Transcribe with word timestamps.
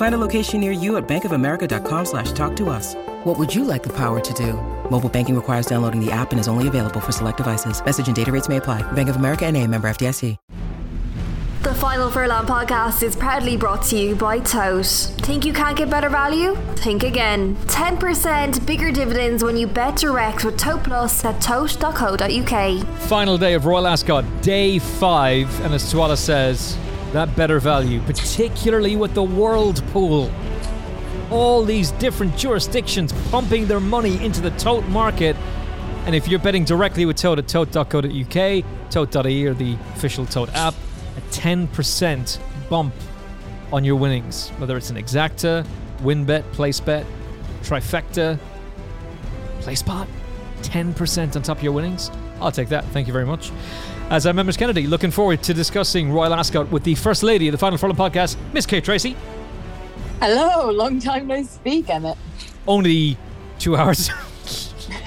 Find 0.00 0.14
a 0.14 0.18
location 0.28 0.60
near 0.62 0.72
you 0.72 0.96
at 0.96 1.06
bankofamerica.com 1.06 2.06
slash 2.06 2.32
talk 2.32 2.56
to 2.56 2.70
us. 2.70 2.94
What 3.24 3.38
would 3.38 3.54
you 3.54 3.64
like 3.64 3.82
the 3.82 3.94
power 3.94 4.18
to 4.18 4.32
do? 4.32 4.54
Mobile 4.90 5.10
banking 5.10 5.36
requires 5.36 5.66
downloading 5.66 6.02
the 6.02 6.10
app 6.10 6.30
and 6.30 6.40
is 6.40 6.48
only 6.48 6.68
available 6.68 7.00
for 7.00 7.12
select 7.12 7.36
devices. 7.36 7.84
Message 7.84 8.06
and 8.06 8.16
data 8.16 8.32
rates 8.32 8.48
may 8.48 8.56
apply. 8.56 8.80
Bank 8.92 9.10
of 9.10 9.16
America 9.16 9.44
and 9.44 9.58
a 9.58 9.66
member 9.66 9.90
FDIC. 9.90 10.38
The 11.64 11.74
Final 11.74 12.10
Furlong 12.10 12.46
podcast 12.46 13.02
is 13.02 13.14
proudly 13.14 13.58
brought 13.58 13.82
to 13.88 13.98
you 13.98 14.14
by 14.14 14.38
Tote. 14.38 14.86
Think 15.18 15.44
you 15.44 15.52
can't 15.52 15.76
get 15.76 15.90
better 15.90 16.08
value? 16.08 16.56
Think 16.76 17.02
again. 17.02 17.54
10% 17.66 18.64
bigger 18.64 18.90
dividends 18.90 19.44
when 19.44 19.58
you 19.58 19.66
bet 19.66 19.96
direct 19.96 20.46
with 20.46 20.56
Tote 20.56 20.82
Plus 20.82 21.22
at 21.26 21.38
tote.co.uk. 21.42 22.86
Final 23.00 23.36
day 23.36 23.52
of 23.52 23.66
Royal 23.66 23.86
Ascot, 23.86 24.24
day 24.40 24.78
five, 24.78 25.60
and 25.60 25.74
as 25.74 25.92
Tuala 25.92 26.16
says, 26.16 26.78
that 27.12 27.34
better 27.36 27.58
value, 27.60 28.00
particularly 28.02 28.96
with 28.96 29.14
the 29.14 29.22
World 29.22 29.82
Pool. 29.92 30.30
All 31.30 31.64
these 31.64 31.92
different 31.92 32.36
jurisdictions 32.36 33.12
pumping 33.30 33.66
their 33.66 33.80
money 33.80 34.22
into 34.24 34.40
the 34.40 34.50
tote 34.52 34.86
market. 34.86 35.36
And 36.06 36.14
if 36.14 36.28
you're 36.28 36.40
betting 36.40 36.64
directly 36.64 37.06
with 37.06 37.16
Tote 37.16 37.38
at 37.38 37.46
tote.co.uk, 37.46 38.64
tote.ie 38.90 39.46
or 39.46 39.54
the 39.54 39.74
official 39.94 40.26
Tote 40.26 40.52
app, 40.54 40.74
a 41.16 41.20
10% 41.30 42.40
bump 42.68 42.94
on 43.72 43.84
your 43.84 43.96
winnings, 43.96 44.48
whether 44.58 44.76
it's 44.76 44.90
an 44.90 44.96
exacta, 44.96 45.66
win 46.02 46.24
bet, 46.24 46.50
place 46.52 46.80
bet, 46.80 47.06
trifecta, 47.62 48.38
Placepot, 49.60 50.06
10% 50.62 51.36
on 51.36 51.42
top 51.42 51.58
of 51.58 51.62
your 51.62 51.72
winnings. 51.72 52.10
I'll 52.40 52.52
take 52.52 52.70
that. 52.70 52.84
Thank 52.86 53.06
you 53.06 53.12
very 53.12 53.26
much. 53.26 53.52
As 54.10 54.26
I'm 54.26 54.34
Members 54.34 54.56
Kennedy, 54.56 54.88
looking 54.88 55.12
forward 55.12 55.40
to 55.44 55.54
discussing 55.54 56.10
Royal 56.10 56.34
Ascot 56.34 56.68
with 56.72 56.82
the 56.82 56.96
First 56.96 57.22
Lady 57.22 57.46
of 57.46 57.52
the 57.52 57.58
Final 57.58 57.78
Furlong 57.78 57.96
podcast, 57.96 58.36
Miss 58.52 58.66
Kate 58.66 58.82
Tracey. 58.82 59.14
Hello, 60.20 60.68
long 60.72 60.98
time 60.98 61.28
no 61.28 61.40
speak, 61.44 61.88
Emmet. 61.88 62.18
Only 62.66 63.16
two 63.60 63.76
hours. 63.76 64.10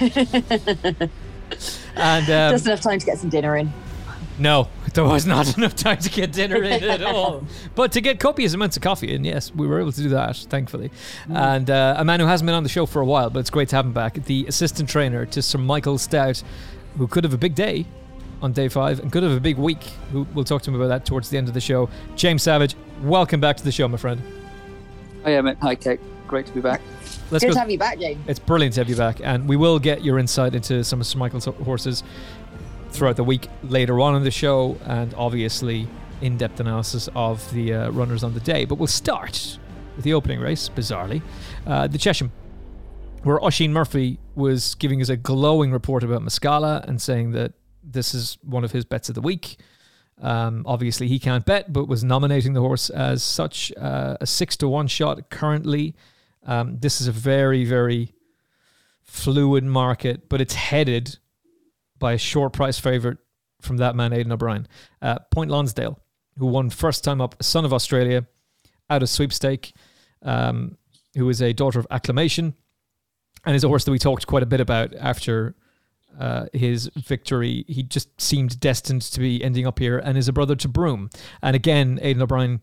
and 0.00 1.10
um, 2.30 2.52
Just 2.54 2.64
enough 2.64 2.80
time 2.80 2.98
to 2.98 3.04
get 3.04 3.18
some 3.18 3.28
dinner 3.28 3.58
in. 3.58 3.70
No, 4.38 4.70
there 4.94 5.04
was 5.04 5.26
not 5.26 5.54
enough 5.58 5.76
time 5.76 5.98
to 5.98 6.08
get 6.08 6.32
dinner 6.32 6.62
in 6.62 6.82
at 6.82 7.02
all. 7.14 7.44
But 7.74 7.92
to 7.92 8.00
get 8.00 8.18
copious 8.18 8.54
amounts 8.54 8.78
of 8.78 8.82
coffee 8.82 9.14
in, 9.14 9.22
yes, 9.22 9.54
we 9.54 9.66
were 9.66 9.80
able 9.80 9.92
to 9.92 10.02
do 10.02 10.08
that, 10.08 10.34
thankfully. 10.48 10.90
And 11.28 11.68
uh, 11.68 11.96
a 11.98 12.06
man 12.06 12.20
who 12.20 12.26
hasn't 12.26 12.46
been 12.46 12.54
on 12.54 12.62
the 12.62 12.70
show 12.70 12.86
for 12.86 13.02
a 13.02 13.06
while, 13.06 13.28
but 13.28 13.40
it's 13.40 13.50
great 13.50 13.68
to 13.68 13.76
have 13.76 13.84
him 13.84 13.92
back, 13.92 14.14
the 14.14 14.46
assistant 14.48 14.88
trainer 14.88 15.26
to 15.26 15.42
Sir 15.42 15.58
Michael 15.58 15.98
Stoute, 15.98 16.42
who 16.96 17.06
could 17.06 17.24
have 17.24 17.34
a 17.34 17.38
big 17.38 17.54
day 17.54 17.84
on 18.42 18.52
day 18.52 18.68
five 18.68 19.00
and 19.00 19.10
could 19.10 19.22
have 19.22 19.32
a 19.32 19.40
big 19.40 19.56
week. 19.56 19.92
We'll 20.12 20.44
talk 20.44 20.62
to 20.62 20.70
him 20.70 20.76
about 20.76 20.88
that 20.88 21.06
towards 21.06 21.30
the 21.30 21.38
end 21.38 21.48
of 21.48 21.54
the 21.54 21.60
show. 21.60 21.88
James 22.16 22.42
Savage, 22.42 22.76
welcome 23.02 23.40
back 23.40 23.56
to 23.56 23.64
the 23.64 23.72
show, 23.72 23.88
my 23.88 23.96
friend. 23.96 24.20
Hi, 25.24 25.34
Emmet. 25.34 25.58
Hi, 25.62 25.74
Kate. 25.74 26.00
Great 26.26 26.46
to 26.46 26.52
be 26.52 26.60
back. 26.60 26.80
Let's 27.30 27.44
Good 27.44 27.50
go. 27.50 27.54
to 27.54 27.60
have 27.60 27.70
you 27.70 27.78
back, 27.78 27.98
James. 27.98 28.22
It's 28.26 28.38
brilliant 28.38 28.74
to 28.74 28.80
have 28.80 28.88
you 28.88 28.96
back, 28.96 29.20
and 29.22 29.48
we 29.48 29.56
will 29.56 29.78
get 29.78 30.02
your 30.02 30.18
insight 30.18 30.54
into 30.54 30.84
some 30.84 31.00
of 31.00 31.06
Sir 31.06 31.18
Michael's 31.18 31.44
horses 31.44 32.02
throughout 32.90 33.16
the 33.16 33.24
week 33.24 33.48
later 33.62 34.00
on 34.00 34.14
in 34.16 34.22
the 34.22 34.30
show, 34.30 34.76
and 34.84 35.14
obviously 35.14 35.88
in-depth 36.20 36.60
analysis 36.60 37.08
of 37.14 37.52
the 37.52 37.74
uh, 37.74 37.90
runners 37.90 38.22
on 38.22 38.34
the 38.34 38.40
day. 38.40 38.64
But 38.64 38.76
we'll 38.76 38.86
start 38.86 39.58
with 39.96 40.04
the 40.04 40.14
opening 40.14 40.40
race, 40.40 40.68
bizarrely, 40.68 41.22
uh, 41.66 41.86
the 41.86 41.98
Chesham, 41.98 42.30
where 43.22 43.42
Oisin 43.42 43.72
Murphy 43.72 44.18
was 44.34 44.74
giving 44.76 45.00
us 45.00 45.08
a 45.08 45.16
glowing 45.16 45.72
report 45.72 46.02
about 46.02 46.22
Muscala 46.22 46.84
and 46.86 47.00
saying 47.00 47.32
that 47.32 47.52
this 47.84 48.14
is 48.14 48.38
one 48.42 48.64
of 48.64 48.72
his 48.72 48.84
bets 48.84 49.08
of 49.08 49.14
the 49.14 49.20
week. 49.20 49.58
Um, 50.20 50.62
obviously, 50.66 51.08
he 51.08 51.18
can't 51.18 51.44
bet, 51.44 51.72
but 51.72 51.88
was 51.88 52.04
nominating 52.04 52.52
the 52.52 52.60
horse 52.60 52.88
as 52.90 53.22
such 53.22 53.72
uh, 53.76 54.16
a 54.20 54.26
six 54.26 54.56
to 54.58 54.68
one 54.68 54.86
shot 54.86 55.28
currently. 55.30 55.94
Um, 56.44 56.78
this 56.78 57.00
is 57.00 57.08
a 57.08 57.12
very, 57.12 57.64
very 57.64 58.14
fluid 59.02 59.64
market, 59.64 60.28
but 60.28 60.40
it's 60.40 60.54
headed 60.54 61.18
by 61.98 62.12
a 62.12 62.18
short 62.18 62.52
price 62.52 62.78
favorite 62.78 63.18
from 63.60 63.78
that 63.78 63.96
man, 63.96 64.12
Aidan 64.12 64.32
O'Brien. 64.32 64.66
Uh, 65.00 65.18
Point 65.30 65.50
Lonsdale, 65.50 65.98
who 66.38 66.46
won 66.46 66.70
first 66.70 67.02
time 67.02 67.20
up, 67.20 67.42
son 67.42 67.64
of 67.64 67.72
Australia, 67.72 68.26
out 68.90 69.02
of 69.02 69.08
sweepstake, 69.08 69.74
um, 70.22 70.76
who 71.16 71.28
is 71.28 71.40
a 71.40 71.52
daughter 71.52 71.78
of 71.78 71.86
acclamation, 71.90 72.54
and 73.46 73.56
is 73.56 73.64
a 73.64 73.68
horse 73.68 73.84
that 73.84 73.90
we 73.90 73.98
talked 73.98 74.26
quite 74.26 74.42
a 74.42 74.46
bit 74.46 74.60
about 74.60 74.94
after 74.94 75.54
uh, 76.18 76.46
his 76.52 76.90
victory. 76.96 77.64
He 77.68 77.82
just 77.82 78.20
seemed 78.20 78.60
destined 78.60 79.02
to 79.02 79.20
be 79.20 79.42
ending 79.42 79.66
up 79.66 79.78
here, 79.78 79.98
and 79.98 80.16
is 80.16 80.28
a 80.28 80.32
brother 80.32 80.56
to 80.56 80.68
Broome. 80.68 81.10
And 81.42 81.56
again, 81.56 81.98
Aidan 82.02 82.22
O'Brien, 82.22 82.60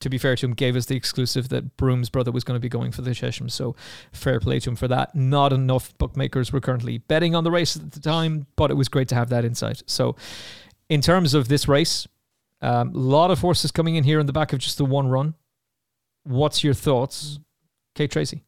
to 0.00 0.08
be 0.08 0.18
fair 0.18 0.36
to 0.36 0.46
him, 0.46 0.54
gave 0.54 0.76
us 0.76 0.86
the 0.86 0.96
exclusive 0.96 1.48
that 1.50 1.76
Broome's 1.76 2.10
brother 2.10 2.32
was 2.32 2.44
going 2.44 2.56
to 2.56 2.60
be 2.60 2.68
going 2.68 2.92
for 2.92 3.02
the 3.02 3.14
Chesham. 3.14 3.48
So 3.48 3.76
fair 4.12 4.40
play 4.40 4.60
to 4.60 4.70
him 4.70 4.76
for 4.76 4.88
that. 4.88 5.14
Not 5.14 5.52
enough 5.52 5.96
bookmakers 5.98 6.52
were 6.52 6.60
currently 6.60 6.98
betting 6.98 7.34
on 7.34 7.44
the 7.44 7.50
race 7.50 7.76
at 7.76 7.92
the 7.92 8.00
time, 8.00 8.46
but 8.56 8.70
it 8.70 8.74
was 8.74 8.88
great 8.88 9.08
to 9.08 9.14
have 9.14 9.28
that 9.30 9.44
insight. 9.44 9.82
So, 9.86 10.16
in 10.88 11.02
terms 11.02 11.34
of 11.34 11.48
this 11.48 11.68
race, 11.68 12.08
a 12.62 12.76
um, 12.76 12.92
lot 12.92 13.30
of 13.30 13.40
horses 13.40 13.70
coming 13.70 13.96
in 13.96 14.04
here 14.04 14.20
on 14.20 14.26
the 14.26 14.32
back 14.32 14.52
of 14.52 14.58
just 14.58 14.78
the 14.78 14.84
one 14.84 15.08
run. 15.08 15.34
What's 16.24 16.64
your 16.64 16.74
thoughts, 16.74 17.38
Kate 17.94 18.10
Tracey? 18.10 18.44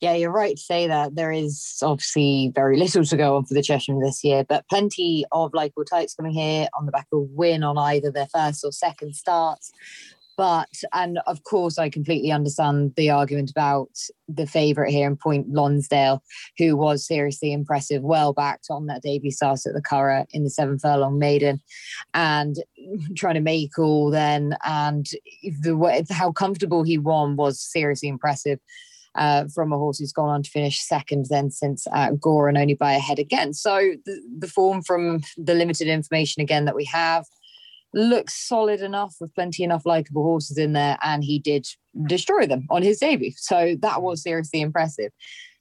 Yeah, 0.00 0.14
you're 0.14 0.32
right 0.32 0.56
to 0.56 0.62
say 0.62 0.86
that 0.88 1.14
there 1.14 1.32
is 1.32 1.78
obviously 1.82 2.52
very 2.54 2.76
little 2.76 3.04
to 3.04 3.16
go 3.16 3.36
on 3.36 3.46
for 3.46 3.54
the 3.54 3.62
Chesham 3.62 4.02
this 4.02 4.22
year, 4.22 4.44
but 4.44 4.68
plenty 4.68 5.24
of 5.32 5.54
likable 5.54 5.86
types 5.86 6.14
coming 6.14 6.32
here 6.32 6.68
on 6.78 6.84
the 6.84 6.92
back 6.92 7.06
of 7.12 7.22
win 7.30 7.62
on 7.62 7.78
either 7.78 8.10
their 8.10 8.26
first 8.26 8.62
or 8.62 8.72
second 8.72 9.16
starts. 9.16 9.72
But, 10.36 10.68
and 10.92 11.18
of 11.26 11.44
course, 11.44 11.78
I 11.78 11.88
completely 11.88 12.30
understand 12.30 12.92
the 12.96 13.08
argument 13.08 13.50
about 13.50 13.88
the 14.28 14.46
favourite 14.46 14.90
here 14.90 15.06
in 15.06 15.16
Point 15.16 15.48
Lonsdale, 15.48 16.22
who 16.58 16.76
was 16.76 17.06
seriously 17.06 17.54
impressive, 17.54 18.02
well 18.02 18.34
backed 18.34 18.66
on 18.68 18.84
that 18.86 19.00
debut 19.00 19.30
start 19.30 19.60
at 19.64 19.72
the 19.72 19.80
Curragh 19.80 20.26
in 20.32 20.44
the 20.44 20.50
seven 20.50 20.78
furlong 20.78 21.18
maiden, 21.18 21.62
and 22.12 22.56
trying 23.16 23.36
to 23.36 23.40
make 23.40 23.78
all 23.78 24.10
then. 24.10 24.58
And 24.62 25.08
the 25.62 25.74
way 25.74 26.04
how 26.10 26.32
comfortable 26.32 26.82
he 26.82 26.98
won 26.98 27.36
was 27.36 27.58
seriously 27.58 28.10
impressive 28.10 28.60
uh, 29.16 29.44
from 29.54 29.72
a 29.72 29.78
horse 29.78 29.98
who's 29.98 30.12
gone 30.12 30.28
on 30.28 30.42
to 30.42 30.50
finish 30.50 30.80
second 30.80 31.26
then 31.30 31.50
since 31.50 31.86
uh, 31.92 32.10
Gore 32.12 32.48
and 32.48 32.58
only 32.58 32.74
by 32.74 32.92
a 32.92 32.98
head 32.98 33.18
again. 33.18 33.52
So 33.54 33.94
the, 34.04 34.20
the 34.38 34.48
form 34.48 34.82
from 34.82 35.22
the 35.36 35.54
limited 35.54 35.88
information 35.88 36.42
again 36.42 36.64
that 36.66 36.74
we 36.74 36.84
have 36.84 37.24
looks 37.94 38.34
solid 38.34 38.80
enough 38.80 39.14
with 39.20 39.34
plenty 39.34 39.64
enough 39.64 39.86
likable 39.86 40.22
horses 40.22 40.58
in 40.58 40.74
there, 40.74 40.98
and 41.02 41.24
he 41.24 41.38
did 41.38 41.66
destroy 42.06 42.46
them 42.46 42.66
on 42.70 42.82
his 42.82 42.98
debut. 42.98 43.32
So 43.36 43.76
that 43.80 44.02
was 44.02 44.22
seriously 44.22 44.60
impressive. 44.60 45.12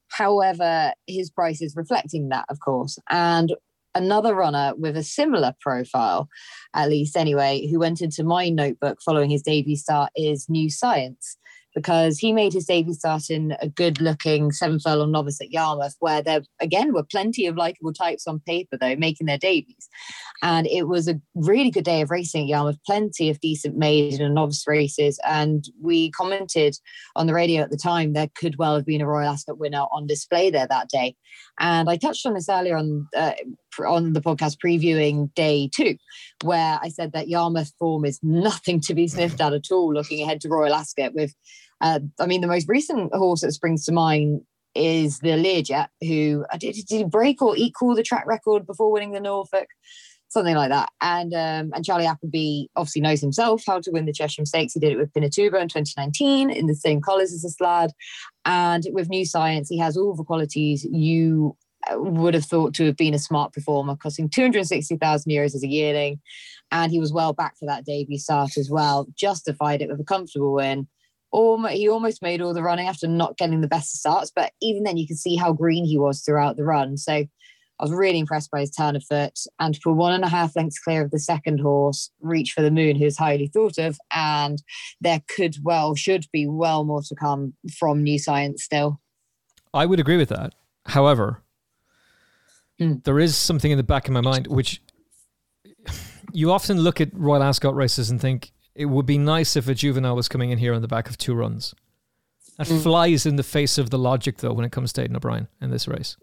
However, 0.10 0.94
his 1.08 1.30
price 1.30 1.62
is 1.62 1.76
reflecting 1.76 2.30
that, 2.30 2.46
of 2.50 2.60
course, 2.60 3.00
and. 3.10 3.54
Another 3.98 4.36
runner 4.36 4.74
with 4.76 4.98
a 4.98 5.04
similar 5.04 5.54
profile, 5.62 6.28
at 6.74 6.90
least 6.90 7.16
anyway, 7.16 7.66
who 7.72 7.80
went 7.80 8.02
into 8.02 8.26
my 8.26 8.50
notebook 8.50 8.98
following 9.02 9.30
his 9.30 9.42
debut 9.42 9.78
start 9.78 10.12
is 10.18 10.50
New 10.50 10.70
Science 10.70 11.38
because 11.76 12.18
he 12.18 12.32
made 12.32 12.54
his 12.54 12.66
debut 12.66 12.94
start 12.94 13.30
in 13.30 13.56
a 13.62 13.68
good 13.68 14.00
looking 14.00 14.52
seven 14.52 14.80
furlong 14.80 15.12
novice 15.12 15.42
at 15.42 15.52
Yarmouth, 15.52 15.96
where 16.00 16.24
there 16.24 16.42
again 16.62 16.94
were 16.94 17.04
plenty 17.04 17.46
of 17.46 17.58
likable 17.58 17.94
types 17.94 18.26
on 18.26 18.40
paper, 18.40 18.78
though, 18.80 18.96
making 18.96 19.28
their 19.28 19.38
debuts. 19.38 19.90
And 20.42 20.66
it 20.68 20.88
was 20.88 21.08
a 21.08 21.20
really 21.36 21.70
good 21.70 21.84
day 21.84 22.02
of 22.02 22.10
racing 22.10 22.44
at 22.44 22.48
Yarmouth, 22.48 22.78
plenty 22.86 23.30
of 23.30 23.42
decent 23.42 23.78
maiden 23.78 24.26
and 24.26 24.36
novice 24.36 24.64
races. 24.66 25.20
And 25.28 25.66
we 25.82 26.12
commented 26.12 26.78
on 27.16 27.28
the 27.28 27.34
radio 27.34 27.62
at 27.62 27.70
the 27.70 27.78
time 27.78 28.14
there 28.14 28.30
could 28.36 28.58
well 28.58 28.76
have 28.76 28.86
been 28.86 29.02
a 29.02 29.08
Royal 29.08 29.30
Ascot 29.30 29.58
winner 29.58 29.86
on 29.92 30.08
display 30.08 30.50
there 30.50 30.68
that 30.68 30.90
day. 30.90 31.16
And 31.60 31.90
I 31.90 31.98
touched 31.98 32.26
on 32.26 32.34
this 32.34 32.50
earlier 32.50 32.78
on 32.78 33.08
uh, 33.16 33.34
on 33.86 34.14
the 34.14 34.22
podcast 34.22 34.58
previewing 34.64 35.34
day 35.36 35.70
two, 35.74 35.98
where 36.44 36.80
I 36.82 36.90
said 36.90 37.12
that 37.14 37.28
Yarmouth 37.28 37.74
form 37.78 38.06
is 38.06 38.20
nothing 38.24 38.80
to 38.82 38.94
be 38.94 39.08
sniffed 39.08 39.42
at 39.42 39.54
at 39.54 39.72
all. 39.72 39.94
Looking 39.94 40.24
ahead 40.24 40.42
to 40.42 40.50
Royal 40.50 40.74
Ascot, 40.74 41.14
with, 41.14 41.34
uh, 41.82 42.00
I 42.20 42.26
mean, 42.26 42.42
the 42.42 42.48
most 42.48 42.68
recent 42.68 43.14
horse 43.14 43.42
that 43.42 43.52
springs 43.52 43.86
to 43.86 43.92
mind 43.92 44.42
is 44.74 45.20
the 45.20 45.30
Learjet, 45.30 45.88
who 46.02 46.46
did, 46.58 46.76
did 46.76 46.98
he 46.98 47.04
break 47.04 47.42
or 47.42 47.56
equal 47.56 47.96
the 47.96 48.04
track 48.04 48.26
record 48.28 48.66
before 48.66 48.92
winning 48.92 49.12
the 49.12 49.20
Norfolk 49.20 49.68
something 50.36 50.56
like 50.56 50.70
that. 50.70 50.90
And 51.02 51.34
um, 51.34 51.72
and 51.74 51.84
Charlie 51.84 52.06
Appleby 52.06 52.68
obviously 52.76 53.02
knows 53.02 53.22
himself 53.22 53.64
how 53.66 53.80
to 53.80 53.92
win 53.92 54.06
the 54.06 54.14
Chesham 54.14 54.46
Stakes. 54.46 54.74
He 54.74 54.80
did 54.80 54.92
it 54.92 54.98
with 54.98 55.14
Pinatubo 55.14 55.60
in 55.60 55.70
2019 55.70 56.52
in 56.52 56.68
the 56.68 56.76
same 56.76 57.02
colours 57.02 57.34
as 57.34 57.42
this 57.42 57.60
lad. 57.60 57.92
And 58.46 58.84
with 58.92 59.10
New 59.10 59.26
Science, 59.26 59.70
he 59.70 59.80
has 59.80 59.98
all 59.98 60.14
the 60.14 60.24
qualities 60.24 60.86
you 60.92 61.58
uh, 61.90 62.00
would 62.00 62.34
have 62.34 62.46
thought 62.46 62.76
to 62.76 62.86
have 62.86 62.98
been 62.98 63.14
a 63.14 63.20
smart 63.20 63.54
performer, 63.54 63.96
costing 63.96 64.30
260,000 64.30 65.32
euros 65.32 65.56
as 65.56 65.64
a 65.64 65.68
yearling. 65.68 66.20
And 66.72 66.92
he 66.92 67.00
was 67.00 67.14
well 67.14 67.34
back 67.34 67.58
for 67.58 67.66
that 67.68 67.86
debut 67.86 68.20
start 68.20 68.58
as 68.58 68.70
well, 68.70 69.08
justified 69.16 69.82
it 69.82 69.90
with 69.90 70.00
a 70.00 70.04
comfortable 70.04 70.54
win. 70.54 70.88
Almost, 71.36 71.74
he 71.74 71.90
almost 71.90 72.22
made 72.22 72.40
all 72.40 72.54
the 72.54 72.64
running 72.64 72.88
after 72.88 73.10
not 73.10 73.38
getting 73.38 73.60
the 73.60 73.68
best 73.68 73.94
of 73.94 74.00
starts, 74.00 74.32
but 74.34 74.54
even 74.62 74.84
then 74.84 74.96
you 74.96 75.06
can 75.06 75.18
see 75.18 75.36
how 75.36 75.52
green 75.52 75.84
he 75.84 76.00
was 76.00 76.22
throughout 76.22 76.56
the 76.56 76.64
run. 76.64 76.96
So 76.96 77.12
I 77.12 77.28
was 77.84 77.92
really 77.92 78.20
impressed 78.20 78.52
by 78.52 78.62
his 78.62 78.72
turn 78.72 78.96
of 78.96 79.04
foot 79.04 79.38
and 79.60 79.78
for 79.84 79.92
one 79.92 80.14
and 80.14 80.24
a 80.24 80.30
half 80.30 80.56
lengths 80.56 80.80
clear 80.80 81.02
of 81.02 81.12
the 81.12 81.20
second 81.20 81.60
horse, 81.60 82.10
Reach 82.22 82.54
for 82.54 82.62
the 82.62 82.72
Moon, 82.72 82.96
who's 82.96 83.18
highly 83.18 83.48
thought 83.48 83.78
of. 83.78 83.98
And 84.12 84.64
there 85.02 85.22
could 85.28 85.58
well, 85.62 85.94
should 85.94 86.26
be 86.32 86.48
well 86.48 86.86
more 86.86 87.02
to 87.02 87.16
come 87.16 87.54
from 87.78 88.02
New 88.02 88.18
Science 88.18 88.64
still. 88.64 89.02
I 89.74 89.86
would 89.86 90.00
agree 90.00 90.16
with 90.16 90.30
that. 90.30 90.56
However, 90.86 91.44
mm. 92.80 93.04
there 93.04 93.20
is 93.20 93.36
something 93.36 93.72
in 93.72 93.78
the 93.78 93.84
back 93.84 94.08
of 94.08 94.14
my 94.14 94.22
mind 94.22 94.48
which 94.48 94.82
you 96.32 96.50
often 96.54 96.80
look 96.80 97.02
at 97.02 97.10
Royal 97.14 97.44
Ascot 97.44 97.76
races 97.76 98.10
and 98.10 98.22
think 98.22 98.54
it 98.76 98.86
would 98.86 99.06
be 99.06 99.18
nice 99.18 99.56
if 99.56 99.68
a 99.68 99.74
juvenile 99.74 100.16
was 100.16 100.28
coming 100.28 100.52
in 100.52 100.58
here 100.58 100.74
on 100.74 100.82
the 100.82 100.88
back 100.88 101.10
of 101.10 101.18
two 101.18 101.34
runs. 101.34 101.74
That 102.58 102.68
mm. 102.68 102.84
flies 102.84 103.26
in 103.26 103.38
the 103.38 103.44
face 103.44 103.78
of 103.78 103.90
the 103.90 103.98
logic, 103.98 104.38
though, 104.38 104.54
when 104.54 104.66
it 104.66 104.72
comes 104.72 104.94
to 104.94 105.02
Aidan 105.02 105.16
O'Brien 105.16 105.48
in 105.62 105.72
this 105.72 105.88
race. 105.88 106.18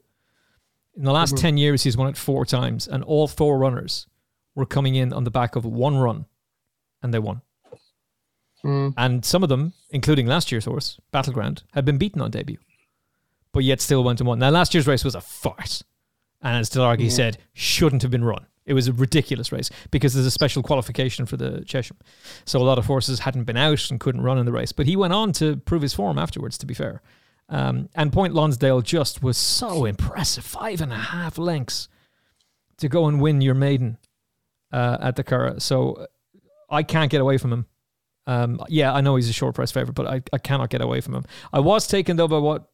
In 0.94 1.04
the 1.04 1.12
last 1.12 1.34
mm-hmm. 1.34 1.42
10 1.42 1.56
years, 1.56 1.82
he's 1.82 1.96
won 1.96 2.08
it 2.08 2.16
four 2.16 2.44
times, 2.44 2.86
and 2.86 3.02
all 3.02 3.26
four 3.26 3.58
runners 3.58 4.06
were 4.54 4.66
coming 4.66 4.94
in 4.94 5.12
on 5.12 5.24
the 5.24 5.30
back 5.30 5.56
of 5.56 5.64
one 5.64 5.96
run, 5.96 6.26
and 7.02 7.12
they 7.12 7.18
won. 7.18 7.40
Mm. 8.64 8.94
And 8.96 9.24
some 9.24 9.42
of 9.42 9.48
them, 9.48 9.72
including 9.90 10.26
last 10.26 10.52
year's 10.52 10.66
horse, 10.66 11.00
Battleground, 11.10 11.64
had 11.72 11.84
been 11.84 11.98
beaten 11.98 12.20
on 12.20 12.30
debut, 12.30 12.58
but 13.52 13.64
yet 13.64 13.80
still 13.80 14.04
went 14.04 14.20
and 14.20 14.26
won. 14.26 14.38
Now, 14.38 14.50
last 14.50 14.74
year's 14.74 14.86
race 14.86 15.04
was 15.04 15.14
a 15.14 15.20
farce, 15.20 15.82
and 16.42 16.58
as 16.58 16.70
Delargy 16.70 17.04
yeah. 17.04 17.10
said, 17.10 17.38
shouldn't 17.54 18.02
have 18.02 18.10
been 18.10 18.24
run. 18.24 18.46
It 18.64 18.74
was 18.74 18.86
a 18.86 18.92
ridiculous 18.92 19.50
race 19.50 19.70
because 19.90 20.14
there's 20.14 20.26
a 20.26 20.30
special 20.30 20.62
qualification 20.62 21.26
for 21.26 21.36
the 21.36 21.64
Chesham. 21.66 21.96
So 22.44 22.60
a 22.60 22.62
lot 22.62 22.78
of 22.78 22.86
horses 22.86 23.20
hadn't 23.20 23.44
been 23.44 23.56
out 23.56 23.90
and 23.90 23.98
couldn't 23.98 24.22
run 24.22 24.38
in 24.38 24.46
the 24.46 24.52
race. 24.52 24.72
But 24.72 24.86
he 24.86 24.96
went 24.96 25.12
on 25.12 25.32
to 25.34 25.56
prove 25.56 25.82
his 25.82 25.94
form 25.94 26.18
afterwards, 26.18 26.56
to 26.58 26.66
be 26.66 26.74
fair. 26.74 27.02
Um, 27.48 27.88
and 27.94 28.12
Point 28.12 28.34
Lonsdale 28.34 28.80
just 28.80 29.22
was 29.22 29.36
so 29.36 29.84
impressive. 29.84 30.44
Five 30.44 30.80
and 30.80 30.92
a 30.92 30.96
half 30.96 31.38
lengths 31.38 31.88
to 32.78 32.88
go 32.88 33.06
and 33.06 33.20
win 33.20 33.40
your 33.40 33.54
maiden 33.54 33.98
uh, 34.72 34.98
at 35.00 35.16
the 35.16 35.24
Curragh. 35.24 35.60
So 35.60 35.94
uh, 35.94 36.06
I 36.70 36.82
can't 36.82 37.10
get 37.10 37.20
away 37.20 37.38
from 37.38 37.52
him. 37.52 37.66
Um, 38.26 38.60
yeah, 38.68 38.92
I 38.92 39.00
know 39.00 39.16
he's 39.16 39.28
a 39.28 39.32
short 39.32 39.54
price 39.54 39.72
favorite, 39.72 39.94
but 39.94 40.06
I, 40.06 40.22
I 40.32 40.38
cannot 40.38 40.70
get 40.70 40.80
away 40.80 41.00
from 41.00 41.14
him. 41.14 41.24
I 41.52 41.60
was 41.60 41.86
taken 41.86 42.16
though 42.16 42.28
by 42.28 42.38
what 42.38 42.70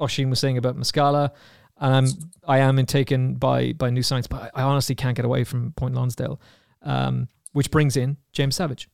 Oisin 0.00 0.30
was 0.30 0.40
saying 0.40 0.56
about 0.56 0.76
Muscala, 0.76 1.32
and 1.80 1.94
I'm 1.94 2.06
I 2.46 2.58
am 2.58 2.84
taken 2.86 3.34
by 3.34 3.72
by 3.72 3.90
New 3.90 4.02
Science, 4.02 4.26
but 4.26 4.52
I, 4.54 4.60
I 4.60 4.62
honestly 4.62 4.94
can't 4.94 5.16
get 5.16 5.24
away 5.24 5.44
from 5.44 5.72
Point 5.72 5.94
Lonsdale, 5.94 6.40
um, 6.82 7.28
which 7.52 7.70
brings 7.70 7.96
in 7.96 8.16
James 8.32 8.56
Savage. 8.56 8.88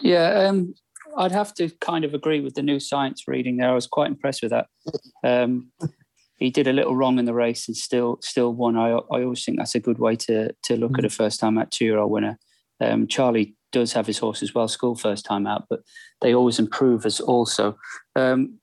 Yeah, 0.00 0.46
um, 0.46 0.74
I'd 1.16 1.32
have 1.32 1.54
to 1.54 1.70
kind 1.80 2.04
of 2.04 2.14
agree 2.14 2.40
with 2.40 2.54
the 2.54 2.62
new 2.62 2.80
science 2.80 3.28
reading 3.28 3.56
there. 3.56 3.70
I 3.70 3.74
was 3.74 3.86
quite 3.86 4.08
impressed 4.08 4.42
with 4.42 4.50
that. 4.50 4.66
Um, 5.22 5.70
he 6.36 6.50
did 6.50 6.66
a 6.66 6.72
little 6.72 6.96
wrong 6.96 7.18
in 7.18 7.24
the 7.24 7.34
race 7.34 7.68
and 7.68 7.76
still 7.76 8.18
still 8.22 8.52
won. 8.52 8.76
I 8.76 8.90
I 8.90 9.22
always 9.22 9.44
think 9.44 9.58
that's 9.58 9.74
a 9.74 9.80
good 9.80 9.98
way 9.98 10.16
to 10.16 10.52
to 10.64 10.76
look 10.76 10.92
mm. 10.92 10.98
at 10.98 11.04
a 11.04 11.10
first 11.10 11.40
time 11.40 11.58
out 11.58 11.70
two 11.70 11.84
year 11.84 11.98
old 11.98 12.10
winner. 12.10 12.38
Um, 12.80 13.06
Charlie 13.06 13.54
does 13.72 13.92
have 13.92 14.06
his 14.06 14.18
horses 14.18 14.54
well 14.54 14.68
school 14.68 14.94
first 14.94 15.24
time 15.24 15.46
out, 15.46 15.66
but 15.68 15.80
they 16.20 16.34
always 16.34 16.58
improve 16.58 17.06
as 17.06 17.20
also. 17.20 17.76
Um, 18.16 18.58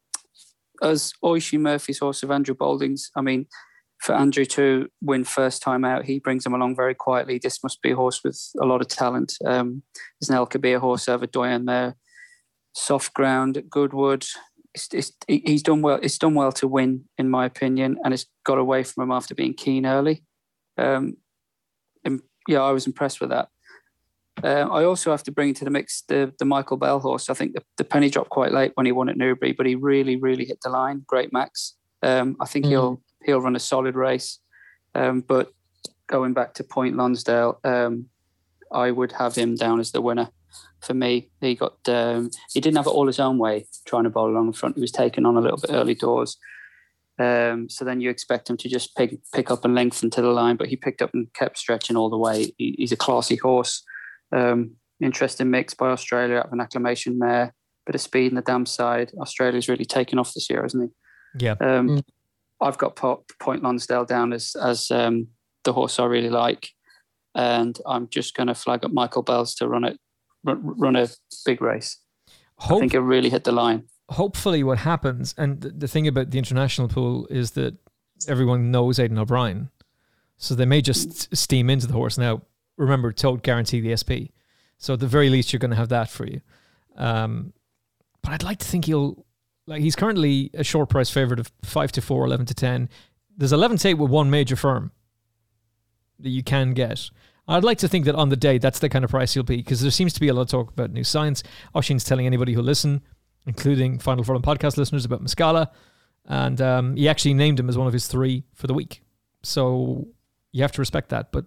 as 0.81 1.13
Oisin 1.23 1.61
Murphy's 1.61 1.99
horse 1.99 2.23
of 2.23 2.31
Andrew 2.31 2.55
Balding's, 2.55 3.11
I 3.15 3.21
mean, 3.21 3.47
for 3.99 4.15
Andrew 4.15 4.45
to 4.45 4.89
win 5.01 5.23
first 5.23 5.61
time 5.61 5.85
out, 5.85 6.05
he 6.05 6.19
brings 6.19 6.45
him 6.45 6.53
along 6.53 6.75
very 6.75 6.95
quietly. 6.95 7.39
This 7.41 7.61
must 7.61 7.81
be 7.81 7.91
a 7.91 7.95
horse 7.95 8.21
with 8.23 8.39
a 8.59 8.65
lot 8.65 8.81
of 8.81 8.87
talent. 8.87 9.33
Um, 9.45 9.83
there's 10.19 10.29
an 10.29 10.35
El 10.35 10.47
Kabeir 10.47 10.79
horse 10.79 11.07
over 11.07 11.27
Doyen 11.27 11.65
there 11.65 11.95
soft 12.73 13.13
ground, 13.13 13.61
Goodwood. 13.69 14.25
It's, 14.73 14.87
it's, 14.93 15.11
he's 15.27 15.63
done 15.63 15.81
well. 15.81 15.99
It's 16.01 16.17
done 16.17 16.33
well 16.33 16.51
to 16.53 16.67
win, 16.67 17.05
in 17.17 17.29
my 17.29 17.45
opinion, 17.45 17.97
and 18.03 18.13
it's 18.13 18.25
got 18.45 18.57
away 18.57 18.83
from 18.83 19.03
him 19.03 19.11
after 19.11 19.35
being 19.35 19.53
keen 19.53 19.85
early. 19.85 20.23
Um, 20.77 21.17
and 22.05 22.21
yeah, 22.47 22.61
I 22.61 22.71
was 22.71 22.87
impressed 22.87 23.19
with 23.19 23.29
that. 23.29 23.49
Uh, 24.43 24.67
I 24.71 24.83
also 24.83 25.11
have 25.11 25.23
to 25.23 25.31
bring 25.31 25.49
into 25.49 25.65
the 25.65 25.71
mix 25.71 26.03
the, 26.07 26.33
the 26.39 26.45
Michael 26.45 26.77
Bell 26.77 26.99
horse. 26.99 27.29
I 27.29 27.33
think 27.33 27.53
the, 27.53 27.63
the 27.77 27.83
penny 27.83 28.09
dropped 28.09 28.29
quite 28.29 28.51
late 28.51 28.71
when 28.75 28.85
he 28.85 28.91
won 28.91 29.09
at 29.09 29.17
Newbury, 29.17 29.53
but 29.53 29.65
he 29.65 29.75
really, 29.75 30.15
really 30.15 30.45
hit 30.45 30.59
the 30.61 30.69
line. 30.69 31.03
Great 31.07 31.31
Max. 31.31 31.75
Um, 32.01 32.35
I 32.39 32.45
think 32.45 32.65
mm. 32.65 32.69
he'll 32.69 33.01
he'll 33.23 33.41
run 33.41 33.55
a 33.55 33.59
solid 33.59 33.95
race. 33.95 34.39
Um, 34.95 35.21
but 35.21 35.51
going 36.07 36.33
back 36.33 36.53
to 36.55 36.63
Point 36.63 36.97
Lonsdale, 36.97 37.59
um, 37.63 38.07
I 38.71 38.91
would 38.91 39.11
have 39.13 39.35
him 39.35 39.55
down 39.55 39.79
as 39.79 39.91
the 39.91 40.01
winner 40.01 40.29
for 40.79 40.93
me. 40.93 41.29
He 41.39 41.55
got 41.55 41.77
um, 41.87 42.31
he 42.53 42.59
didn't 42.59 42.77
have 42.77 42.87
it 42.87 42.91
all 42.91 43.07
his 43.07 43.19
own 43.19 43.37
way 43.37 43.65
trying 43.85 44.03
to 44.03 44.09
bowl 44.09 44.29
along 44.29 44.51
the 44.51 44.57
front. 44.57 44.75
He 44.75 44.81
was 44.81 44.91
taken 44.91 45.25
on 45.25 45.37
a 45.37 45.41
little 45.41 45.59
bit 45.59 45.71
early 45.71 45.95
doors. 45.95 46.37
Um, 47.19 47.69
so 47.69 47.85
then 47.85 48.01
you 48.01 48.09
expect 48.09 48.49
him 48.49 48.57
to 48.57 48.69
just 48.69 48.95
pick 48.95 49.17
pick 49.33 49.51
up 49.51 49.63
and 49.63 49.75
lengthen 49.75 50.09
to 50.11 50.21
the 50.21 50.29
line, 50.29 50.55
but 50.55 50.67
he 50.67 50.75
picked 50.75 51.01
up 51.01 51.11
and 51.13 51.31
kept 51.33 51.57
stretching 51.57 51.95
all 51.95 52.09
the 52.09 52.17
way. 52.17 52.53
He, 52.57 52.75
he's 52.77 52.91
a 52.91 52.97
classy 52.97 53.35
horse. 53.35 53.83
Um, 54.31 54.71
interesting 55.01 55.49
mix 55.49 55.73
by 55.73 55.89
Australia 55.89 56.37
out 56.37 56.47
of 56.47 56.53
an 56.53 56.61
acclamation 56.61 57.17
mare, 57.17 57.53
bit 57.85 57.95
of 57.95 58.01
speed 58.01 58.27
in 58.27 58.35
the 58.35 58.41
dam 58.41 58.65
side. 58.65 59.11
Australia's 59.19 59.67
really 59.67 59.85
taken 59.85 60.19
off 60.19 60.33
this 60.33 60.49
year, 60.49 60.61
hasn't 60.61 60.91
he? 61.35 61.45
Yeah. 61.45 61.55
Um, 61.59 61.89
mm. 61.89 62.03
I've 62.61 62.77
got 62.77 62.95
Point 62.95 63.63
Lonsdale 63.63 64.05
down 64.05 64.33
as 64.33 64.55
as 64.61 64.91
um, 64.91 65.27
the 65.63 65.73
horse 65.73 65.99
I 65.99 66.05
really 66.05 66.29
like, 66.29 66.69
and 67.33 67.77
I'm 67.85 68.07
just 68.09 68.35
going 68.35 68.47
to 68.47 68.55
flag 68.55 68.85
up 68.85 68.91
Michael 68.91 69.23
Bells 69.23 69.55
to 69.55 69.67
run 69.67 69.83
it 69.83 69.99
run 70.43 70.95
a 70.95 71.07
big 71.45 71.61
race. 71.61 71.97
Hope, 72.57 72.77
I 72.77 72.79
think 72.79 72.93
it 72.93 72.99
really 72.99 73.29
hit 73.29 73.43
the 73.43 73.51
line. 73.51 73.85
Hopefully, 74.09 74.63
what 74.63 74.79
happens, 74.79 75.33
and 75.37 75.61
the, 75.61 75.69
the 75.69 75.87
thing 75.87 76.07
about 76.07 76.29
the 76.29 76.37
international 76.37 76.87
pool 76.87 77.27
is 77.29 77.51
that 77.51 77.75
everyone 78.27 78.69
knows 78.69 78.99
Aidan 78.99 79.17
O'Brien, 79.17 79.71
so 80.37 80.53
they 80.53 80.65
may 80.65 80.81
just 80.81 81.35
steam 81.35 81.69
into 81.69 81.87
the 81.87 81.93
horse. 81.93 82.17
Now, 82.17 82.41
remember, 82.81 83.11
Tote 83.11 83.43
guarantee 83.43 83.79
the 83.79 83.95
SP, 83.95 84.33
so 84.77 84.93
at 84.93 84.99
the 84.99 85.07
very 85.07 85.29
least, 85.29 85.53
you're 85.53 85.59
going 85.59 85.71
to 85.71 85.77
have 85.77 85.89
that 85.89 86.09
for 86.09 86.25
you. 86.25 86.41
Um, 86.97 87.53
but 88.21 88.33
I'd 88.33 88.43
like 88.43 88.59
to 88.59 88.67
think 88.67 88.85
he'll 88.85 89.25
like 89.67 89.81
he's 89.81 89.95
currently 89.95 90.49
a 90.53 90.63
short 90.63 90.89
price 90.89 91.09
favorite 91.09 91.39
of 91.39 91.51
five 91.63 91.91
to 91.93 92.01
four, 92.01 92.25
11 92.25 92.47
to 92.47 92.53
ten. 92.53 92.89
There's 93.37 93.53
eleven 93.53 93.77
to 93.77 93.89
eight 93.89 93.93
with 93.95 94.11
one 94.11 94.29
major 94.29 94.55
firm 94.55 94.91
that 96.19 96.29
you 96.29 96.43
can 96.43 96.73
get. 96.73 97.09
I'd 97.47 97.63
like 97.63 97.79
to 97.79 97.87
think 97.87 98.05
that 98.05 98.15
on 98.15 98.29
the 98.29 98.35
day, 98.35 98.57
that's 98.57 98.79
the 98.79 98.89
kind 98.89 99.03
of 99.03 99.11
price 99.11 99.35
you'll 99.35 99.43
be, 99.43 99.57
because 99.57 99.81
there 99.81 99.91
seems 99.91 100.13
to 100.13 100.19
be 100.19 100.27
a 100.27 100.33
lot 100.33 100.43
of 100.43 100.49
talk 100.49 100.71
about 100.71 100.91
new 100.91 101.03
science. 101.03 101.43
Oisin's 101.75 102.03
telling 102.03 102.25
anybody 102.25 102.53
who 102.53 102.61
listen, 102.61 103.01
including 103.45 103.99
Final 103.99 104.23
Furlong 104.23 104.43
podcast 104.43 104.77
listeners, 104.77 105.05
about 105.05 105.23
Muscala. 105.23 105.67
And 106.25 106.61
um, 106.61 106.95
he 106.95 107.09
actually 107.09 107.33
named 107.33 107.59
him 107.59 107.67
as 107.67 107.77
one 107.77 107.87
of 107.87 107.93
his 107.93 108.07
three 108.07 108.43
for 108.53 108.67
the 108.67 108.73
week. 108.73 109.01
So 109.43 110.07
you 110.51 110.61
have 110.61 110.71
to 110.73 110.81
respect 110.81 111.09
that. 111.09 111.31
But 111.31 111.45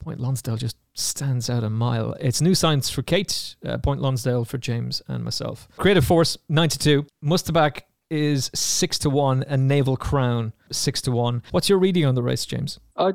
Point 0.00 0.20
Lonsdale 0.20 0.56
just 0.56 0.76
stands 0.94 1.50
out 1.50 1.64
a 1.64 1.70
mile. 1.70 2.14
It's 2.20 2.40
new 2.40 2.54
science 2.54 2.88
for 2.90 3.02
Kate, 3.02 3.56
uh, 3.64 3.78
Point 3.78 4.00
Lonsdale 4.00 4.44
for 4.44 4.58
James 4.58 5.02
and 5.08 5.24
myself. 5.24 5.68
Creative 5.76 6.04
Force, 6.04 6.38
92. 6.48 7.06
Mutasaabeq 7.24 7.82
is 8.10 8.50
six 8.54 8.98
to 9.00 9.10
one, 9.10 9.42
and 9.44 9.66
Naval 9.66 9.96
Crown 9.96 10.52
six 10.70 11.00
to 11.02 11.10
one. 11.10 11.42
What's 11.50 11.68
your 11.68 11.78
reading 11.78 12.04
on 12.04 12.14
the 12.14 12.22
race, 12.22 12.46
James? 12.46 12.78
I, 12.96 13.12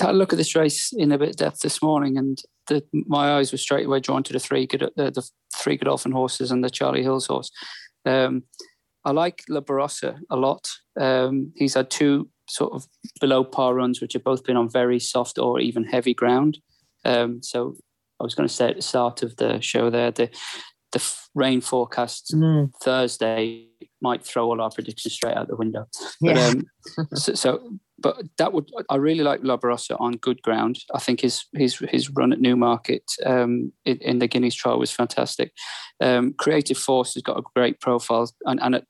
I 0.00 0.10
look 0.12 0.32
at 0.32 0.36
this 0.36 0.54
race 0.54 0.92
in 0.92 1.12
a 1.12 1.18
bit 1.18 1.30
of 1.30 1.36
depth 1.36 1.60
this 1.60 1.82
morning, 1.82 2.18
and 2.18 2.38
the, 2.66 2.84
my 2.92 3.36
eyes 3.36 3.52
were 3.52 3.58
straight 3.58 3.86
away 3.86 4.00
drawn 4.00 4.22
to 4.24 4.32
the 4.32 4.38
three 4.38 4.66
good, 4.66 4.82
uh, 4.82 4.88
the 4.96 5.28
three 5.54 5.76
Godolphin 5.76 6.12
horses 6.12 6.50
and 6.50 6.62
the 6.62 6.70
Charlie 6.70 7.02
Hills 7.02 7.26
horse. 7.26 7.50
Um, 8.04 8.44
I 9.04 9.12
like 9.12 9.42
La 9.48 9.60
Barossa 9.60 10.18
a 10.30 10.36
lot. 10.36 10.68
Um, 10.98 11.52
he's 11.56 11.74
had 11.74 11.90
two 11.90 12.28
sort 12.48 12.72
of 12.72 12.86
below 13.20 13.44
par 13.44 13.74
runs, 13.74 14.00
which 14.00 14.12
have 14.12 14.24
both 14.24 14.44
been 14.44 14.56
on 14.56 14.70
very 14.70 14.98
soft 14.98 15.38
or 15.38 15.60
even 15.60 15.84
heavy 15.84 16.14
ground. 16.14 16.58
Um, 17.04 17.42
so 17.42 17.76
I 18.20 18.24
was 18.24 18.34
going 18.34 18.48
to 18.48 18.54
say 18.54 18.70
at 18.70 18.76
the 18.76 18.82
start 18.82 19.22
of 19.22 19.36
the 19.36 19.60
show 19.60 19.90
there, 19.90 20.10
the 20.10 20.30
the 20.92 21.16
rain 21.34 21.60
forecast 21.60 22.32
mm. 22.34 22.70
Thursday 22.82 23.66
might 24.00 24.24
throw 24.24 24.46
all 24.46 24.60
our 24.60 24.70
predictions 24.70 25.14
straight 25.14 25.36
out 25.36 25.48
the 25.48 25.56
window. 25.56 25.84
But, 26.20 26.36
yeah. 26.36 26.46
um, 26.46 26.64
so, 27.14 27.34
so, 27.34 27.70
but 27.98 28.22
that 28.38 28.52
would 28.52 28.70
I 28.88 28.96
really 28.96 29.24
like 29.24 29.40
La 29.42 29.56
Barossa 29.56 30.00
on 30.00 30.12
good 30.12 30.40
ground. 30.42 30.78
I 30.94 30.98
think 30.98 31.20
his 31.20 31.44
his 31.54 31.78
his 31.90 32.10
run 32.10 32.32
at 32.32 32.40
Newmarket 32.40 33.04
um, 33.24 33.72
in, 33.84 33.98
in, 33.98 34.18
the 34.18 34.28
Guineas 34.28 34.54
trial 34.54 34.78
was 34.78 34.90
fantastic. 34.90 35.52
Um, 36.00 36.34
Creative 36.38 36.78
Force 36.78 37.14
has 37.14 37.22
got 37.22 37.38
a 37.38 37.44
great 37.54 37.80
profile, 37.80 38.30
and, 38.44 38.60
and 38.62 38.82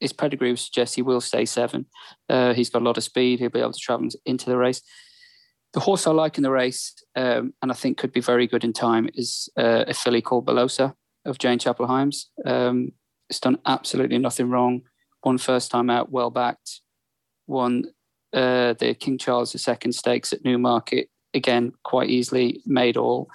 his 0.00 0.12
pedigree 0.12 0.56
suggests 0.56 0.94
he 0.94 1.02
will 1.02 1.20
stay 1.20 1.44
seven. 1.44 1.86
Uh, 2.28 2.54
he's 2.54 2.70
got 2.70 2.82
a 2.82 2.84
lot 2.84 2.96
of 2.96 3.04
speed. 3.04 3.38
He'll 3.38 3.50
be 3.50 3.60
able 3.60 3.72
to 3.72 3.78
travel 3.78 4.08
into 4.24 4.46
the 4.46 4.56
race. 4.56 4.82
The 5.72 5.80
horse 5.80 6.06
I 6.06 6.10
like 6.10 6.36
in 6.36 6.42
the 6.42 6.50
race, 6.50 6.94
um, 7.14 7.54
and 7.62 7.70
I 7.70 7.74
think 7.74 7.98
could 7.98 8.12
be 8.12 8.20
very 8.20 8.46
good 8.46 8.64
in 8.64 8.72
time, 8.72 9.08
is 9.14 9.48
uh, 9.56 9.84
a 9.86 9.94
filly 9.94 10.20
called 10.20 10.46
Bellosa 10.46 10.94
of 11.24 11.38
Jane 11.38 11.58
Chapple-Hyam's. 11.58 12.30
Um, 12.44 12.92
it's 13.28 13.38
done 13.38 13.58
absolutely 13.66 14.18
nothing 14.18 14.50
wrong. 14.50 14.82
Won 15.22 15.38
first 15.38 15.70
time 15.70 15.90
out, 15.90 16.10
well 16.10 16.30
backed. 16.30 16.80
Won 17.46 17.84
uh, 18.32 18.74
the 18.74 18.94
King 18.98 19.18
Charles 19.18 19.54
II 19.54 19.92
stakes 19.92 20.32
at 20.32 20.44
Newmarket 20.44 21.08
again 21.34 21.72
quite 21.84 22.10
easily. 22.10 22.62
Made 22.66 22.96
all. 22.96 23.28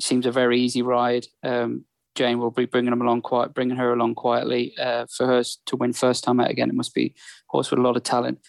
Seems 0.00 0.26
a 0.26 0.32
very 0.32 0.60
easy 0.60 0.82
ride. 0.82 1.26
Um, 1.42 1.84
Jane 2.18 2.40
will 2.40 2.50
be 2.50 2.64
bringing 2.64 2.90
them 2.90 3.00
along 3.00 3.22
quiet, 3.22 3.54
bringing 3.54 3.76
her 3.76 3.92
along 3.92 4.16
quietly 4.16 4.76
uh, 4.76 5.06
for 5.08 5.24
her 5.24 5.44
to 5.66 5.76
win 5.76 5.92
first 5.92 6.24
time 6.24 6.40
out 6.40 6.50
again. 6.50 6.68
It 6.68 6.74
must 6.74 6.92
be 6.92 7.06
a 7.06 7.12
horse 7.46 7.70
with 7.70 7.78
a 7.78 7.82
lot 7.82 7.96
of 7.96 8.02
talent. 8.02 8.40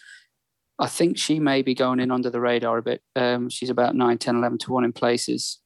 I 0.80 0.88
think 0.88 1.16
she 1.16 1.38
may 1.38 1.62
be 1.62 1.72
going 1.72 2.00
in 2.00 2.10
under 2.10 2.30
the 2.30 2.40
radar 2.40 2.78
a 2.78 2.82
bit. 2.82 3.00
Um, 3.14 3.48
she's 3.48 3.70
about 3.70 3.94
9, 3.94 4.18
10, 4.18 4.36
11 4.36 4.58
to 4.58 4.72
1 4.72 4.84
in 4.84 4.92
places. 4.92 5.60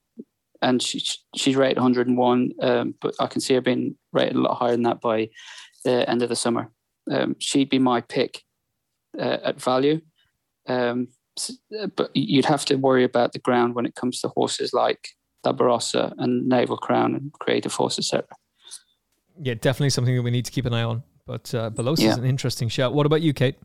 And 0.61 0.83
she, 0.83 1.03
she's 1.35 1.57
rated 1.57 1.79
101, 1.79 2.53
um, 2.61 2.95
but 3.01 3.15
I 3.19 3.27
can 3.27 3.41
see 3.41 3.55
her 3.55 3.63
being 3.63 3.97
rated 4.13 4.37
a 4.37 4.41
lot 4.41 4.57
higher 4.57 4.73
than 4.73 4.83
that 4.83 5.01
by 5.01 5.31
the 5.85 6.09
end 6.09 6.23
of 6.23 6.29
the 6.29 6.37
summer. 6.37 6.71
Um, 7.11 7.37
she'd 7.39 7.71
be 7.71 7.79
my 7.79 8.03
pick 8.03 8.43
uh, 9.19 9.39
at 9.45 9.63
value. 9.63 10.03
Um, 10.69 11.09
but 11.97 12.11
you'd 12.15 12.45
have 12.45 12.67
to 12.67 12.77
worry 12.77 13.05
about 13.05 13.33
the 13.33 13.39
ground 13.39 13.75
when 13.75 13.87
it 13.87 13.95
comes 13.95 14.21
to 14.21 14.29
horses 14.29 14.75
like 14.75 15.09
La 15.45 15.53
Barossa 15.53 16.13
and 16.19 16.49
Naval 16.49 16.77
Crown 16.77 17.15
and 17.15 17.33
Creative 17.35 17.73
Force, 17.73 17.99
etc. 17.99 18.27
Yeah, 19.41 19.55
definitely 19.55 19.91
something 19.91 20.15
that 20.15 20.23
we 20.23 20.31
need 20.31 20.45
to 20.45 20.53
keep 20.53 20.67
an 20.67 20.75
eye 20.75 20.83
on. 20.83 21.03
But 21.27 21.55
uh, 21.55 21.71
Bellosa 21.71 22.03
yeah. 22.03 22.11
is 22.11 22.19
an 22.19 22.25
interesting 22.25 22.69
shout. 22.69 22.95
What 22.95 23.07
about 23.07 23.23
you, 23.23 23.33
Kate? 23.33 23.57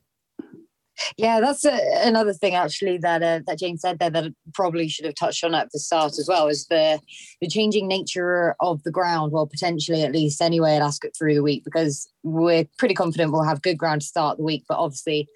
Yeah, 1.18 1.40
that's 1.40 1.66
a, 1.66 1.80
another 2.06 2.34
thing 2.34 2.56
actually 2.56 2.98
that 3.00 3.24
uh, 3.24 3.40
that 3.48 3.60
James 3.60 3.82
said 3.82 4.00
there 4.00 4.10
that 4.10 4.26
I 4.26 4.30
probably 4.54 4.88
should 4.90 5.06
have 5.06 5.16
touched 5.16 5.44
on 5.44 5.56
at 5.56 5.72
the 5.72 5.80
start 5.80 6.14
as 6.20 6.28
well 6.28 6.48
is 6.48 6.68
the 6.68 7.00
the 7.42 7.48
changing 7.48 7.88
nature 7.88 8.56
of 8.60 8.84
the 8.84 8.92
ground. 8.92 9.32
Well, 9.32 9.48
potentially 9.48 10.04
at 10.04 10.12
least 10.12 10.42
anyway 10.42 10.76
at 10.76 10.82
Ascot 10.82 11.12
through 11.18 11.36
the 11.36 11.44
week 11.44 11.64
because 11.64 12.10
we're 12.24 12.66
pretty 12.78 12.96
confident 12.96 13.32
we'll 13.32 13.44
have 13.44 13.62
good 13.62 13.78
ground 13.78 14.02
to 14.02 14.08
start 14.08 14.38
the 14.38 14.44
week, 14.44 14.66
but 14.68 14.78
obviously 14.78 15.28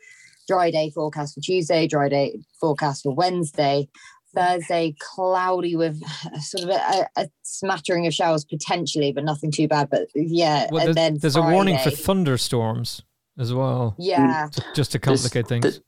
dry 0.47 0.69
day 0.71 0.89
forecast 0.89 1.35
for 1.35 1.41
Tuesday, 1.41 1.87
dry 1.87 2.09
day 2.09 2.39
forecast 2.59 3.03
for 3.03 3.13
Wednesday. 3.13 3.87
Thursday, 4.35 4.95
cloudy 4.99 5.75
with 5.75 6.01
sort 6.41 6.63
of 6.63 6.69
a, 6.69 7.07
a, 7.17 7.29
smattering 7.43 8.07
of 8.07 8.13
showers 8.13 8.45
potentially, 8.45 9.11
but 9.11 9.23
nothing 9.23 9.51
too 9.51 9.67
bad. 9.67 9.89
But 9.89 10.07
yeah, 10.15 10.67
well, 10.71 10.87
and 10.87 10.95
then 10.95 11.17
there's 11.19 11.35
Friday, 11.35 11.49
a 11.49 11.53
warning 11.53 11.77
for 11.79 11.91
thunderstorms 11.91 13.03
as 13.37 13.53
well. 13.53 13.95
Yeah, 13.97 14.49
just 14.75 14.91
to 14.93 14.99
complicate 14.99 15.47
things. 15.47 15.63
The, 15.63 15.83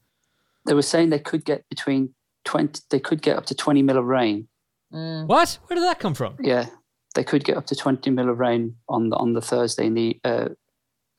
they 0.67 0.73
were 0.73 0.81
saying 0.81 1.09
they 1.09 1.19
could 1.19 1.45
get 1.45 1.67
between 1.69 2.13
twenty. 2.43 2.81
They 2.89 2.99
could 2.99 3.21
get 3.21 3.37
up 3.37 3.45
to 3.47 3.55
twenty 3.55 3.81
mil 3.81 3.97
of 3.97 4.05
rain. 4.05 4.47
Mm. 4.93 5.27
What? 5.27 5.57
Where 5.67 5.75
did 5.75 5.83
that 5.83 5.99
come 5.99 6.13
from? 6.13 6.37
Yeah, 6.39 6.67
they 7.15 7.23
could 7.23 7.43
get 7.43 7.57
up 7.57 7.65
to 7.67 7.75
twenty 7.75 8.09
mil 8.09 8.29
of 8.29 8.39
rain 8.39 8.75
on 8.89 9.09
the 9.09 9.15
on 9.17 9.33
the 9.33 9.41
Thursday 9.41 9.87
and 9.87 9.97
the 9.97 10.19
uh, 10.23 10.49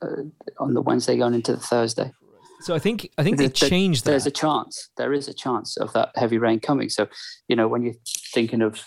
uh, 0.03 0.23
on 0.59 0.75
the 0.75 0.83
Wednesday 0.83 1.17
going 1.17 1.35
into 1.35 1.53
the 1.53 1.61
Thursday. 1.61 2.13
So 2.61 2.75
I 2.75 2.79
think 2.79 3.11
I 3.19 3.23
think 3.23 3.39
they 3.39 3.49
changed 3.49 4.05
that. 4.05 4.13
There's 4.13 4.27
a 4.27 4.31
chance. 4.31 4.91
There 4.97 5.13
is 5.13 5.29
a 5.29 5.35
chance 5.35 5.77
of 5.77 5.93
that 5.93 6.11
heavy 6.15 6.39
rain 6.39 6.61
coming. 6.61 6.89
So 6.89 7.09
you 7.49 7.57
know 7.57 7.69
when 7.69 7.83
you're 7.83 7.95
thinking 8.33 8.63
of 8.63 8.85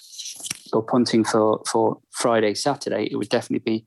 or 0.74 0.84
punting 0.84 1.24
for 1.24 1.62
for 1.70 2.00
Friday, 2.12 2.54
Saturday, 2.54 3.08
it 3.12 3.16
would 3.16 3.30
definitely 3.30 3.80
be 3.80 3.86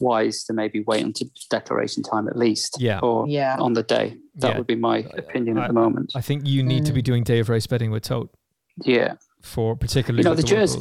wise 0.00 0.44
to 0.44 0.52
maybe 0.52 0.82
wait 0.86 1.04
until 1.04 1.28
declaration 1.50 2.02
time 2.02 2.28
at 2.28 2.36
least. 2.36 2.76
Yeah. 2.80 3.00
Or 3.00 3.28
yeah. 3.28 3.56
on 3.58 3.74
the 3.74 3.82
day. 3.82 4.16
That 4.36 4.50
yeah. 4.50 4.58
would 4.58 4.66
be 4.66 4.74
my 4.74 4.98
opinion 5.16 5.58
I, 5.58 5.62
at 5.62 5.68
the 5.68 5.74
moment. 5.74 6.12
I 6.14 6.20
think 6.20 6.46
you 6.46 6.62
need 6.62 6.82
mm. 6.82 6.86
to 6.86 6.92
be 6.92 7.02
doing 7.02 7.22
day 7.22 7.38
of 7.38 7.48
race 7.48 7.66
betting 7.66 7.90
with 7.90 8.02
Tote. 8.02 8.34
Yeah. 8.82 9.14
For 9.42 9.76
particularly 9.76 10.22
you 10.22 10.28
know 10.28 10.34
the, 10.34 10.42
the 10.42 10.48
Jersey 10.48 10.80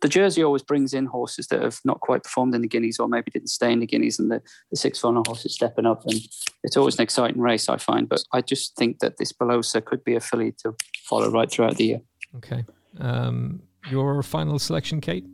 the 0.00 0.08
Jersey 0.08 0.42
always 0.42 0.62
brings 0.62 0.94
in 0.94 1.06
horses 1.06 1.48
that 1.48 1.62
have 1.62 1.80
not 1.84 2.00
quite 2.00 2.22
performed 2.22 2.54
in 2.54 2.62
the 2.62 2.68
Guineas 2.68 2.98
or 2.98 3.08
maybe 3.08 3.30
didn't 3.30 3.48
stay 3.48 3.72
in 3.72 3.80
the 3.80 3.86
Guineas, 3.86 4.18
and 4.18 4.30
the, 4.30 4.40
the 4.70 4.76
six 4.76 5.00
furlong 5.00 5.24
horse 5.26 5.44
is 5.44 5.54
stepping 5.54 5.86
up. 5.86 6.04
And 6.06 6.20
it's 6.62 6.76
always 6.76 6.96
an 6.96 7.02
exciting 7.02 7.40
race, 7.40 7.68
I 7.68 7.78
find. 7.78 8.08
But 8.08 8.22
I 8.32 8.40
just 8.40 8.76
think 8.76 9.00
that 9.00 9.18
this 9.18 9.32
Bellosa 9.32 9.80
could 9.80 10.04
be 10.04 10.14
a 10.14 10.20
filly 10.20 10.52
to 10.62 10.74
follow 11.04 11.30
right 11.30 11.50
throughout 11.50 11.76
the 11.76 11.84
year. 11.84 12.00
Okay. 12.36 12.64
Um, 13.00 13.62
your 13.90 14.22
final 14.22 14.58
selection, 14.58 15.00
Kate? 15.00 15.24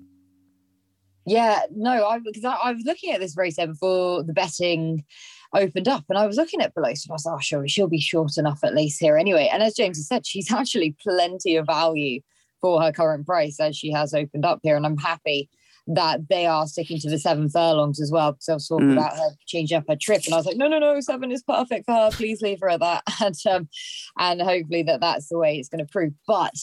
Yeah, 1.26 1.61
no, 1.75 2.06
I 2.06 2.18
because 2.18 2.44
I, 2.44 2.54
I, 2.54 2.73
was 2.73 2.85
looking 2.85 3.12
at 3.12 3.21
this 3.21 3.37
race 3.37 3.56
there 3.56 3.66
before 3.66 4.23
the 4.23 4.35
betting 4.35 5.04
opened 5.54 5.88
up, 5.88 6.04
and 6.11 6.18
I 6.18 6.26
was 6.26 6.37
looking 6.37 6.61
at 6.61 6.75
Bellosa, 6.75 7.06
and 7.06 7.12
I 7.12 7.14
was 7.14 7.25
like, 7.25 7.35
oh, 7.37 7.40
sure, 7.40 7.66
she'll 7.66 7.88
be 7.88 8.00
short 8.00 8.37
enough 8.37 8.61
at 8.62 8.75
least 8.75 9.00
here 9.00 9.16
anyway. 9.16 9.49
And 9.50 9.62
as 9.62 9.75
James 9.75 9.97
has 9.97 10.06
said, 10.06 10.26
she's 10.26 10.52
actually 10.52 10.94
plenty 11.02 11.56
of 11.56 11.66
value 11.66 12.21
for 12.64 12.80
her 12.80 12.92
current 12.92 13.26
price 13.26 13.61
as 13.61 13.76
she 13.76 13.92
has 13.92 14.14
opened 14.14 14.47
up 14.47 14.61
here. 14.62 14.75
And 14.75 14.87
I'm 14.87 14.97
happy 14.97 15.50
that 15.87 16.30
they 16.30 16.47
are 16.47 16.66
sticking 16.66 16.99
to 16.99 17.11
the 17.11 17.18
seven 17.18 17.50
furlongs 17.50 18.00
as 18.00 18.11
well. 18.11 18.33
Because 18.33 18.49
I 18.49 18.54
was 18.54 18.66
talking 18.66 18.88
mm. 18.88 18.92
about 18.92 19.14
her 19.14 19.28
changing 19.44 19.76
up 19.76 19.85
her 19.87 19.97
trip, 20.00 20.23
and 20.25 20.33
I 20.33 20.38
was 20.38 20.47
like, 20.47 20.56
no, 20.56 20.66
no, 20.66 20.78
no, 20.78 20.99
seven 21.00 21.30
is 21.30 21.42
perfect 21.42 21.85
for 21.85 21.92
her. 21.92 22.11
Please 22.11 22.40
leave 22.40 22.61
her 22.61 22.71
at 22.71 22.80
that, 22.80 23.02
and 23.21 23.35
um, 23.50 23.68
and 24.18 24.40
hopefully 24.40 24.83
that 24.85 25.02
that's 25.02 25.28
the 25.28 25.37
way 25.37 25.59
it's 25.59 25.68
going 25.68 25.85
to 25.85 25.92
prove. 25.92 26.14
But 26.26 26.54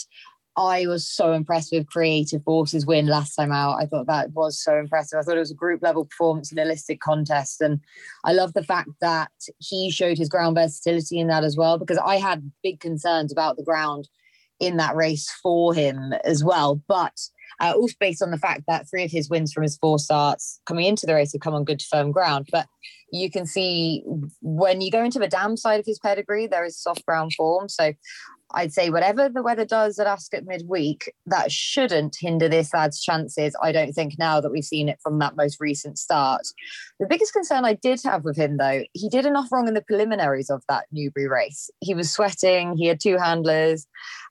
I 0.57 0.87
was 0.87 1.07
so 1.07 1.33
impressed 1.33 1.71
with 1.71 1.85
Creative 1.85 2.43
Forces 2.43 2.83
win 2.83 3.05
last 3.05 3.35
time 3.35 3.51
out. 3.51 3.79
I 3.79 3.85
thought 3.85 4.07
that 4.07 4.31
was 4.31 4.59
so 4.59 4.75
impressive. 4.79 5.19
I 5.19 5.21
thought 5.21 5.37
it 5.37 5.39
was 5.39 5.51
a 5.51 5.55
group 5.55 5.83
level 5.83 6.05
performance 6.05 6.51
in 6.51 6.57
a 6.57 6.65
listed 6.65 6.99
contest. 6.99 7.61
And 7.61 7.79
I 8.25 8.33
love 8.33 8.53
the 8.53 8.63
fact 8.63 8.89
that 9.01 9.31
he 9.59 9.91
showed 9.91 10.17
his 10.17 10.29
ground 10.29 10.55
versatility 10.55 11.19
in 11.19 11.27
that 11.27 11.43
as 11.43 11.55
well, 11.55 11.77
because 11.77 11.99
I 11.99 12.17
had 12.17 12.51
big 12.63 12.79
concerns 12.79 13.31
about 13.31 13.55
the 13.55 13.63
ground 13.63 14.09
in 14.61 14.77
that 14.77 14.95
race 14.95 15.29
for 15.43 15.73
him 15.73 16.13
as 16.23 16.43
well. 16.43 16.81
But 16.87 17.19
uh, 17.59 17.73
also 17.75 17.95
based 17.99 18.23
on 18.23 18.31
the 18.31 18.37
fact 18.37 18.63
that 18.67 18.89
three 18.89 19.03
of 19.03 19.11
his 19.11 19.29
wins 19.29 19.51
from 19.51 19.63
his 19.63 19.77
four 19.77 19.99
starts 19.99 20.61
coming 20.65 20.85
into 20.85 21.05
the 21.05 21.13
race 21.13 21.33
have 21.33 21.41
come 21.41 21.53
on 21.53 21.65
good 21.65 21.81
firm 21.81 22.11
ground. 22.11 22.47
But 22.51 22.67
you 23.11 23.29
can 23.29 23.45
see 23.45 24.03
when 24.41 24.79
you 24.79 24.89
go 24.89 25.03
into 25.03 25.19
the 25.19 25.27
dam 25.27 25.57
side 25.57 25.79
of 25.79 25.85
his 25.85 25.99
pedigree, 25.99 26.47
there 26.47 26.63
is 26.63 26.81
soft 26.81 27.05
ground 27.05 27.33
form. 27.35 27.67
So 27.67 27.93
I'd 28.53 28.73
say 28.73 28.89
whatever 28.89 29.29
the 29.29 29.43
weather 29.43 29.65
does 29.65 29.99
at 29.99 30.07
Ascot 30.07 30.43
midweek, 30.45 31.11
that 31.25 31.51
shouldn't 31.51 32.17
hinder 32.19 32.49
this 32.49 32.73
lad's 32.73 33.01
chances. 33.01 33.55
I 33.61 33.71
don't 33.71 33.93
think 33.93 34.15
now 34.17 34.41
that 34.41 34.51
we've 34.51 34.63
seen 34.63 34.89
it 34.89 34.99
from 35.01 35.19
that 35.19 35.35
most 35.35 35.59
recent 35.59 35.97
start. 35.97 36.41
The 36.99 37.07
biggest 37.07 37.33
concern 37.33 37.65
I 37.65 37.73
did 37.73 38.01
have 38.03 38.23
with 38.23 38.37
him, 38.37 38.57
though, 38.57 38.83
he 38.93 39.09
did 39.09 39.25
enough 39.25 39.51
wrong 39.51 39.67
in 39.67 39.73
the 39.73 39.81
preliminaries 39.81 40.49
of 40.49 40.63
that 40.67 40.85
Newbury 40.91 41.27
race. 41.27 41.69
He 41.79 41.93
was 41.93 42.11
sweating, 42.11 42.75
he 42.77 42.87
had 42.87 42.99
two 42.99 43.17
handlers. 43.17 43.87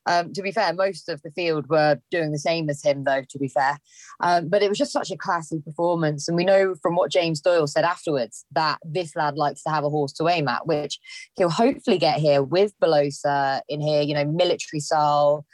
Um, 0.07 0.33
to 0.33 0.43
be 0.43 0.53
fair, 0.53 0.73
most 0.73 1.09
of 1.09 1.21
the 1.23 1.31
field 1.31 1.69
were 1.69 2.01
doing 2.11 2.33
the 2.33 2.39
same 2.39 2.71
as 2.71 2.83
him, 2.83 3.05
though, 3.05 3.23
to 3.29 3.39
be 3.39 3.49
fair. 3.49 3.79
Um, 4.21 4.49
but 4.49 4.63
it 4.63 4.69
was 4.69 4.79
just 4.79 4.93
such 4.93 5.11
a 5.11 5.17
classy 5.17 5.61
performance. 5.61 6.27
And 6.27 6.37
we 6.37 6.45
know 6.45 6.75
from 6.83 6.97
what 6.97 7.11
James 7.11 7.41
Doyle 7.41 7.67
said 7.67 7.85
afterwards 7.85 8.45
that 8.53 8.79
this 8.85 9.15
lad 9.15 9.37
likes 9.37 9.63
to 9.65 9.71
have 9.71 9.85
a 9.85 9.91
horse 9.91 10.13
to 10.15 10.29
aim 10.29 10.49
at, 10.49 10.67
which 10.67 10.99
he'll 11.37 11.51
hopefully 11.51 11.99
get 11.99 12.19
here 12.19 12.43
with 12.43 12.73
Bellosa 12.81 13.63
in 13.69 13.81
here, 13.81 14.03
you 14.03 14.15
know, 14.15 14.25
military 14.25 14.81
style, 14.81 15.45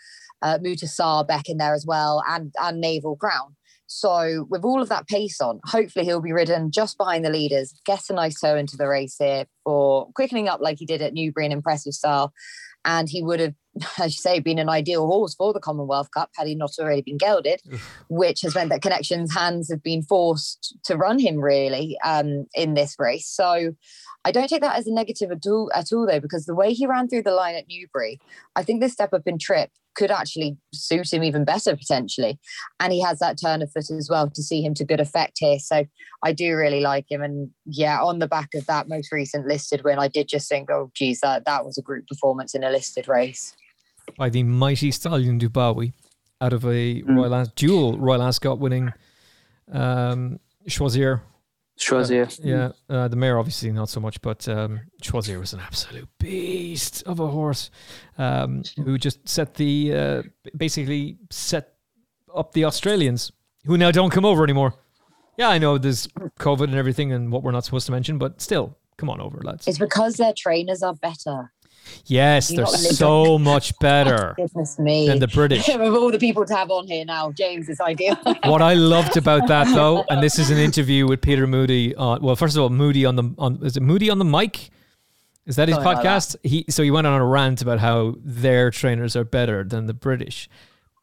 uh, 0.43 0.59
Mutasaabeq 0.59 1.49
in 1.49 1.59
there 1.59 1.75
as 1.75 1.85
well, 1.87 2.23
and, 2.29 2.55
and 2.61 2.81
Naval 2.81 3.17
Crown. 3.17 3.57
So 3.89 4.47
with 4.51 4.65
all 4.65 4.83
of 4.83 4.89
that 4.89 5.07
pace 5.07 5.41
on, 5.41 5.61
hopefully 5.65 6.05
he'll 6.05 6.21
be 6.21 6.33
ridden 6.33 6.71
just 6.73 6.99
behind 6.99 7.25
the 7.25 7.31
leaders, 7.31 7.73
get 7.85 8.11
a 8.11 8.13
nice 8.13 8.41
toe 8.41 8.57
into 8.57 8.77
the 8.77 8.89
race 8.89 9.17
here 9.19 9.47
for 9.65 10.11
quickening 10.15 10.49
up 10.49 10.61
like 10.61 10.79
he 10.79 10.87
did 10.87 11.03
at 11.03 11.15
Newbury 11.15 11.47
in 11.47 11.53
impressive 11.53 11.95
style. 11.95 12.33
And 12.85 13.09
he 13.09 13.23
would 13.23 13.41
have, 13.41 13.55
as 13.99 14.15
you 14.15 14.21
say, 14.21 14.41
been 14.41 14.59
an 14.59 14.69
ideal 14.69 15.07
horse 15.07 15.35
for 15.35 15.53
the 15.53 15.61
Commonwealth 15.61 16.11
Cup 16.11 16.31
had 16.37 16.47
he 16.47 16.55
not 16.55 16.73
already 16.79 17.03
been 17.03 17.19
gelded, 17.19 17.61
which 18.09 18.43
has 18.43 18.55
meant 18.55 18.71
that 18.71 18.83
Connections 18.83 19.35
hands 19.35 19.71
have 19.71 19.83
been 19.83 20.03
forced 20.03 20.77
to 20.85 20.97
run 20.97 21.19
him 21.19 21.37
really 21.37 21.97
um, 22.05 22.47
in 22.55 22.75
this 22.75 22.97
race. 22.99 23.29
So 23.29 23.75
I 24.25 24.33
don't 24.33 24.49
take 24.49 24.63
that 24.63 24.79
as 24.79 24.87
a 24.87 24.93
negative 24.93 25.31
at 25.31 25.47
all, 25.47 25.71
at 25.75 25.93
all 25.93 26.07
though, 26.07 26.21
because 26.21 26.47
the 26.47 26.55
way 26.55 26.73
he 26.73 26.87
ran 26.87 27.09
through 27.09 27.23
the 27.23 27.35
line 27.35 27.55
at 27.55 27.69
Newbury, 27.69 28.21
I 28.55 28.63
think 28.63 28.81
this 28.81 28.93
step 28.93 29.13
up 29.13 29.23
in 29.27 29.39
trip 29.39 29.71
could 29.97 30.11
actually 30.11 30.57
suit 30.73 31.13
him 31.13 31.25
even 31.25 31.45
better 31.45 31.75
potentially. 31.75 32.39
And 32.79 32.93
he 32.93 33.01
has 33.03 33.19
that 33.19 33.39
turn 33.43 33.63
of 33.63 33.73
foot 33.73 33.91
as 33.91 34.09
well 34.11 34.29
to 34.31 34.43
see 34.43 34.63
him 34.63 34.75
to 34.75 34.85
good 34.85 35.01
effect 35.01 35.39
here. 35.39 35.59
So 35.59 35.87
I 36.23 36.33
do 36.33 36.55
really 36.55 36.81
like 36.81 37.07
him. 37.11 37.23
And 37.23 37.51
yeah, 37.65 38.01
on 38.03 38.19
the 38.19 38.29
back 38.29 38.51
of 38.55 38.67
that 38.67 38.89
most 38.89 39.11
recent 39.11 39.47
listed 39.47 39.83
win, 39.85 39.99
I 39.99 40.09
did 40.09 40.29
just 40.29 40.49
think, 40.49 40.71
oh, 40.71 40.91
geez, 40.95 41.21
that, 41.21 41.47
that 41.47 41.65
was 41.65 41.79
a 41.79 41.83
group 41.83 42.07
performance 42.07 42.55
in 42.55 42.63
a 42.63 42.71
listed 42.71 43.09
race. 43.09 43.57
By 44.17 44.29
the 44.31 44.43
mighty 44.43 44.91
stallion 44.91 45.39
Dubawi 45.39 45.93
out 46.41 46.53
of 46.53 46.65
a 46.65 47.03
mm. 47.03 47.17
Royal 47.17 47.47
dual 47.57 47.99
Royal 47.99 48.23
Ascot 48.23 48.59
winning 48.59 48.93
Um, 49.73 50.39
Choisir. 50.69 51.23
Choisir. 51.79 52.27
Uh, 52.41 52.43
yeah, 52.43 52.73
uh, 52.89 53.09
the 53.09 53.17
mare 53.17 53.39
obviously 53.39 53.71
not 53.71 53.89
so 53.89 54.01
much, 54.01 54.21
but 54.23 54.49
um, 54.49 54.81
Choisir 55.03 55.39
was 55.39 55.53
an 55.53 55.61
absolute 55.61 56.09
beast 56.19 57.03
of 57.05 57.21
a 57.21 57.27
horse 57.27 57.71
um, 58.17 58.63
who 58.85 58.97
just 58.97 59.29
set 59.29 59.55
the 59.55 59.93
uh, 59.93 60.23
basically 60.57 61.19
set 61.31 61.75
up 62.35 62.53
the 62.53 62.65
Australians 62.65 63.33
who 63.67 63.77
now 63.77 63.91
don't 63.91 64.11
come 64.11 64.25
over 64.25 64.43
anymore. 64.45 64.75
Yeah, 65.37 65.49
I 65.49 65.59
know 65.59 65.77
there's 65.77 66.07
COVID 66.39 66.65
and 66.65 66.77
everything 66.77 67.13
and 67.13 67.31
what 67.31 67.43
we're 67.43 67.53
not 67.53 67.65
supposed 67.65 67.87
to 67.87 67.93
mention, 67.93 68.17
but 68.17 68.41
still, 68.41 68.79
come 68.97 69.11
on 69.11 69.21
over, 69.21 69.43
lads. 69.43 69.69
It's 69.69 69.79
because 69.79 70.17
their 70.17 70.33
trainers 70.35 70.83
are 70.83 70.95
better. 70.95 71.53
Yes, 72.07 72.51
You 72.51 72.57
they're 72.57 72.67
got 72.67 72.75
to 72.75 72.83
live 72.83 72.97
so 72.97 73.39
much 73.53 73.79
better 73.79 74.35
oh, 74.39 74.43
Goodness 74.43 74.79
me. 74.79 75.07
than 75.07 75.19
the 75.19 75.29
British. 75.29 75.69
of 75.69 75.81
all 75.81 76.11
the 76.11 76.19
people 76.19 76.45
to 76.47 76.55
have 76.55 76.71
on 76.71 76.87
here 76.87 77.05
now, 77.05 77.33
James 77.33 77.69
is 77.69 77.81
ideal. 77.81 78.17
what 78.45 78.63
I 78.63 78.75
loved 78.75 79.17
about 79.17 79.49
that 79.49 79.73
though, 79.75 80.05
and 80.09 80.23
this 80.23 80.39
is 80.39 80.51
an 80.51 80.59
interview 80.59 81.07
with 81.07 81.21
Peter 81.21 81.47
Moody 81.47 81.95
on 81.95 82.23
well, 82.23 82.37
first 82.37 82.57
of 82.57 82.63
all, 82.63 82.71
Moody 82.71 83.05
on 83.05 83.17
the 83.17 83.35
on 83.39 83.59
is 83.63 83.77
it 83.77 83.83
Moody 83.83 84.11
on 84.11 84.19
the 84.19 84.25
mic? 84.25 84.71
Is 85.47 85.57
that 85.57 85.69
his 85.69 85.77
Something 85.77 85.95
like 85.95 86.05
podcast? 86.05 86.37
He 86.43 86.65
so 86.69 86.83
he 86.83 86.91
went 86.91 87.07
on 87.07 87.21
a 87.21 87.25
rant 87.25 87.63
about 87.63 87.79
how 87.79 88.17
their 88.19 88.71
trainers 88.71 89.15
are 89.17 89.25
better 89.25 89.65
than 89.65 89.87
the 89.87 89.95
British. 89.95 90.49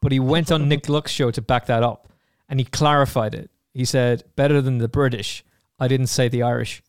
But 0.00 0.12
he 0.12 0.20
went 0.20 0.52
on 0.52 0.68
Nick 0.68 0.88
Luck's 0.88 1.12
show 1.12 1.30
to 1.30 1.40
back 1.40 1.64
that 1.66 1.82
up 1.82 2.12
and 2.48 2.60
he 2.60 2.64
clarified 2.64 3.34
it. 3.34 3.50
He 3.72 3.84
said, 3.84 4.24
better 4.36 4.60
than 4.60 4.78
the 4.78 4.88
British. 4.88 5.44
I 5.80 5.88
didn't 5.88 6.08
say 6.08 6.28
the 6.28 6.42
Irish. 6.42 6.82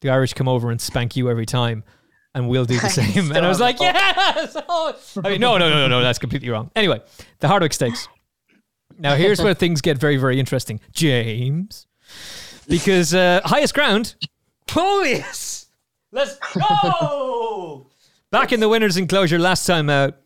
The 0.00 0.08
Irish 0.08 0.34
come 0.34 0.48
over 0.48 0.70
and 0.70 0.80
spank 0.80 1.16
you 1.16 1.28
every 1.28 1.46
time 1.46 1.84
and 2.34 2.48
we'll 2.48 2.64
do 2.64 2.78
the 2.78 2.88
same. 2.88 3.32
and 3.32 3.44
I 3.44 3.48
was 3.48 3.60
like, 3.60 3.80
yes! 3.80 4.56
Oh. 4.68 4.94
I 5.24 5.30
mean, 5.30 5.40
no, 5.40 5.58
no, 5.58 5.68
no, 5.68 5.76
no, 5.76 5.88
no, 5.88 6.00
that's 6.02 6.18
completely 6.18 6.48
wrong. 6.48 6.70
Anyway, 6.76 7.00
the 7.40 7.48
Hardwicke 7.48 7.72
Stakes. 7.72 8.08
Now, 8.98 9.14
here's 9.16 9.40
where 9.40 9.54
things 9.54 9.80
get 9.80 9.98
very, 9.98 10.16
very 10.16 10.38
interesting. 10.38 10.80
James. 10.92 11.86
Because 12.68 13.14
uh, 13.14 13.40
highest 13.44 13.74
ground. 13.74 14.14
Yes. 14.74 15.66
Let's 16.12 16.36
go. 16.54 17.86
Back 18.30 18.52
in 18.52 18.60
the 18.60 18.68
winner's 18.68 18.96
enclosure 18.96 19.38
last 19.38 19.66
time 19.66 19.88
out. 19.90 20.16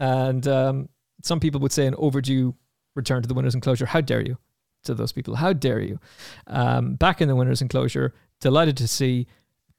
And 0.00 0.46
um, 0.48 0.88
some 1.22 1.38
people 1.40 1.60
would 1.60 1.72
say 1.72 1.86
an 1.86 1.94
overdue 1.96 2.54
return 2.96 3.22
to 3.22 3.28
the 3.28 3.34
winner's 3.34 3.54
enclosure. 3.54 3.86
How 3.86 4.00
dare 4.00 4.22
you? 4.22 4.38
To 4.84 4.94
those 4.94 5.12
people, 5.12 5.36
how 5.36 5.52
dare 5.52 5.78
you? 5.78 6.00
Um, 6.48 6.96
back 6.96 7.20
in 7.20 7.28
the 7.28 7.36
winner's 7.36 7.62
enclosure. 7.62 8.14
Delighted 8.40 8.76
to 8.78 8.88
see 8.88 9.28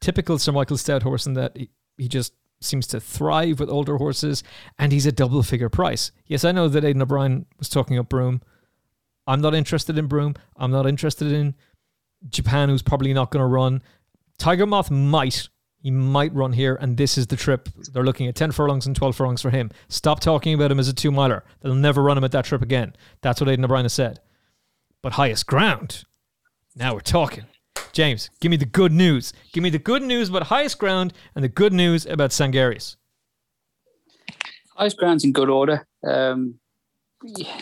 typical 0.04 0.38
Sir 0.38 0.52
Michael 0.52 0.76
Stoute 0.76 1.02
horse 1.02 1.24
in 1.26 1.32
that 1.32 1.56
he, 1.56 1.70
he 1.96 2.08
just 2.08 2.34
seems 2.60 2.86
to 2.88 3.00
thrive 3.00 3.58
with 3.58 3.70
older 3.70 3.96
horses 3.96 4.42
and 4.78 4.92
he's 4.92 5.06
a 5.06 5.12
double 5.12 5.42
figure 5.42 5.70
price. 5.70 6.12
Yes, 6.26 6.44
I 6.44 6.52
know 6.52 6.68
that 6.68 6.84
Aidan 6.84 7.00
O'Brien 7.00 7.46
was 7.58 7.70
talking 7.70 7.98
up 7.98 8.10
Broome. 8.10 8.42
I'm 9.26 9.40
not 9.40 9.54
interested 9.54 9.96
in 9.96 10.06
Broome. 10.06 10.34
I'm 10.58 10.70
not 10.70 10.86
interested 10.86 11.32
in 11.32 11.54
Japan, 12.28 12.68
who's 12.68 12.82
probably 12.82 13.14
not 13.14 13.30
going 13.30 13.40
to 13.40 13.46
run. 13.46 13.82
Tiger 14.38 14.66
Moth 14.66 14.90
might. 14.90 15.48
He 15.78 15.90
might 15.90 16.34
run 16.34 16.52
here, 16.52 16.76
and 16.80 16.96
this 16.96 17.16
is 17.16 17.26
the 17.26 17.36
trip. 17.36 17.70
They're 17.92 18.04
looking 18.04 18.26
at 18.26 18.34
10 18.34 18.52
furlongs 18.52 18.86
and 18.86 18.94
12 18.94 19.16
furlongs 19.16 19.40
for 19.40 19.50
him. 19.50 19.70
Stop 19.88 20.20
talking 20.20 20.54
about 20.54 20.70
him 20.70 20.78
as 20.78 20.88
a 20.88 20.94
two 20.94 21.10
miler. 21.10 21.44
They'll 21.60 21.74
never 21.74 22.02
run 22.02 22.18
him 22.18 22.24
at 22.24 22.32
that 22.32 22.44
trip 22.44 22.62
again. 22.62 22.94
That's 23.22 23.40
what 23.40 23.48
Aidan 23.48 23.64
O'Brien 23.64 23.84
has 23.84 23.94
said. 23.94 24.20
But 25.02 25.14
highest 25.14 25.46
ground. 25.46 26.04
Now 26.76 26.94
we're 26.94 27.00
talking. 27.00 27.44
James, 27.92 28.28
give 28.40 28.50
me 28.50 28.56
the 28.56 28.64
good 28.64 28.92
news. 28.92 29.32
Give 29.52 29.62
me 29.62 29.70
the 29.70 29.78
good 29.78 30.02
news 30.02 30.28
about 30.28 30.44
highest 30.44 30.78
ground 30.78 31.12
and 31.34 31.44
the 31.44 31.48
good 31.48 31.72
news 31.72 32.06
about 32.06 32.30
Sangarius. 32.30 32.96
Highest 34.76 34.96
ground's 34.96 35.24
in 35.24 35.32
good 35.32 35.48
order. 35.48 35.86
Um, 36.04 36.58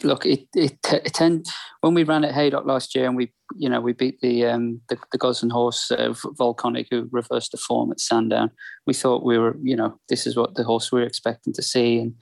look, 0.03 0.25
it 0.25 0.49
it, 0.55 0.79
it 0.93 1.13
tend, 1.15 1.47
when 1.83 1.95
we 1.95 2.05
ran 2.05 2.25
at 2.25 2.35
Haydock 2.35 2.65
last 2.65 2.95
year 2.95 3.07
and 3.07 3.17
we 3.17 3.33
you 3.57 3.69
know 3.69 3.81
we 3.81 3.93
beat 3.93 4.21
the 4.21 4.47
um, 4.47 4.81
the, 4.89 4.97
the 5.13 5.19
Gosling 5.19 5.51
horse 5.51 5.91
uh, 5.91 6.15
Volcanic 6.39 6.89
who 6.91 7.09
reversed 7.13 7.53
the 7.53 7.59
form 7.59 7.93
at 7.93 8.01
Sandown. 8.01 8.51
We 8.87 8.95
thought 8.95 9.25
we 9.25 9.39
were 9.39 9.57
you 9.63 9.77
know 9.77 9.99
this 10.09 10.27
is 10.27 10.37
what 10.37 10.55
the 10.55 10.65
horse 10.65 10.91
we 10.91 11.01
were 11.01 11.07
expecting 11.07 11.53
to 11.53 11.63
see, 11.63 11.99
and 11.99 12.15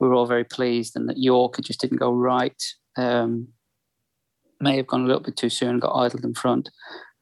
we 0.00 0.08
were 0.08 0.14
all 0.14 0.26
very 0.26 0.44
pleased. 0.44 0.96
And 0.96 1.08
that 1.08 1.18
York 1.18 1.58
it 1.58 1.64
just 1.64 1.80
didn't 1.80 1.96
go 1.98 2.12
right. 2.12 2.62
Um, 2.96 3.48
may 4.60 4.76
have 4.76 4.86
gone 4.86 5.04
a 5.04 5.06
little 5.06 5.22
bit 5.22 5.36
too 5.36 5.50
soon, 5.50 5.78
got 5.78 5.96
idled 5.96 6.24
in 6.24 6.34
front, 6.34 6.70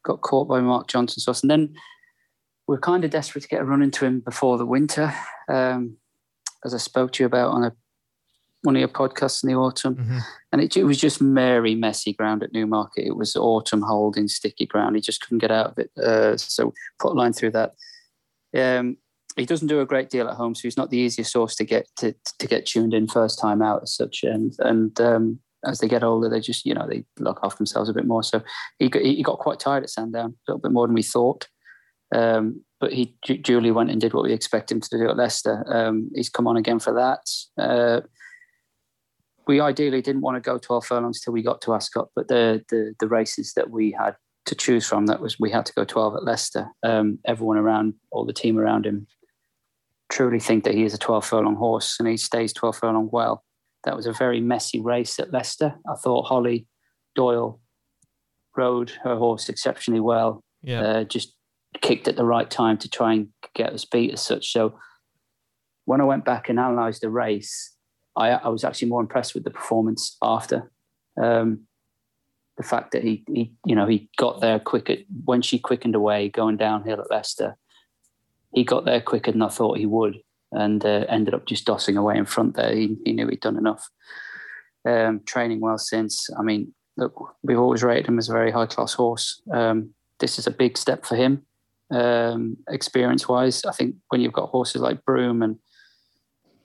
got 0.05 0.21
caught 0.21 0.49
by 0.49 0.61
Mark 0.61 0.89
Johnston's 0.89 1.25
horse, 1.25 1.43
and 1.43 1.51
then 1.51 1.75
we're 2.67 2.79
kind 2.79 3.05
of 3.05 3.11
desperate 3.11 3.43
to 3.43 3.49
get 3.49 3.61
a 3.61 3.65
run 3.65 3.83
into 3.83 4.05
him 4.05 4.21
before 4.21 4.57
the 4.59 4.67
winter. 4.67 5.13
Um, 5.49 5.97
as 6.65 6.75
I 6.75 6.79
spoke 6.79 7.13
to 7.13 7.23
you 7.23 7.27
about 7.27 7.51
on 7.51 7.65
a 7.65 7.73
one 8.63 8.77
of 8.77 8.81
your 8.81 8.89
podcasts 8.89 9.43
in 9.43 9.49
the 9.49 9.57
autumn, 9.57 9.97
Mm-hmm. 9.97 10.19
and 10.53 10.61
it, 10.63 10.77
it 10.77 10.85
was 10.85 10.99
just 10.99 11.21
merry, 11.21 11.75
messy 11.75 12.13
ground 12.13 12.45
at 12.45 12.53
Newmarket. 12.53 13.05
It 13.05 13.17
was 13.17 13.35
autumn 13.35 13.83
holding, 13.83 14.29
sticky 14.29 14.67
ground. 14.67 14.95
He 14.95 15.03
just 15.03 15.21
couldn't 15.21 15.39
get 15.41 15.51
out 15.51 15.73
of 15.73 15.79
it. 15.79 15.91
Uh, 15.99 16.37
so 16.37 16.73
put 17.01 17.11
a 17.13 17.15
line 17.15 17.33
through 17.33 17.51
that. 17.51 17.75
Um, 18.57 18.99
he 19.37 19.47
doesn't 19.47 19.67
do 19.67 19.81
a 19.81 19.87
great 19.87 20.11
deal 20.11 20.29
at 20.29 20.37
home, 20.37 20.55
so 20.55 20.63
he's 20.63 20.77
not 20.77 20.91
the 20.91 20.99
easiest 20.99 21.33
horse 21.35 21.57
to 21.57 21.65
get 21.65 21.89
to, 21.97 22.15
to 22.39 22.47
get 22.47 22.67
tuned 22.67 22.95
in 22.95 23.09
first 23.09 23.41
time 23.41 23.63
out 23.63 23.83
as 23.83 23.97
such. 23.97 24.23
And 24.23 24.55
and 24.61 25.01
um, 25.01 25.41
as 25.67 25.79
they 25.79 25.89
get 25.89 26.03
older, 26.03 26.29
they 26.29 26.41
just 26.41 26.65
you 26.65 26.75
know 26.75 26.87
they 26.89 27.05
look 27.19 27.41
after 27.43 27.59
themselves 27.59 27.89
a 27.89 27.95
bit 27.95 28.07
more. 28.07 28.23
So 28.23 28.43
he 28.79 28.89
got, 28.89 29.03
he 29.03 29.23
got 29.23 29.39
quite 29.39 29.61
tired 29.61 29.85
at 29.85 29.91
Sandown, 29.91 30.35
a 30.49 30.51
little 30.51 30.61
bit 30.61 30.73
more 30.73 30.87
than 30.87 30.95
we 30.95 31.03
thought. 31.03 31.49
Um, 32.15 32.63
but 32.81 32.93
he 32.93 33.17
du- 33.25 33.39
duly 33.39 33.71
went 33.71 33.91
and 33.91 34.01
did 34.01 34.13
what 34.13 34.25
we 34.25 34.33
expect 34.33 34.71
him 34.71 34.81
to 34.81 34.99
do 34.99 35.09
at 35.09 35.17
Leicester. 35.17 35.65
Um, 35.69 36.11
he's 36.15 36.29
come 36.29 36.47
on 36.47 36.57
again 36.57 36.79
for 36.79 36.93
that. 36.95 37.21
Uh, 37.63 38.03
we 39.47 39.61
ideally 39.61 40.03
didn't 40.03 40.23
want 40.23 40.37
to 40.37 40.41
go 40.41 40.59
12 40.59 40.87
furlongs 40.87 41.21
till 41.21 41.33
we 41.33 41.43
got 41.43 41.61
to 41.63 41.75
Ascot, 41.75 42.09
but 42.15 42.29
the, 42.29 42.63
the 42.69 42.95
the 43.01 43.09
races 43.09 43.55
that 43.55 43.71
we 43.71 43.93
had 43.93 44.17
to 44.47 44.55
choose 44.55 44.87
from, 44.87 45.07
that 45.07 45.21
was 45.21 45.39
we 45.39 45.51
had 45.51 45.67
to 45.67 45.73
go 45.73 45.85
12 45.85 46.17
at 46.17 46.25
Leicester. 46.25 46.69
Um, 46.83 47.19
everyone 47.27 47.57
around, 47.57 47.95
all 48.11 48.25
the 48.25 48.33
team 48.33 48.59
around 48.59 48.87
him, 48.87 49.07
truly 50.11 50.41
think 50.41 50.65
that 50.65 50.75
he 50.75 50.85
is 50.85 50.95
a 50.95 50.99
12 50.99 51.25
furlong 51.25 51.57
horse, 51.57 51.97
and 51.99 52.09
he 52.09 52.17
stays 52.17 52.53
12 52.53 52.77
furlong 52.77 53.09
well. 53.13 53.45
That 53.85 53.97
was 53.97 54.07
a 54.07 54.13
very 54.13 54.41
messy 54.41 54.81
race 54.81 55.19
at 55.19 55.33
Leicester. 55.33 55.75
I 55.91 55.97
thought 55.97 56.27
Holly 56.27 56.67
Doyle 57.15 57.61
rode 58.57 58.91
her 59.03 59.17
horse 59.17 59.49
exceptionally 59.49 60.01
well. 60.01 60.43
Yeah. 60.63 60.83
Uh, 60.83 61.05
just 61.05 61.35
kicked 61.81 62.07
at 62.07 62.17
the 62.17 62.25
right 62.25 62.51
time 62.51 62.79
to 62.79 62.89
try 62.89 63.15
and 63.15 63.29
get 63.55 63.73
us 63.73 63.85
beat 63.85 64.13
as 64.13 64.21
such. 64.23 64.53
So 64.53 64.79
when 65.85 66.01
I 66.01 66.05
went 66.05 66.25
back 66.25 66.49
and 66.49 66.59
analysed 66.59 67.01
the 67.01 67.11
race, 67.11 67.75
I, 68.17 68.31
I 68.31 68.49
was 68.49 68.65
actually 68.65 68.89
more 68.89 69.01
impressed 69.01 69.35
with 69.35 69.45
the 69.45 69.51
performance 69.51 70.17
after. 70.23 70.71
Um, 71.21 71.67
the 72.57 72.63
fact 72.63 72.93
that 72.93 73.03
he, 73.03 73.25
he, 73.27 73.53
you 73.65 73.75
know, 73.75 73.87
he 73.87 74.11
got 74.19 74.41
there 74.41 74.59
quicker 74.59 74.97
when 75.25 75.43
she 75.43 75.59
quickened 75.59 75.95
away 75.95 76.29
going 76.29 76.57
downhill 76.57 77.01
at 77.01 77.11
Leicester. 77.11 77.57
He 78.53 78.65
got 78.65 78.85
there 78.85 79.01
quicker 79.01 79.33
than 79.33 79.43
I 79.43 79.49
thought 79.49 79.79
he 79.79 79.87
would, 79.87 80.21
and 80.53 80.85
uh, 80.85 81.05
ended 81.09 81.35
up 81.35 81.47
just 81.47 81.67
dossing 81.67 81.97
away 81.97 82.17
in 82.17 82.27
front 82.27 82.55
there. 82.55 82.75
He, 82.75 82.97
he 83.05 83.13
knew 83.13 83.29
he'd 83.29 83.41
done 83.41 83.59
enough. 83.59 83.89
Um, 84.85 85.21
training 85.27 85.61
well 85.61 85.79
since. 85.79 86.29
I 86.39 86.43
mean, 86.43 86.75
look, 86.97 87.15
we've 87.43 87.59
always 87.59 87.83
rated 87.83 88.07
him 88.07 88.19
as 88.19 88.29
a 88.29 88.33
very 88.33 88.51
high 88.51 88.67
class 88.67 88.95
horse. 88.95 89.41
Um, 89.53 89.91
this 90.19 90.39
is 90.39 90.47
a 90.47 90.51
big 90.51 90.77
step 90.77 91.05
for 91.05 91.17
him, 91.17 91.43
um, 91.91 92.57
experience 92.69 93.29
wise. 93.29 93.65
I 93.65 93.73
think 93.73 93.97
when 94.09 94.21
you've 94.21 94.33
got 94.33 94.51
horses 94.51 94.81
like 94.81 95.05
Broome 95.05 95.43
and 95.43 95.59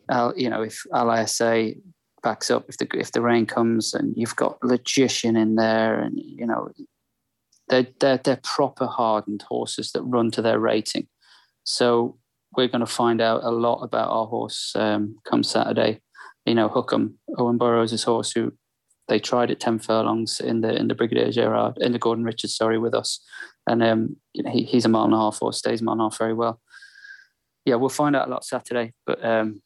uh, 0.10 0.32
you 0.36 0.50
know, 0.50 0.62
if 0.62 0.86
LISA 0.92 1.74
backs 2.24 2.50
up, 2.50 2.66
if 2.70 2.78
the 2.78 2.88
if 2.96 3.12
the 3.12 3.22
rain 3.22 3.46
comes, 3.46 3.94
and 3.94 4.14
you've 4.16 4.36
got 4.36 4.58
Logician 4.64 5.36
in 5.36 5.56
there, 5.56 6.00
and 6.00 6.18
you 6.18 6.46
know, 6.46 6.70
they're 7.68 7.88
they're, 8.00 8.18
they're 8.18 8.40
proper 8.44 8.86
hardened 8.86 9.44
horses 9.48 9.92
that 9.92 10.04
run 10.04 10.32
to 10.32 10.42
their 10.42 10.60
rating. 10.60 11.08
So 11.64 12.18
we're 12.56 12.68
going 12.68 12.80
to 12.80 12.86
find 12.86 13.22
out 13.22 13.44
a 13.44 13.52
lot 13.52 13.84
about 13.84 14.10
our 14.10 14.26
horse 14.26 14.74
um, 14.76 15.18
come 15.30 15.44
Saturday. 15.44 16.02
You 16.46 16.56
know, 16.56 16.70
Hukum, 16.70 17.14
Owen 17.38 17.58
Burrows' 17.58 18.04
horse, 18.04 18.32
who 18.32 18.54
they 19.08 19.20
tried 19.20 19.52
at 19.52 19.60
ten 19.60 19.80
furlongs 19.80 20.40
in 20.40 20.62
the 20.62 20.76
in 20.76 20.88
the 20.88 20.96
Brigadier 20.96 21.32
Gerard 21.32 21.78
in 21.80 21.92
the 21.92 22.00
Gordon 22.00 22.24
Richards, 22.24 22.56
sorry, 22.56 22.78
with 22.78 22.94
us, 22.94 23.20
and 23.68 23.84
um, 23.84 24.16
you 24.34 24.44
know, 24.44 24.52
he, 24.52 24.64
he's 24.64 24.86
a 24.86 24.90
mile 24.90 25.06
and 25.06 25.14
a 25.14 25.18
half 25.18 25.40
horse, 25.40 25.58
stays 25.58 25.82
a 25.82 25.84
mile 25.84 25.94
and 25.94 26.02
a 26.02 26.06
half 26.06 26.18
very 26.18 26.34
well. 26.34 26.62
Yeah, 27.66 27.76
we'll 27.76 27.90
find 27.90 28.16
out 28.16 28.28
a 28.28 28.32
lot 28.32 28.46
Saturday, 28.46 28.94
but 29.06 29.24
um, 29.24 29.62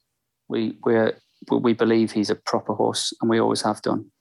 we 0.47 0.77
we 0.83 1.11
we 1.51 1.73
believe 1.73 2.11
he's 2.11 2.29
a 2.29 2.35
proper 2.35 2.73
horse, 2.73 3.13
and 3.21 3.29
we 3.29 3.39
always 3.39 3.61
have 3.61 3.81
done. 3.81 4.11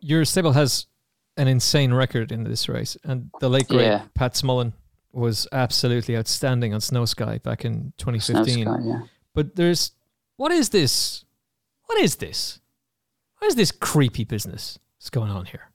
Your 0.00 0.24
stable 0.24 0.52
has 0.52 0.86
an 1.36 1.48
insane 1.48 1.94
record 1.94 2.32
in 2.32 2.44
this 2.44 2.68
race, 2.68 2.96
and 3.04 3.30
the 3.40 3.48
late 3.48 3.68
great 3.68 3.86
Yeah. 3.86 4.02
Pat 4.14 4.34
Smullen 4.34 4.72
was 5.12 5.46
absolutely 5.52 6.16
outstanding 6.16 6.74
on 6.74 6.80
Snow 6.80 7.04
Sky 7.04 7.38
back 7.38 7.64
in 7.64 7.92
2015. 7.98 8.64
Snow 8.64 8.74
Sky, 8.74 8.82
yeah. 8.84 9.00
But 9.34 9.56
there's 9.56 9.92
what 10.36 10.52
is 10.52 10.70
this? 10.70 11.24
What 11.86 11.98
is 12.00 12.16
this? 12.16 12.60
What 13.38 13.48
is 13.48 13.56
this 13.56 13.72
creepy 13.72 14.24
business 14.24 14.78
that's 14.98 15.10
going 15.10 15.30
on 15.30 15.46
here? 15.46 15.70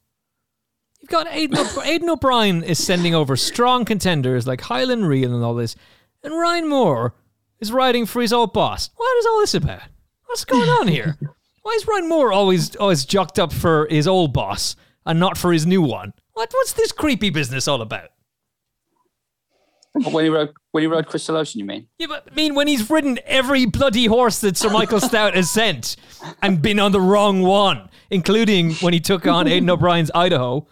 You've 1.02 1.10
got 1.10 1.28
Aidan, 1.30 1.60
O'B- 1.60 1.82
Aidan 1.84 2.10
O'Brien 2.10 2.64
is 2.64 2.84
sending 2.84 3.14
over 3.14 3.36
strong 3.36 3.86
contenders 3.86 4.48
like 4.48 4.62
Highland 4.62 5.08
Reel 5.08 5.34
and 5.34 5.44
all 5.44 5.56
this, 5.56 5.76
and 6.24 6.34
Ryan 6.34 6.68
Moore 6.68 7.14
is 7.60 7.72
riding 7.72 8.06
for 8.06 8.22
his 8.22 8.34
old 8.34 8.54
boss. 8.54 8.90
What 8.96 9.18
is 9.18 9.26
all 9.26 9.40
this 9.40 9.54
about? 9.54 9.82
What's 10.26 10.46
going 10.46 10.70
on 10.70 10.88
here? 10.88 11.18
Why 11.62 11.72
is 11.74 11.88
Ryan 11.88 12.10
Moore 12.10 12.32
always 12.32 12.76
always 12.76 13.06
jocked 13.06 13.40
up 13.40 13.52
for 13.52 13.88
his 13.90 14.08
old 14.08 14.34
boss? 14.34 14.76
and 15.06 15.20
not 15.20 15.38
for 15.38 15.54
his 15.54 15.66
new 15.66 15.82
one. 15.82 16.14
What? 16.34 16.50
What's 16.52 16.74
this 16.74 16.92
creepy 16.92 17.30
business 17.30 17.68
all 17.68 17.82
about? 17.82 18.10
When 20.12 20.26
he 20.26 20.30
rode 20.30 20.54
when 20.72 20.82
he 20.84 20.88
rode 20.88 21.08
Crystal 21.08 21.38
Ocean, 21.38 21.60
you 21.60 21.66
mean? 21.66 21.88
Yeah, 21.98 22.08
but 22.08 22.28
I 22.32 22.36
mean 22.36 22.56
when 22.56 22.68
he's 22.68 22.90
ridden 22.90 23.20
every 23.26 23.66
bloody 23.66 24.06
horse 24.06 24.40
that 24.42 24.58
Sir 24.58 24.70
Michael 24.70 25.00
Stoute 25.02 25.36
has 25.36 25.50
sent 25.50 25.96
and 26.42 26.62
been 26.62 26.80
on 26.80 26.92
the 26.92 27.02
wrong 27.02 27.42
one, 27.42 27.90
including 28.10 28.74
when 28.76 28.94
he 28.94 29.00
took 29.00 29.26
on 29.26 29.48
Aidan 29.48 29.70
O'Brien's 29.70 30.12
Idaho 30.14 30.68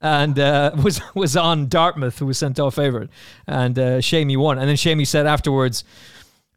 and 0.00 0.38
uh, 0.38 0.72
was 0.82 1.00
was 1.14 1.36
on 1.36 1.68
Dartmouth, 1.68 2.18
who 2.18 2.26
was 2.26 2.38
sent 2.38 2.60
off 2.60 2.74
favourite, 2.74 3.08
and 3.46 3.78
uh, 3.78 3.98
Seamie 3.98 4.36
won. 4.36 4.58
And 4.58 4.68
then 4.68 4.76
Seamie 4.76 5.06
said 5.06 5.26
afterwards, 5.26 5.84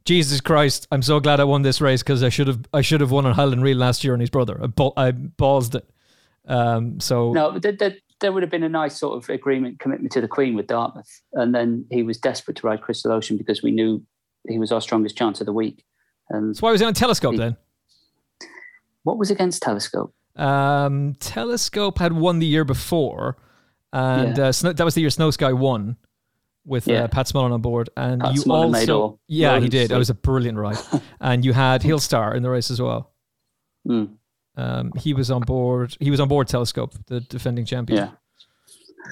"Jesus 0.05 0.41
Christ, 0.41 0.87
I'm 0.91 1.01
so 1.01 1.19
glad 1.19 1.39
I 1.39 1.45
won 1.45 1.61
this 1.61 1.81
race 1.81 2.03
because 2.03 2.23
I 2.23 2.29
should 2.29 2.47
have 2.47 2.59
I 2.73 2.81
should 2.81 3.01
have 3.01 3.11
won 3.11 3.25
on 3.25 3.33
Highland 3.33 3.63
Reel 3.63 3.77
last 3.77 4.03
year 4.03 4.13
on 4.13 4.19
his 4.19 4.29
brother. 4.29 4.59
I, 4.61 4.67
ball, 4.67 4.93
I 4.97 5.11
ballsed 5.11 5.75
it." 5.75 5.89
Um, 6.47 6.99
so 6.99 7.31
no, 7.31 7.59
there, 7.59 7.71
there, 7.73 7.95
there, 8.21 8.31
would 8.31 8.43
have 8.43 8.51
been 8.51 8.63
a 8.63 8.69
nice 8.69 8.97
sort 8.97 9.17
of 9.17 9.29
agreement 9.29 9.79
commitment 9.79 10.11
to 10.13 10.21
the 10.21 10.27
Queen 10.27 10.55
with 10.55 10.67
Dartmouth, 10.67 11.21
and 11.33 11.53
then 11.53 11.85
he 11.91 12.03
was 12.03 12.17
desperate 12.17 12.57
to 12.57 12.67
ride 12.67 12.81
Crystal 12.81 13.11
Ocean 13.11 13.37
because 13.37 13.63
we 13.63 13.71
knew 13.71 14.03
he 14.47 14.59
was 14.59 14.71
our 14.71 14.81
strongest 14.81 15.17
chance 15.17 15.39
of 15.39 15.45
the 15.45 15.53
week. 15.53 15.83
And 16.29 16.55
so 16.55 16.61
why 16.61 16.71
was 16.71 16.81
he 16.81 16.87
on 16.87 16.93
Telescope 16.93 17.33
he, 17.33 17.37
then? 17.37 17.57
What 19.03 19.17
was 19.17 19.31
against 19.31 19.61
Telescope? 19.61 20.13
Um, 20.35 21.15
Telescope 21.19 21.97
had 21.99 22.13
won 22.13 22.39
the 22.39 22.45
year 22.45 22.63
before, 22.63 23.37
and 23.91 24.37
yeah. 24.37 24.47
uh, 24.47 24.51
Snow, 24.51 24.73
that 24.73 24.83
was 24.83 24.95
the 24.95 25.01
year 25.01 25.09
Snow 25.09 25.31
Sky 25.31 25.53
won 25.53 25.97
with 26.65 26.87
uh, 26.87 26.93
yeah. 26.93 27.03
uh, 27.03 27.07
Pat 27.07 27.27
Smullen 27.27 27.51
on 27.51 27.61
board. 27.61 27.89
And 27.97 28.21
Pat 28.21 28.35
you 28.35 28.43
also, 28.51 29.19
yeah, 29.27 29.59
he 29.59 29.69
did. 29.69 29.91
It 29.91 29.97
was 29.97 30.09
a 30.09 30.13
brilliant 30.13 30.57
ride, 30.57 30.77
and 31.21 31.43
you 31.43 31.53
had 31.53 31.81
Heelstar 31.81 32.35
in 32.35 32.43
the 32.43 32.49
race 32.49 32.71
as 32.71 32.81
well. 32.81 33.11
Mm. 33.87 34.18
Um, 34.59 34.91
he 34.97 35.13
was 35.13 35.31
on 35.31 35.41
board. 35.41 35.95
He 35.99 36.11
was 36.11 36.19
on 36.19 36.27
board 36.27 36.47
Telescope, 36.49 36.93
the 37.07 37.21
defending 37.21 37.65
champion. 37.65 37.99
Yeah. 37.99 38.11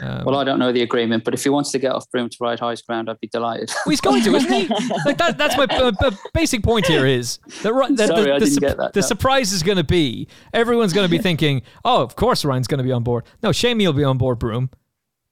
Um, 0.01 0.25
well, 0.25 0.35
I 0.35 0.43
don't 0.43 0.59
know 0.59 0.73
the 0.73 0.81
agreement, 0.81 1.23
but 1.23 1.33
if 1.33 1.43
he 1.43 1.49
wants 1.49 1.71
to 1.71 1.79
get 1.79 1.93
off 1.93 2.09
Broome 2.11 2.29
to 2.29 2.37
ride 2.41 2.59
highest 2.59 2.85
ground, 2.85 3.09
I'd 3.09 3.19
be 3.21 3.27
delighted. 3.27 3.71
Well, 3.85 3.91
he's 3.91 4.01
going 4.01 4.21
to, 4.23 4.35
isn't 4.35 4.51
he? 4.51 4.67
like 5.05 5.17
that, 5.17 5.37
that's 5.37 5.55
my 5.57 5.63
uh, 5.63 6.11
basic 6.33 6.61
point 6.63 6.85
here 6.85 7.05
is 7.05 7.39
that, 7.63 7.73
that 7.95 8.07
Sorry, 8.09 8.23
the, 8.25 8.33
I 8.33 8.39
the, 8.39 8.45
didn't 8.45 8.59
get 8.59 8.77
that, 8.77 8.93
the 8.93 8.99
no. 8.99 9.07
surprise 9.07 9.53
is 9.53 9.63
going 9.63 9.77
to 9.77 9.85
be 9.85 10.27
everyone's 10.53 10.91
going 10.91 11.07
to 11.07 11.09
be 11.09 11.17
thinking, 11.17 11.61
oh, 11.85 12.03
of 12.03 12.17
course 12.17 12.43
Ryan's 12.43 12.67
going 12.67 12.79
to 12.79 12.83
be 12.83 12.91
on 12.91 13.03
board. 13.03 13.23
No, 13.41 13.49
Seamie 13.49 13.85
will 13.85 13.93
be 13.93 14.03
on 14.03 14.17
board 14.17 14.37
Broome, 14.39 14.69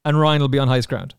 and 0.05 0.19
Ryan 0.19 0.41
will 0.41 0.47
be 0.47 0.59
on 0.59 0.69
highest 0.69 0.87
ground. 0.87 1.13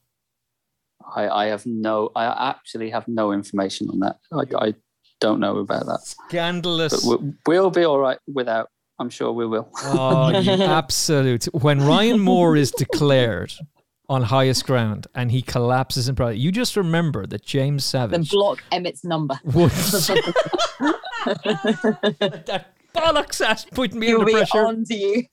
I, 1.15 1.29
I 1.29 1.47
have 1.47 1.67
no, 1.67 2.11
I 2.17 2.49
actually 2.49 2.91
have 2.91 3.07
no 3.07 3.33
information 3.33 3.91
on 3.91 4.01
that. 4.01 4.19
I, 4.33 4.67
I 4.67 4.75
don't 5.21 5.39
know 5.39 5.59
about 5.59 5.87
that. 5.87 6.01
Scandalous. 6.01 7.07
But 7.07 7.21
we'll 7.47 7.71
be 7.71 7.85
all 7.85 7.99
right 7.99 8.19
without 8.27 8.71
I'm 8.99 9.11
sure 9.11 9.33
we 9.33 9.47
will. 9.47 9.69
oh, 9.85 10.31
absolute. 10.35 11.45
When 11.47 11.85
Ryan 11.85 12.19
Moore 12.21 12.57
is 12.57 12.71
declared 12.71 13.53
on 14.09 14.23
highest 14.23 14.67
ground 14.67 15.07
and 15.15 15.31
he 15.31 15.43
collapses 15.43 16.09
in 16.09 16.15
pride, 16.15 16.39
you 16.39 16.51
just 16.53 16.77
remember 16.77 17.27
that 17.27 17.45
James 17.45 17.85
Savage. 17.85 18.13
Then 18.13 18.25
block 18.31 18.63
Emmet's 18.73 19.05
number. 19.05 19.39
Would, 19.45 19.71
that 22.11 22.67
bollocks 22.95 23.45
ass 23.45 23.65
putting 23.65 23.99
me 23.99 24.07
He'll 24.09 24.21
under 24.21 24.33
pressure. 24.33 24.67
on 24.67 24.85
to 24.85 24.95
you. 24.95 25.25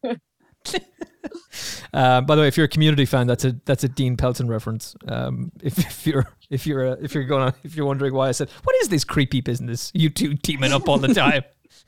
Uh, 1.93 2.21
by 2.21 2.35
the 2.35 2.41
way, 2.41 2.47
if 2.47 2.57
you're 2.57 2.65
a 2.65 2.69
community 2.69 3.05
fan, 3.05 3.27
that's 3.27 3.45
a 3.45 3.55
that's 3.65 3.83
a 3.83 3.87
Dean 3.87 4.17
Pelton 4.17 4.47
reference. 4.47 4.95
Um, 5.07 5.51
if, 5.61 5.77
if 5.77 6.07
you're 6.07 6.27
if 6.49 6.65
you're 6.65 6.87
uh, 6.87 6.95
if 7.01 7.13
you're 7.13 7.23
going 7.25 7.43
on, 7.43 7.53
if 7.63 7.75
you're 7.75 7.85
wondering 7.85 8.13
why 8.13 8.29
I 8.29 8.31
said 8.31 8.49
what 8.63 8.75
is 8.81 8.89
this 8.89 9.03
creepy 9.03 9.41
business 9.41 9.91
you 9.93 10.09
two 10.09 10.33
teaming 10.35 10.73
up 10.73 10.89
all 10.89 10.97
the 10.97 11.13
time, 11.13 11.43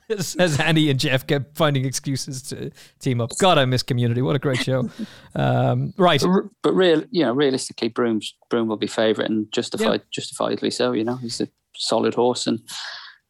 as, 0.18 0.36
as 0.36 0.60
Annie 0.60 0.90
and 0.90 0.98
Jeff 1.00 1.26
kept 1.26 1.56
finding 1.56 1.84
excuses 1.84 2.42
to 2.42 2.70
team 3.00 3.20
up. 3.20 3.30
God, 3.38 3.58
I 3.58 3.64
miss 3.64 3.82
Community. 3.82 4.22
What 4.22 4.36
a 4.36 4.38
great 4.38 4.58
show. 4.58 4.88
Um, 5.34 5.92
right, 5.98 6.20
but, 6.20 6.44
but 6.62 6.72
real, 6.72 7.04
you 7.10 7.22
know, 7.22 7.32
realistically, 7.32 7.88
Broome 7.88 8.20
Broom 8.48 8.68
will 8.68 8.76
be 8.76 8.86
favourite 8.86 9.30
and 9.30 9.50
justified, 9.52 10.00
yeah. 10.00 10.06
justifiably 10.12 10.70
so. 10.70 10.92
You 10.92 11.04
know, 11.04 11.16
he's 11.16 11.40
a 11.40 11.48
solid 11.76 12.14
horse, 12.14 12.46
and 12.46 12.60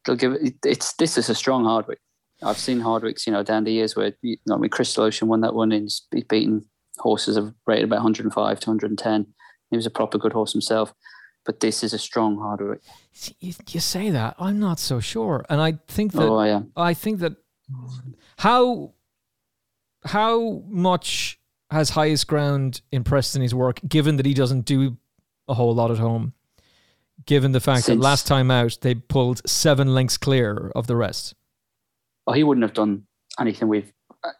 they'll 0.04 0.16
give 0.16 0.32
it. 0.32 0.54
It's 0.64 0.92
this 0.94 1.18
is 1.18 1.28
a 1.28 1.34
strong 1.34 1.64
Hardwicke. 1.64 1.96
I've 2.42 2.58
seen 2.58 2.80
Hardwickes, 2.80 3.26
you 3.26 3.32
know, 3.32 3.42
down 3.42 3.64
the 3.64 3.72
years 3.72 3.96
where 3.96 4.12
you 4.22 4.36
know, 4.46 4.54
I 4.54 4.58
mean, 4.58 4.70
Crystal 4.70 5.04
Ocean 5.04 5.28
won 5.28 5.40
that 5.40 5.54
one. 5.54 5.72
and 5.72 5.82
He's 5.82 6.02
beaten 6.28 6.64
horses 6.98 7.36
of 7.36 7.52
rated 7.66 7.84
about 7.84 7.96
105 7.96 8.60
to 8.60 8.70
110. 8.70 9.26
He 9.70 9.76
was 9.76 9.86
a 9.86 9.90
proper 9.90 10.18
good 10.18 10.32
horse 10.32 10.52
himself 10.52 10.94
but 11.46 11.60
this 11.60 11.82
is 11.82 11.94
a 11.94 11.98
strong 11.98 12.36
Hardwicke. 12.36 12.80
You, 13.40 13.54
you, 13.68 13.80
say 13.80 14.10
that 14.10 14.34
I'm 14.38 14.58
not 14.58 14.78
so 14.78 15.00
sure, 15.00 15.46
and 15.48 15.60
I 15.60 15.78
think 15.88 16.12
that 16.12 16.28
oh, 16.28 16.42
yeah. 16.42 16.62
I 16.76 16.92
think 16.92 17.20
that 17.20 17.36
how 18.38 18.92
how 20.04 20.62
much 20.68 21.40
has 21.70 21.90
highest 21.90 22.26
ground 22.26 22.82
impressed 22.92 23.36
in 23.36 23.42
his 23.42 23.54
work, 23.54 23.80
given 23.88 24.16
that 24.16 24.26
he 24.26 24.34
doesn't 24.34 24.66
do 24.66 24.98
a 25.48 25.54
whole 25.54 25.74
lot 25.74 25.90
at 25.90 25.98
home. 25.98 26.34
Given 27.24 27.52
the 27.52 27.60
fact 27.60 27.84
Since, 27.84 27.98
that 27.98 28.04
last 28.04 28.26
time 28.26 28.50
out 28.50 28.78
they 28.82 28.94
pulled 28.94 29.48
seven 29.48 29.94
lengths 29.94 30.18
clear 30.18 30.70
of 30.74 30.86
the 30.86 30.96
rest. 30.96 31.34
Well, 32.26 32.36
he 32.36 32.44
wouldn't 32.44 32.62
have 32.62 32.74
done 32.74 33.04
anything 33.40 33.68
uh, 34.24 34.30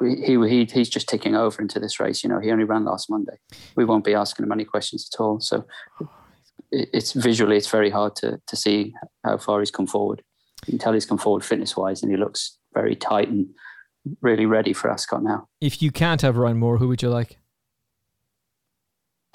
he, 0.00 0.36
he 0.48 0.64
he's 0.64 0.88
just 0.88 1.08
ticking 1.08 1.34
over 1.34 1.62
into 1.62 1.78
this 1.78 2.00
race. 2.00 2.24
You 2.24 2.30
know, 2.30 2.40
he 2.40 2.50
only 2.50 2.64
ran 2.64 2.84
last 2.84 3.08
Monday. 3.08 3.38
We 3.76 3.84
won't 3.84 4.04
be 4.04 4.14
asking 4.14 4.44
him 4.44 4.52
any 4.52 4.64
questions 4.64 5.08
at 5.12 5.20
all. 5.20 5.40
So 5.40 5.66
it's 6.74 7.12
visually 7.12 7.56
it's 7.56 7.70
very 7.70 7.90
hard 7.90 8.16
to 8.16 8.40
to 8.46 8.56
see 8.56 8.94
how 9.24 9.38
far 9.38 9.60
he's 9.60 9.70
come 9.70 9.86
forward. 9.86 10.22
You 10.66 10.72
can 10.72 10.78
tell 10.78 10.92
he's 10.92 11.06
come 11.06 11.18
forward 11.18 11.44
fitness 11.44 11.76
wise, 11.76 12.02
and 12.02 12.10
he 12.10 12.16
looks 12.16 12.58
very 12.72 12.96
tight 12.96 13.28
and 13.28 13.48
really 14.20 14.46
ready 14.46 14.72
for 14.72 14.90
Ascot 14.90 15.22
now. 15.22 15.48
If 15.60 15.82
you 15.82 15.90
can't 15.90 16.22
have 16.22 16.36
Ryan 16.36 16.58
Moore, 16.58 16.78
who 16.78 16.88
would 16.88 17.02
you 17.02 17.10
like? 17.10 17.38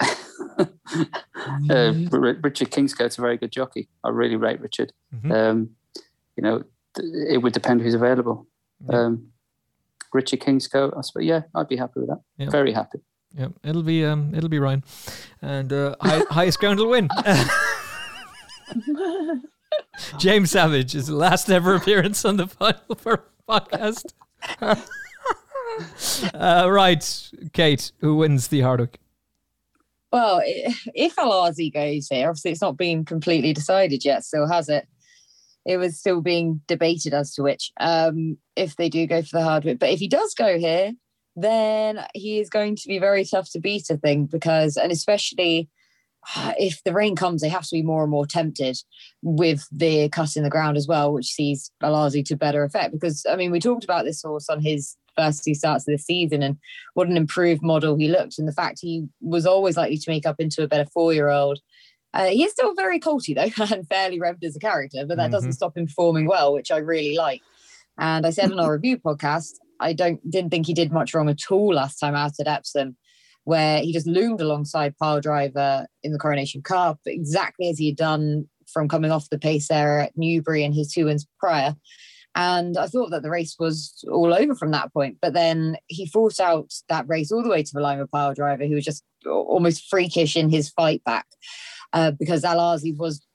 uh, 0.00 1.92
Richard 2.10 2.70
Kingscote's 2.70 3.18
a 3.18 3.20
very 3.20 3.36
good 3.36 3.52
jockey. 3.52 3.88
I 4.04 4.10
really 4.10 4.36
rate 4.36 4.60
Richard. 4.60 4.92
Mm-hmm. 5.14 5.32
Um, 5.32 5.70
you 6.36 6.42
know, 6.42 6.64
it 6.98 7.42
would 7.42 7.52
depend 7.52 7.80
who's 7.80 7.94
available. 7.94 8.46
Yeah. 8.88 9.04
Um, 9.04 9.28
Richard 10.12 10.40
Kingscote, 10.40 10.96
I 10.96 11.02
suppose. 11.02 11.24
Yeah, 11.24 11.42
I'd 11.54 11.68
be 11.68 11.76
happy 11.76 12.00
with 12.00 12.08
that. 12.08 12.20
Yeah. 12.36 12.50
Very 12.50 12.72
happy. 12.72 13.00
Yeah, 13.36 13.48
it'll 13.62 13.82
be 13.82 14.04
um, 14.04 14.34
it'll 14.34 14.48
be 14.48 14.58
Ryan, 14.58 14.82
and 15.40 15.72
uh, 15.72 15.94
high, 16.00 16.22
highest 16.30 16.58
ground 16.58 16.80
will 16.80 16.90
win. 16.90 17.08
James 20.18 20.50
Savage 20.50 20.94
is 20.94 21.06
the 21.06 21.14
last 21.14 21.50
ever 21.50 21.74
appearance 21.74 22.24
on 22.24 22.36
the 22.36 22.48
Final 22.48 22.96
Furlong 22.96 23.20
podcast. 23.48 24.12
uh, 26.34 26.68
right, 26.70 27.30
Kate, 27.52 27.92
who 28.00 28.16
wins 28.16 28.48
the 28.48 28.60
Hardwicke? 28.60 28.96
Well, 30.12 30.42
if 30.44 31.16
Al 31.18 31.30
Aasy 31.30 31.72
goes 31.72 32.08
here, 32.08 32.28
obviously 32.28 32.50
it's 32.50 32.60
not 32.60 32.76
been 32.76 33.04
completely 33.04 33.52
decided 33.52 34.04
yet, 34.04 34.24
still 34.24 34.48
has 34.48 34.68
it? 34.68 34.88
It 35.64 35.76
was 35.76 35.98
still 35.98 36.20
being 36.20 36.60
debated 36.66 37.14
as 37.14 37.34
to 37.34 37.42
which, 37.42 37.70
um, 37.78 38.38
if 38.56 38.76
they 38.76 38.88
do 38.88 39.06
go 39.06 39.22
for 39.22 39.38
the 39.38 39.44
Hardwicke. 39.44 39.78
But 39.78 39.90
if 39.90 40.00
he 40.00 40.08
does 40.08 40.34
go 40.34 40.58
here, 40.58 40.92
then 41.42 42.04
he 42.14 42.40
is 42.40 42.50
going 42.50 42.76
to 42.76 42.88
be 42.88 42.98
very 42.98 43.24
tough 43.24 43.50
to 43.52 43.60
beat, 43.60 43.86
I 43.90 43.96
think, 43.96 44.30
because, 44.30 44.76
and 44.76 44.92
especially 44.92 45.68
if 46.58 46.82
the 46.84 46.92
rain 46.92 47.16
comes, 47.16 47.40
they 47.40 47.48
have 47.48 47.64
to 47.64 47.74
be 47.74 47.82
more 47.82 48.02
and 48.02 48.10
more 48.10 48.26
tempted 48.26 48.78
with 49.22 49.66
the 49.72 50.08
cut 50.10 50.36
in 50.36 50.42
the 50.42 50.50
ground 50.50 50.76
as 50.76 50.86
well, 50.86 51.12
which 51.12 51.32
sees 51.32 51.70
Balazi 51.82 52.24
to 52.26 52.36
better 52.36 52.64
effect. 52.64 52.92
Because, 52.92 53.24
I 53.28 53.36
mean, 53.36 53.50
we 53.50 53.60
talked 53.60 53.84
about 53.84 54.04
this 54.04 54.22
horse 54.22 54.48
on 54.48 54.60
his 54.60 54.96
first 55.16 55.44
two 55.44 55.54
starts 55.54 55.88
of 55.88 55.92
the 55.92 55.98
season 55.98 56.42
and 56.42 56.56
what 56.94 57.08
an 57.08 57.16
improved 57.16 57.62
model 57.62 57.96
he 57.96 58.08
looked, 58.08 58.38
and 58.38 58.46
the 58.46 58.52
fact 58.52 58.78
he 58.80 59.06
was 59.20 59.46
always 59.46 59.76
likely 59.76 59.98
to 59.98 60.10
make 60.10 60.26
up 60.26 60.36
into 60.38 60.62
a 60.62 60.68
better 60.68 60.88
four 60.92 61.12
year 61.12 61.28
old. 61.28 61.58
Uh, 62.12 62.26
he 62.26 62.42
is 62.42 62.50
still 62.50 62.74
very 62.74 62.98
colty 62.98 63.34
though 63.34 63.64
and 63.74 63.86
fairly 63.86 64.18
revved 64.18 64.42
as 64.42 64.56
a 64.56 64.60
character, 64.60 65.04
but 65.06 65.16
that 65.16 65.24
mm-hmm. 65.24 65.32
doesn't 65.32 65.52
stop 65.52 65.76
him 65.76 65.86
performing 65.86 66.26
well, 66.26 66.52
which 66.52 66.70
I 66.70 66.78
really 66.78 67.16
like. 67.16 67.40
And 67.98 68.26
I 68.26 68.30
said 68.30 68.50
on 68.50 68.58
our 68.58 68.72
review 68.72 68.98
podcast, 68.98 69.54
I 69.80 69.92
don't 69.92 70.20
didn't 70.30 70.50
think 70.50 70.66
he 70.66 70.74
did 70.74 70.92
much 70.92 71.14
wrong 71.14 71.28
at 71.28 71.50
all 71.50 71.74
last 71.74 71.98
time 71.98 72.14
out 72.14 72.32
at 72.38 72.46
Epsom, 72.46 72.96
where 73.44 73.80
he 73.80 73.92
just 73.92 74.06
loomed 74.06 74.40
alongside 74.40 74.94
Pyledriver 75.02 75.86
in 76.02 76.12
the 76.12 76.18
Coronation 76.18 76.62
Cup, 76.62 77.00
exactly 77.06 77.68
as 77.68 77.78
he 77.78 77.86
had 77.88 77.96
done 77.96 78.48
from 78.72 78.88
coming 78.88 79.10
off 79.10 79.30
the 79.30 79.38
pace 79.38 79.68
there 79.68 80.00
at 80.00 80.16
Newbury 80.16 80.64
and 80.64 80.74
his 80.74 80.92
two 80.92 81.06
wins 81.06 81.26
prior. 81.38 81.74
And 82.36 82.78
I 82.78 82.86
thought 82.86 83.10
that 83.10 83.22
the 83.22 83.30
race 83.30 83.56
was 83.58 84.04
all 84.08 84.32
over 84.32 84.54
from 84.54 84.70
that 84.70 84.92
point. 84.92 85.18
But 85.20 85.32
then 85.32 85.76
he 85.88 86.06
fought 86.06 86.38
out 86.38 86.72
that 86.88 87.08
race 87.08 87.32
all 87.32 87.42
the 87.42 87.48
way 87.48 87.64
to 87.64 87.70
the 87.72 87.80
line 87.80 87.98
with 87.98 88.10
Pyledriver, 88.10 88.68
who 88.68 88.76
was 88.76 88.84
just 88.84 89.02
almost 89.26 89.88
freakish 89.90 90.36
in 90.36 90.48
his 90.48 90.70
fight 90.70 91.02
back 91.04 91.26
uh, 91.92 92.12
because 92.12 92.44
Al 92.44 92.58
Aasy 92.58 92.96
was 92.96 93.26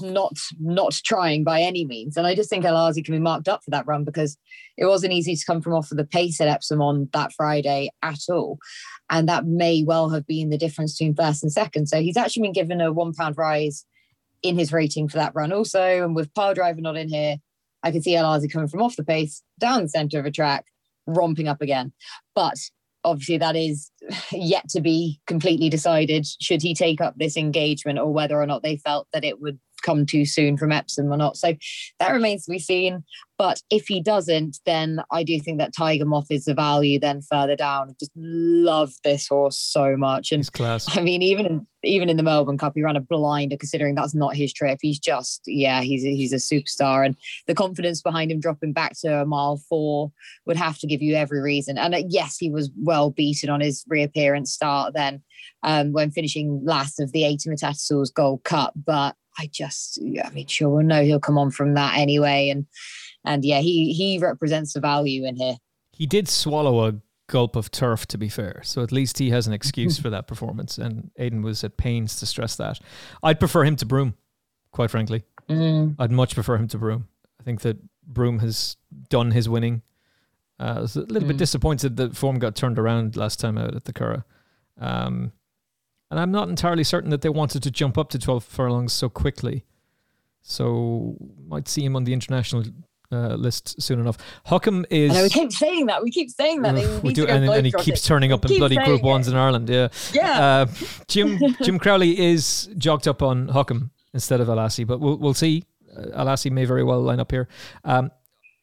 not 0.00 0.36
not 0.60 0.92
trying 1.04 1.44
by 1.44 1.60
any 1.60 1.84
means. 1.84 2.16
And 2.16 2.26
I 2.26 2.34
just 2.34 2.50
think 2.50 2.64
Al 2.64 2.74
Aasy 2.74 3.04
can 3.04 3.14
be 3.14 3.20
marked 3.20 3.48
up 3.48 3.62
for 3.64 3.70
that 3.70 3.86
run 3.86 4.04
because 4.04 4.36
it 4.76 4.86
wasn't 4.86 5.12
easy 5.12 5.36
to 5.36 5.44
come 5.44 5.60
from 5.60 5.74
off 5.74 5.90
of 5.90 5.96
the 5.96 6.06
pace 6.06 6.40
at 6.40 6.48
Epsom 6.48 6.80
on 6.80 7.08
that 7.12 7.32
Friday 7.32 7.90
at 8.02 8.20
all. 8.28 8.58
And 9.10 9.28
that 9.28 9.46
may 9.46 9.84
well 9.86 10.10
have 10.10 10.26
been 10.26 10.50
the 10.50 10.58
difference 10.58 10.96
between 10.96 11.14
first 11.14 11.42
and 11.42 11.52
second. 11.52 11.86
So 11.86 12.00
he's 12.00 12.16
actually 12.16 12.42
been 12.42 12.52
given 12.52 12.80
a 12.80 12.92
one 12.92 13.12
pound 13.12 13.36
rise 13.36 13.84
in 14.42 14.58
his 14.58 14.72
rating 14.72 15.08
for 15.08 15.18
that 15.18 15.34
run 15.34 15.52
also. 15.52 16.04
And 16.04 16.14
with 16.14 16.32
Pyledriver 16.34 16.80
not 16.80 16.96
in 16.96 17.08
here, 17.08 17.36
I 17.82 17.90
can 17.90 18.02
see 18.02 18.16
Al 18.16 18.38
Aasy 18.38 18.50
coming 18.50 18.68
from 18.68 18.82
off 18.82 18.96
the 18.96 19.04
pace, 19.04 19.42
down 19.58 19.82
the 19.82 19.88
centre 19.88 20.18
of 20.18 20.26
a 20.26 20.30
track, 20.30 20.64
romping 21.06 21.48
up 21.48 21.60
again. 21.60 21.92
But 22.34 22.58
obviously 23.04 23.38
that 23.38 23.56
is 23.56 23.90
yet 24.32 24.68
to 24.70 24.80
be 24.80 25.20
completely 25.26 25.68
decided 25.68 26.26
should 26.40 26.62
he 26.62 26.74
take 26.74 27.00
up 27.00 27.14
this 27.16 27.36
engagement 27.36 27.98
or 27.98 28.12
whether 28.12 28.40
or 28.40 28.46
not 28.46 28.62
they 28.62 28.76
felt 28.78 29.06
that 29.12 29.24
it 29.24 29.40
would 29.40 29.58
come 29.84 30.06
too 30.06 30.24
soon 30.24 30.56
from 30.56 30.72
Epsom 30.72 31.12
or 31.12 31.16
not. 31.16 31.36
So 31.36 31.54
that 32.00 32.12
remains 32.12 32.44
to 32.46 32.50
be 32.50 32.58
seen. 32.58 33.04
But 33.36 33.62
if 33.68 33.88
he 33.88 34.00
doesn't, 34.00 34.60
then 34.64 35.02
I 35.10 35.24
do 35.24 35.40
think 35.40 35.58
that 35.58 35.74
Tiger 35.76 36.04
Moth 36.04 36.30
is 36.30 36.44
the 36.44 36.54
value 36.54 37.00
then 37.00 37.20
further 37.20 37.56
down. 37.56 37.90
I 37.90 37.92
just 37.98 38.12
love 38.14 38.92
this 39.02 39.26
horse 39.26 39.58
so 39.58 39.96
much. 39.96 40.30
And. 40.30 40.40
I 40.96 41.00
mean, 41.00 41.20
even 41.20 41.44
in, 41.44 41.66
even 41.82 42.08
in 42.08 42.16
the 42.16 42.22
Melbourne 42.22 42.58
Cup, 42.58 42.74
he 42.76 42.82
ran 42.82 42.94
a 42.94 43.00
blinder 43.00 43.56
considering 43.56 43.96
that's 43.96 44.14
not 44.14 44.36
his 44.36 44.52
trip. 44.52 44.78
He's 44.80 45.00
just, 45.00 45.42
yeah, 45.46 45.80
he's 45.80 46.04
a, 46.04 46.14
he's 46.14 46.32
a 46.32 46.36
superstar. 46.36 47.04
And 47.04 47.16
the 47.48 47.56
confidence 47.56 48.02
behind 48.02 48.30
him 48.30 48.38
dropping 48.38 48.72
back 48.72 48.92
to 49.00 49.22
a 49.22 49.26
mile 49.26 49.60
four 49.68 50.12
would 50.46 50.56
have 50.56 50.78
to 50.78 50.86
give 50.86 51.02
you 51.02 51.16
every 51.16 51.40
reason. 51.40 51.76
And 51.76 51.92
uh, 51.92 52.02
yes, 52.08 52.36
he 52.38 52.50
was 52.50 52.70
well 52.80 53.10
beaten 53.10 53.50
on 53.50 53.60
his 53.60 53.84
reappearance 53.88 54.52
start 54.52 54.94
then 54.94 55.22
um, 55.64 55.92
when 55.92 56.12
finishing 56.12 56.60
last 56.64 57.00
of 57.00 57.10
the 57.10 57.24
80 57.24 57.50
Metatarsal's 57.50 58.12
Gold 58.12 58.44
Cup. 58.44 58.74
But 58.76 59.16
I 59.38 59.48
just, 59.52 59.98
I 60.24 60.30
mean, 60.30 60.46
sure, 60.46 60.68
we'll 60.68 60.84
know 60.86 61.02
he'll 61.02 61.20
come 61.20 61.38
on 61.38 61.50
from 61.50 61.74
that 61.74 61.96
anyway. 61.98 62.48
And 62.50 62.66
and 63.24 63.44
yeah, 63.44 63.60
he 63.60 63.92
he 63.92 64.18
represents 64.18 64.74
the 64.74 64.80
value 64.80 65.24
in 65.26 65.36
here. 65.36 65.56
He 65.92 66.06
did 66.06 66.28
swallow 66.28 66.86
a 66.88 66.94
gulp 67.28 67.56
of 67.56 67.70
turf, 67.70 68.06
to 68.06 68.18
be 68.18 68.28
fair. 68.28 68.60
So 68.64 68.82
at 68.82 68.92
least 68.92 69.18
he 69.18 69.30
has 69.30 69.46
an 69.46 69.52
excuse 69.52 69.98
for 70.02 70.10
that 70.10 70.26
performance. 70.26 70.76
And 70.78 71.10
Aidan 71.18 71.42
was 71.42 71.64
at 71.64 71.76
pains 71.76 72.16
to 72.16 72.26
stress 72.26 72.56
that. 72.56 72.78
I'd 73.22 73.38
prefer 73.40 73.64
him 73.64 73.76
to 73.76 73.86
Broome, 73.86 74.14
quite 74.72 74.90
frankly. 74.90 75.22
Mm. 75.48 75.96
I'd 75.98 76.10
much 76.12 76.34
prefer 76.34 76.56
him 76.56 76.68
to 76.68 76.78
Broome. 76.78 77.08
I 77.40 77.42
think 77.44 77.62
that 77.62 77.78
Broome 78.06 78.40
has 78.40 78.76
done 79.08 79.30
his 79.30 79.48
winning. 79.48 79.82
Uh, 80.60 80.74
I 80.76 80.80
was 80.80 80.96
a 80.96 81.00
little 81.00 81.26
bit 81.28 81.36
Mm. 81.36 81.38
disappointed 81.38 81.96
that 81.96 82.14
form 82.16 82.38
got 82.38 82.54
turned 82.54 82.78
around 82.78 83.16
last 83.16 83.40
time 83.40 83.56
out 83.58 83.74
at 83.74 83.84
the 83.84 83.92
Curragh. 83.92 84.24
Um, 84.78 85.32
and 86.10 86.20
I'm 86.20 86.30
not 86.30 86.48
entirely 86.48 86.84
certain 86.84 87.10
that 87.10 87.22
they 87.22 87.28
wanted 87.28 87.62
to 87.62 87.70
jump 87.70 87.98
up 87.98 88.10
to 88.10 88.18
12 88.18 88.44
furlongs 88.44 88.92
so 88.92 89.08
quickly. 89.08 89.64
So 90.42 91.16
might 91.46 91.68
see 91.68 91.84
him 91.84 91.96
on 91.96 92.04
the 92.04 92.12
international 92.12 92.64
uh, 93.10 93.34
list 93.34 93.80
soon 93.80 94.00
enough. 94.00 94.18
Hukum 94.46 94.84
is. 94.90 95.16
I 95.16 95.22
we 95.22 95.28
keep 95.28 95.52
saying 95.52 95.86
that. 95.86 96.02
We 96.02 96.10
keep 96.10 96.30
saying 96.30 96.62
that. 96.62 96.74
Ugh, 96.76 97.02
we 97.02 97.12
do, 97.12 97.26
and, 97.26 97.44
and 97.44 97.66
he 97.66 97.72
keeps 97.72 98.02
turning 98.02 98.32
up 98.32 98.44
in 98.44 98.58
bloody 98.58 98.76
Group 98.76 99.00
it. 99.00 99.04
Ones 99.04 99.28
in 99.28 99.36
Ireland. 99.36 99.68
Yeah, 99.68 99.88
Yeah. 100.12 100.40
Uh, 100.44 100.66
Jim 101.08 101.38
Jim 101.62 101.78
Crowley 101.78 102.18
is 102.18 102.68
jogged 102.76 103.08
up 103.08 103.22
on 103.22 103.48
Hukum 103.48 103.90
instead 104.12 104.40
of 104.40 104.48
Al 104.48 104.56
Aasy, 104.56 104.86
but 104.86 105.00
we'll 105.00 105.16
we'll 105.16 105.34
see. 105.34 105.64
Uh, 105.96 106.10
Al 106.14 106.26
Aasy 106.26 106.50
may 106.50 106.64
very 106.64 106.82
well 106.84 107.00
line 107.00 107.20
up 107.20 107.30
here. 107.30 107.48
Um, 107.84 108.10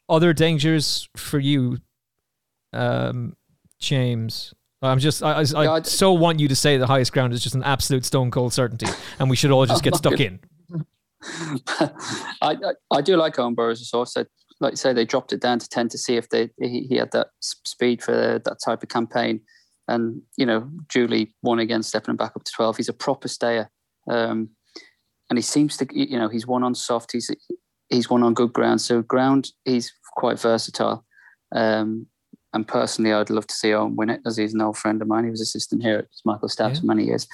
other 0.09 0.33
dangers 0.33 1.09
for 1.15 1.39
you, 1.39 1.77
um, 2.73 3.35
James. 3.79 4.53
I'm 4.81 4.99
just 4.99 5.21
I, 5.23 5.33
I, 5.41 5.45
I 5.55 5.75
I- 5.77 5.81
so 5.83 6.13
want 6.13 6.39
you 6.39 6.47
to 6.47 6.55
say 6.55 6.77
the 6.77 6.87
highest 6.87 7.13
ground 7.13 7.33
is 7.33 7.41
just 7.43 7.55
an 7.55 7.63
absolute 7.63 8.05
stone 8.05 8.31
cold 8.31 8.53
certainty, 8.53 8.87
and 9.19 9.29
we 9.29 9.35
should 9.35 9.51
all 9.51 9.65
just 9.65 9.83
get 9.83 9.95
stuck 9.95 10.19
in. 10.19 10.39
I, 12.41 12.57
I 12.91 13.01
do 13.01 13.15
like 13.15 13.37
Owen 13.37 13.53
Burrows 13.55 13.81
as 13.81 13.91
horse. 13.91 14.15
I, 14.17 14.25
like 14.59 14.73
you 14.73 14.77
say, 14.77 14.93
they 14.93 15.05
dropped 15.05 15.33
it 15.33 15.41
down 15.41 15.59
to 15.59 15.69
ten 15.69 15.87
to 15.89 15.97
see 15.97 16.15
if 16.17 16.29
they 16.29 16.49
he, 16.59 16.87
he 16.89 16.95
had 16.95 17.11
that 17.11 17.27
speed 17.41 18.01
for 18.03 18.11
that 18.43 18.57
type 18.63 18.83
of 18.83 18.89
campaign. 18.89 19.41
And 19.87 20.21
you 20.37 20.45
know, 20.45 20.69
Julie 20.89 21.33
won 21.43 21.59
again, 21.59 21.83
stepping 21.83 22.11
him 22.11 22.17
back 22.17 22.33
up 22.35 22.43
to 22.43 22.51
twelve. 22.55 22.77
He's 22.77 22.89
a 22.89 22.93
proper 22.93 23.27
stayer, 23.27 23.69
um, 24.09 24.49
and 25.29 25.37
he 25.37 25.41
seems 25.41 25.77
to 25.77 25.87
you 25.91 26.17
know 26.17 26.29
he's 26.29 26.47
won 26.47 26.63
on 26.63 26.75
soft. 26.75 27.11
He's 27.11 27.29
he's 27.89 28.09
won 28.09 28.23
on 28.23 28.33
good 28.33 28.53
ground. 28.53 28.81
So 28.81 29.01
ground, 29.01 29.49
he's 29.65 29.91
quite 30.15 30.39
versatile. 30.39 31.05
Um, 31.53 32.07
and 32.53 32.67
personally, 32.67 33.13
I'd 33.13 33.29
love 33.29 33.47
to 33.47 33.55
see 33.55 33.73
Owen 33.73 33.95
win 33.95 34.09
it, 34.09 34.21
as 34.25 34.37
he's 34.37 34.53
an 34.53 34.61
old 34.61 34.77
friend 34.77 35.01
of 35.01 35.07
mine. 35.07 35.23
He 35.25 35.29
was 35.31 35.41
assistant 35.41 35.81
here 35.81 35.99
at 35.99 36.07
Michael 36.25 36.49
Stabs 36.49 36.75
Yeah. 36.75 36.81
for 36.81 36.85
many 36.87 37.05
years. 37.05 37.27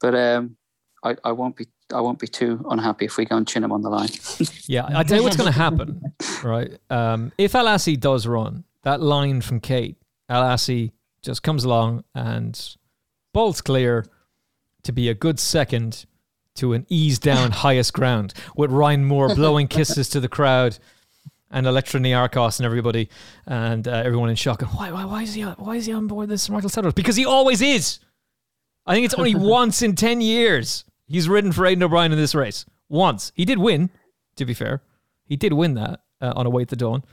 But 0.00 0.14
um, 0.14 0.56
I, 1.04 1.16
I 1.24 1.32
won't 1.32 1.56
be 1.56 1.66
I 1.92 2.00
won't 2.00 2.18
be 2.18 2.26
too 2.26 2.64
unhappy 2.70 3.04
if 3.04 3.18
we 3.18 3.26
go 3.26 3.36
and 3.36 3.46
chin 3.46 3.62
him 3.64 3.72
on 3.72 3.82
the 3.82 3.90
line. 3.90 4.08
Yeah, 4.68 4.86
I 4.94 5.02
tell 5.02 5.18
you 5.18 5.24
what's 5.24 5.36
going 5.36 5.52
to 5.52 5.58
happen, 5.58 6.00
right? 6.44 6.70
Um, 6.88 7.32
if 7.36 7.54
Al 7.54 7.66
Aasy 7.66 7.98
does 7.98 8.26
run, 8.26 8.64
that 8.84 9.00
line 9.02 9.40
from 9.40 9.60
Kate, 9.60 9.96
Al 10.28 10.42
Aasy 10.44 10.92
just 11.20 11.42
comes 11.42 11.64
along 11.64 12.04
and 12.14 12.76
bolts 13.34 13.60
clear 13.60 14.06
to 14.84 14.92
be 14.92 15.08
a 15.08 15.14
good 15.14 15.38
second 15.40 16.06
to 16.54 16.72
an 16.74 16.86
ease 16.88 17.18
down 17.18 17.50
highest 17.66 17.92
ground 17.92 18.32
with 18.56 18.70
Ryan 18.70 19.04
Moore 19.04 19.34
blowing 19.34 19.66
kisses 19.68 20.08
to 20.10 20.20
the 20.20 20.28
crowd 20.28 20.78
and 21.52 21.66
Electra 21.66 22.00
Niarchos 22.00 22.58
and 22.58 22.66
everybody 22.66 23.08
and 23.46 23.86
uh, 23.86 23.90
everyone 24.04 24.30
in 24.30 24.36
shock. 24.36 24.62
And 24.62 24.70
why, 24.72 24.90
why, 24.90 25.04
why 25.04 25.22
is 25.22 25.34
he, 25.34 25.42
on- 25.42 25.54
why 25.54 25.76
is 25.76 25.86
he 25.86 25.92
on 25.92 26.06
board 26.06 26.28
this 26.28 26.48
Michael 26.50 26.70
Saddles? 26.70 26.94
Because 26.94 27.14
he 27.16 27.24
always 27.26 27.60
is. 27.62 27.98
I 28.86 28.94
think 28.94 29.04
it's 29.04 29.14
only 29.14 29.34
once 29.58 29.82
in 29.82 29.94
10 29.94 30.20
years 30.20 30.84
he's 31.06 31.28
ridden 31.28 31.52
for 31.52 31.66
Aidan 31.66 31.82
O'Brien 31.84 32.10
in 32.10 32.18
this 32.18 32.34
race. 32.34 32.64
Once. 32.88 33.30
He 33.34 33.44
did 33.44 33.58
win, 33.58 33.90
to 34.36 34.44
be 34.44 34.54
fair. 34.54 34.82
He 35.26 35.36
did 35.36 35.52
win 35.52 35.74
that 35.74 36.00
uh, 36.20 36.32
on 36.34 36.46
a 36.46 36.50
way 36.50 36.64
to 36.64 36.74
dawn. 36.76 37.04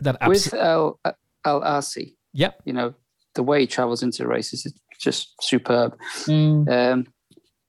That 0.00 0.16
abs- 0.20 0.46
With 0.46 0.54
El 0.54 1.00
El 1.44 1.62
Asi, 1.62 2.16
Yep. 2.34 2.62
you 2.64 2.72
know, 2.72 2.94
the 3.34 3.42
way 3.42 3.60
he 3.60 3.66
travels 3.66 4.02
into 4.02 4.22
the 4.22 4.28
races 4.28 4.66
is 4.66 4.74
just 5.00 5.32
superb. 5.40 5.96
Mm. 6.26 6.68
Um, 6.68 7.06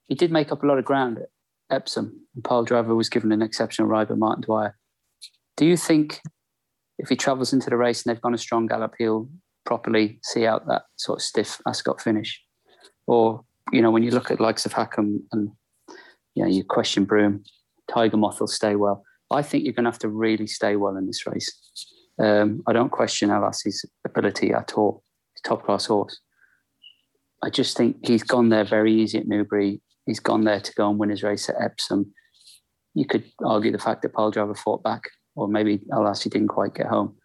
he 0.07 0.15
did 0.15 0.31
make 0.31 0.51
up 0.51 0.63
a 0.63 0.65
lot 0.65 0.77
of 0.79 0.85
ground 0.85 1.17
at 1.19 1.29
Epsom. 1.69 2.25
And 2.35 2.43
Pyledriver 2.43 2.95
was 2.95 3.09
given 3.09 3.31
an 3.31 3.41
exceptional 3.41 3.87
ride 3.87 4.09
by 4.09 4.15
Martin 4.15 4.41
Dwyer. 4.43 4.75
Do 5.59 5.65
you 5.65 5.75
think 5.75 6.21
if 6.99 7.09
he 7.09 7.17
travels 7.17 7.51
into 7.51 7.69
the 7.69 7.75
race 7.75 8.05
and 8.05 8.15
they've 8.15 8.21
gone 8.21 8.33
a 8.33 8.37
strong 8.37 8.65
gallop, 8.65 8.93
he'll 8.97 9.27
properly 9.65 10.17
see 10.23 10.45
out 10.45 10.65
that 10.67 10.83
sort 10.95 11.19
of 11.19 11.21
stiff 11.21 11.59
Ascot 11.67 11.99
finish? 11.99 12.41
Or, 13.07 13.43
you 13.73 13.81
know, 13.81 13.91
when 13.91 14.03
you 14.03 14.11
look 14.11 14.31
at 14.31 14.39
likes 14.39 14.65
of 14.65 14.71
Hukum 14.73 15.19
and, 15.33 15.49
you 16.33 16.43
know, 16.43 16.49
you 16.49 16.63
question 16.63 17.03
Broome, 17.03 17.43
Tiger 17.91 18.15
Moth 18.15 18.39
will 18.39 18.47
stay 18.47 18.77
well. 18.77 19.03
I 19.31 19.41
think 19.41 19.65
you're 19.65 19.73
going 19.73 19.83
to 19.83 19.91
have 19.91 19.99
to 19.99 20.07
really 20.07 20.47
stay 20.47 20.77
well 20.77 20.95
in 20.95 21.07
this 21.07 21.27
race. 21.27 21.51
Um, 22.23 22.63
I 22.65 22.71
don't 22.71 22.89
question 22.89 23.29
Al 23.29 23.43
Aasy's 23.43 23.83
ability 24.05 24.53
at 24.53 24.75
all. 24.75 25.03
He's 25.33 25.41
top 25.41 25.65
class 25.65 25.87
horse. 25.87 26.21
I 27.43 27.49
just 27.49 27.75
think 27.75 27.97
he's 28.07 28.23
gone 28.23 28.47
there 28.47 28.63
very 28.63 28.93
easy 28.93 29.17
at 29.17 29.27
Newbury. 29.27 29.81
He's 30.05 30.21
gone 30.21 30.45
there 30.45 30.61
to 30.61 30.73
go 30.75 30.89
and 30.89 30.97
win 30.97 31.09
his 31.09 31.21
race 31.21 31.49
at 31.49 31.61
Epsom. 31.61 32.13
You 32.93 33.05
could 33.05 33.25
argue 33.45 33.73
the 33.73 33.77
fact 33.77 34.03
that 34.03 34.13
Pyledriver 34.13 34.57
fought 34.57 34.83
back, 34.83 35.03
or 35.39 35.47
maybe 35.47 35.79
Al 35.93 36.01
Aasy 36.03 36.29
didn't 36.29 36.49
quite 36.49 36.75
get 36.75 36.87
home. 36.87 37.15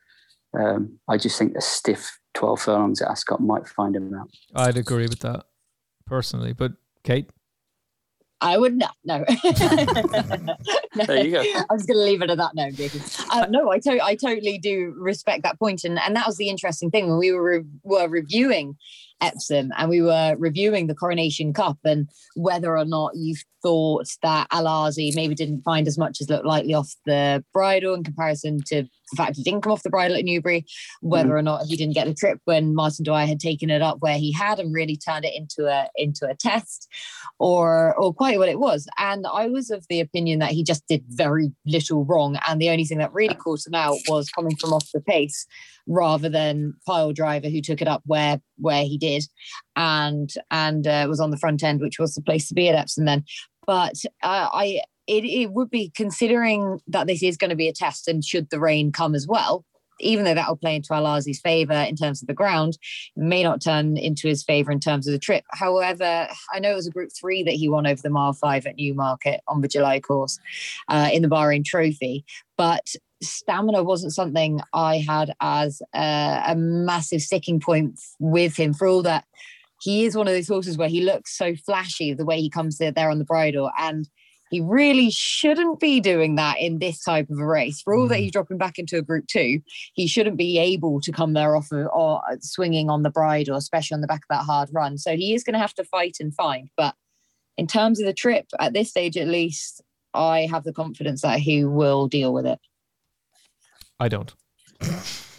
Um, 0.58 0.98
I 1.08 1.16
just 1.18 1.38
think 1.38 1.56
a 1.56 1.60
stiff 1.60 2.18
12 2.34 2.60
furlongs 2.60 3.02
at 3.02 3.10
Ascot 3.10 3.40
might 3.40 3.66
find 3.66 3.96
him 3.96 4.14
out. 4.14 4.28
I'd 4.54 4.76
agree 4.76 5.06
with 5.08 5.20
that 5.20 5.46
personally. 6.06 6.52
But 6.52 6.72
Kate, 7.02 7.28
I 8.40 8.58
would 8.58 8.76
not. 8.76 8.94
No. 9.04 9.24
No. 10.96 11.06
There 11.06 11.24
you 11.26 11.32
go. 11.32 11.40
I 11.40 11.72
was 11.72 11.86
going 11.86 11.98
to 11.98 12.04
leave 12.04 12.22
it 12.22 12.30
at 12.30 12.38
that. 12.38 12.54
No, 12.54 12.62
I'm 12.66 12.74
joking. 12.76 13.00
Uh, 13.28 13.46
no, 13.50 13.68
I, 13.72 13.80
to- 13.80 14.04
I 14.04 14.14
totally 14.14 14.58
do 14.58 14.94
respect 14.96 15.42
that 15.42 15.58
point, 15.58 15.82
and 15.82 15.98
and 15.98 16.14
that 16.14 16.24
was 16.24 16.36
the 16.36 16.48
interesting 16.48 16.88
thing 16.88 17.08
when 17.08 17.18
we 17.18 17.32
were 17.32 17.42
re- 17.42 17.64
were 17.82 18.06
reviewing 18.08 18.76
Epsom 19.20 19.70
and 19.76 19.88
we 19.88 20.02
were 20.02 20.36
reviewing 20.38 20.86
the 20.86 20.94
Coronation 20.94 21.52
Cup 21.52 21.78
and 21.84 22.08
whether 22.34 22.76
or 22.76 22.84
not 22.84 23.12
you 23.14 23.34
thought 23.64 24.06
that 24.22 24.46
Al 24.52 24.66
Aasy 24.66 25.14
maybe 25.14 25.34
didn't 25.34 25.62
find 25.62 25.88
as 25.88 25.96
much 25.96 26.20
as 26.20 26.28
looked 26.28 26.44
likely 26.44 26.74
off 26.74 26.94
the 27.06 27.42
bridle 27.52 27.94
in 27.94 28.04
comparison 28.04 28.60
to 28.66 28.82
the 28.82 29.16
fact 29.16 29.36
he 29.36 29.42
didn't 29.42 29.62
come 29.62 29.72
off 29.72 29.82
the 29.82 29.90
bridle 29.90 30.16
at 30.16 30.24
Newbury, 30.24 30.66
whether 31.00 31.30
mm. 31.30 31.38
or 31.38 31.42
not 31.42 31.64
he 31.64 31.76
didn't 31.76 31.94
get 31.94 32.06
the 32.06 32.14
trip 32.14 32.38
when 32.44 32.74
Martin 32.74 33.04
Dwyer 33.04 33.26
had 33.26 33.40
taken 33.40 33.70
it 33.70 33.80
up 33.80 33.98
where 34.00 34.18
he 34.18 34.32
had 34.32 34.58
and 34.58 34.74
really 34.74 34.96
turned 34.96 35.24
it 35.24 35.34
into 35.34 35.66
a 35.66 35.88
into 35.96 36.26
a 36.26 36.34
test, 36.34 36.88
or 37.38 37.94
or 37.96 38.12
quite 38.12 38.38
what 38.38 38.50
it 38.50 38.60
was. 38.60 38.86
And 38.98 39.26
I 39.26 39.46
was 39.48 39.70
of 39.70 39.86
the 39.88 40.00
opinion 40.00 40.40
that 40.40 40.52
he 40.52 40.62
just 40.62 40.86
did 40.86 41.02
very 41.08 41.50
little 41.64 42.04
wrong, 42.04 42.38
and 42.46 42.60
the 42.60 42.68
only 42.68 42.84
thing 42.84 42.98
that 42.98 43.14
really 43.14 43.34
caught 43.34 43.66
him 43.66 43.74
out 43.74 43.96
was 44.08 44.28
coming 44.28 44.56
from 44.56 44.74
off 44.74 44.90
the 44.92 45.00
pace 45.00 45.46
rather 45.86 46.28
than 46.28 46.74
Pyledriver 46.88 47.50
who 47.50 47.60
took 47.60 47.82
it 47.82 47.88
up 47.88 48.02
where 48.06 48.40
where 48.56 48.84
he 48.84 48.98
did 48.98 49.24
and 49.76 50.32
and 50.50 50.86
uh, 50.86 51.06
was 51.08 51.20
on 51.20 51.30
the 51.30 51.38
front 51.38 51.62
end 51.62 51.80
which 51.80 51.98
was 51.98 52.14
the 52.14 52.22
place 52.22 52.48
to 52.48 52.54
be 52.54 52.68
at 52.68 52.74
epsom 52.74 53.04
then 53.04 53.24
but 53.66 53.94
uh, 54.22 54.48
i 54.52 54.80
it, 55.06 55.24
it 55.24 55.52
would 55.52 55.68
be 55.68 55.92
considering 55.94 56.80
that 56.86 57.06
this 57.06 57.22
is 57.22 57.36
going 57.36 57.50
to 57.50 57.56
be 57.56 57.68
a 57.68 57.72
test 57.72 58.08
and 58.08 58.24
should 58.24 58.48
the 58.48 58.60
rain 58.60 58.90
come 58.90 59.14
as 59.14 59.26
well 59.26 59.64
even 60.00 60.24
though 60.24 60.34
that 60.34 60.48
will 60.48 60.56
play 60.56 60.76
into 60.76 60.92
Al 60.92 61.06
Aasy's 61.06 61.40
favour 61.40 61.74
in 61.74 61.96
terms 61.96 62.22
of 62.22 62.28
the 62.28 62.34
ground, 62.34 62.78
may 63.16 63.42
not 63.42 63.62
turn 63.62 63.96
into 63.96 64.28
his 64.28 64.42
favour 64.42 64.72
in 64.72 64.80
terms 64.80 65.06
of 65.06 65.12
the 65.12 65.18
trip. 65.18 65.44
However, 65.52 66.28
I 66.52 66.58
know 66.58 66.72
it 66.72 66.76
was 66.76 66.86
a 66.86 66.92
Group 66.92 67.10
Three 67.18 67.42
that 67.42 67.54
he 67.54 67.68
won 67.68 67.86
over 67.86 68.00
the 68.02 68.10
mile 68.10 68.32
five 68.32 68.66
at 68.66 68.76
Newmarket 68.76 69.40
on 69.46 69.60
the 69.60 69.68
July 69.68 70.00
course 70.00 70.38
uh, 70.88 71.10
in 71.12 71.22
the 71.22 71.28
Bahrain 71.28 71.64
Trophy, 71.64 72.24
but 72.56 72.94
stamina 73.30 73.82
wasn't 73.82 74.12
something 74.12 74.60
I 74.72 74.98
had 74.98 75.34
as 75.40 75.82
a, 75.94 76.42
a 76.48 76.56
massive 76.56 77.22
sticking 77.22 77.60
point 77.60 78.00
with 78.18 78.56
him 78.56 78.72
for 78.74 78.86
all 78.86 79.02
that 79.02 79.24
he 79.80 80.04
is 80.04 80.16
one 80.16 80.26
of 80.28 80.34
those 80.34 80.48
horses 80.48 80.78
where 80.78 80.88
he 80.88 81.02
looks 81.02 81.36
so 81.36 81.54
flashy 81.56 82.14
the 82.14 82.24
way 82.24 82.40
he 82.40 82.48
comes 82.48 82.78
there, 82.78 82.92
there 82.92 83.10
on 83.10 83.18
the 83.18 83.24
bridle 83.24 83.70
and 83.78 84.08
he 84.50 84.60
really 84.60 85.10
shouldn't 85.10 85.80
be 85.80 86.00
doing 86.00 86.36
that 86.36 86.60
in 86.60 86.78
this 86.78 87.02
type 87.02 87.28
of 87.28 87.38
a 87.38 87.46
race. 87.46 87.80
For 87.80 87.94
all 87.94 88.06
that 88.06 88.18
Mm. 88.18 88.20
he's 88.20 88.32
dropping 88.32 88.58
back 88.58 88.78
into 88.78 88.96
a 88.96 89.02
group 89.02 89.26
two, 89.26 89.60
he 89.94 90.06
shouldn't 90.06 90.36
be 90.36 90.58
able 90.58 91.00
to 91.00 91.10
come 91.10 91.32
there 91.32 91.56
off 91.56 91.72
of, 91.72 91.88
or 91.92 92.22
swinging 92.40 92.88
on 92.88 93.02
the 93.02 93.10
bridle, 93.10 93.56
especially 93.56 93.96
on 93.96 94.00
the 94.00 94.06
back 94.06 94.20
of 94.20 94.36
that 94.36 94.44
hard 94.44 94.68
run. 94.72 94.96
So 94.96 95.16
he 95.16 95.34
is 95.34 95.42
going 95.42 95.54
to 95.54 95.58
have 95.60 95.74
to 95.74 95.84
fight 95.84 96.18
and 96.20 96.32
find. 96.32 96.70
But 96.76 96.94
in 97.56 97.66
terms 97.66 97.98
of 97.98 98.06
the 98.06 98.12
trip, 98.12 98.46
at 98.60 98.74
this 98.74 98.90
stage 98.90 99.16
at 99.16 99.26
least, 99.26 99.82
I 100.12 100.46
have 100.50 100.62
the 100.62 100.72
confidence 100.72 101.22
that 101.22 101.40
he 101.40 101.64
will 101.64 102.06
deal 102.06 102.32
with 102.32 102.46
it. 102.46 102.60
I 104.00 104.08
don't. 104.08 104.34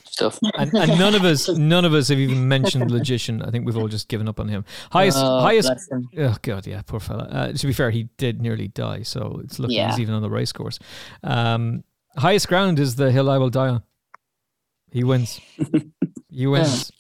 Stuff. 0.06 0.40
And, 0.58 0.74
and 0.74 0.98
none 0.98 1.14
of 1.14 1.26
us, 1.26 1.50
none 1.50 1.84
of 1.84 1.94
us 1.94 2.08
have 2.08 2.18
even 2.20 2.48
mentioned 2.48 2.90
Logician. 2.90 3.42
I 3.42 3.52
think 3.52 3.66
we've 3.66 3.76
all 3.78 3.90
just 3.90 4.08
given 4.08 4.30
up 4.30 4.40
on 4.40 4.48
him. 4.48 4.64
Highest, 4.92 5.18
Oh, 5.20 5.42
highest. 5.42 5.72
Oh 6.18 6.36
god, 6.42 6.66
yeah, 6.66 6.82
poor 6.84 7.02
fella. 7.02 7.24
Uh, 7.30 7.52
to 7.52 7.68
be 7.68 7.74
fair, 7.74 7.92
he 7.92 8.04
did 8.18 8.42
nearly 8.42 8.70
die, 8.70 9.02
so 9.04 9.42
it's 9.44 9.60
lucky 9.60 9.76
Yeah. 9.76 9.90
he's 9.90 10.00
even 10.00 10.14
on 10.16 10.22
the 10.22 10.30
race 10.30 10.54
course. 10.54 10.80
Um, 11.22 11.84
highest 12.16 12.48
ground 12.48 12.80
is 12.80 12.96
the 12.96 13.12
hill 13.12 13.30
I 13.30 13.38
will 13.38 13.50
die 13.50 13.68
on. 13.68 13.84
He 14.92 15.04
wins. 15.04 15.42
he 16.30 16.48
wins. 16.48 16.94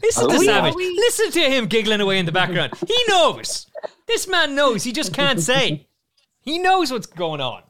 Listen 0.00 0.28
to 0.28 0.34
Are 0.36 0.38
we- 0.38 0.46
Savage. 0.46 0.74
we- 0.76 0.90
Listen 0.96 1.30
to 1.32 1.40
him 1.40 1.66
giggling 1.66 2.00
away 2.00 2.20
in 2.20 2.26
the 2.26 2.30
background. 2.32 2.72
He 2.86 2.96
knows. 3.08 3.66
This 4.06 4.28
man 4.28 4.54
knows. 4.54 4.84
He 4.84 4.92
just 4.92 5.12
can't 5.12 5.40
say. 5.40 5.88
He 6.40 6.58
knows 6.58 6.92
what's 6.92 7.06
going 7.06 7.40
on. 7.40 7.62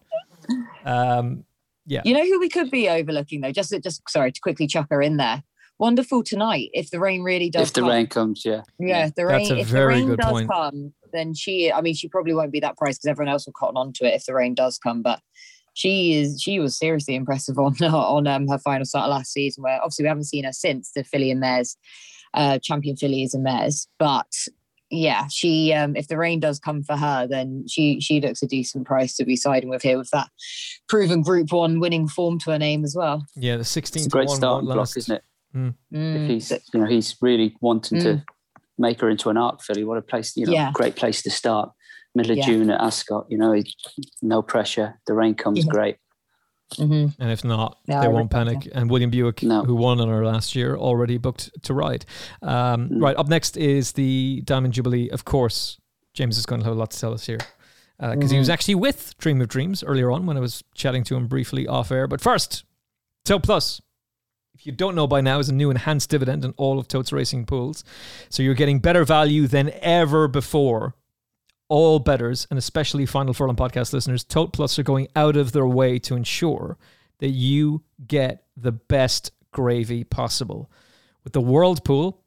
Um, 0.85 1.45
yeah. 1.87 2.03
You 2.05 2.15
know 2.15 2.25
who 2.25 2.39
we 2.41 2.49
could 2.49 2.71
be 2.71 2.89
overlooking 2.89 3.41
though? 3.41 3.53
Just 3.53 3.75
just 3.83 4.03
sorry 4.09 4.33
to 4.33 4.41
quickly 4.41 4.67
chuck 4.67 4.87
her 4.91 5.03
in 5.03 5.17
there. 5.17 5.43
Wonderful 5.79 6.23
tonight. 6.23 6.71
If 6.73 6.91
the 6.91 7.01
rain 7.01 7.23
really 7.23 7.51
does, 7.51 7.69
If 7.69 7.75
the 7.75 7.81
come. 7.81 7.91
rain 7.91 8.07
comes, 8.07 8.43
yeah. 8.45 8.63
yeah, 8.79 9.07
if 9.07 9.15
the 9.17 9.25
That's 9.27 9.51
rain. 9.51 9.59
a 9.59 9.61
If 9.63 9.71
the 9.71 9.87
rain 9.87 10.07
good 10.07 10.19
does 10.21 10.31
point. 10.31 10.49
come, 10.51 10.93
then 11.13 11.35
she. 11.35 11.73
I 11.73 11.81
mean, 11.81 11.95
she 11.95 12.09
probably 12.09 12.33
won't 12.33 12.53
be 12.53 12.61
that 12.61 12.77
price 12.77 12.97
because 12.97 13.07
everyone 13.11 13.33
else 13.33 13.47
will 13.47 13.55
cotton 13.55 13.77
on 13.77 13.93
to 13.95 14.05
it 14.07 14.15
if 14.15 14.25
the 14.25 14.35
rain 14.35 14.55
does 14.55 14.79
come. 14.79 15.03
But 15.03 15.21
she 15.75 16.15
is. 16.15 16.41
She 16.41 16.61
was 16.61 16.79
seriously 16.79 17.17
impressive 17.17 17.59
on 17.59 17.75
on 17.83 18.27
um, 18.29 18.47
her 18.49 18.59
final 18.59 18.85
start 18.85 19.11
last 19.11 19.33
season. 19.33 19.65
Where 19.65 19.79
obviously 19.83 20.05
we 20.05 20.09
haven't 20.09 20.25
seen 20.25 20.45
her 20.45 20.53
since 20.53 20.93
the 20.95 21.03
filly 21.03 21.33
and 21.33 21.41
mares, 21.41 21.77
uh, 22.35 22.61
champion 22.63 22.97
fillies 22.97 23.35
and 23.35 23.43
mares. 23.43 23.89
But 23.99 24.33
yeah, 24.95 25.27
she. 25.29 25.73
Um, 25.73 25.97
if 25.97 26.09
the 26.09 26.17
rain 26.17 26.41
does 26.41 26.59
come 26.59 26.83
for 26.83 26.97
her, 26.97 27.27
then 27.27 27.67
she 27.69 28.01
she 28.01 28.21
looks 28.21 28.43
a 28.43 28.47
decent 28.47 28.87
price 28.87 29.15
to 29.17 29.25
be 29.25 29.37
siding 29.37 29.69
with 29.69 29.83
here 29.83 29.99
with 29.99 30.11
that 30.11 30.29
proven 30.89 31.23
Group 31.23 31.53
One 31.53 31.81
winning 31.81 32.09
form 32.09 32.39
to 32.41 32.51
her 32.53 32.59
name 32.59 32.85
as 32.85 32.95
well. 32.97 33.27
Yeah, 33.37 33.55
the 33.57 33.61
It's 33.61 33.71
16 33.71 34.09
great 34.09 34.29
1 34.29 34.37
starting 34.37 34.67
won't 34.67 34.67
block, 34.67 34.77
last. 34.77 34.97
isn't 34.97 35.17
it? 35.17 35.23
If 35.55 35.75
Mm. 35.93 36.27
he's, 36.29 36.51
you 36.73 36.81
know, 36.81 36.87
he's 36.87 37.17
really 37.21 37.55
wanting 37.61 38.01
to 38.01 38.25
make 38.77 39.01
her 39.01 39.09
into 39.09 39.31
an 39.31 39.37
Arc 39.37 39.63
filly. 39.63 39.85
What 39.85 39.99
a 39.99 40.03
place, 40.03 40.37
you 40.37 40.47
know, 40.47 40.53
Yeah. 40.53 40.73
great 40.75 40.97
place 40.97 41.23
to 41.23 41.31
start. 41.31 41.71
Middle 42.17 42.33
of 42.33 42.39
Yeah. 42.39 42.47
June 42.47 42.71
at 42.71 42.81
Ascot, 42.81 43.27
you 43.29 43.39
know, 43.39 43.61
no 44.23 44.43
pressure. 44.43 45.01
The 45.07 45.15
rain 45.15 45.35
comes 45.35 45.59
Yeah. 45.65 45.71
great. 45.71 45.97
Mhm. 46.79 47.15
And 47.19 47.31
if 47.31 47.45
not, 47.45 47.79
Yeah, 47.87 48.01
they 48.01 48.07
I 48.07 48.09
won't 48.09 48.31
panic. 48.31 48.69
And 48.75 48.91
William 48.91 49.11
Buick, 49.11 49.43
No. 49.43 49.65
who 49.65 49.75
won 49.75 50.01
on 50.01 50.09
her 50.09 50.25
last 50.25 50.55
year, 50.57 50.77
already 50.77 51.19
booked 51.19 51.51
to 51.65 51.75
ride. 51.75 52.05
Um, 52.43 52.89
Mm. 52.89 53.03
Right, 53.03 53.17
up 53.17 53.29
next 53.29 53.57
is 53.57 53.93
the 53.93 54.43
Diamond 54.45 54.75
Jubilee. 54.75 55.09
Of 55.11 55.25
course, 55.25 55.79
James 56.15 56.39
is 56.39 56.47
going 56.47 56.61
to 56.61 56.65
have 56.67 56.75
a 56.77 56.79
lot 56.79 56.91
to 56.93 56.99
tell 56.99 57.13
us 57.13 57.27
here. 57.27 57.39
Because 58.01 58.31
he 58.33 58.39
was 58.39 58.49
actually 58.51 58.75
with 58.75 59.15
Dream 59.19 59.41
of 59.41 59.49
Dreams 59.49 59.83
earlier 59.85 60.11
on 60.11 60.27
when 60.27 60.37
I 60.37 60.41
was 60.41 60.65
chatting 60.75 61.05
to 61.05 61.17
him 61.17 61.27
briefly 61.29 61.67
off 61.67 61.91
air. 61.93 62.07
But 62.09 62.21
first, 62.21 62.65
Tote 63.25 63.43
Plus. 63.45 63.81
If 64.57 64.67
you 64.67 64.73
don't 64.73 64.95
know 64.95 65.07
by 65.07 65.21
now, 65.21 65.39
is 65.39 65.49
a 65.49 65.55
new 65.55 65.71
enhanced 65.71 66.11
dividend 66.11 66.45
in 66.45 66.53
all 66.57 66.79
of 66.79 66.87
Tote's 66.89 67.13
racing 67.13 67.47
pools. 67.47 67.83
So 68.31 68.43
you're 68.43 68.55
getting 68.55 68.79
better 68.79 69.05
value 69.05 69.47
than 69.47 69.71
ever 69.81 70.29
before 70.29 70.95
all 71.69 71.99
betters 71.99 72.47
and 72.51 72.59
especially 72.59 73.07
Final 73.07 73.35
Furlong 73.35 73.57
podcast 73.57 73.93
listeners, 73.93 74.25
Tote 74.25 74.53
Plus 74.53 74.79
are 74.79 74.83
going 74.83 75.09
out 75.17 75.37
of 75.37 75.53
their 75.53 75.67
way 75.67 75.99
to 76.01 76.17
ensure 76.17 76.79
that 77.19 77.31
you 77.31 77.83
get 78.07 78.45
the 78.57 78.73
best 78.73 79.33
gravy 79.53 80.05
possible. 80.05 80.71
With 81.23 81.33
the 81.33 81.41
World 81.41 81.85
Pool, 81.85 82.23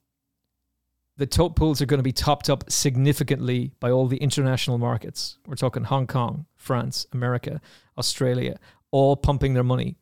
the 1.18 1.26
tote 1.26 1.56
pools 1.56 1.82
are 1.82 1.86
going 1.86 2.00
to 2.00 2.04
be 2.04 2.12
topped 2.12 2.50
up 2.50 2.64
significantly 2.72 3.72
by 3.80 3.90
all 3.92 4.08
the 4.08 4.18
international 4.18 4.78
markets. 4.78 5.40
We're 5.48 5.56
talking 5.56 5.84
Hong 5.84 6.08
Kong, 6.08 6.46
France, 6.56 7.08
America, 7.12 7.60
Australia, 7.98 8.60
all 8.92 9.16
pumping 9.16 9.54
their 9.54 9.64
money 9.64 9.98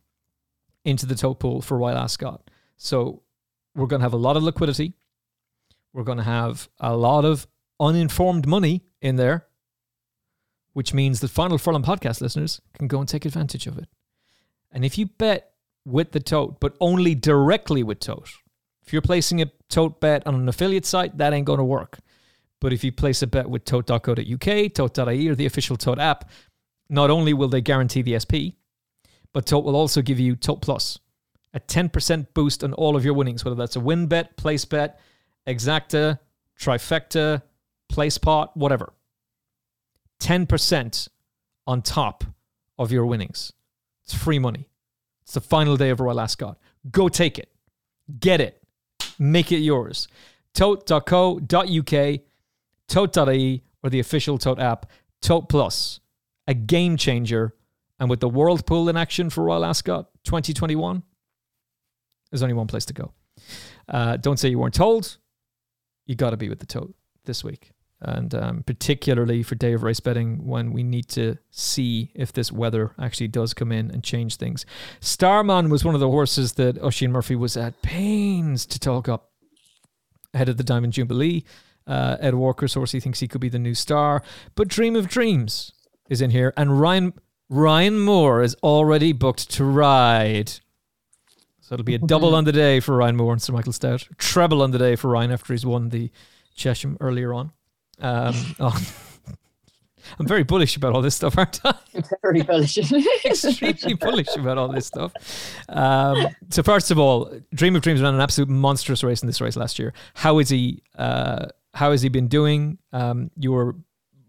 into 0.84 1.06
the 1.06 1.16
tote 1.16 1.40
pool 1.40 1.62
for 1.62 1.78
Royal 1.78 1.98
Ascot. 1.98 2.50
So 2.78 3.24
we're 3.76 3.88
going 3.88 4.02
to 4.02 4.06
have 4.06 4.14
a 4.14 4.18
lot 4.18 4.38
of 4.38 4.44
liquidity. 4.44 4.94
We're 5.94 6.04
going 6.04 6.18
to 6.18 6.24
have 6.24 6.70
a 6.80 6.96
lot 6.96 7.24
of 7.26 7.48
uninformed 7.80 8.46
money 8.48 8.84
in 9.06 9.18
there, 9.18 9.46
which 10.74 10.94
means 10.94 11.20
that 11.20 11.30
Final 11.30 11.60
Furlong 11.60 11.84
podcast 11.84 12.22
listeners 12.22 12.60
can 12.74 12.88
go 12.88 13.00
and 13.00 13.08
take 13.08 13.24
advantage 13.24 13.68
of 13.68 13.78
it. 13.78 13.88
And 14.72 14.84
if 14.84 14.98
you 14.98 15.06
bet 15.06 15.52
with 15.86 16.12
the 16.12 16.20
tote, 16.20 16.60
but 16.60 16.76
only 16.82 17.14
directly 17.14 17.84
with 17.84 18.00
tote, 18.00 18.30
if 18.82 18.92
you're 18.92 19.04
placing 19.04 19.42
a 19.42 19.52
tote 19.70 20.02
bet 20.02 20.26
on 20.26 20.34
an 20.34 20.50
affiliate 20.50 20.86
site, 20.86 21.18
that 21.20 21.34
ain't 21.34 21.46
going 21.46 21.60
to 21.60 21.64
work. 21.64 22.00
But 22.60 22.74
if 22.74 22.84
you 22.84 22.92
place 22.92 23.22
a 23.22 23.28
bet 23.28 23.48
with 23.48 23.64
tote.co.uk, 23.64 24.74
tote.ie, 24.74 25.30
or 25.30 25.36
the 25.36 25.46
official 25.46 25.78
tote 25.78 26.00
app, 26.00 26.30
not 26.90 27.12
only 27.12 27.34
will 27.34 27.48
they 27.48 27.62
guarantee 27.62 28.02
the 28.02 28.20
SP, 28.20 28.58
but 29.34 29.46
Tote 29.46 29.66
will 29.66 29.76
also 29.76 30.02
give 30.02 30.20
you 30.20 30.36
Tote 30.36 30.62
Plus, 30.62 30.98
a 31.54 31.60
10% 31.60 32.28
boost 32.34 32.64
on 32.64 32.74
all 32.74 32.96
of 32.96 33.04
your 33.04 33.14
winnings, 33.14 33.44
whether 33.44 33.56
that's 33.56 33.76
a 33.76 33.80
win 33.80 34.08
bet, 34.08 34.38
place 34.38 34.66
bet, 34.66 35.00
exacta, 35.48 36.20
trifecta, 36.60 37.42
Placepot, 37.92 38.50
whatever. 38.56 38.94
10% 40.22 41.08
on 41.68 41.82
top 41.82 42.24
of 42.78 42.92
your 42.92 43.06
winnings. 43.06 43.54
It's 44.04 44.14
free 44.14 44.40
money. 44.40 44.70
It's 45.24 45.34
the 45.34 45.42
final 45.42 45.78
day 45.78 45.90
of 45.90 46.00
Royal 46.00 46.20
Ascot. 46.20 46.58
Go 46.92 47.10
take 47.10 47.40
it. 47.40 47.50
Get 48.20 48.40
it. 48.42 48.62
Make 49.18 49.52
it 49.52 49.60
yours. 49.60 50.08
Tote.co.uk, 50.54 52.20
Tote.ie, 52.88 53.64
or 53.84 53.90
the 53.90 54.00
official 54.00 54.38
Tote 54.38 54.60
app. 54.60 54.86
Tote 55.22 55.50
Plus, 55.50 56.00
a 56.48 56.54
game 56.54 56.98
changer. 56.98 57.56
And 58.00 58.10
with 58.10 58.20
the 58.20 58.30
World 58.30 58.66
Pool 58.66 58.90
in 58.90 58.98
action 58.98 59.30
for 59.30 59.46
Royal 59.46 59.66
Ascot 59.66 60.10
2021, 60.26 61.02
there's 62.30 62.44
only 62.44 62.54
one 62.54 62.68
place 62.68 62.86
to 62.86 62.94
go. 62.94 63.14
Uh, 63.88 64.18
don't 64.18 64.38
say 64.38 64.50
you 64.50 64.60
weren't 64.60 64.74
told. 64.74 65.18
You 66.06 66.16
got 66.16 66.32
to 66.32 66.38
be 66.38 66.50
with 66.50 66.60
the 66.60 66.66
Tote 66.66 66.94
this 67.24 67.44
week. 67.44 67.72
And 68.02 68.36
um, 68.36 68.64
particularly 68.64 69.42
for 69.42 69.56
day 69.56 69.74
of 69.74 69.82
race 69.82 70.00
betting, 70.00 70.46
when 70.46 70.74
we 70.74 70.84
need 70.84 71.08
to 71.10 71.38
see 71.50 72.12
if 72.14 72.34
this 72.34 72.52
weather 72.52 72.92
actually 73.00 73.30
does 73.30 73.54
come 73.54 73.72
in 73.72 73.90
and 73.90 74.04
change 74.04 74.36
things. 74.36 74.66
Starman 75.00 75.70
was 75.70 75.86
one 75.86 75.96
of 75.96 76.02
the 76.02 76.10
horses 76.10 76.54
that 76.54 76.82
Oisin 76.84 77.12
Murphy 77.12 77.36
was 77.36 77.56
at 77.56 77.82
pains 77.82 78.66
to 78.68 78.80
talk 78.80 79.08
up 79.08 79.32
ahead 80.34 80.50
of 80.50 80.58
the 80.58 80.64
Diamond 80.64 80.94
Jubilee. 80.94 81.46
Uh, 81.88 82.18
Ed 82.20 82.36
Walker's 82.36 82.74
horse, 82.74 82.92
he 82.92 83.00
thinks 83.00 83.22
he 83.22 83.28
could 83.28 83.42
be 83.42 83.50
the 83.50 83.60
new 83.60 83.74
star. 83.74 84.22
But 84.56 84.68
Dream 84.68 84.96
of 84.96 85.08
Dreams 85.08 85.72
is 86.10 86.22
in 86.22 86.32
here, 86.32 86.54
and 86.58 86.80
Ryan 86.80 87.14
Ryan 87.50 88.00
Moore 88.00 88.42
is 88.42 88.56
already 88.64 89.14
booked 89.14 89.52
to 89.52 89.64
ride. 89.64 90.50
So 91.62 91.74
it'll 91.74 91.84
be 91.84 91.96
a 91.96 92.00
double 92.00 92.36
on 92.36 92.44
the 92.44 92.52
day 92.52 92.80
for 92.80 92.96
Ryan 92.98 93.16
Moore 93.16 93.34
and 93.34 93.42
Sir 93.42 93.54
Michael 93.54 93.74
Stoute. 93.74 94.16
Treble 94.18 94.62
on 94.62 94.72
the 94.72 94.78
day 94.78 94.96
for 94.96 95.10
Ryan 95.10 95.32
after 95.32 95.54
he's 95.54 95.66
won 95.66 95.90
the 95.90 96.12
Chesham 96.56 96.98
earlier 97.00 97.34
on. 97.34 97.52
Um, 98.02 98.56
oh, 98.60 98.78
I'm 100.20 100.28
very 100.28 100.44
bullish 100.44 100.78
about 100.78 100.94
all 100.94 101.02
this 101.02 101.16
stuff, 101.16 101.38
aren't 101.38 101.60
I? 101.64 101.76
Very 102.22 102.42
bullish. 102.42 102.78
extremely 103.26 103.96
bullish 103.96 104.36
about 104.36 104.58
all 104.58 104.68
this 104.68 104.88
stuff. 104.88 105.14
Um, 105.70 106.28
so 106.50 106.64
first 106.64 106.92
of 106.92 107.00
all, 107.00 107.32
Dream 107.54 107.76
of 107.76 107.82
Dreams 107.82 108.02
ran 108.02 108.14
an 108.14 108.22
absolute 108.22 108.50
monstrous 108.50 109.04
race 109.04 109.22
in 109.22 109.28
this 109.28 109.42
race 109.42 109.56
last 109.56 109.80
year. 109.80 109.94
How 110.14 110.40
is 110.40 110.50
he? 110.50 110.84
Uh, 110.98 111.48
how 111.74 111.92
has 111.92 112.02
he 112.02 112.10
been 112.10 112.28
doing? 112.28 112.78
Um, 112.94 113.32
you 113.38 113.52
were 113.52 113.76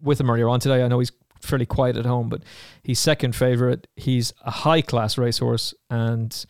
with 0.03 0.21
him 0.21 0.31
earlier 0.31 0.49
on 0.49 0.61
today. 0.61 0.83
I 0.83 0.89
know 0.89 0.99
he's 0.99 1.13
fairly 1.41 1.67
quiet 1.67 1.97
at 1.97 2.07
home, 2.07 2.29
but 2.29 2.43
he's 2.83 2.99
second 2.99 3.37
favorite. 3.37 3.87
He's 3.97 4.33
a 4.45 4.51
high 4.51 4.83
class 4.83 5.17
racehorse, 5.17 5.75
and 5.91 6.45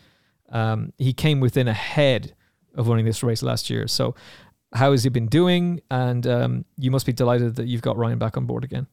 um, 0.51 0.93
he 0.99 1.13
came 1.13 1.41
within 1.41 1.69
a 1.69 1.75
head 1.75 2.35
of 2.75 2.89
winning 2.89 3.05
this 3.05 3.23
race 3.23 3.43
last 3.43 3.71
year. 3.71 3.87
So. 3.89 4.15
How 4.75 4.91
has 4.93 5.05
he 5.05 5.11
been 5.11 5.27
doing? 5.27 5.81
And 5.91 6.27
um, 6.27 6.65
you 6.77 6.91
must 6.91 7.07
be 7.07 7.13
delighted 7.13 7.57
that 7.57 7.67
you've 7.67 7.83
got 7.83 7.97
Ryan 7.97 8.19
back 8.19 8.37
on 8.37 8.47
board 8.47 8.65
again. 8.65 8.87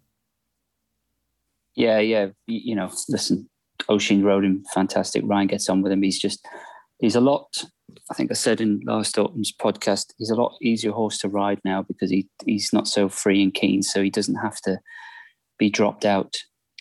Yeah, 1.76 2.00
yeah. 2.00 2.28
You, 2.48 2.76
know, 2.76 2.92
listen, 3.10 3.50
Oisin 3.90 4.24
rode 4.24 4.46
him 4.46 4.64
fantastic. 4.74 5.24
Ryan 5.26 5.48
gets 5.48 5.70
on 5.70 5.82
with 5.82 5.92
him. 5.92 6.04
He's 6.04 6.20
just, 6.20 6.46
he's 7.00 7.16
a 7.16 7.22
lot. 7.22 7.48
I 8.12 8.14
think 8.14 8.32
I 8.32 8.36
said 8.36 8.62
in 8.62 8.82
last 8.86 9.18
autumn's 9.18 9.52
podcast, 9.52 10.14
he's 10.18 10.30
a 10.30 10.36
lot 10.36 10.56
easier 10.62 10.92
horse 10.92 11.18
to 11.20 11.30
ride 11.30 11.60
now 11.64 11.82
because 11.82 12.10
he 12.10 12.28
he's 12.46 12.72
not 12.74 12.88
so 12.88 13.10
free 13.10 13.42
and 13.42 13.54
keen, 13.54 13.82
so 13.82 14.02
he 14.02 14.10
doesn't 14.10 14.36
have 14.36 14.60
to 14.62 14.80
be 15.58 15.70
dropped 15.70 16.06
out 16.06 16.38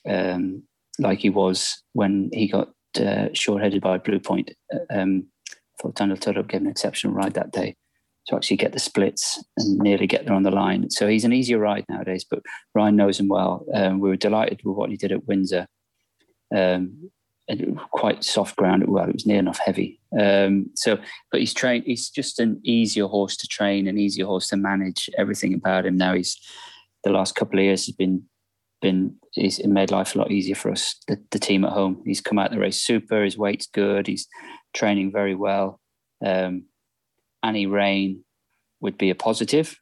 um, 0.09 0.62
like 0.99 1.18
he 1.20 1.30
was 1.30 1.82
when 1.93 2.30
he 2.32 2.49
got 2.49 2.70
uh, 2.99 3.28
short-headed 3.32 3.82
by 3.82 3.99
Blue 3.99 4.20
Point. 4.20 4.53
Um, 4.90 5.26
I 5.51 5.82
thought 5.82 5.95
Daniel 5.97 6.16
Tudhope 6.16 6.49
gave 6.49 6.61
an 6.61 6.66
exceptional 6.66 7.14
ride 7.14 7.34
that 7.34 7.53
day. 7.53 7.76
To 8.29 8.37
actually 8.37 8.57
get 8.57 8.73
the 8.73 8.79
splits 8.79 9.43
and 9.57 9.79
nearly 9.79 10.07
get 10.07 10.27
there 10.27 10.35
on 10.35 10.45
the 10.45 10.51
line. 10.51 10.89
So 10.91 11.09
he's 11.09 11.25
an 11.25 11.33
easier 11.33 11.59
ride 11.59 11.85
nowadays, 11.89 12.25
but 12.29 12.43
Ryan 12.75 12.97
knows 12.97 13.18
him 13.18 13.29
well. 13.29 13.64
Um, 13.75 14.01
we 14.01 14.09
were 14.09 14.16
delighted 14.16 14.61
with 14.64 14.77
what 14.77 14.91
he 14.91 14.97
did 14.97 15.12
at 15.12 15.27
Windsor. 15.27 15.66
Um, 16.55 17.11
quite 17.91 18.25
soft 18.25 18.57
ground. 18.57 18.85
Well, 18.87 19.09
it 19.09 19.14
was 19.14 19.27
near 19.27 19.39
enough 19.39 19.59
heavy. 19.59 20.01
Um, 20.18 20.70
so, 20.77 20.99
but 21.31 21.41
he's 21.41 21.55
trained. 21.55 21.85
He's 21.87 22.09
just 22.09 22.39
an 22.39 22.61
easier 22.62 23.07
horse 23.07 23.37
to 23.39 23.47
train, 23.47 23.89
an 23.89 23.99
easier 23.99 24.27
horse 24.27 24.49
to 24.49 24.57
manage. 24.57 25.11
Everything 25.18 25.55
about 25.55 25.87
him 25.87 25.97
now. 25.97 26.14
He's 26.14 26.39
the 27.05 27.11
last 27.11 27.35
couple 27.35 27.59
of 27.59 27.64
years 27.64 27.87
has 27.87 27.95
been 27.95 28.25
been 28.81 29.14
he's 29.33 29.64
made 29.64 29.91
life 29.91 30.14
a 30.14 30.18
lot 30.18 30.31
easier 30.31 30.55
for 30.55 30.70
us. 30.70 30.97
The, 31.09 31.18
the 31.31 31.39
team 31.39 31.64
at 31.64 31.73
home. 31.73 32.03
He's 32.05 32.20
come 32.20 32.39
out 32.39 32.51
the 32.51 32.59
race 32.59 32.81
super. 32.81 33.25
His 33.25 33.39
weight's 33.39 33.66
good. 33.66 34.07
He's 34.07 34.27
training 34.75 35.12
very 35.12 35.35
well. 35.35 35.81
Um, 36.25 36.64
Annie 37.43 37.66
Rain 37.66 38.24
would 38.80 38.99
be 38.99 39.11
a 39.11 39.14
positive, 39.14 39.78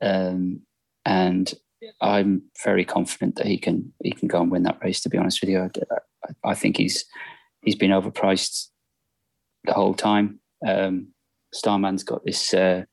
um, 0.00 0.60
and 1.04 1.52
I'm 2.00 2.42
very 2.64 2.84
confident 2.84 3.36
that 3.36 3.46
he 3.46 3.58
can 3.58 3.92
he 4.02 4.12
can 4.12 4.28
go 4.28 4.40
and 4.40 4.50
win 4.50 4.62
that 4.64 4.78
race. 4.82 5.00
To 5.02 5.08
be 5.08 5.18
honest 5.18 5.40
with 5.40 5.50
you, 5.50 5.60
I, 5.60 6.50
I 6.50 6.54
think 6.54 6.76
he's 6.76 7.04
he's 7.62 7.76
been 7.76 7.90
overpriced 7.90 8.68
the 9.64 9.72
whole 9.72 9.94
time. 9.94 10.40
Um, 10.66 11.08
Starman's 11.52 12.02
got 12.02 12.24
this 12.24 12.52
uh, 12.54 12.84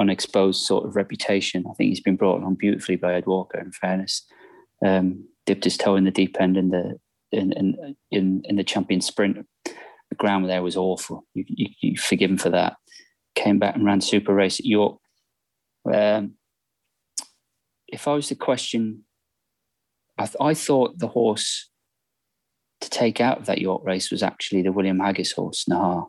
unexposed 0.00 0.64
sort 0.64 0.86
of 0.86 0.96
reputation. 0.96 1.64
I 1.68 1.74
think 1.74 1.90
he's 1.90 2.00
been 2.00 2.16
brought 2.16 2.42
on 2.42 2.54
beautifully 2.54 2.96
by 2.96 3.14
Ed 3.14 3.26
Walker. 3.26 3.58
In 3.58 3.72
fairness, 3.72 4.24
um, 4.84 5.24
dipped 5.46 5.64
his 5.64 5.76
toe 5.76 5.96
in 5.96 6.04
the 6.04 6.10
deep 6.10 6.36
end 6.40 6.56
in 6.56 6.70
the 6.70 6.98
in 7.32 7.52
in 7.52 7.96
in, 8.10 8.42
in 8.44 8.56
the 8.56 8.64
champion 8.64 9.00
sprint. 9.00 9.46
The 9.64 10.16
ground 10.16 10.48
there 10.48 10.62
was 10.62 10.76
awful. 10.76 11.26
You, 11.34 11.44
you, 11.48 11.66
you 11.82 11.98
forgive 11.98 12.30
him 12.30 12.38
for 12.38 12.48
that 12.48 12.76
came 13.38 13.58
back 13.58 13.74
and 13.74 13.84
ran 13.84 14.00
super 14.00 14.34
race 14.34 14.58
at 14.58 14.66
York. 14.66 14.98
Um, 15.92 16.34
if 17.86 18.06
I 18.06 18.14
was 18.14 18.28
to 18.28 18.34
question, 18.34 19.04
I, 20.18 20.26
th- 20.26 20.36
I, 20.40 20.54
thought 20.54 20.98
the 20.98 21.08
horse 21.08 21.70
to 22.80 22.90
take 22.90 23.20
out 23.20 23.38
of 23.38 23.46
that 23.46 23.60
York 23.60 23.82
race 23.84 24.10
was 24.10 24.22
actually 24.22 24.62
the 24.62 24.72
William 24.72 24.98
Haggas 24.98 25.34
horse, 25.34 25.64
Nahar. 25.70 26.08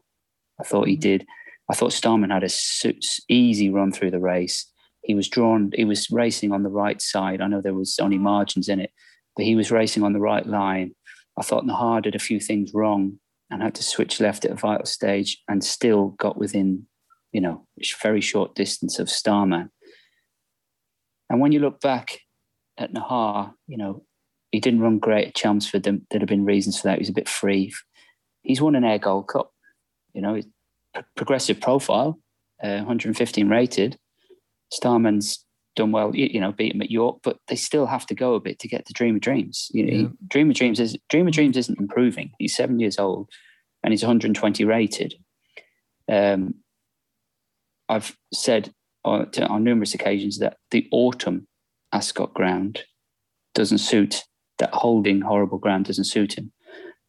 I 0.60 0.64
thought 0.64 0.88
he 0.88 0.96
mm-hmm. 0.96 1.02
did. 1.02 1.28
I 1.70 1.76
thought 1.76 1.94
Starman 1.94 2.32
had 2.32 2.44
a 2.44 2.94
easy 3.30 3.70
run 3.70 3.92
through 3.92 4.12
the 4.12 4.20
race. 4.20 4.70
He 5.04 5.14
was 5.14 5.30
drawn, 5.30 5.72
he 5.76 5.86
was 5.86 6.10
racing 6.10 6.52
on 6.52 6.64
the 6.64 6.70
right 6.70 7.02
side. 7.02 7.42
I 7.42 7.48
know 7.48 7.62
there 7.62 7.74
was 7.74 7.98
only 8.02 8.18
margins 8.18 8.68
in 8.68 8.80
it, 8.80 8.92
but 9.38 9.46
he 9.46 9.56
was 9.56 9.72
racing 9.72 10.04
on 10.04 10.14
the 10.14 10.20
right 10.20 10.46
line. 10.46 10.96
I 11.38 11.44
thought 11.44 11.64
Nahar 11.64 12.02
did 12.02 12.16
a 12.16 12.20
few 12.20 12.40
things 12.40 12.72
wrong 12.74 13.20
and 13.50 13.62
had 13.62 13.76
to 13.76 13.84
switch 13.84 14.20
left 14.20 14.46
at 14.46 14.52
a 14.52 14.56
vital 14.56 14.86
stage 14.86 15.42
and 15.48 15.64
still 15.64 16.10
got 16.20 16.38
within 16.38 16.86
you 17.32 17.42
know, 17.42 17.66
very 18.02 18.22
short 18.22 18.56
distance 18.56 19.00
of 19.00 19.10
Starman. 19.10 19.70
And 21.30 21.40
when 21.40 21.52
you 21.52 21.60
look 21.60 21.80
back 21.80 22.20
at 22.78 22.94
Nahar, 22.94 23.54
you 23.68 23.78
know, 23.78 24.04
he 24.52 24.60
didn't 24.60 24.82
run 24.82 24.98
great 24.98 25.28
at 25.28 25.36
Chelmsford. 25.36 25.84
There, 25.84 26.00
would 26.12 26.22
have 26.22 26.30
been 26.30 26.46
reasons 26.46 26.80
for 26.80 26.88
that. 26.88 26.96
He 26.96 27.02
was 27.02 27.10
a 27.10 27.14
bit 27.14 27.30
free. 27.30 27.74
He's 28.42 28.62
won 28.62 28.76
an 28.76 28.84
Ayr 28.84 28.98
Gold 28.98 29.28
Cup. 29.28 29.52
You 30.14 30.22
know, 30.22 30.42
progressive 31.16 31.62
profile, 31.62 32.20
uh, 32.64 32.78
115 32.78 33.48
rated. 33.48 33.98
Starman's 34.72 35.46
done 35.76 35.92
well, 35.92 36.16
you 36.16 36.42
know, 36.42 36.52
beat 36.52 36.74
him 36.74 36.82
at 36.82 36.92
York, 36.92 37.20
but 37.24 37.38
they 37.48 37.56
still 37.56 37.86
have 37.86 38.06
to 38.08 38.16
go 38.16 38.34
a 38.34 38.40
bit 38.40 38.60
to 38.60 38.68
get 38.68 38.86
to 38.86 38.94
Dream 38.94 39.16
of 39.16 39.22
Dreams. 39.22 39.68
You 39.72 39.86
know, 39.86 39.94
yeah. 39.94 40.08
Dream 40.28 40.50
of 40.50 40.56
Dreams 40.56 40.80
is 40.80 40.98
Dream 41.10 41.28
of 41.28 41.34
Dreams 41.34 41.58
isn't 41.58 41.80
improving. 41.80 42.32
He's 42.40 42.56
seven 42.56 42.80
years 42.80 42.98
old, 42.98 43.30
and 43.84 43.94
he's 43.94 44.04
120 44.04 44.66
rated. 44.66 45.14
Um, 46.12 46.56
I've 47.90 48.16
said 48.34 48.72
on, 49.04 49.32
to, 49.32 49.46
on 49.48 49.64
numerous 49.64 49.94
occasions 49.94 50.40
that 50.40 50.58
the 50.72 50.88
autumn 50.92 51.48
Ascot 51.92 52.34
ground 52.34 52.84
doesn't 53.56 53.80
suit 53.80 54.24
that 54.60 54.74
holding 54.74 55.22
horrible 55.22 55.58
ground 55.58 55.86
doesn't 55.86 56.04
suit 56.04 56.38
him, 56.38 56.52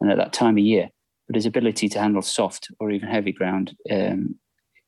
and 0.01 0.11
at 0.11 0.17
that 0.17 0.33
time 0.33 0.57
of 0.57 0.65
year, 0.65 0.89
but 1.27 1.37
his 1.37 1.47
ability 1.47 1.89
to 1.91 2.01
handle 2.01 2.23
soft 2.23 2.69
or 2.81 2.91
even 2.91 3.09
heavy 3.09 3.33
ground 3.33 3.77
um, 3.91 4.37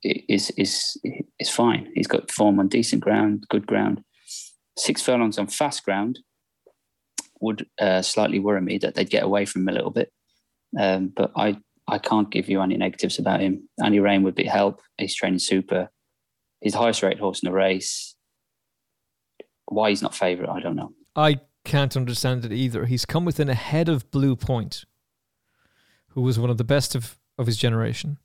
is 0.03 0.51
is 0.51 0.97
is 1.39 1.51
fine. 1.51 1.91
He's 1.95 2.07
got 2.07 2.31
form 2.31 2.59
on 2.59 2.69
decent 2.69 3.03
ground, 3.03 3.45
good 3.51 3.67
ground. 3.67 4.03
Six 4.79 5.03
furlongs 5.03 5.39
on 5.39 5.49
fast 5.49 5.85
ground 5.85 6.21
would 7.41 7.67
uh, 7.81 8.01
slightly 8.01 8.39
worry 8.39 8.63
me 8.63 8.79
that 8.79 8.95
they'd 8.95 9.11
get 9.11 9.25
away 9.25 9.45
from 9.45 9.63
him 9.63 9.69
a 9.69 9.73
little 9.73 9.91
bit. 9.91 10.11
Um, 10.79 11.13
but 11.15 11.33
I 11.37 11.59
I 11.89 11.99
can't 11.99 12.31
give 12.31 12.49
you 12.49 12.61
any 12.63 12.77
negatives 12.77 13.19
about 13.19 13.41
him. 13.41 13.69
Annie 13.83 14.01
Rain 14.01 14.23
would 14.23 14.35
be 14.35 14.45
help. 14.45 14.81
He's 14.99 15.15
training 15.15 15.41
super. 15.41 15.91
He's 16.61 16.73
the 16.73 16.79
highest 16.79 17.03
rated 17.03 17.19
horse 17.19 17.43
in 17.43 17.49
the 17.49 17.55
race. 17.55 18.15
Why 19.67 19.91
he's 19.91 20.03
not 20.03 20.15
favourite, 20.15 20.51
I 20.51 20.61
don't 20.61 20.77
know. 20.77 20.93
I 21.17 21.41
can't 21.65 21.97
understand 21.97 22.45
it 22.45 22.53
either. 22.53 22.87
He's 22.87 23.05
come 23.05 23.25
within 23.25 23.49
a 23.49 23.55
head 23.55 23.89
of 23.89 24.11
Blue 24.11 24.37
Point, 24.37 24.85
who 26.09 26.23
was 26.23 26.39
one 26.39 26.51
of 26.51 26.59
the 26.59 26.65
best 26.65 26.95
of, 26.95 27.19
of 27.39 27.47
his 27.47 27.57
generation 27.57 28.19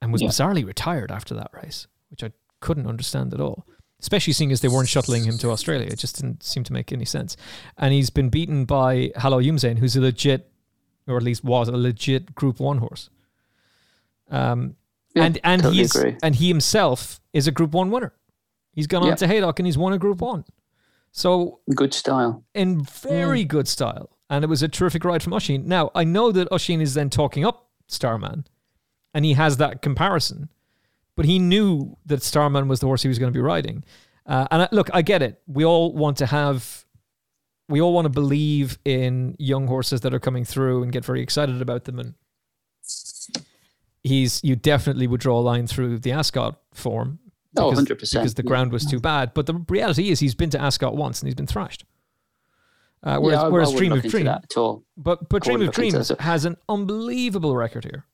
and 0.00 0.12
was 0.12 0.22
yeah. 0.22 0.28
bizarrely 0.28 0.66
retired 0.66 1.10
after 1.10 1.34
that 1.34 1.50
race, 1.52 1.86
which 2.10 2.22
I 2.22 2.32
couldn't 2.60 2.86
understand 2.86 3.34
at 3.34 3.40
all. 3.40 3.66
Especially 3.98 4.34
seeing 4.34 4.52
as 4.52 4.60
they 4.60 4.68
weren't 4.68 4.90
shuttling 4.90 5.24
him 5.24 5.38
to 5.38 5.50
Australia. 5.50 5.88
It 5.90 5.98
just 5.98 6.20
didn't 6.20 6.42
seem 6.42 6.64
to 6.64 6.72
make 6.72 6.92
any 6.92 7.06
sense. 7.06 7.34
And 7.78 7.94
he's 7.94 8.10
been 8.10 8.28
beaten 8.28 8.66
by 8.66 9.10
Hello 9.16 9.40
Youmzain, 9.40 9.78
who's 9.78 9.96
a 9.96 10.02
legit 10.02 10.50
or 11.06 11.16
at 11.16 11.22
least 11.22 11.44
was 11.44 11.68
a 11.68 11.76
legit 11.76 12.34
Group 12.34 12.60
One 12.60 12.78
horse. 12.78 13.10
Um, 14.30 14.76
yeah, 15.14 15.24
and 15.24 15.38
and 15.44 15.62
totally 15.62 15.78
he 15.78 15.82
is, 15.82 15.96
and 16.22 16.34
he 16.34 16.48
himself 16.48 17.20
is 17.32 17.46
a 17.46 17.52
Group 17.52 17.72
One 17.72 17.90
winner. 17.90 18.12
He's 18.72 18.86
gone 18.86 19.08
on 19.08 19.16
to 19.16 19.26
Haydock 19.26 19.58
and 19.58 19.66
he's 19.66 19.78
won 19.78 19.92
a 19.92 19.98
Group 19.98 20.20
One. 20.20 20.44
So 21.12 21.60
good 21.74 21.94
style, 21.94 22.44
in 22.54 22.84
very 22.84 23.44
mm. 23.44 23.48
good 23.48 23.68
style, 23.68 24.10
and 24.28 24.44
it 24.44 24.48
was 24.48 24.62
a 24.62 24.68
terrific 24.68 25.04
ride 25.04 25.22
from 25.22 25.32
Oisin. 25.32 25.66
Now 25.66 25.90
I 25.94 26.04
know 26.04 26.30
that 26.32 26.52
Oisin 26.52 26.80
is 26.80 26.94
then 26.94 27.08
talking 27.08 27.44
up 27.44 27.70
Starman, 27.86 28.46
and 29.14 29.24
he 29.24 29.32
has 29.32 29.56
that 29.56 29.80
comparison, 29.80 30.50
but 31.14 31.24
he 31.24 31.38
knew 31.38 31.96
that 32.04 32.22
Starman 32.22 32.68
was 32.68 32.80
the 32.80 32.86
horse 32.86 33.02
he 33.02 33.08
was 33.08 33.18
going 33.18 33.32
to 33.32 33.36
be 33.36 33.42
riding. 33.42 33.82
Uh, 34.26 34.46
and 34.50 34.62
I, 34.62 34.68
look, 34.72 34.90
I 34.92 35.02
get 35.02 35.22
it. 35.22 35.40
We 35.46 35.64
all 35.64 35.92
want 35.94 36.16
to 36.18 36.26
have 36.26 36.84
we 37.68 37.80
all 37.80 37.92
want 37.92 38.04
to 38.06 38.10
believe 38.10 38.78
in 38.84 39.34
young 39.38 39.66
horses 39.66 40.02
that 40.02 40.14
are 40.14 40.20
coming 40.20 40.44
through 40.44 40.82
and 40.82 40.92
get 40.92 41.04
very 41.04 41.20
excited 41.22 41.60
about 41.60 41.84
them. 41.84 41.98
And 41.98 42.14
he's 44.02 44.42
you 44.44 44.56
definitely 44.56 45.06
would 45.06 45.20
draw 45.20 45.38
a 45.38 45.42
line 45.42 45.66
through 45.66 45.98
the 45.98 46.12
Ascot 46.12 46.60
form. 46.72 47.18
Oh, 47.58 47.70
because, 47.70 47.86
100%. 47.86 48.12
Because 48.12 48.34
the 48.34 48.42
ground 48.42 48.70
was 48.70 48.84
too 48.84 49.00
bad. 49.00 49.32
But 49.34 49.46
the 49.46 49.54
reality 49.68 50.10
is 50.10 50.20
he's 50.20 50.34
been 50.34 50.50
to 50.50 50.60
Ascot 50.60 50.94
once 50.96 51.20
and 51.20 51.28
he's 51.28 51.34
been 51.34 51.46
thrashed. 51.46 51.84
Uh, 53.02 53.18
whereas, 53.18 53.38
yeah, 53.38 53.46
I, 53.46 53.48
whereas 53.48 53.74
I 53.74 53.76
Dream 53.76 53.92
of 53.92 54.02
Dream, 54.02 54.26
at 54.26 54.56
all. 54.56 54.84
but 54.96 55.28
but 55.28 55.42
Dream 55.42 55.62
of 55.62 55.72
Dreams 55.72 56.10
has 56.18 56.44
an 56.44 56.56
unbelievable 56.68 57.56
record 57.56 57.84
here. 57.84 58.04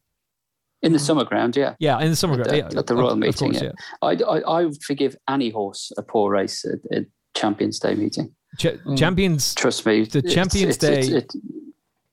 In 0.83 0.93
the 0.93 0.99
summer 0.99 1.25
ground, 1.25 1.57
yeah. 1.57 1.77
Yeah, 1.79 2.01
in 2.01 2.11
the 2.11 2.17
summer 2.17 2.35
at 2.35 2.49
ground, 2.49 2.51
the, 2.51 2.75
yeah. 2.75 2.79
At 2.81 2.87
the 2.89 2.97
Royal 2.97 3.11
of, 3.11 3.19
meeting, 3.19 3.51
of 3.51 3.55
course, 3.55 3.63
yeah. 3.63 3.71
yeah. 4.03 4.27
I, 4.27 4.39
I, 4.39 4.41
I 4.41 4.65
would 4.65 4.83
forgive 4.83 5.17
any 5.29 5.51
horse 5.51 5.93
a 5.97 6.03
poor 6.03 6.33
race 6.33 6.65
at, 6.65 6.81
at 6.97 7.05
Champions 7.35 7.79
Day 7.79 7.95
meeting. 7.95 8.35
Ch- 8.59 8.67
mm. 8.67 8.99
Champions, 8.99 9.55
trust 9.55 9.87
me, 9.87 10.05
the 10.05 10.23
Champions 10.23 10.77
it's, 10.77 10.85
it's, 10.85 11.09
Day, 11.09 11.17
it's, 11.17 11.37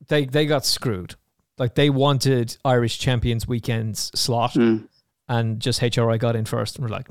they 0.07 0.25
they 0.25 0.45
got 0.45 0.65
screwed. 0.65 1.15
Like 1.57 1.75
they 1.75 1.89
wanted 1.89 2.57
Irish 2.63 2.99
Champions 2.99 3.47
weekends 3.47 4.11
slot, 4.15 4.53
mm. 4.53 4.87
and 5.27 5.59
just 5.59 5.81
HRI 5.81 6.17
got 6.17 6.35
in 6.35 6.45
first, 6.45 6.77
and 6.77 6.83
we're 6.83 6.95
like, 6.95 7.07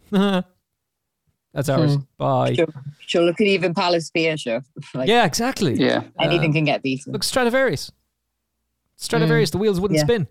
that's 1.53 1.68
ours. 1.68 1.97
Mm. 1.97 2.07
Bye. 2.16 2.55
Sure. 2.55 2.66
sure. 3.01 3.22
Look 3.22 3.41
at 3.41 3.47
even 3.47 3.74
Palace 3.74 4.11
Show. 4.37 4.62
like, 4.95 5.09
yeah, 5.09 5.24
exactly. 5.24 5.74
Yeah, 5.74 6.05
anything 6.20 6.51
uh, 6.51 6.55
can 6.55 6.64
get 6.64 6.83
beaten. 6.83 7.12
Look, 7.12 7.24
Stradivarius. 7.24 7.91
Stradivarius, 8.97 9.51
mm. 9.51 9.53
the 9.53 9.59
wheels 9.59 9.81
wouldn't 9.81 9.99
yeah. 9.99 10.05
spin. 10.05 10.29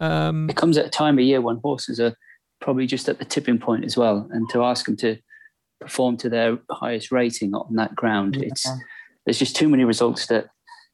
Um, 0.00 0.50
it 0.50 0.56
comes 0.56 0.76
at 0.76 0.86
a 0.86 0.90
time 0.90 1.18
of 1.18 1.24
year 1.24 1.40
when 1.40 1.56
horses 1.56 1.98
are 2.00 2.14
probably 2.60 2.86
just 2.86 3.08
at 3.08 3.18
the 3.18 3.24
tipping 3.24 3.58
point 3.58 3.84
as 3.84 3.96
well, 3.96 4.28
and 4.30 4.48
to 4.50 4.62
ask 4.62 4.86
them 4.86 4.96
to 4.98 5.16
perform 5.80 6.16
to 6.18 6.28
their 6.28 6.58
highest 6.70 7.12
rating 7.12 7.54
on 7.54 7.74
that 7.76 7.94
ground. 7.94 8.36
Yeah. 8.36 8.48
It's 8.48 8.68
there's 9.24 9.38
just 9.38 9.56
too 9.56 9.68
many 9.68 9.84
results 9.84 10.26
that 10.26 10.46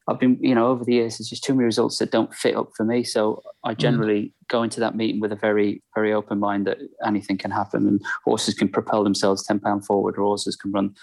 I've 0.08 0.18
been, 0.18 0.38
you 0.40 0.54
know, 0.54 0.66
over 0.66 0.84
the 0.84 0.94
years, 0.94 1.18
there's 1.18 1.28
just 1.28 1.44
too 1.44 1.54
many 1.54 1.64
results 1.64 1.98
that 1.98 2.10
don't 2.10 2.34
fit 2.34 2.56
up 2.56 2.70
for 2.76 2.84
me. 2.84 3.04
So 3.04 3.42
I 3.62 3.74
mm. 3.74 3.78
generally 3.78 4.22
mm. 4.22 4.32
go 4.48 4.62
into 4.62 4.80
that 4.80 4.96
meeting 4.96 5.20
with 5.20 5.30
a 5.30 5.36
very, 5.36 5.82
very 5.94 6.12
open 6.12 6.40
mind 6.40 6.66
that 6.66 6.78
anything 7.06 7.38
can 7.38 7.52
happen 7.52 7.86
and 7.86 8.00
horses 8.24 8.54
can 8.54 8.68
propel 8.68 9.04
themselves 9.04 9.46
10 9.46 9.60
pound 9.60 9.86
forward 9.86 10.16
or 10.18 10.22
horses 10.22 10.56
can 10.56 10.72
run 10.72 10.94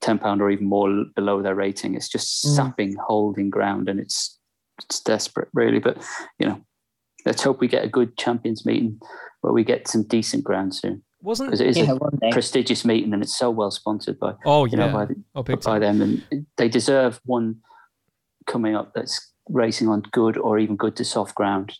10 0.00 0.18
pound 0.18 0.40
or 0.40 0.50
even 0.50 0.66
more 0.66 1.04
below 1.14 1.42
their 1.42 1.54
rating. 1.54 1.94
It's 1.94 2.08
just 2.08 2.46
mm. 2.46 2.56
sapping, 2.56 2.96
holding 2.96 3.50
ground 3.50 3.88
and 3.90 4.00
it's, 4.00 4.38
it's 4.82 5.00
desperate 5.02 5.48
really. 5.52 5.78
But, 5.78 6.02
you 6.38 6.46
know, 6.46 6.64
let's 7.26 7.42
hope 7.42 7.60
we 7.60 7.68
get 7.68 7.84
a 7.84 7.88
good 7.88 8.16
champions 8.16 8.64
meeting 8.64 8.98
where 9.42 9.52
we 9.52 9.64
get 9.64 9.86
some 9.86 10.04
decent 10.04 10.44
ground 10.44 10.74
soon 10.74 11.02
wasn't 11.22 11.48
because 11.48 11.60
it 11.60 11.68
is 11.68 11.76
yeah, 11.78 11.94
a 12.22 12.30
prestigious 12.32 12.84
meeting 12.84 13.12
and 13.12 13.22
it's 13.22 13.36
so 13.36 13.50
well 13.50 13.70
sponsored 13.70 14.18
by 14.18 14.34
oh 14.46 14.64
yeah 14.64 14.76
know, 14.76 14.92
by, 14.92 15.04
the, 15.04 15.16
oh, 15.34 15.42
by 15.42 15.78
them 15.78 16.00
and 16.00 16.46
they 16.56 16.68
deserve 16.68 17.20
one 17.24 17.56
coming 18.46 18.74
up 18.74 18.94
that's 18.94 19.32
racing 19.48 19.88
on 19.88 20.00
good 20.12 20.36
or 20.36 20.58
even 20.58 20.76
good 20.76 20.96
to 20.96 21.04
soft 21.04 21.34
ground. 21.34 21.76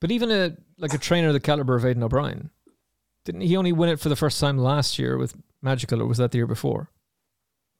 But 0.00 0.10
even 0.10 0.30
a 0.30 0.56
like 0.78 0.92
a 0.94 0.98
trainer 0.98 1.28
of 1.28 1.34
the 1.34 1.40
caliber 1.40 1.74
of 1.74 1.84
Aidan 1.84 2.02
O'Brien, 2.02 2.50
Didn't 3.24 3.40
he 3.42 3.56
only 3.56 3.72
win 3.72 3.88
it 3.88 4.00
for 4.00 4.08
the 4.08 4.16
first 4.16 4.38
time 4.40 4.58
last 4.58 4.98
year 4.98 5.16
with 5.16 5.34
Magical, 5.62 6.02
or 6.02 6.06
was 6.06 6.18
that 6.18 6.30
the 6.30 6.38
year 6.38 6.46
before? 6.46 6.90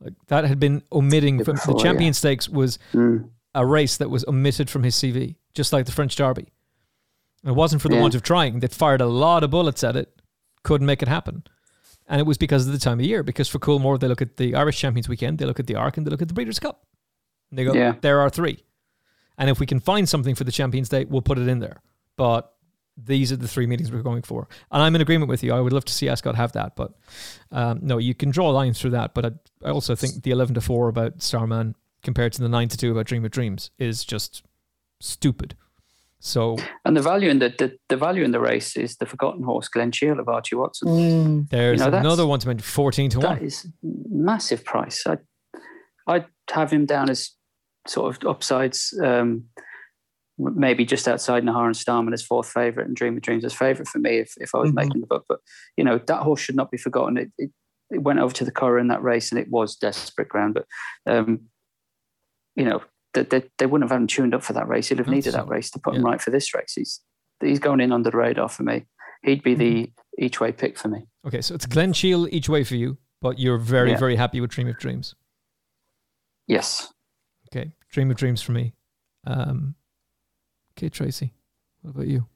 Like 0.00 0.14
that 0.28 0.44
had 0.44 0.58
been 0.58 0.82
omitting 0.90 1.44
from 1.44 1.56
Before, 1.56 1.74
the 1.74 1.80
Champion 1.82 2.08
yeah. 2.08 2.12
Stakes 2.12 2.48
was 2.48 2.78
Mm. 2.92 3.28
a 3.54 3.64
race 3.66 3.96
that 3.98 4.10
was 4.10 4.24
omitted 4.26 4.70
from 4.70 4.82
his 4.82 4.94
CV, 4.96 5.36
just 5.54 5.72
like 5.72 5.86
the 5.86 5.92
French 5.92 6.16
Derby. 6.16 6.46
It 7.44 7.54
wasn't 7.54 7.82
for 7.82 7.88
the 7.88 7.96
Yeah. 7.96 8.00
want 8.02 8.14
of 8.14 8.22
trying. 8.22 8.60
They 8.60 8.68
fired 8.68 9.00
a 9.00 9.06
lot 9.06 9.44
of 9.44 9.50
bullets 9.50 9.84
at 9.84 9.96
it, 9.96 10.08
couldn't 10.64 10.86
make 10.86 11.00
it 11.02 11.08
happen. 11.08 11.44
And 12.06 12.20
it 12.20 12.26
was 12.26 12.36
because 12.36 12.66
of 12.66 12.72
the 12.72 12.78
time 12.78 12.98
of 12.98 13.06
year. 13.06 13.22
Because 13.22 13.48
for 13.48 13.58
Coolmore, 13.58 13.98
they 13.98 14.08
look 14.08 14.20
at 14.20 14.36
the 14.36 14.54
Irish 14.54 14.78
Champions 14.78 15.08
Weekend, 15.08 15.38
they 15.38 15.46
look 15.46 15.60
at 15.60 15.66
the 15.66 15.76
Arc, 15.76 15.96
and 15.96 16.06
they 16.06 16.10
look 16.10 16.20
at 16.22 16.28
the 16.28 16.34
Breeders' 16.34 16.58
Cup. 16.58 16.84
And 17.50 17.58
they 17.58 17.64
go, 17.64 17.72
Yeah. 17.72 17.94
there 18.00 18.20
are 18.20 18.28
three. 18.28 18.62
And 19.38 19.48
if 19.48 19.58
we 19.58 19.66
can 19.66 19.80
find 19.80 20.08
something 20.08 20.34
for 20.34 20.44
the 20.44 20.52
Champions 20.52 20.88
Day, 20.88 21.04
we'll 21.04 21.22
put 21.22 21.38
it 21.38 21.48
in 21.48 21.60
there. 21.60 21.80
But 22.16 22.52
these 22.96 23.32
are 23.32 23.36
the 23.36 23.48
three 23.48 23.66
meetings 23.66 23.90
we're 23.90 24.02
going 24.02 24.22
for. 24.22 24.48
And 24.70 24.82
I'm 24.82 24.94
in 24.94 25.00
agreement 25.00 25.28
with 25.28 25.42
you. 25.42 25.52
I 25.52 25.60
would 25.60 25.72
love 25.72 25.84
to 25.86 25.92
see 25.92 26.08
Ascot 26.08 26.36
have 26.36 26.52
that. 26.52 26.76
But 26.76 26.92
um, 27.50 27.80
no, 27.82 27.98
you 27.98 28.14
can 28.14 28.30
draw 28.30 28.50
lines 28.50 28.80
through 28.80 28.90
that. 28.90 29.14
But 29.14 29.26
I, 29.26 29.30
I 29.64 29.70
also 29.70 29.96
think 29.96 30.22
the 30.22 30.30
11 30.30 30.54
to 30.54 30.60
4 30.60 30.88
about 30.88 31.20
Starman 31.22 31.74
compared 32.02 32.32
to 32.34 32.42
the 32.42 32.48
9 32.48 32.68
to 32.68 32.76
2 32.76 32.92
about 32.92 33.06
Dream 33.06 33.24
of 33.24 33.30
Dreams 33.32 33.70
is 33.78 34.04
just 34.04 34.44
stupid. 35.00 35.56
So 36.26 36.56
And 36.86 36.96
the 36.96 37.02
value 37.02 37.28
in 37.28 37.38
the, 37.38 37.50
the 37.50 37.76
the 37.90 37.98
value 37.98 38.24
in 38.24 38.30
the 38.32 38.40
race 38.40 38.76
is 38.76 38.96
the 38.96 39.04
forgotten 39.04 39.42
horse, 39.42 39.68
Glen 39.68 39.92
Shiel 39.92 40.18
of 40.18 40.26
Archie 40.26 40.56
Watson. 40.56 40.88
Mm. 40.88 41.50
there's 41.50 41.80
You 41.84 41.90
know, 41.90 41.98
another 41.98 42.26
one 42.26 42.40
to 42.40 42.48
mention 42.48 42.64
14 42.64 43.10
to 43.10 43.20
1. 43.20 43.34
That 43.34 43.42
is 43.42 43.66
massive 43.82 44.64
price. 44.64 45.04
I 45.06 45.18
I'd 46.06 46.24
have 46.50 46.70
him 46.72 46.86
down 46.86 47.10
as 47.10 47.30
sort 47.86 48.16
of 48.16 48.26
upsides, 48.26 48.98
um, 49.04 49.44
maybe 50.38 50.86
just 50.86 51.06
outside 51.06 51.44
Nahar 51.44 51.66
and 51.66 51.76
Starman 51.76 52.14
as 52.14 52.22
fourth 52.22 52.48
favourite 52.48 52.86
and 52.86 52.96
Dream 52.96 53.16
of 53.16 53.22
Dreams 53.22 53.44
as 53.44 53.52
favourite 53.52 53.86
for 53.88 53.98
me 53.98 54.16
if, 54.18 54.32
if 54.38 54.54
I 54.54 54.58
was 54.58 54.70
Mhm. 54.70 54.74
making 54.76 55.00
the 55.02 55.06
book. 55.06 55.26
But 55.28 55.40
you 55.76 55.84
know 55.84 55.98
that 55.98 56.22
horse 56.22 56.40
should 56.40 56.56
not 56.56 56.70
be 56.70 56.78
forgotten. 56.78 57.18
It, 57.18 57.32
it, 57.36 57.50
it 57.90 58.02
went 58.02 58.18
over 58.20 58.32
to 58.32 58.46
the 58.46 58.50
Curragh 58.50 58.80
in 58.80 58.88
that 58.88 59.02
race 59.02 59.30
and 59.30 59.38
it 59.38 59.50
was 59.50 59.76
desperate 59.76 60.30
ground. 60.30 60.54
But 60.54 60.66
um, 61.06 61.50
you 62.56 62.64
know 62.64 62.80
they, 63.14 63.22
they, 63.22 63.42
they 63.58 63.66
wouldn't 63.66 63.88
have 63.88 63.94
had 63.94 64.02
him 64.02 64.06
tuned 64.06 64.34
up 64.34 64.42
for 64.42 64.52
that 64.52 64.68
race. 64.68 64.88
He'd 64.88 64.98
have 64.98 65.08
needed 65.08 65.34
that 65.34 65.48
race 65.48 65.70
to 65.70 65.78
put 65.78 65.94
him 65.94 66.04
right 66.04 66.20
for 66.20 66.30
this 66.30 66.52
race. 66.54 66.72
He's 66.74 67.00
he's 67.40 67.58
going 67.58 67.80
in 67.80 67.92
under 67.92 68.10
the 68.10 68.16
radar 68.16 68.48
for 68.48 68.62
me. 68.62 68.86
He'd 69.22 69.42
be 69.42 69.54
the 69.54 69.92
each 70.18 70.40
way 70.40 70.52
pick 70.52 70.78
for 70.78 70.88
me. 70.88 71.06
Okay, 71.26 71.40
so 71.40 71.54
it's 71.54 71.66
Glen 71.66 71.92
Shiel 71.92 72.28
each 72.28 72.48
way 72.48 72.62
for 72.64 72.74
you, 72.76 72.98
but 73.22 73.38
you're 73.38 73.58
very, 73.58 73.92
Yeah. 73.92 73.96
very 73.98 74.16
happy 74.16 74.40
with 74.40 74.50
Dream 74.50 74.68
of 74.68 74.78
Dreams. 74.78 75.14
Yes. 76.46 76.92
Okay, 77.50 77.72
Dream 77.90 78.10
of 78.10 78.16
Dreams 78.16 78.42
for 78.42 78.52
me. 78.52 78.74
Um, 79.26 79.74
okay, 80.76 80.88
Tracey, 80.90 81.32
what 81.82 81.94
about 81.94 82.06
you? 82.08 82.26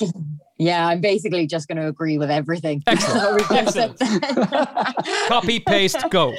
Yeah, 0.60 0.88
I'm 0.88 1.00
basically 1.00 1.46
just 1.46 1.68
going 1.68 1.78
to 1.78 1.86
agree 1.86 2.18
with 2.18 2.32
everything. 2.32 2.82
Excellent. 2.88 3.38
that 3.48 3.50
we've 3.50 3.64
just 3.64 3.74
said 3.74 3.94
Excellent. 4.00 5.06
Copy, 5.28 5.60
paste, 5.60 5.98
go. 6.10 6.34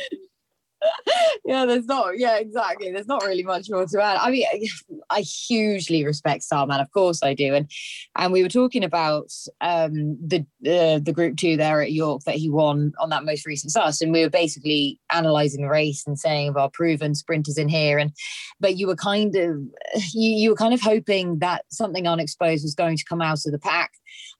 yeah, 1.46 1.66
there's 1.66 1.86
not. 1.86 2.18
Yeah, 2.18 2.38
exactly. 2.38 2.92
There's 2.92 3.08
not 3.08 3.24
really 3.24 3.44
much 3.44 3.70
more 3.70 3.86
to 3.86 4.02
add. 4.02 4.18
I 4.18 4.30
mean, 4.32 4.46
I, 5.10 5.22
hugely 5.22 6.06
respect 6.06 6.44
Starman, 6.44 6.80
of 6.80 6.92
course 6.92 7.22
I 7.24 7.34
do, 7.34 7.54
and 7.54 7.70
and 8.16 8.32
we 8.32 8.44
were 8.44 8.50
talking 8.50 8.84
about 8.84 9.32
um, 9.62 10.18
the 10.26 10.46
uh, 10.66 11.00
the 11.00 11.14
Group 11.14 11.38
Two 11.38 11.58
there 11.58 11.82
at 11.82 11.92
York 11.92 12.24
that 12.26 12.36
he 12.36 12.50
won 12.50 12.94
on 13.00 13.10
that 13.10 13.26
most 13.26 13.46
recent 13.46 13.72
start, 13.72 13.96
and 14.02 14.12
we 14.12 14.22
were 14.22 14.30
basically 14.30 15.00
analysing 15.12 15.62
the 15.62 15.70
race 15.70 16.06
and 16.08 16.18
saying, 16.18 16.54
"Well, 16.54 16.70
proven 16.70 17.16
sprinters 17.16 17.58
in 17.58 17.68
here," 17.68 17.98
and 17.98 18.12
but 18.60 18.78
you 18.78 18.88
were 18.88 18.96
kind 18.96 19.36
of 19.36 19.58
you, 20.14 20.32
you 20.32 20.50
were 20.52 20.56
kind 20.56 20.74
of 20.74 20.82
hoping 20.82 21.40
that 21.40 21.66
something 21.70 22.08
unexposed 22.08 22.64
was 22.64 22.76
going 22.76 22.98
to 22.98 23.06
come 23.06 23.22
out 23.22 23.46
of 23.46 23.52
the 23.52 23.60
pack 23.60 23.92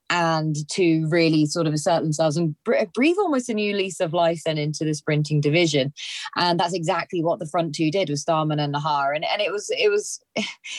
and 0.10 0.68
to 0.70 1.08
really 1.10 1.46
sort 1.46 1.68
of 1.68 1.74
assert 1.74 2.02
themselves 2.02 2.36
and 2.36 2.56
breathe 2.64 3.18
almost 3.20 3.50
a 3.50 3.54
new 3.54 3.76
lease 3.76 4.00
of 4.00 4.14
life 4.14 4.42
then 4.46 4.58
into 4.58 4.84
the 4.84 4.94
sprinting 4.94 5.40
division. 5.40 5.94
And 6.36 6.60
that's 6.60 6.74
exactly 6.74 7.24
what 7.24 7.40
the 7.40 7.48
front 7.48 7.76
two 7.76 7.92
did 7.92 8.10
with 8.10 8.20
Starman 8.20 8.60
and 8.60 8.74
Nahar. 8.74 9.16
And 9.16 9.24
and 9.26 9.42
it 9.42 9.52
was 9.52 9.70
it 9.78 9.90
was 9.90 10.20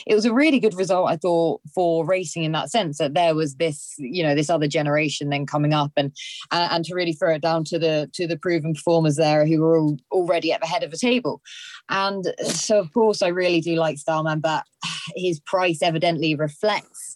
it 0.06 0.14
was 0.14 0.24
a 0.24 0.34
really 0.34 0.58
good 0.58 0.74
result 0.74 1.08
I 1.08 1.16
thought 1.16 1.60
for 1.74 2.04
racing 2.04 2.44
in 2.44 2.52
that 2.52 2.70
sense 2.70 2.98
that 2.98 3.14
there 3.14 3.34
was 3.34 3.56
this 3.56 3.94
you 3.98 4.22
know 4.22 4.34
this 4.34 4.50
other 4.50 4.66
generation 4.66 5.30
then 5.30 5.46
coming 5.46 5.74
up 5.74 5.92
and 5.96 6.12
uh, 6.50 6.68
and 6.70 6.84
to 6.86 6.94
really 6.94 7.12
throw 7.12 7.34
it 7.34 7.42
down 7.42 7.64
to 7.64 7.78
the 7.78 8.10
to 8.14 8.26
the 8.26 8.38
proven 8.38 8.74
performers 8.74 9.16
there 9.16 9.46
who 9.46 9.60
were 9.60 9.78
all, 9.78 9.96
already 10.10 10.52
at 10.52 10.60
the 10.60 10.66
head 10.66 10.82
of 10.82 10.90
the 10.90 10.98
table. 10.98 11.40
And 11.88 12.34
so 12.44 12.78
of 12.78 12.92
course 12.92 13.22
I 13.22 13.28
really 13.28 13.60
do 13.60 13.76
like 13.76 13.98
Starman 13.98 14.40
but 14.40 14.64
his 15.14 15.40
price 15.40 15.82
evidently 15.82 16.34
reflects 16.34 17.09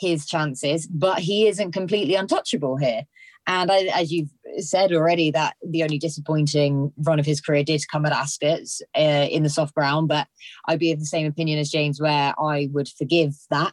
his 0.00 0.26
chances, 0.26 0.86
but 0.86 1.18
he 1.18 1.46
isn't 1.46 1.72
completely 1.72 2.14
untouchable 2.14 2.76
here. 2.76 3.02
And 3.46 3.70
I, 3.70 3.84
as 3.94 4.12
you've 4.12 4.30
said 4.58 4.92
already, 4.92 5.30
that 5.30 5.56
the 5.66 5.82
only 5.82 5.98
disappointing 5.98 6.92
run 6.98 7.18
of 7.18 7.26
his 7.26 7.40
career 7.40 7.64
did 7.64 7.82
come 7.90 8.06
at 8.06 8.12
Ascot 8.12 8.60
uh, 8.96 9.28
in 9.30 9.42
the 9.42 9.48
soft 9.48 9.74
ground. 9.74 10.08
But 10.08 10.26
I'd 10.66 10.78
be 10.78 10.92
of 10.92 11.00
the 11.00 11.06
same 11.06 11.26
opinion 11.26 11.58
as 11.58 11.70
James, 11.70 12.00
where 12.00 12.34
I 12.38 12.68
would 12.72 12.88
forgive 12.88 13.34
that 13.50 13.72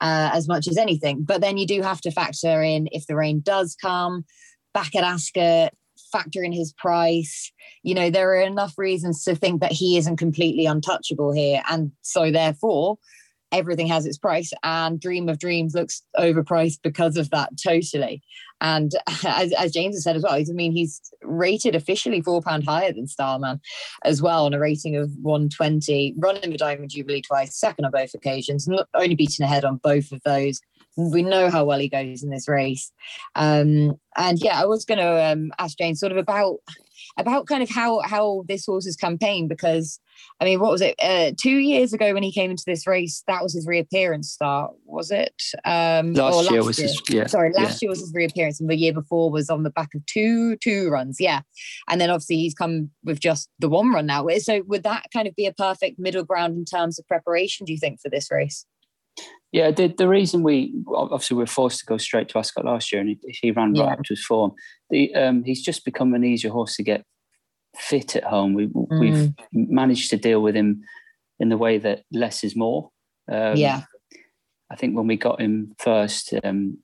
uh, 0.00 0.30
as 0.32 0.48
much 0.48 0.68
as 0.68 0.76
anything. 0.76 1.22
But 1.22 1.40
then 1.40 1.56
you 1.56 1.66
do 1.66 1.82
have 1.82 2.00
to 2.02 2.10
factor 2.10 2.62
in 2.62 2.88
if 2.92 3.06
the 3.06 3.16
rain 3.16 3.40
does 3.40 3.76
come 3.80 4.24
back 4.74 4.94
at 4.94 5.04
Ascot, 5.04 5.72
factor 6.12 6.42
in 6.42 6.52
his 6.52 6.72
price. 6.72 7.52
You 7.82 7.94
know, 7.94 8.10
there 8.10 8.30
are 8.30 8.42
enough 8.42 8.74
reasons 8.76 9.24
to 9.24 9.34
think 9.34 9.60
that 9.60 9.72
he 9.72 9.96
isn't 9.96 10.16
completely 10.16 10.66
untouchable 10.66 11.32
here. 11.32 11.62
And 11.70 11.92
so, 12.02 12.30
therefore, 12.30 12.98
everything 13.52 13.86
has 13.86 14.06
its 14.06 14.18
price 14.18 14.52
and 14.62 15.00
dream 15.00 15.28
of 15.28 15.38
dreams 15.38 15.74
looks 15.74 16.02
overpriced 16.18 16.80
because 16.82 17.16
of 17.16 17.30
that 17.30 17.50
totally. 17.62 18.22
And 18.60 18.92
as, 19.24 19.52
as 19.52 19.72
james 19.72 19.94
has 19.94 20.04
said 20.04 20.16
as 20.16 20.22
well 20.22 20.32
i 20.32 20.44
mean 20.48 20.72
he's 20.72 21.00
rated 21.22 21.74
officially 21.74 22.22
four 22.22 22.40
pound 22.40 22.64
higher 22.64 22.92
than 22.92 23.06
starman 23.06 23.60
as 24.04 24.22
well 24.22 24.46
on 24.46 24.54
a 24.54 24.58
rating 24.58 24.96
of 24.96 25.10
120 25.20 26.14
running 26.16 26.50
the 26.50 26.56
diamond 26.56 26.90
jubilee 26.90 27.20
twice 27.20 27.54
second 27.54 27.84
on 27.84 27.90
both 27.90 28.14
occasions 28.14 28.66
not 28.66 28.88
only 28.94 29.14
beaten 29.14 29.44
ahead 29.44 29.64
on 29.64 29.76
both 29.76 30.10
of 30.10 30.22
those 30.24 30.60
we 30.96 31.22
know 31.22 31.50
how 31.50 31.64
well 31.64 31.78
he 31.78 31.88
goes 31.88 32.22
in 32.22 32.30
this 32.30 32.48
race 32.48 32.90
um 33.34 33.98
and 34.16 34.38
yeah 34.40 34.60
i 34.60 34.64
was 34.64 34.84
going 34.84 34.98
to 34.98 35.24
um 35.24 35.52
ask 35.58 35.76
james 35.78 36.00
sort 36.00 36.12
of 36.12 36.18
about 36.18 36.56
about 37.18 37.46
kind 37.46 37.62
of 37.62 37.68
how 37.68 38.00
how 38.00 38.44
this 38.48 38.64
horse 38.66 38.76
horse's 38.76 38.96
campaign 38.96 39.48
because 39.48 40.00
I 40.40 40.44
mean, 40.44 40.60
what 40.60 40.70
was 40.70 40.80
it? 40.80 40.94
Uh, 41.02 41.32
two 41.38 41.58
years 41.58 41.92
ago 41.92 42.14
when 42.14 42.22
he 42.22 42.32
came 42.32 42.50
into 42.50 42.64
this 42.66 42.86
race, 42.86 43.22
that 43.26 43.42
was 43.42 43.54
his 43.54 43.66
reappearance 43.66 44.30
start, 44.30 44.72
was 44.84 45.10
it? 45.10 45.42
Um, 45.64 46.14
Last 46.14 46.48
or 46.48 46.52
year 46.52 46.64
was 46.64 46.76
his- 46.76 47.00
yeah, 47.08 47.26
Sorry, 47.26 47.52
yeah. 47.54 47.62
last 47.64 47.82
year 47.82 47.90
was 47.90 48.00
his 48.00 48.12
reappearance, 48.14 48.60
and 48.60 48.68
the 48.68 48.76
year 48.76 48.92
before 48.92 49.30
was 49.30 49.50
on 49.50 49.62
the 49.62 49.70
back 49.70 49.94
of 49.94 50.04
two 50.06 50.56
two 50.56 50.88
runs. 50.88 51.16
Yeah, 51.20 51.40
and 51.88 52.00
then 52.00 52.10
obviously 52.10 52.36
he's 52.36 52.54
come 52.54 52.90
with 53.04 53.20
just 53.20 53.48
the 53.58 53.68
one 53.68 53.92
run 53.92 54.06
now. 54.06 54.26
So 54.38 54.62
would 54.66 54.82
that 54.84 55.06
kind 55.12 55.28
of 55.28 55.34
be 55.36 55.46
a 55.46 55.52
perfect 55.52 55.98
middle 55.98 56.24
ground 56.24 56.56
in 56.56 56.64
terms 56.64 56.98
of 56.98 57.06
preparation? 57.06 57.66
Do 57.66 57.72
you 57.72 57.78
think 57.78 58.00
for 58.00 58.08
this 58.08 58.30
race? 58.30 58.64
Yeah, 59.56 59.70
the, 59.70 59.86
the 59.88 60.06
reason 60.06 60.42
we 60.42 60.74
obviously 60.94 61.34
we 61.36 61.42
were 61.44 61.46
forced 61.46 61.80
to 61.80 61.86
go 61.86 61.96
straight 61.96 62.28
to 62.28 62.38
Ascot 62.38 62.66
last 62.66 62.92
year, 62.92 63.00
and 63.00 63.08
he, 63.10 63.38
he 63.42 63.50
ran 63.52 63.72
right 63.72 63.86
Yeah. 63.86 63.92
up 63.94 64.02
to 64.04 64.12
his 64.12 64.24
form. 64.24 64.52
The 64.90 65.14
um, 65.14 65.44
he's 65.44 65.62
just 65.64 65.82
become 65.84 66.12
an 66.12 66.24
easier 66.24 66.50
horse 66.50 66.76
to 66.76 66.82
get 66.82 67.04
fit 67.74 68.16
at 68.16 68.24
home. 68.24 68.52
We, 68.52 68.66
We've 69.00 69.14
Mm. 69.14 69.34
managed 69.52 70.10
to 70.10 70.18
deal 70.18 70.42
with 70.42 70.54
him 70.54 70.82
in 71.40 71.48
the 71.48 71.56
way 71.56 71.78
that 71.78 72.02
less 72.12 72.44
is 72.44 72.54
more. 72.54 72.90
Um, 73.32 73.56
Yeah. 73.56 73.80
I 74.70 74.76
think 74.76 74.94
when 74.94 75.06
we 75.06 75.16
got 75.16 75.40
him 75.40 75.72
first, 75.78 76.34
um, 76.44 76.76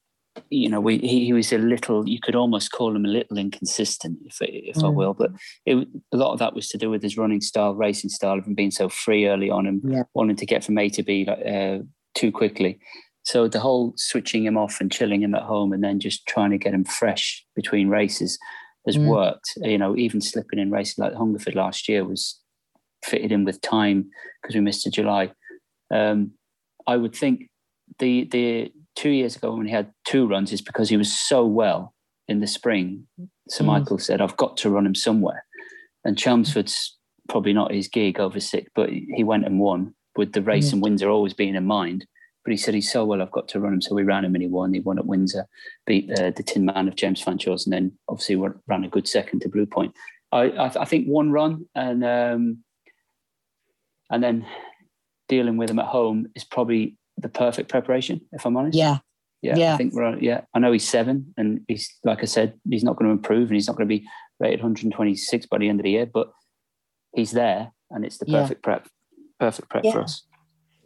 you 0.48 0.68
know, 0.70 0.80
we 0.80 0.96
he, 0.96 1.26
he 1.26 1.32
was 1.34 1.52
a 1.52 1.58
little. 1.58 2.08
You 2.08 2.20
could 2.22 2.34
almost 2.36 2.72
call 2.72 2.96
him 2.96 3.04
a 3.04 3.08
little 3.18 3.36
inconsistent, 3.36 4.18
if 4.24 4.36
if 4.40 4.78
I 4.78 4.88
Mm. 4.88 4.94
will. 4.94 5.14
But 5.14 5.30
it, 5.66 5.76
a 6.12 6.16
lot 6.16 6.32
of 6.32 6.38
that 6.38 6.54
was 6.54 6.68
to 6.68 6.78
do 6.78 6.88
with 6.88 7.02
his 7.02 7.18
running 7.18 7.42
style, 7.42 7.74
racing 7.74 8.10
style, 8.10 8.38
of 8.38 8.46
him 8.46 8.54
being 8.54 8.70
so 8.70 8.88
free 8.88 9.26
early 9.26 9.50
on 9.50 9.66
and 9.66 9.82
Yeah. 9.84 10.04
wanting 10.14 10.36
to 10.36 10.46
get 10.46 10.64
from 10.64 10.78
A 10.78 10.88
to 10.88 11.02
B 11.02 11.26
uh, 11.28 11.80
too 12.14 12.30
quickly. 12.32 12.78
So 13.24 13.46
the 13.48 13.60
whole 13.60 13.92
switching 13.96 14.44
him 14.44 14.56
off 14.56 14.80
and 14.80 14.90
chilling 14.90 15.22
him 15.22 15.34
at 15.34 15.42
home, 15.42 15.72
and 15.72 15.82
then 15.82 16.00
just 16.00 16.26
trying 16.26 16.50
to 16.50 16.58
get 16.58 16.74
him 16.74 16.84
fresh 16.84 17.44
between 17.54 17.88
races, 17.88 18.38
has 18.86 18.96
Mm. 18.96 19.06
worked. 19.06 19.48
You 19.58 19.78
know, 19.78 19.96
even 19.96 20.20
slipping 20.20 20.58
in 20.58 20.70
races 20.70 20.98
like 20.98 21.14
Hungerford 21.14 21.54
last 21.54 21.88
year 21.88 22.04
was 22.04 22.40
fitted 23.04 23.30
in 23.32 23.44
with 23.44 23.60
time 23.60 24.10
because 24.40 24.54
we 24.54 24.60
missed 24.60 24.86
a 24.86 24.90
July. 24.90 25.30
Um, 25.90 26.32
I 26.86 26.96
would 26.96 27.14
think 27.14 27.48
the 27.98 28.24
the 28.24 28.72
two 28.96 29.10
years 29.10 29.36
ago 29.36 29.54
when 29.56 29.66
he 29.66 29.72
had 29.72 29.92
two 30.04 30.26
runs 30.26 30.52
is 30.52 30.60
because 30.60 30.88
he 30.88 30.96
was 30.96 31.12
so 31.12 31.46
well 31.46 31.94
in 32.28 32.40
the 32.40 32.46
spring. 32.46 33.06
So 33.48 33.62
Mm. 33.62 33.66
Michael 33.68 33.98
said, 33.98 34.20
"I've 34.20 34.36
got 34.36 34.56
to 34.58 34.70
run 34.70 34.86
him 34.86 34.94
somewhere," 34.94 35.44
and 36.04 36.18
Chelmsford's 36.18 36.98
probably 37.28 37.52
not 37.52 37.72
his 37.72 37.86
gig 37.88 38.18
over 38.18 38.40
six, 38.40 38.68
but 38.74 38.90
he 38.90 39.22
went 39.22 39.44
and 39.46 39.60
won 39.60 39.94
with 40.16 40.32
the 40.32 40.42
race 40.42 40.70
Mm. 40.70 40.74
in 40.74 40.80
Windsor 40.80 41.10
always 41.10 41.34
being 41.34 41.54
in 41.54 41.64
mind. 41.66 42.06
But 42.44 42.50
he 42.50 42.56
said 42.56 42.74
he's 42.74 42.90
so 42.90 43.04
well, 43.04 43.22
I've 43.22 43.30
got 43.30 43.46
to 43.48 43.60
run 43.60 43.72
him. 43.74 43.80
So 43.80 43.94
we 43.94 44.02
ran 44.02 44.24
him 44.24 44.34
and 44.34 44.42
he 44.42 44.48
won. 44.48 44.74
He 44.74 44.80
won 44.80 44.98
at 44.98 45.06
Windsor, 45.06 45.46
beat 45.86 46.10
uh, 46.10 46.32
the 46.32 46.42
Tin 46.42 46.64
Man 46.64 46.88
of 46.88 46.96
James 46.96 47.22
Fanshawe's, 47.22 47.66
and 47.66 47.72
then 47.72 47.92
obviously 48.08 48.36
ran 48.66 48.82
a 48.84 48.88
good 48.88 49.06
second 49.06 49.40
to 49.40 49.48
Blue 49.48 49.66
Point. 49.66 49.94
I, 50.32 50.44
I, 50.50 50.66
I 50.80 50.84
think 50.84 51.06
one 51.06 51.30
run 51.30 51.66
and 51.74 52.04
um, 52.04 52.64
and 54.10 54.22
then 54.22 54.44
dealing 55.28 55.56
with 55.56 55.70
him 55.70 55.78
at 55.78 55.86
home 55.86 56.26
is 56.34 56.44
probably 56.44 56.96
the 57.16 57.28
perfect 57.28 57.68
preparation, 57.70 58.20
if 58.32 58.44
I'm 58.44 58.56
honest. 58.56 58.76
Yeah. 58.76 58.98
Yeah, 59.40 59.56
Yeah. 59.56 59.74
I 59.74 59.76
think 59.76 59.92
we're 59.94 60.18
yeah. 60.18 60.42
I 60.54 60.58
know 60.58 60.72
he's 60.72 60.88
seven, 60.88 61.34
and 61.36 61.60
he's 61.68 61.88
like 62.04 62.22
I 62.22 62.26
said, 62.26 62.54
he's 62.68 62.84
not 62.84 62.96
going 62.96 63.06
to 63.08 63.12
improve, 63.12 63.48
and 63.48 63.54
he's 63.54 63.66
not 63.68 63.76
going 63.76 63.88
to 63.88 63.94
be 63.98 64.06
rated 64.40 64.60
126 64.60 65.46
by 65.46 65.58
the 65.58 65.68
end 65.68 65.80
of 65.80 65.84
the 65.84 65.90
year, 65.90 66.06
but 66.06 66.32
he's 67.14 67.30
there, 67.32 67.72
and 67.90 68.04
it's 68.04 68.18
the 68.18 68.24
Yeah. 68.28 68.42
perfect 68.42 68.62
prep, 68.62 68.88
perfect 69.38 69.68
prep 69.68 69.84
for 69.84 70.00
us. 70.02 70.22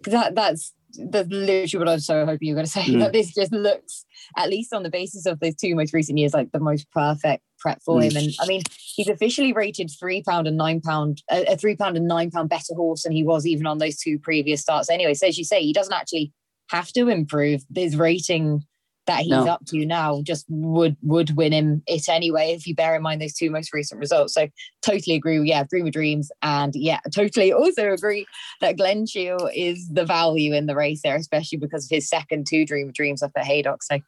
that 0.05 0.35
that's 0.35 0.73
that's 1.13 1.29
literally 1.29 1.79
what 1.85 1.89
I 1.91 1.95
was 1.95 2.07
so 2.07 2.25
hoping 2.25 2.49
you 2.49 2.55
were 2.55 2.59
going 2.59 2.67
to 2.67 2.73
say. 2.73 2.83
Mm. 2.85 3.01
That 3.01 3.13
this 3.13 3.35
just 3.35 3.53
looks, 3.53 4.07
at 4.39 4.49
least 4.49 4.73
on 4.73 4.83
the 4.83 4.89
basis 4.91 5.27
of 5.27 5.41
those 5.41 5.55
two 5.55 5.75
most 5.75 5.93
recent 5.93 6.17
years, 6.19 6.33
like 6.33 6.53
the 6.53 6.61
most 6.61 6.91
perfect 6.93 7.43
prep 7.59 7.83
for 7.85 8.01
Mm. 8.01 8.11
him. 8.11 8.17
And 8.17 8.35
I 8.41 8.47
mean, 8.47 8.63
he's 8.95 9.09
officially 9.09 9.53
rated 9.53 9.91
three 9.99 10.23
pound 10.23 10.47
and 10.47 10.57
nine 10.57 10.81
pound, 10.81 11.23
a, 11.31 11.53
a 11.53 11.57
three 11.57 11.77
pound 11.77 11.97
and 11.99 12.07
nine 12.09 12.31
pound 12.31 12.49
better 12.49 12.75
horse 12.75 13.03
than 13.03 13.13
he 13.13 13.23
was 13.25 13.47
even 13.47 13.67
on 13.67 13.77
those 13.79 13.99
two 13.99 14.19
previous 14.19 14.63
starts. 14.63 14.89
Anyway, 14.89 15.13
so 15.15 15.27
as 15.27 15.37
you 15.37 15.45
say, 15.45 15.61
he 15.61 15.73
doesn't 15.75 15.93
actually 15.93 16.33
have 16.71 16.91
to 16.93 17.09
improve. 17.09 17.63
His 17.75 17.97
rating 17.97 18.65
that 19.07 19.21
he's 19.21 19.31
No. 19.31 19.47
up 19.47 19.65
to 19.67 19.85
now 19.87 20.21
just 20.23 20.45
would 20.49 20.97
would 21.03 21.37
win 21.37 21.53
him 21.53 21.83
it 21.87 22.09
anyway 22.09 22.53
if 22.53 22.67
you 22.67 22.75
bear 22.75 22.95
in 22.97 23.03
mind 23.03 23.23
those 23.23 23.35
two 23.35 23.51
most 23.51 23.73
recent 23.73 23.99
results. 24.01 24.35
So 24.35 24.49
totally 24.83 25.17
agree. 25.17 25.41
Yeah, 25.49 25.65
Dream 25.65 25.87
of 25.87 25.93
Dreams, 25.93 26.31
and 26.43 26.75
yeah, 26.75 27.01
totally 27.15 27.53
also 27.53 27.93
agree 27.93 28.27
that 28.61 28.77
Glen 28.77 29.07
Shiel 29.07 29.51
is 29.55 29.89
the 29.89 30.05
value 30.05 30.53
in 30.55 30.67
the 30.67 30.75
race 30.75 31.01
there, 31.03 31.17
especially 31.17 31.59
because 31.59 31.85
of 31.85 31.91
his 31.91 32.09
second 32.09 32.47
two 32.49 32.65
Dream 32.67 32.89
of 32.89 32.95
Dreams 32.95 33.23
up 33.23 33.33
at 33.37 33.45
Haydock. 33.45 33.83
So 33.83 33.99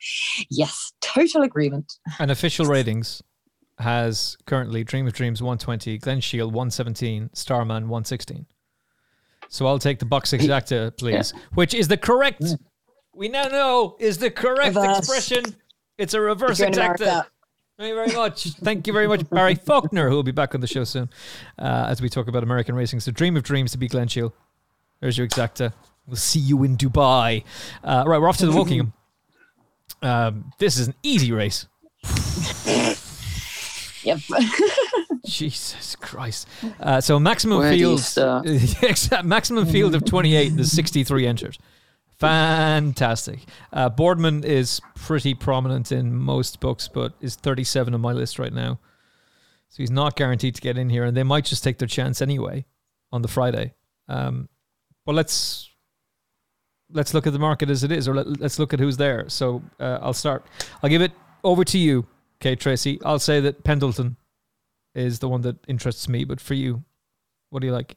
yes, 0.50 0.92
total 1.00 1.42
agreement. 1.42 1.92
And 2.18 2.30
official 2.30 2.66
ratings 2.66 3.22
has 3.78 4.36
currently 4.46 4.82
Dream 4.82 5.06
of 5.06 5.12
Dreams 5.12 5.40
120, 5.40 5.98
Glen 5.98 6.20
Shiel 6.20 6.48
117, 6.50 7.30
Starman 7.32 7.88
116. 7.88 8.46
So 9.50 9.66
I'll 9.66 9.78
take 9.78 9.98
the 9.98 10.04
box 10.04 10.32
exacta, 10.32 10.94
please, 10.98 11.32
which 11.54 11.72
is 11.74 11.88
the 11.88 11.96
correct. 11.96 12.42
We 13.18 13.28
now 13.28 13.48
know 13.48 13.96
is 13.98 14.18
the 14.18 14.30
correct 14.30 14.76
Reverse. 14.76 14.98
expression. 14.98 15.56
It's 15.98 16.14
a 16.14 16.20
reverse 16.20 16.60
If 16.60 16.68
exacta. 16.70 17.26
Thank 17.76 17.88
you 17.88 17.94
very 17.96 18.12
much. 18.12 18.44
Thank 18.62 18.86
you 18.86 18.92
very 18.92 19.08
much, 19.08 19.28
Barry 19.28 19.56
Faulkner, 19.56 20.08
who 20.08 20.14
will 20.14 20.22
be 20.22 20.30
back 20.30 20.54
on 20.54 20.60
the 20.60 20.68
show 20.68 20.84
soon 20.84 21.10
uh, 21.58 21.86
as 21.88 22.00
we 22.00 22.08
talk 22.08 22.28
about 22.28 22.44
American 22.44 22.76
racing. 22.76 23.00
So, 23.00 23.10
Dream 23.10 23.36
of 23.36 23.42
Dreams 23.42 23.72
to 23.72 23.78
be 23.78 23.88
Glen 23.88 24.06
Shiel. 24.06 24.32
There's 25.00 25.18
your 25.18 25.26
exacta. 25.26 25.72
We'll 26.06 26.14
see 26.14 26.38
you 26.38 26.62
in 26.62 26.76
Dubai. 26.76 27.42
Uh, 27.82 28.04
right, 28.06 28.20
we're 28.20 28.28
off 28.28 28.36
to 28.38 28.46
the 28.46 28.52
Wokingham. 28.52 28.92
Um, 30.00 30.52
this 30.60 30.78
is 30.78 30.86
an 30.86 30.94
easy 31.02 31.32
race. 31.32 31.66
Yep. 34.04 34.20
Jesus 35.26 35.96
Christ. 35.96 36.46
Uh, 36.78 37.00
so 37.00 37.18
maximum 37.18 37.58
Where 37.58 37.72
do 37.72 37.76
you 37.76 37.96
field, 37.96 38.00
start? 38.00 38.46
Maximum 39.24 39.66
field 39.66 39.96
of 39.96 40.04
28, 40.04 40.50
there's 40.50 40.70
63 40.70 41.26
enters. 41.26 41.58
Fantastic. 42.18 43.40
Uh, 43.72 43.88
Boardman 43.88 44.42
is 44.42 44.80
pretty 44.96 45.34
prominent 45.34 45.92
in 45.92 46.14
most 46.14 46.58
books, 46.58 46.88
but 46.88 47.14
is 47.20 47.36
37 47.36 47.94
on 47.94 48.00
my 48.00 48.12
list 48.12 48.38
right 48.38 48.52
now. 48.52 48.80
So 49.68 49.76
he's 49.78 49.90
not 49.90 50.16
guaranteed 50.16 50.54
to 50.56 50.60
get 50.60 50.78
in 50.78 50.90
here, 50.90 51.04
and 51.04 51.16
they 51.16 51.22
might 51.22 51.44
just 51.44 51.62
take 51.62 51.78
their 51.78 51.88
chance 51.88 52.20
anyway 52.20 52.64
on 53.12 53.22
the 53.22 53.28
Friday. 53.28 53.74
Um, 54.08 54.48
but 55.06 55.14
let's 55.14 55.70
let's 56.90 57.12
look 57.12 57.26
at 57.26 57.32
the 57.32 57.38
market 57.38 57.68
as 57.70 57.84
it 57.84 57.92
is, 57.92 58.08
or 58.08 58.14
let, 58.14 58.40
let's 58.40 58.58
look 58.58 58.72
at 58.72 58.80
who's 58.80 58.96
there. 58.96 59.28
So 59.28 59.62
uh, 59.78 59.98
I'll 60.00 60.14
start. 60.14 60.46
I'll 60.82 60.90
give 60.90 61.02
it 61.02 61.12
over 61.44 61.64
to 61.64 61.78
you, 61.78 62.06
Kate 62.40 62.58
Tracey. 62.58 62.98
I'll 63.04 63.18
say 63.18 63.40
that 63.40 63.62
Pendleton 63.62 64.16
is 64.94 65.18
the 65.18 65.28
one 65.28 65.42
that 65.42 65.56
interests 65.68 66.08
me, 66.08 66.24
but 66.24 66.40
for 66.40 66.54
you, 66.54 66.82
what 67.50 67.60
do 67.60 67.66
you 67.66 67.72
like? 67.72 67.96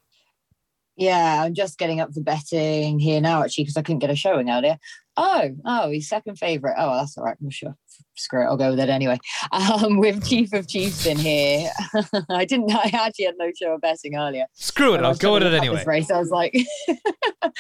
Yeah, 1.02 1.44
I'm 1.44 1.56
just 1.56 1.80
getting 1.80 2.00
up 2.00 2.14
for 2.14 2.22
betting 2.22 3.00
here 3.00 3.20
now, 3.22 3.42
actually, 3.44 3.64
because 3.64 3.78
I 3.78 3.82
couldn't 3.82 4.00
get 4.00 4.12
a 4.12 4.16
showing 4.16 4.50
earlier. 4.52 4.78
Oh, 5.18 5.50
oh, 5.66 5.90
he's 5.90 6.08
second 6.08 6.38
favourite. 6.38 6.76
Oh, 6.78 6.96
that's 6.96 7.18
all 7.18 7.24
right. 7.24 7.38
I'm 7.42 7.50
sure. 7.50 7.76
Screw 8.16 8.42
it, 8.42 8.46
I'll 8.46 8.58
go 8.58 8.72
with 8.72 8.80
it 8.80 8.90
anyway. 8.90 9.20
Um, 9.52 9.98
with 9.98 10.26
Chief 10.28 10.54
of 10.54 10.68
Chiefs 10.68 11.06
in 11.06 11.18
here, 11.18 11.70
I 12.30 12.46
didn't. 12.46 12.72
I 12.72 12.90
actually 12.94 13.26
had 13.26 13.36
no 13.38 13.52
show 13.52 13.74
of 13.74 13.82
betting 13.82 14.16
earlier. 14.16 14.46
Screw 14.54 14.94
it, 14.94 15.04
I'll 15.04 15.16
go 15.16 15.34
with 15.34 15.44
it 15.44 15.46
to 15.46 15.52
look 15.52 15.58
up 15.58 15.64
anyway. 15.64 15.84
Race, 15.86 16.10
I 16.10 16.20
was 16.20 16.30
like, 16.30 16.54
to 16.92 17.52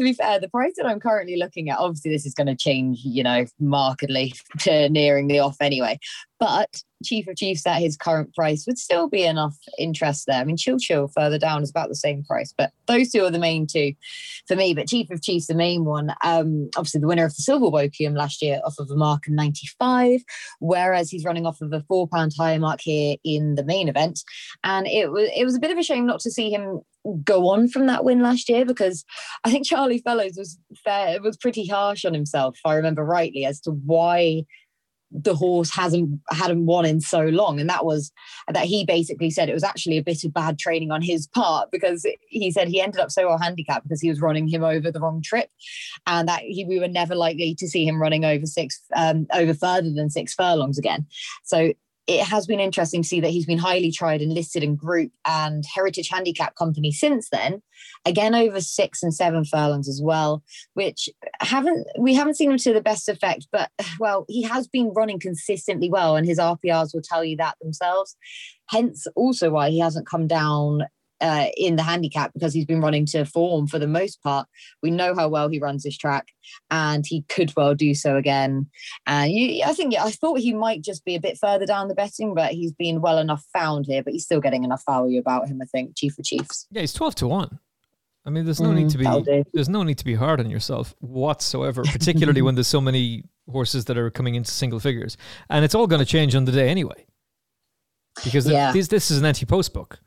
be 0.00 0.12
fair, 0.12 0.40
the 0.40 0.48
price 0.48 0.74
that 0.76 0.86
I'm 0.86 0.98
currently 0.98 1.36
looking 1.36 1.70
at, 1.70 1.78
obviously, 1.78 2.10
this 2.10 2.26
is 2.26 2.34
going 2.34 2.48
to 2.48 2.56
change, 2.56 3.00
you 3.04 3.22
know, 3.22 3.46
markedly 3.60 4.34
to 4.60 4.88
nearing 4.88 5.28
the 5.28 5.38
off 5.38 5.56
anyway. 5.60 5.98
But 6.38 6.82
Chief 7.04 7.26
of 7.28 7.36
Chiefs 7.36 7.66
at 7.66 7.80
his 7.80 7.96
current 7.96 8.34
price 8.34 8.66
would 8.66 8.78
still 8.78 9.08
be 9.08 9.24
enough 9.24 9.56
interest 9.78 10.24
there. 10.26 10.40
I 10.40 10.44
mean, 10.44 10.56
Chil 10.56 10.78
Chil 10.78 11.08
further 11.08 11.38
down 11.38 11.62
is 11.62 11.70
about 11.70 11.88
the 11.88 11.94
same 11.94 12.24
price, 12.24 12.52
but 12.56 12.72
those 12.86 13.10
two 13.10 13.24
are 13.24 13.30
the 13.30 13.38
main 13.38 13.66
two 13.66 13.94
for 14.46 14.56
me. 14.56 14.74
But 14.74 14.88
Chief 14.88 15.10
of 15.10 15.22
Chiefs, 15.22 15.46
the 15.46 15.54
main 15.54 15.84
one, 15.84 16.14
um, 16.22 16.70
obviously 16.76 17.00
the 17.00 17.06
winner 17.06 17.24
of 17.24 17.34
the 17.34 17.42
Silver 17.42 17.66
Wokingham 17.66 18.16
last 18.16 18.42
year 18.42 18.60
off 18.64 18.78
of 18.78 18.90
a 18.90 18.96
mark 18.96 19.26
of 19.26 19.34
95, 19.80 20.22
whereas 20.60 21.10
he's 21.10 21.24
running 21.24 21.46
off 21.46 21.60
of 21.60 21.72
a 21.72 21.82
four 21.88 22.08
pound 22.08 22.32
higher 22.36 22.58
mark 22.58 22.80
here 22.82 23.16
in 23.24 23.54
the 23.54 23.64
main 23.64 23.88
event. 23.88 24.20
And 24.64 24.86
it 24.86 25.10
was 25.10 25.30
it 25.34 25.44
was 25.44 25.56
a 25.56 25.60
bit 25.60 25.70
of 25.70 25.78
a 25.78 25.82
shame 25.82 26.06
not 26.06 26.20
to 26.20 26.30
see 26.30 26.50
him 26.50 26.80
go 27.24 27.48
on 27.48 27.68
from 27.68 27.86
that 27.86 28.04
win 28.04 28.20
last 28.20 28.48
year 28.48 28.64
because 28.64 29.04
I 29.44 29.50
think 29.50 29.66
Charlie 29.66 30.02
Fellowes 30.04 30.36
was 30.36 30.58
fair 30.84 31.20
was 31.20 31.36
pretty 31.36 31.66
harsh 31.66 32.04
on 32.04 32.14
himself, 32.14 32.56
if 32.56 32.66
I 32.68 32.74
remember 32.74 33.04
rightly, 33.04 33.44
as 33.44 33.60
to 33.62 33.70
why 33.70 34.44
the 35.22 35.34
horse 35.34 35.70
hasn't 35.70 36.20
hadn't 36.30 36.66
won 36.66 36.84
in 36.84 37.00
so 37.00 37.22
long. 37.24 37.60
And 37.60 37.68
that 37.68 37.84
was 37.84 38.12
that 38.48 38.64
he 38.64 38.84
basically 38.84 39.30
said 39.30 39.48
it 39.48 39.54
was 39.54 39.64
actually 39.64 39.98
a 39.98 40.02
bit 40.02 40.24
of 40.24 40.32
bad 40.32 40.58
training 40.58 40.90
on 40.90 41.02
his 41.02 41.26
part 41.26 41.70
because 41.70 42.06
he 42.28 42.50
said 42.50 42.68
he 42.68 42.80
ended 42.80 43.00
up 43.00 43.10
so 43.10 43.26
well 43.26 43.38
handicapped 43.38 43.84
because 43.84 44.00
he 44.00 44.08
was 44.08 44.20
running 44.20 44.48
him 44.48 44.64
over 44.64 44.90
the 44.90 45.00
wrong 45.00 45.22
trip 45.22 45.48
and 46.06 46.28
that 46.28 46.42
he, 46.42 46.64
we 46.64 46.78
were 46.78 46.88
never 46.88 47.14
likely 47.14 47.54
to 47.54 47.68
see 47.68 47.86
him 47.86 48.00
running 48.00 48.24
over 48.24 48.46
six 48.46 48.80
um, 48.94 49.26
over 49.32 49.54
further 49.54 49.92
than 49.92 50.10
six 50.10 50.34
furlongs 50.34 50.78
again. 50.78 51.06
So 51.44 51.72
it 52.06 52.24
has 52.24 52.46
been 52.46 52.60
interesting 52.60 53.02
to 53.02 53.08
see 53.08 53.20
that 53.20 53.30
he's 53.30 53.46
been 53.46 53.58
highly 53.58 53.90
tried 53.90 54.22
and 54.22 54.32
listed 54.32 54.62
in 54.62 54.76
group 54.76 55.10
and 55.24 55.64
heritage 55.74 56.08
handicap 56.08 56.54
company 56.54 56.92
since 56.92 57.28
then. 57.30 57.62
Again 58.04 58.34
over 58.34 58.60
six 58.60 59.02
and 59.02 59.12
seven 59.12 59.44
furlongs 59.44 59.88
as 59.88 60.00
well 60.02 60.42
which 60.74 61.08
haven't 61.40 61.86
we 61.98 62.14
haven't 62.14 62.34
seen 62.34 62.50
him 62.50 62.58
to 62.58 62.72
the 62.72 62.80
best 62.80 63.08
effect 63.08 63.48
but 63.52 63.70
well 63.98 64.24
he 64.28 64.42
has 64.42 64.66
been 64.68 64.92
running 64.94 65.18
consistently 65.18 65.90
well 65.90 66.16
and 66.16 66.26
his 66.26 66.38
rprs 66.38 66.94
will 66.94 67.02
tell 67.02 67.24
you 67.24 67.36
that 67.36 67.56
themselves. 67.60 68.16
Hence 68.68 69.06
also 69.14 69.50
why 69.50 69.70
he 69.70 69.78
hasn't 69.78 70.08
come 70.08 70.26
down 70.26 70.82
uh, 71.20 71.46
in 71.56 71.76
the 71.76 71.82
handicap 71.82 72.32
because 72.34 72.52
he's 72.52 72.64
been 72.66 72.80
running 72.80 73.06
to 73.06 73.24
form 73.24 73.66
for 73.66 73.78
the 73.78 73.86
most 73.86 74.22
part. 74.22 74.46
We 74.82 74.90
know 74.90 75.14
how 75.14 75.28
well 75.28 75.48
he 75.48 75.58
runs 75.58 75.82
this 75.82 75.96
track, 75.96 76.28
and 76.70 77.04
he 77.06 77.22
could 77.28 77.52
well 77.56 77.74
do 77.74 77.94
so 77.94 78.16
again. 78.16 78.68
And 79.06 79.32
you, 79.32 79.62
I 79.64 79.72
think 79.72 79.94
I 79.94 80.10
thought 80.10 80.38
he 80.40 80.52
might 80.52 80.82
just 80.82 81.04
be 81.04 81.14
a 81.14 81.20
bit 81.20 81.38
further 81.38 81.66
down 81.66 81.88
the 81.88 81.94
betting, 81.94 82.34
but 82.34 82.52
he's 82.52 82.72
been 82.72 83.00
well 83.00 83.18
enough 83.18 83.44
found 83.52 83.86
here. 83.86 84.02
But 84.02 84.12
he's 84.12 84.24
still 84.24 84.40
getting 84.40 84.64
enough 84.64 84.82
value 84.88 85.18
about 85.20 85.48
him, 85.48 85.60
I 85.62 85.66
think. 85.66 85.96
Chief 85.96 86.18
of 86.18 86.24
Chiefs. 86.24 86.66
Yeah, 86.70 86.82
he's 86.82 86.92
12 86.92 87.14
to 87.16 87.26
1. 87.28 87.58
I 88.24 88.30
mean, 88.30 88.44
there's 88.44 88.60
no 88.60 88.70
Mm, 88.70 88.74
need 88.74 88.90
to 88.90 88.98
be 88.98 89.44
there's 89.54 89.68
no 89.68 89.84
need 89.84 89.98
to 89.98 90.04
be 90.04 90.14
hard 90.16 90.40
on 90.40 90.50
yourself 90.50 90.94
whatsoever, 90.98 91.82
particularly 91.84 92.42
when 92.42 92.56
there's 92.56 92.66
so 92.66 92.80
many 92.80 93.22
horses 93.48 93.84
that 93.84 93.96
are 93.96 94.10
coming 94.10 94.34
into 94.34 94.50
single 94.50 94.80
figures. 94.80 95.16
And 95.48 95.64
it's 95.64 95.76
all 95.76 95.86
going 95.86 96.00
to 96.00 96.04
change 96.04 96.34
on 96.34 96.44
the 96.44 96.50
day 96.50 96.68
anyway. 96.68 97.06
Because 98.24 98.48
Yeah. 98.48 98.72
this 98.72 98.88
this 98.88 99.10
is 99.10 99.18
an 99.18 99.26
anti-post 99.26 99.72
book. 99.72 100.00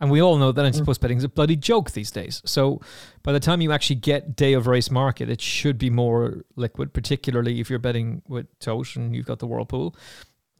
And 0.00 0.10
we 0.10 0.22
all 0.22 0.38
know 0.38 0.50
that 0.50 0.62
Mm. 0.62 0.66
anti-post 0.66 1.00
betting 1.00 1.18
is 1.18 1.24
a 1.24 1.28
bloody 1.28 1.56
joke 1.56 1.90
these 1.90 2.10
days. 2.10 2.40
So 2.46 2.80
by 3.22 3.32
the 3.32 3.40
time 3.40 3.60
you 3.60 3.70
actually 3.70 3.96
get 3.96 4.34
day 4.34 4.54
of 4.54 4.66
race 4.66 4.90
market, 4.90 5.28
it 5.28 5.40
should 5.42 5.76
be 5.76 5.90
more 5.90 6.42
liquid, 6.56 6.94
particularly 6.94 7.60
if 7.60 7.68
you're 7.68 7.78
betting 7.78 8.22
with 8.26 8.46
Tote 8.60 8.96
and 8.96 9.14
you've 9.14 9.26
got 9.26 9.38
the 9.40 9.46
World 9.46 9.68
Pool. 9.68 9.94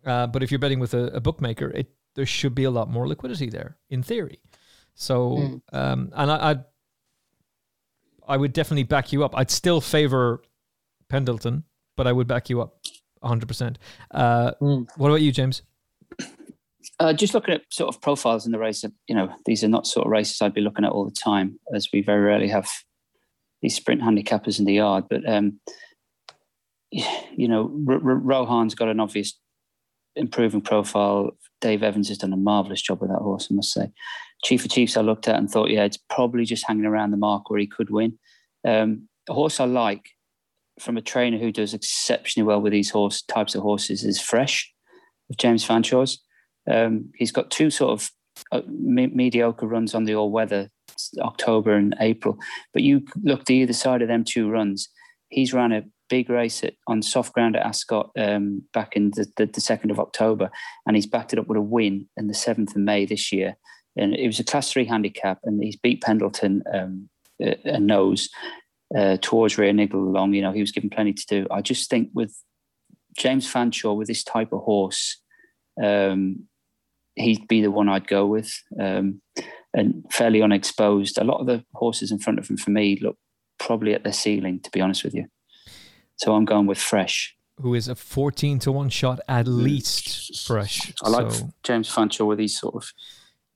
Uh, 0.04 0.26
but 0.26 0.42
if 0.42 0.50
you're 0.50 0.58
betting 0.58 0.78
with 0.78 0.92
a, 0.94 1.06
a 1.08 1.20
bookmaker, 1.20 1.70
it 1.70 1.90
there 2.16 2.26
should 2.26 2.54
be 2.54 2.64
a 2.64 2.70
lot 2.70 2.90
more 2.90 3.06
liquidity 3.08 3.48
there, 3.48 3.78
in 3.88 4.02
theory. 4.02 4.40
So, 4.94 5.36
Mm. 5.36 5.60
um, 5.72 6.10
and 6.14 6.30
I, 6.30 6.50
I'd, 6.50 6.64
I 8.28 8.36
would 8.36 8.52
definitely 8.52 8.82
back 8.82 9.12
you 9.12 9.24
up. 9.24 9.32
I'd 9.36 9.50
still 9.50 9.80
favor 9.80 10.42
Pendleton, 11.08 11.64
but 11.96 12.06
I 12.06 12.12
would 12.12 12.26
back 12.26 12.50
you 12.50 12.60
up 12.60 12.76
100%. 13.22 13.76
Uh, 14.10 14.52
Mm. 14.60 14.86
What 14.96 15.08
about 15.08 15.22
you, 15.22 15.32
James? 15.32 15.62
Uh, 17.00 17.14
just 17.14 17.32
looking 17.32 17.54
at 17.54 17.62
sort 17.70 17.92
of 17.92 18.00
profiles 18.02 18.44
in 18.44 18.52
the 18.52 18.58
race, 18.58 18.84
you 19.08 19.14
know, 19.14 19.34
these 19.46 19.64
are 19.64 19.68
not 19.68 19.86
sort 19.86 20.06
of 20.06 20.12
races 20.12 20.40
I'd 20.42 20.52
be 20.52 20.60
looking 20.60 20.84
at 20.84 20.92
all 20.92 21.06
the 21.06 21.10
time, 21.10 21.58
as 21.74 21.88
we 21.92 22.02
very 22.02 22.20
rarely 22.20 22.48
have 22.48 22.68
these 23.62 23.74
sprint 23.74 24.02
handicappers 24.02 24.58
in 24.58 24.66
the 24.66 24.74
yard. 24.74 25.04
But 25.08 25.26
um, 25.26 25.60
you 26.90 27.48
know, 27.48 27.74
R- 27.88 27.94
R- 27.94 28.00
Rohaan's 28.20 28.74
got 28.74 28.88
an 28.88 29.00
obvious 29.00 29.38
improving 30.14 30.60
profile. 30.60 31.30
Dave 31.62 31.82
Evans 31.82 32.08
has 32.08 32.18
done 32.18 32.34
a 32.34 32.36
marvelous 32.36 32.82
job 32.82 33.00
with 33.00 33.10
that 33.10 33.18
horse, 33.18 33.48
I 33.50 33.54
must 33.54 33.72
say. 33.72 33.90
Chief 34.44 34.64
of 34.64 34.70
Chiefs, 34.70 34.96
I 34.96 35.02
looked 35.02 35.28
at 35.28 35.36
and 35.36 35.50
thought, 35.50 35.70
yeah, 35.70 35.84
it's 35.84 35.98
probably 36.08 36.44
just 36.44 36.66
hanging 36.66 36.86
around 36.86 37.10
the 37.10 37.16
mark 37.16 37.48
where 37.48 37.60
he 37.60 37.66
could 37.66 37.90
win. 37.90 38.18
Um, 38.66 39.08
a 39.28 39.34
horse 39.34 39.60
I 39.60 39.64
like 39.64 40.10
from 40.78 40.96
a 40.96 41.02
trainer 41.02 41.38
who 41.38 41.52
does 41.52 41.74
exceptionally 41.74 42.46
well 42.46 42.60
with 42.60 42.72
these 42.72 42.90
horse 42.90 43.22
types 43.22 43.54
of 43.54 43.62
horses 43.62 44.04
is 44.04 44.20
Fresh, 44.20 44.72
with 45.28 45.38
James 45.38 45.66
Fanshawe's. 45.66 46.22
Um, 46.68 47.10
he's 47.14 47.32
got 47.32 47.50
two 47.50 47.70
sort 47.70 47.92
of 47.92 48.10
uh, 48.52 48.62
me- 48.66 49.06
mediocre 49.08 49.66
runs 49.66 49.94
on 49.94 50.04
the 50.04 50.14
all 50.14 50.30
weather, 50.30 50.70
October 51.20 51.74
and 51.74 51.94
April. 52.00 52.38
But 52.72 52.82
you 52.82 53.04
look 53.22 53.44
to 53.44 53.54
either 53.54 53.72
side 53.72 54.02
of 54.02 54.08
them 54.08 54.24
two 54.24 54.50
runs, 54.50 54.88
he's 55.28 55.54
ran 55.54 55.72
a 55.72 55.84
big 56.08 56.28
race 56.28 56.64
at, 56.64 56.74
on 56.86 57.02
soft 57.02 57.32
ground 57.32 57.56
at 57.56 57.64
Ascot 57.64 58.10
um, 58.18 58.62
back 58.72 58.96
in 58.96 59.10
the, 59.10 59.26
the, 59.36 59.46
the, 59.46 59.60
2nd 59.60 59.90
of 59.90 60.00
October, 60.00 60.50
and 60.86 60.96
he's 60.96 61.06
backed 61.06 61.32
it 61.32 61.38
up 61.38 61.46
with 61.46 61.56
a 61.56 61.62
win 61.62 62.08
in 62.16 62.26
the 62.26 62.34
7th 62.34 62.70
of 62.70 62.76
May 62.76 63.06
this 63.06 63.32
year. 63.32 63.56
And 63.96 64.14
it 64.14 64.26
was 64.26 64.40
a 64.40 64.44
class 64.44 64.72
three 64.72 64.84
handicap, 64.84 65.38
and 65.44 65.62
he's 65.62 65.76
beat 65.76 66.02
Pendleton 66.02 66.62
um, 66.72 67.08
a 67.40 67.80
nose 67.80 68.28
uh, 68.96 69.16
towards 69.20 69.58
Rear 69.58 69.72
Niggle 69.72 70.00
along. 70.00 70.34
You 70.34 70.42
know, 70.42 70.52
he 70.52 70.60
was 70.60 70.72
given 70.72 70.90
plenty 70.90 71.12
to 71.12 71.26
do. 71.26 71.46
I 71.50 71.60
just 71.60 71.88
think 71.88 72.10
with 72.14 72.36
James 73.16 73.50
Fanshawe, 73.50 73.96
with 73.96 74.08
this 74.08 74.24
type 74.24 74.52
of 74.52 74.62
horse, 74.62 75.20
um, 75.82 76.46
he'd 77.16 77.48
be 77.48 77.60
the 77.60 77.70
one 77.70 77.88
I'd 77.88 78.08
go 78.08 78.26
with. 78.26 78.52
Um, 78.78 79.20
and 79.74 80.04
fairly 80.10 80.42
unexposed. 80.42 81.18
A 81.18 81.24
lot 81.24 81.40
of 81.40 81.46
the 81.46 81.64
horses 81.74 82.10
in 82.10 82.18
front 82.18 82.38
of 82.38 82.48
him 82.48 82.56
for 82.56 82.70
me 82.70 82.98
look 83.00 83.16
probably 83.58 83.94
at 83.94 84.02
their 84.02 84.12
ceiling, 84.12 84.60
to 84.60 84.70
be 84.70 84.80
honest 84.80 85.04
with 85.04 85.14
you. 85.14 85.26
So 86.16 86.34
I'm 86.34 86.44
going 86.44 86.66
with 86.66 86.78
Fresh. 86.78 87.36
Who 87.60 87.74
is 87.74 87.88
a 87.88 87.94
14 87.94 88.58
to 88.60 88.72
1 88.72 88.88
shot 88.88 89.20
at 89.28 89.46
mm. 89.46 89.62
least 89.62 90.46
fresh. 90.46 90.92
I 91.04 91.10
like 91.10 91.30
so. 91.30 91.50
James 91.62 91.94
Fanshawe 91.94 92.26
with 92.26 92.38
these 92.38 92.58
sort 92.58 92.74
of 92.74 92.90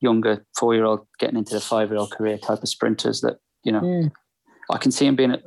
younger 0.00 0.44
four 0.58 0.74
year 0.74 0.84
old 0.84 1.06
getting 1.18 1.38
into 1.38 1.54
the 1.54 1.60
five 1.60 1.88
year 1.88 1.98
old 1.98 2.10
career 2.10 2.36
type 2.36 2.62
of 2.62 2.68
sprinters 2.68 3.22
that, 3.22 3.38
you 3.64 3.72
know, 3.72 3.80
mm. 3.80 4.12
I 4.70 4.76
can 4.76 4.92
see 4.92 5.06
him 5.06 5.16
being, 5.16 5.30
a, 5.30 5.42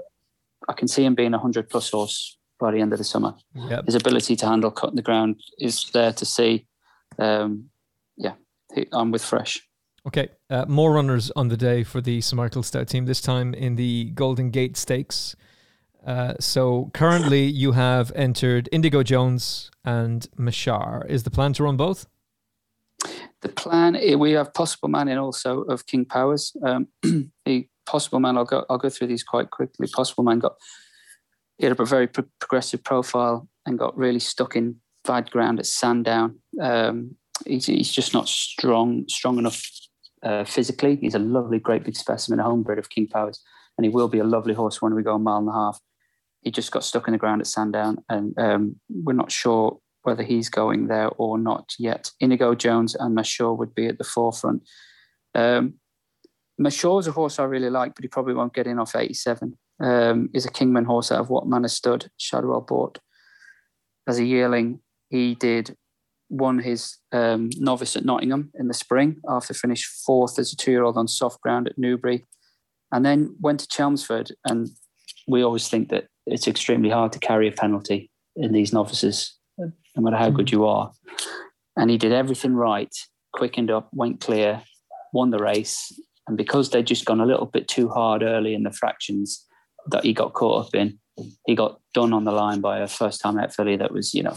I 0.67 0.73
can 0.73 0.87
see 0.87 1.05
him 1.05 1.13
being 1.13 1.33
a 1.33 1.37
100 1.37 1.69
plus 1.69 1.91
horse 1.91 2.37
by 2.59 2.71
the 2.71 2.79
end 2.79 2.93
of 2.93 2.97
the 2.97 3.05
summer. 3.05 3.35
Yep. 3.53 3.85
His 3.85 3.95
ability 3.95 4.35
to 4.37 4.47
handle 4.47 4.71
cutting 4.71 4.95
the 4.95 5.03
ground 5.03 5.39
is 5.59 5.91
there 5.91 6.13
to 6.13 6.25
see. 6.25 6.65
Um, 7.19 7.69
yeah, 8.17 8.33
I'm 8.91 9.11
with 9.11 9.23
Fresh. 9.23 9.67
Okay, 10.07 10.29
uh, 10.49 10.65
more 10.67 10.93
runners 10.93 11.31
on 11.35 11.49
the 11.49 11.57
day 11.57 11.83
for 11.83 11.99
the 11.99 12.21
Sir 12.21 12.35
Michael 12.35 12.63
Stoute 12.63 12.87
team, 12.87 13.05
this 13.05 13.19
time 13.21 13.53
in 13.53 13.75
the 13.75 14.05
Golden 14.11 14.51
Gate 14.51 14.77
Stakes. 14.77 15.35
Uh, 16.05 16.35
so 16.39 16.89
currently 16.93 17.43
you 17.63 17.73
have 17.73 18.11
entered 18.15 18.69
Inigo 18.71 19.03
Jones 19.03 19.69
and 19.83 20.27
Mashar. 20.37 21.05
Is 21.09 21.23
the 21.23 21.31
plan 21.31 21.51
to 21.53 21.63
run 21.63 21.75
both? 21.75 22.07
The 23.41 23.49
plan 23.49 23.95
eh, 23.97 24.15
we 24.15 24.31
have 24.31 24.53
possible 24.53 24.87
man 24.87 25.09
in 25.09 25.17
also 25.17 25.61
of 25.63 25.85
King 25.85 26.05
Powers. 26.05 26.55
Um, 26.65 26.87
the 27.45 27.67
possible 27.85 28.19
man 28.19 28.37
I'll 28.37 28.45
go 28.45 28.65
I'll 28.69 28.77
go 28.77 28.89
through 28.89 29.07
these 29.07 29.23
quite 29.23 29.51
quickly. 29.51 29.87
Possible 29.87 30.23
man 30.23 30.39
got 30.39 30.55
he 31.57 31.65
had 31.65 31.77
a 31.77 31.85
very 31.85 32.07
pro- 32.07 32.25
progressive 32.39 32.83
profile 32.83 33.47
and 33.65 33.77
got 33.77 33.97
really 33.97 34.19
stuck 34.19 34.55
in 34.55 34.77
bad 35.05 35.29
ground 35.31 35.59
at 35.59 35.65
Sandown. 35.65 36.39
Um, 36.61 37.15
he's, 37.45 37.65
he's 37.65 37.91
just 37.91 38.13
not 38.13 38.27
strong 38.27 39.05
strong 39.07 39.37
enough 39.37 39.61
uh, 40.23 40.43
physically. 40.43 40.95
He's 40.95 41.15
a 41.15 41.19
lovely, 41.19 41.59
great 41.59 41.83
big 41.83 41.95
specimen, 41.95 42.39
a 42.39 42.43
homebred 42.43 42.79
of 42.79 42.89
King 42.89 43.07
Powers, 43.07 43.41
and 43.77 43.85
he 43.85 43.89
will 43.89 44.07
be 44.07 44.19
a 44.19 44.23
lovely 44.23 44.53
horse 44.53 44.81
when 44.81 44.95
we 44.95 45.03
go 45.03 45.15
a 45.15 45.19
mile 45.19 45.39
and 45.39 45.49
a 45.49 45.53
half. 45.53 45.79
He 46.41 46.51
just 46.51 46.71
got 46.71 46.83
stuck 46.83 47.07
in 47.07 47.11
the 47.11 47.17
ground 47.17 47.41
at 47.41 47.47
Sandown, 47.47 47.97
and 48.09 48.37
um, 48.37 48.75
we're 48.89 49.13
not 49.13 49.31
sure 49.31 49.79
whether 50.03 50.23
he's 50.23 50.49
going 50.49 50.87
there 50.87 51.09
or 51.17 51.37
not 51.37 51.73
yet. 51.77 52.11
Inigo 52.19 52.55
Jones 52.55 52.95
and 52.95 53.17
Mashore 53.17 53.57
would 53.57 53.75
be 53.75 53.87
at 53.87 53.97
the 53.97 54.03
forefront. 54.03 54.63
Um, 55.35 55.75
Mashore's 56.59 57.07
a 57.07 57.11
horse 57.11 57.39
I 57.39 57.43
really 57.43 57.69
like, 57.69 57.93
but 57.93 58.03
he 58.03 58.07
probably 58.07 58.33
won't 58.33 58.53
get 58.53 58.67
in 58.67 58.79
off 58.79 58.95
87. 58.95 59.57
Um, 59.79 60.29
is 60.33 60.45
a 60.45 60.51
Kingman 60.51 60.85
horse 60.85 61.11
out 61.11 61.19
of 61.19 61.29
Whatton 61.29 61.49
Manor 61.49 61.67
Stud, 61.67 62.09
Shadwell 62.17 62.61
bought. 62.61 62.99
As 64.07 64.17
a 64.17 64.25
yearling, 64.25 64.79
he 65.09 65.35
did 65.35 65.75
won 66.29 66.59
his 66.59 66.97
um, 67.11 67.49
novice 67.57 67.95
at 67.95 68.05
Nottingham 68.05 68.51
in 68.59 68.67
the 68.67 68.73
spring 68.73 69.17
after 69.29 69.53
finished 69.53 69.85
fourth 70.05 70.37
as 70.39 70.51
a 70.51 70.57
two-year-old 70.57 70.97
on 70.97 71.07
soft 71.07 71.41
ground 71.41 71.67
at 71.67 71.77
Newbury, 71.77 72.25
and 72.91 73.05
then 73.05 73.35
went 73.39 73.61
to 73.61 73.67
Chelmsford. 73.67 74.31
And 74.45 74.69
we 75.27 75.41
always 75.41 75.69
think 75.69 75.89
that 75.89 76.07
it's 76.25 76.47
extremely 76.47 76.89
hard 76.89 77.11
to 77.13 77.19
carry 77.19 77.47
a 77.47 77.51
penalty 77.51 78.11
in 78.35 78.51
these 78.51 78.73
novices, 78.73 79.37
no 79.57 79.71
matter 79.97 80.17
how 80.17 80.29
good 80.29 80.51
you 80.51 80.65
are. 80.65 80.91
And 81.75 81.89
he 81.89 81.97
did 81.97 82.11
everything 82.11 82.53
right, 82.53 82.93
quickened 83.33 83.71
up, 83.71 83.89
went 83.93 84.19
clear, 84.19 84.61
won 85.13 85.31
the 85.31 85.39
race. 85.39 85.91
And 86.27 86.37
because 86.37 86.69
they'd 86.69 86.87
just 86.87 87.05
gone 87.05 87.21
a 87.21 87.25
little 87.25 87.45
bit 87.45 87.67
too 87.67 87.89
hard 87.89 88.21
early 88.21 88.53
in 88.53 88.63
the 88.63 88.71
fractions 88.71 89.45
that 89.91 90.03
he 90.03 90.13
got 90.13 90.33
caught 90.33 90.67
up 90.67 90.75
in, 90.75 90.99
he 91.45 91.55
got 91.55 91.79
done 91.93 92.13
on 92.13 92.25
the 92.25 92.31
line 92.31 92.61
by 92.61 92.79
a 92.79 92.87
first 92.87 93.21
time 93.21 93.39
out 93.39 93.53
filly 93.53 93.77
that 93.77 93.93
was, 93.93 94.13
you 94.13 94.23
know, 94.23 94.35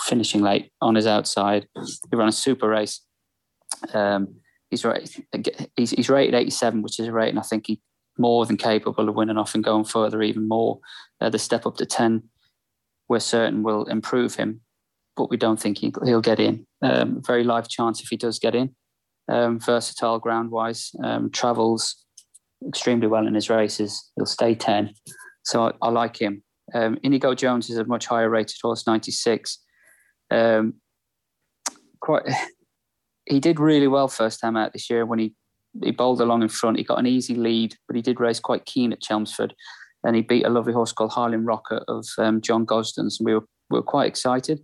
finishing 0.00 0.42
late 0.42 0.70
on 0.80 0.94
his 0.94 1.06
outside. 1.06 1.66
He 1.74 2.16
ran 2.16 2.28
a 2.28 2.32
super 2.32 2.68
race. 2.68 3.00
Um, 3.92 4.36
he's, 4.70 4.84
he's, 5.76 5.90
he's 5.90 6.08
rated 6.08 6.34
87, 6.34 6.82
which 6.82 6.98
is 6.98 7.06
a 7.06 7.12
rating 7.12 7.38
I 7.38 7.42
think 7.42 7.66
he 7.66 7.80
more 8.18 8.44
than 8.46 8.56
capable 8.56 9.08
of 9.08 9.14
winning 9.14 9.38
off 9.38 9.54
and 9.54 9.64
going 9.64 9.84
further 9.84 10.22
even 10.22 10.46
more. 10.46 10.78
Uh, 11.20 11.30
the 11.30 11.38
step 11.38 11.66
up 11.66 11.76
to 11.76 11.86
10, 11.86 12.22
we're 13.08 13.18
certain 13.18 13.62
will 13.62 13.84
improve 13.84 14.34
him, 14.34 14.60
but 15.16 15.30
we 15.30 15.36
don't 15.36 15.60
think 15.60 15.78
he, 15.78 15.92
will 16.02 16.20
get 16.20 16.38
in. 16.38 16.66
Um, 16.82 17.22
very 17.26 17.44
live 17.44 17.68
chance 17.68 18.00
if 18.00 18.08
he 18.08 18.16
does 18.16 18.38
get 18.38 18.54
in. 18.54 18.74
Um, 19.28 19.60
versatile 19.60 20.18
ground 20.18 20.50
wise, 20.50 20.90
um, 21.02 21.30
travels 21.30 22.04
extremely 22.66 23.06
well 23.06 23.26
in 23.26 23.34
his 23.34 23.48
races. 23.48 24.10
He'll 24.16 24.26
stay 24.26 24.54
10. 24.54 24.92
So 25.44 25.64
I, 25.64 25.72
I 25.82 25.90
like 25.90 26.20
him. 26.20 26.42
Um, 26.74 26.98
Inigo 27.02 27.34
Jones 27.34 27.70
is 27.70 27.78
a 27.78 27.84
much 27.84 28.06
higher 28.06 28.28
rated 28.28 28.56
horse, 28.62 28.86
96. 28.86 29.58
Um, 30.30 30.74
quite, 32.00 32.24
he 33.26 33.40
did 33.40 33.60
really 33.60 33.88
well 33.88 34.08
first 34.08 34.40
time 34.40 34.56
out 34.56 34.72
this 34.72 34.90
year 34.90 35.06
when 35.06 35.18
he 35.18 35.34
he 35.82 35.92
bowled 35.92 36.20
along 36.20 36.42
in 36.42 36.48
front. 36.48 36.78
He 36.78 36.84
got 36.84 36.98
an 36.98 37.06
easy 37.06 37.34
lead, 37.34 37.76
but 37.86 37.94
he 37.94 38.02
did 38.02 38.18
race 38.18 38.40
quite 38.40 38.64
keen 38.64 38.92
at 38.92 39.00
Chelmsford, 39.00 39.54
and 40.04 40.16
he 40.16 40.22
beat 40.22 40.44
a 40.44 40.50
lovely 40.50 40.72
horse 40.72 40.92
called 40.92 41.12
Harlem 41.12 41.44
Rocker 41.44 41.84
of 41.86 42.06
um, 42.18 42.40
John 42.40 42.64
Gosden's, 42.64 43.20
and 43.20 43.26
we 43.26 43.34
were 43.34 43.44
we 43.70 43.78
were 43.78 43.82
quite 43.82 44.08
excited. 44.08 44.60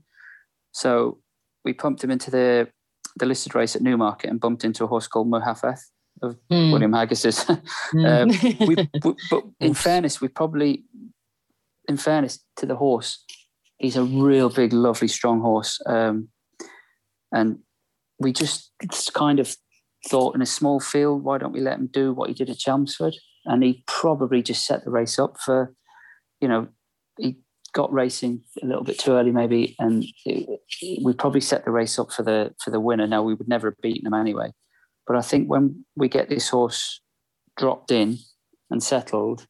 So 0.72 1.18
we 1.64 1.72
pumped 1.72 2.02
him 2.02 2.10
into 2.10 2.30
the 2.30 2.68
the 3.16 3.26
listed 3.26 3.54
race 3.54 3.74
at 3.74 3.82
Newmarket 3.82 4.30
and 4.30 4.40
bumped 4.40 4.64
into 4.64 4.84
a 4.84 4.86
horse 4.86 5.06
called 5.06 5.30
Mohaafeth 5.30 5.80
of 6.22 6.36
mm. 6.50 6.72
William 6.72 6.92
Haggas's. 6.92 7.44
mm. 7.94 8.06
um, 8.06 8.66
we, 8.66 8.88
we, 9.02 9.14
but 9.30 9.44
in 9.60 9.74
fairness, 9.86 10.20
we 10.20 10.28
probably, 10.28 10.84
in 11.88 11.96
fairness 11.96 12.40
to 12.56 12.66
the 12.66 12.76
horse, 12.76 13.24
he's 13.79 13.97
a 13.97 14.05
real 14.05 14.49
big, 14.49 14.72
lovely, 14.72 15.09
strong 15.09 15.41
horse. 15.41 15.81
Um, 15.87 16.29
and 17.33 17.59
we 18.18 18.33
just 18.33 18.72
kind 19.14 19.41
of 19.41 19.57
thought 20.09 20.35
in 20.35 20.43
a 20.43 20.47
small 20.47 20.81
field, 20.81 21.24
why 21.24 21.39
don't 21.39 21.53
we 21.53 21.61
let 21.61 21.79
him 21.79 21.89
do 21.93 22.12
what 22.12 22.29
he 22.29 22.35
did 22.35 22.51
at 22.51 22.59
Chelmsford? 22.59 23.14
And 23.45 23.62
he 23.62 23.85
probably 23.87 24.43
just 24.43 24.66
set 24.66 24.85
the 24.85 24.91
race 24.91 25.18
up 25.18 25.39
for, 25.39 25.74
you 26.41 26.49
know, 26.49 26.68
he 27.18 27.37
got 27.72 27.93
racing 27.93 28.41
a 28.62 28.66
little 28.66 28.85
bit 28.85 28.99
too 28.99 29.12
early 29.12 29.31
maybe, 29.31 29.77
and 29.79 30.05
it, 30.24 30.61
we 31.05 31.12
probably 31.12 31.43
set 31.43 31.64
the 31.64 31.70
race 31.70 31.99
up 31.99 32.11
for 32.11 32.22
the 32.22 32.55
for 32.62 32.70
the 32.70 32.81
winner. 32.81 33.07
Now 33.07 33.22
we 33.22 33.35
would 33.35 33.49
never 33.49 33.68
have 33.68 33.81
beaten 33.83 34.07
him 34.07 34.14
anyway, 34.14 34.53
but 35.07 35.16
I 35.16 35.20
think 35.20 35.49
when 35.49 35.85
we 35.95 36.09
get 36.09 36.31
this 36.31 36.49
horse 36.49 37.03
dropped 37.59 37.91
in 37.91 38.18
and 38.70 38.83
settled, 38.83 39.47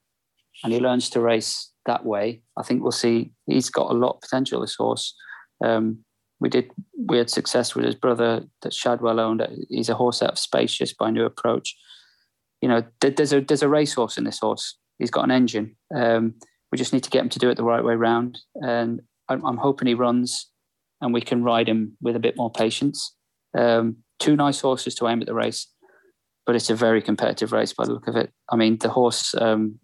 and 0.64 0.72
he 0.72 0.80
learns 0.80 1.10
to 1.10 1.20
race 1.20 1.72
that 1.86 2.04
way, 2.04 2.42
I 2.56 2.62
think 2.62 2.82
we'll 2.82 2.92
see 2.92 3.32
he's 3.46 3.70
got 3.70 3.90
a 3.90 3.94
lot 3.94 4.16
of 4.16 4.20
potential. 4.20 4.60
This 4.60 4.74
horse. 4.74 5.14
Um, 5.64 5.98
we 6.38 6.48
did 6.48 6.70
we 7.08 7.18
had 7.18 7.30
success 7.30 7.74
with 7.74 7.84
his 7.84 7.94
brother 7.94 8.44
that 8.62 8.74
Shadwell 8.74 9.20
owned. 9.20 9.46
He's 9.70 9.88
a 9.88 9.94
horse 9.94 10.22
out 10.22 10.32
of 10.32 10.38
spacious 10.38 10.92
by 10.92 11.10
new 11.10 11.24
approach. 11.24 11.76
You 12.60 12.68
know, 12.68 12.84
there's 13.00 13.32
a 13.32 13.40
there's 13.40 13.62
a 13.62 13.68
racehorse 13.68 14.18
in 14.18 14.24
this 14.24 14.38
horse. 14.38 14.76
He's 14.98 15.10
got 15.10 15.24
an 15.24 15.30
engine. 15.30 15.76
Um, 15.94 16.34
we 16.72 16.78
just 16.78 16.92
need 16.92 17.04
to 17.04 17.10
get 17.10 17.22
him 17.22 17.28
to 17.30 17.38
do 17.38 17.48
it 17.48 17.56
the 17.56 17.64
right 17.64 17.84
way 17.84 17.94
round. 17.94 18.38
And 18.56 19.00
I'm, 19.28 19.44
I'm, 19.44 19.56
hoping 19.56 19.88
he 19.88 19.94
runs, 19.94 20.50
and 21.00 21.12
we 21.12 21.20
can 21.20 21.44
ride 21.44 21.68
him 21.68 21.96
with 22.00 22.16
a 22.16 22.20
bit 22.20 22.36
more 22.36 22.50
patience. 22.50 23.14
Um, 23.56 23.98
two 24.18 24.36
nice 24.36 24.60
horses 24.60 24.94
to 24.96 25.08
aim 25.08 25.20
at 25.20 25.26
the 25.26 25.34
race, 25.34 25.68
but 26.44 26.56
it's 26.56 26.70
a 26.70 26.74
very 26.74 27.02
competitive 27.02 27.52
race 27.52 27.72
by 27.72 27.84
the 27.84 27.92
look 27.92 28.08
of 28.08 28.16
it. 28.16 28.32
I 28.50 28.56
mean, 28.56 28.78
the 28.78 28.88
horse 28.88 29.34
um, 29.34 29.78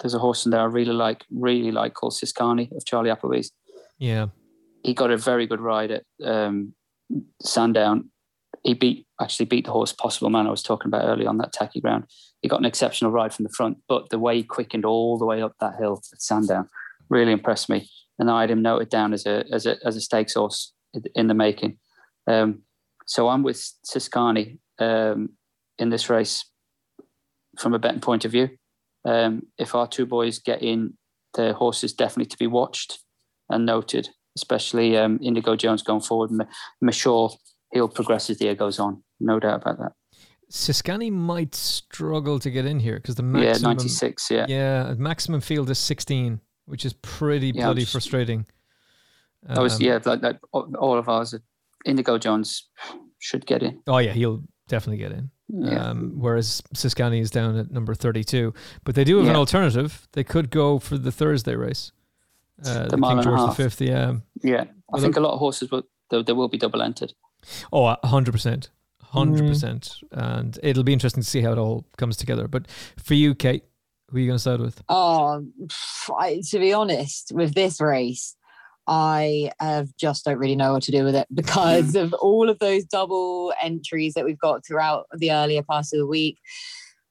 there's 0.00 0.14
a 0.14 0.18
horse 0.18 0.44
in 0.44 0.50
there 0.50 0.60
I 0.60 0.64
really 0.64 0.92
like, 0.92 1.24
really 1.30 1.72
like 1.72 1.94
called 1.94 2.12
Siskany 2.12 2.74
of 2.76 2.84
Charlie 2.84 3.10
Appleby's. 3.10 3.52
Yeah. 3.98 4.26
He 4.82 4.94
got 4.94 5.10
a 5.10 5.16
very 5.16 5.46
good 5.46 5.60
ride 5.60 5.90
at 5.90 6.04
um, 6.24 6.74
Sandown. 7.42 8.10
He 8.62 8.74
beat 8.74 9.06
actually 9.20 9.46
beat 9.46 9.66
the 9.66 9.72
horse 9.72 9.92
Possible 9.92 10.30
Man 10.30 10.46
I 10.46 10.50
was 10.50 10.62
talking 10.62 10.88
about 10.88 11.04
earlier 11.04 11.28
on 11.28 11.38
that 11.38 11.52
tacky 11.52 11.80
ground. 11.80 12.04
He 12.42 12.48
got 12.48 12.60
an 12.60 12.66
exceptional 12.66 13.10
ride 13.10 13.34
from 13.34 13.44
the 13.44 13.52
front, 13.52 13.78
but 13.88 14.08
the 14.10 14.18
way 14.18 14.36
he 14.36 14.42
quickened 14.42 14.84
all 14.84 15.18
the 15.18 15.26
way 15.26 15.42
up 15.42 15.54
that 15.60 15.76
hill 15.78 16.00
at 16.12 16.22
Sandown 16.22 16.68
really 17.08 17.32
impressed 17.32 17.68
me. 17.68 17.88
And 18.18 18.30
I 18.30 18.42
had 18.42 18.50
him 18.50 18.62
noted 18.62 18.88
down 18.88 19.12
as 19.12 19.26
a 19.26 19.44
as 19.52 19.66
a 19.66 19.76
as 19.84 19.96
a 19.96 20.00
stakes 20.00 20.34
horse 20.34 20.72
in 21.14 21.26
the 21.28 21.34
making. 21.34 21.78
Um, 22.26 22.62
so 23.06 23.28
I'm 23.28 23.42
with 23.42 23.56
Siskany 23.84 24.58
um, 24.78 25.30
in 25.78 25.90
this 25.90 26.10
race 26.10 26.44
from 27.58 27.74
a 27.74 27.78
betting 27.78 28.00
point 28.00 28.24
of 28.24 28.32
view. 28.32 28.50
Um, 29.04 29.42
if 29.58 29.74
our 29.74 29.86
two 29.86 30.06
boys 30.06 30.38
get 30.38 30.62
in, 30.62 30.94
the 31.34 31.52
horse 31.54 31.84
is 31.84 31.92
definitely 31.92 32.30
to 32.30 32.38
be 32.38 32.46
watched 32.46 32.98
and 33.48 33.64
noted, 33.66 34.08
especially 34.36 34.96
um, 34.96 35.18
Inigo 35.22 35.56
Jones 35.56 35.82
going 35.82 36.00
forward. 36.00 36.30
I'm 36.32 36.90
sure 36.90 37.30
he'll 37.72 37.88
progress 37.88 38.28
as 38.30 38.38
the 38.38 38.46
year 38.46 38.54
goes 38.54 38.78
on. 38.78 39.02
No 39.20 39.38
doubt 39.40 39.62
about 39.62 39.78
that. 39.78 39.92
Siskany 40.50 41.12
might 41.12 41.54
struggle 41.54 42.38
to 42.38 42.50
get 42.50 42.64
in 42.64 42.80
here 42.80 42.96
because 42.96 43.14
the 43.16 43.22
maximum. 43.22 43.70
Yeah, 43.70 43.74
96, 43.74 44.30
yeah. 44.30 44.46
Yeah, 44.48 44.94
maximum 44.96 45.40
field 45.40 45.68
is 45.70 45.78
16. 45.78 46.40
which 46.64 46.84
is 46.84 46.92
pretty 46.92 47.50
Yeah, 47.54 47.64
bloody 47.64 47.80
just- 47.80 47.92
frustrating. 47.92 48.44
That 49.44 49.60
was 49.62 49.76
Um, 49.76 49.80
yeah, 49.82 49.98
like, 50.04 50.20
like 50.22 50.38
all 50.52 50.98
of 50.98 51.08
ours. 51.08 51.34
Inigo 51.86 52.18
Jones 52.18 52.68
should 53.18 53.46
get 53.46 53.62
in. 53.62 53.80
Oh 53.86 53.96
yeah, 53.96 54.12
he'll 54.12 54.42
definitely 54.68 54.98
get 54.98 55.12
in. 55.12 55.30
Yeah. 55.48 55.90
Um, 55.90 56.12
whereas 56.18 56.62
Siskany 56.74 57.20
is 57.20 57.30
down 57.30 57.56
at 57.56 57.70
number 57.70 57.94
32. 57.94 58.52
But 58.84 58.94
they 58.94 59.04
do 59.04 59.18
have 59.18 59.28
an 59.28 59.36
alternative. 59.36 60.06
They 60.12 60.24
could 60.24 60.50
go 60.50 60.78
for 60.78 60.98
the 60.98 61.10
Thursday 61.10 61.54
race. 61.54 61.90
Uh, 62.64 62.88
the, 62.88 62.96
mile 62.96 63.10
King 63.10 63.18
and 63.18 63.20
a 63.20 63.30
George 63.30 63.40
half. 63.40 63.56
the 63.56 63.62
Fifth, 63.62 63.80
yeah. 63.80 64.14
yeah, 64.42 64.62
I 64.62 64.66
Well, 64.88 65.02
think 65.02 65.16
a 65.16 65.20
lot 65.20 65.32
of 65.32 65.38
horses 65.38 65.70
will 65.70 65.84
there, 66.10 66.22
there 66.22 66.34
will 66.34 66.48
be 66.48 66.58
double 66.58 66.82
entered. 66.82 67.12
Oh, 67.72 67.86
a 67.86 68.06
hundred 68.06 68.32
percent, 68.32 68.70
hundred 69.00 69.46
percent, 69.46 70.00
and 70.10 70.58
it'll 70.62 70.82
be 70.82 70.92
interesting 70.92 71.22
to 71.22 71.28
see 71.28 71.40
how 71.40 71.52
it 71.52 71.58
all 71.58 71.86
comes 71.96 72.16
together. 72.16 72.48
But 72.48 72.66
for 72.98 73.14
you, 73.14 73.34
Kate, 73.34 73.62
who 74.10 74.16
are 74.16 74.20
you 74.20 74.26
going 74.26 74.36
to 74.36 74.40
start 74.40 74.60
with? 74.60 74.82
Oh, 74.88 75.46
I, 76.18 76.42
to 76.48 76.58
be 76.58 76.72
honest, 76.72 77.30
with 77.32 77.54
this 77.54 77.80
race, 77.80 78.34
I 78.88 79.52
have 79.60 79.94
just 79.98 80.24
don't 80.24 80.38
really 80.38 80.56
know 80.56 80.72
what 80.72 80.82
to 80.84 80.92
do 80.92 81.04
with 81.04 81.14
it 81.14 81.28
because 81.34 81.94
of 81.94 82.12
all 82.14 82.48
of 82.48 82.58
those 82.58 82.84
double 82.84 83.52
entries 83.62 84.14
that 84.14 84.24
we've 84.24 84.38
got 84.38 84.66
throughout 84.66 85.06
the 85.14 85.30
earlier 85.30 85.62
parts 85.62 85.92
of 85.92 85.98
the 85.98 86.06
week. 86.06 86.38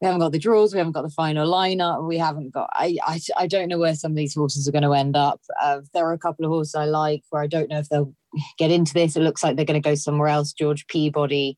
We 0.02 0.06
haven't 0.06 0.20
got 0.20 0.32
the 0.32 0.40
draws. 0.40 0.74
We 0.74 0.78
haven't 0.78 0.94
got 0.94 1.04
the 1.04 1.10
final 1.10 1.52
lineup. 1.52 2.08
We 2.08 2.18
haven't 2.18 2.52
got. 2.52 2.70
I 2.74 2.98
I, 3.04 3.20
I 3.36 3.48
don't 3.48 3.68
know 3.68 3.80
where 3.80 3.96
some 3.96 4.12
of 4.12 4.18
these 4.18 4.36
horses 4.36 4.68
are 4.68 4.72
going 4.72 4.84
to 4.84 4.94
end 4.94 5.16
up. 5.16 5.42
Uh, 5.62 5.82
there 5.94 6.06
are 6.06 6.14
a 6.14 6.20
couple 6.20 6.46
of 6.46 6.50
horses 6.50 6.76
I 6.76 6.86
like 6.86 7.24
where 7.30 7.42
I 7.42 7.48
don't 7.48 7.70
know 7.70 7.80
if 7.80 7.90
they'll 7.90 8.14
get 8.60 8.70
into 8.70 8.94
this. 8.94 9.16
It 9.16 9.22
looks 9.22 9.44
like 9.44 9.56
they're 9.56 9.66
going 9.66 9.82
to 9.82 9.90
go 9.90 9.96
somewhere 9.96 10.28
else. 10.28 10.54
George 10.54 10.86
Peabody, 10.88 11.58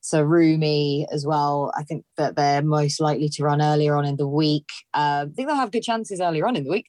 so 0.00 0.22
Rumi 0.22 1.06
as 1.12 1.26
well. 1.26 1.72
I 1.76 1.82
think 1.82 2.04
that 2.16 2.36
they're 2.36 2.62
most 2.62 3.00
likely 3.00 3.28
to 3.30 3.44
run 3.44 3.60
earlier 3.60 3.96
on 3.96 4.04
in 4.04 4.16
the 4.16 4.28
week. 4.28 4.68
Uh, 4.94 5.26
I 5.28 5.32
think 5.34 5.48
they'll 5.48 5.56
have 5.56 5.72
good 5.72 5.82
chances 5.82 6.20
earlier 6.20 6.46
on 6.46 6.56
in 6.56 6.64
the 6.64 6.70
week. 6.70 6.86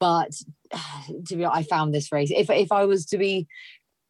But 0.00 0.32
to 1.26 1.36
be, 1.36 1.44
I 1.44 1.62
found 1.62 1.94
this 1.94 2.10
race. 2.10 2.30
If 2.34 2.50
if 2.50 2.72
I 2.72 2.84
was 2.84 3.04
to 3.06 3.18
be 3.18 3.46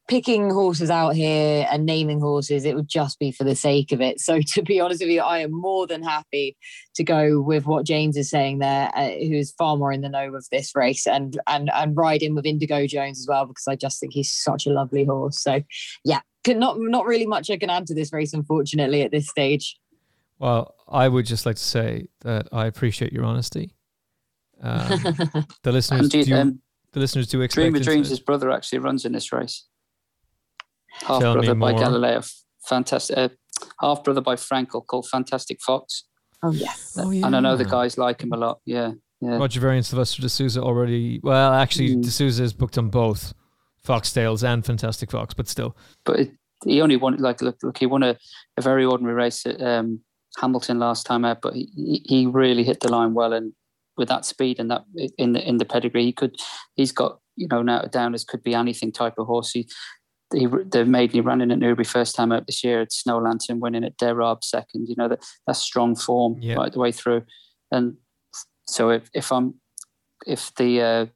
picking 0.06 0.50
horses 0.50 0.90
out 0.90 1.14
here 1.14 1.66
and 1.70 1.86
naming 1.86 2.20
horses, 2.20 2.64
it 2.64 2.74
would 2.76 2.88
just 2.88 3.18
be 3.18 3.32
for 3.32 3.44
the 3.44 3.56
sake 3.56 3.90
of 3.90 4.00
it. 4.00 4.20
So 4.20 4.40
to 4.54 4.62
be 4.62 4.80
honest 4.80 5.00
with 5.00 5.10
you, 5.10 5.20
I 5.20 5.38
am 5.38 5.50
more 5.52 5.86
than 5.86 6.02
happy 6.02 6.56
to 6.94 7.04
go 7.04 7.40
with 7.40 7.66
what 7.66 7.86
James 7.86 8.16
is 8.16 8.30
saying 8.30 8.58
there, 8.58 8.90
uh, 8.94 9.10
who's 9.10 9.52
far 9.52 9.76
more 9.76 9.92
in 9.92 10.02
the 10.02 10.08
know 10.08 10.34
of 10.34 10.46
this 10.50 10.72
race, 10.74 11.06
and 11.06 11.38
and 11.46 11.70
and 11.74 11.96
ride 11.96 12.22
in 12.22 12.34
with 12.34 12.46
Inigo 12.46 12.86
Jones 12.86 13.18
as 13.18 13.26
well 13.28 13.46
because 13.46 13.66
I 13.68 13.76
just 13.76 14.00
think 14.00 14.12
he's 14.12 14.32
such 14.32 14.66
a 14.66 14.70
lovely 14.70 15.04
horse. 15.04 15.42
So 15.42 15.62
yeah, 16.04 16.20
not 16.48 16.76
not 16.78 17.06
really 17.06 17.26
much 17.26 17.50
I 17.50 17.56
can 17.56 17.70
add 17.70 17.86
to 17.88 17.94
this 17.94 18.12
race, 18.12 18.32
unfortunately, 18.34 19.02
at 19.02 19.10
this 19.10 19.28
stage. 19.28 19.76
Well, 20.38 20.74
I 20.88 21.08
would 21.08 21.26
just 21.26 21.46
like 21.46 21.56
to 21.56 21.62
say 21.62 22.08
that 22.20 22.48
I 22.52 22.66
appreciate 22.66 23.12
your 23.12 23.24
honesty. 23.24 23.74
Um, 24.62 24.88
the 25.62 25.72
listeners 25.72 26.00
And 26.00 26.10
do, 26.10 26.24
do. 26.24 26.34
um, 26.34 26.60
the 26.92 27.00
listeners 27.00 27.28
do 27.28 27.40
expect. 27.40 27.62
Dream 27.64 27.74
of 27.74 27.82
Dreams, 27.82 28.08
his 28.08 28.20
brother 28.20 28.50
actually 28.50 28.78
runs 28.80 29.04
in 29.04 29.12
this 29.12 29.32
race. 29.32 29.66
Half 31.00 31.20
Tell 31.20 31.34
me 31.34 31.40
brother 31.40 31.54
by 31.54 31.70
more. 31.72 31.80
Galileo, 31.80 32.22
fantastic. 32.68 33.16
Uh, 33.16 33.28
half 33.80 34.04
brother 34.04 34.20
by 34.20 34.36
Frankel 34.36 34.84
called 34.86 35.06
Fantastic 35.08 35.60
Fox, 35.60 36.04
Oh 36.42 36.50
yes. 36.52 36.96
Oh, 37.00 37.10
yeah. 37.10 37.26
and 37.26 37.34
I 37.36 37.40
know 37.40 37.56
the 37.56 37.64
guys 37.64 37.96
like 37.98 38.20
him 38.22 38.32
a 38.32 38.36
lot. 38.36 38.60
Yeah, 38.64 38.92
yeah. 39.20 39.38
Roger 39.38 39.60
Varian, 39.60 39.82
Silvestre 39.82 40.20
de 40.22 40.28
Sousa 40.28 40.60
already. 40.62 41.20
Well, 41.22 41.52
actually, 41.54 41.96
Mm. 41.96 42.02
de 42.02 42.10
Sousa 42.10 42.42
is 42.42 42.52
booked 42.52 42.76
on 42.78 42.90
both 42.90 43.32
Foxtails 43.86 44.42
and 44.42 44.64
Fantastic 44.64 45.10
Fox, 45.10 45.34
but 45.34 45.48
still. 45.48 45.76
but 46.04 46.20
it, 46.20 46.32
he 46.64 46.80
only 46.80 46.96
won 46.96 47.16
like 47.16 47.42
look, 47.42 47.56
look 47.62 47.78
he 47.78 47.86
won 47.86 48.02
a, 48.02 48.16
a 48.56 48.62
very 48.62 48.84
ordinary 48.84 49.14
race 49.14 49.44
at 49.44 49.60
um, 49.60 50.00
Hamilton 50.40 50.78
last 50.78 51.04
time 51.04 51.24
out, 51.24 51.40
but 51.42 51.54
he, 51.54 51.68
he 51.74 52.02
he 52.04 52.26
really 52.26 52.64
hit 52.64 52.80
the 52.80 52.90
line 52.90 53.12
well, 53.14 53.32
and 53.32 53.52
with 53.96 54.08
that 54.08 54.24
speed 54.24 54.58
and 54.58 54.70
that 54.70 54.82
in 55.18 55.32
the 55.32 55.46
in 55.46 55.58
the 55.58 55.64
pedigree, 55.64 56.04
he 56.04 56.12
could 56.12 56.36
he's 56.74 56.92
got 56.92 57.18
you 57.36 57.46
know 57.48 57.62
now 57.62 57.82
down 57.82 58.14
as 58.14 58.24
could 58.24 58.42
be 58.42 58.54
anything 58.54 58.92
type 58.92 59.14
of 59.18 59.26
horse. 59.26 59.50
He, 59.50 59.68
he 60.32 60.46
the 60.46 60.84
maiden 60.86 61.14
he 61.14 61.20
ran 61.20 61.40
in 61.42 61.50
at 61.50 61.58
Newbury 61.58 61.84
first 61.84 62.16
time 62.16 62.32
out 62.32 62.46
this 62.46 62.64
year, 62.64 62.80
at 62.80 62.92
Snow 62.92 63.18
Lantern 63.18 63.60
winning 63.60 63.84
at 63.84 63.98
Derab 63.98 64.42
second. 64.42 64.88
You 64.88 64.94
know 64.96 65.08
that 65.08 65.22
that's 65.46 65.60
strong 65.60 65.94
form 65.94 66.38
Yeah. 66.40 66.54
right 66.54 66.72
the 66.72 66.80
way 66.80 66.92
through, 66.92 67.22
and 67.70 67.96
so 68.66 68.88
if 68.90 69.10
if 69.12 69.30
I'm 69.30 69.54
if 70.26 70.54
the 70.54 70.80
uh, 70.80 71.06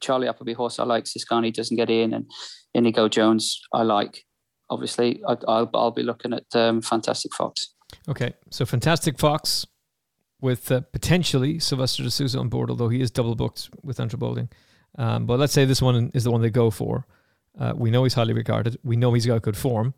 Charlie 0.00 0.28
Appleby 0.28 0.52
horse 0.52 0.78
I 0.78 0.84
like, 0.84 1.04
Siskany 1.04 1.52
doesn't 1.52 1.76
get 1.76 1.90
in, 1.90 2.12
and 2.14 2.30
Inigo 2.74 3.08
Jones 3.08 3.60
I 3.72 3.82
like. 3.82 4.24
Obviously, 4.70 5.22
I, 5.26 5.36
I'll 5.46 5.70
I'll 5.74 5.90
be 5.90 6.02
looking 6.02 6.32
at 6.32 6.54
um, 6.54 6.82
Fantastic 6.82 7.34
Fox. 7.34 7.74
Okay, 8.08 8.34
so 8.50 8.66
Fantastic 8.66 9.18
Fox 9.18 9.66
with 10.40 10.70
uh, 10.70 10.80
potentially 10.92 11.58
Silvestre 11.58 12.02
de 12.02 12.10
Sousa 12.10 12.38
on 12.38 12.48
board, 12.48 12.70
although 12.70 12.88
he 12.88 13.00
is 13.00 13.10
double 13.10 13.34
booked 13.34 13.70
with 13.82 13.98
Andrew 13.98 14.18
Balding. 14.18 14.48
Um, 14.96 15.26
but 15.26 15.38
let's 15.38 15.52
say 15.52 15.64
this 15.64 15.82
one 15.82 16.10
is 16.14 16.24
the 16.24 16.30
one 16.30 16.42
they 16.42 16.50
go 16.50 16.70
for. 16.70 17.06
Uh, 17.58 17.72
we 17.76 17.90
know 17.90 18.04
he's 18.04 18.14
highly 18.14 18.32
regarded. 18.32 18.78
We 18.84 18.96
know 18.96 19.12
he's 19.14 19.26
got 19.26 19.42
good 19.42 19.56
form. 19.56 19.94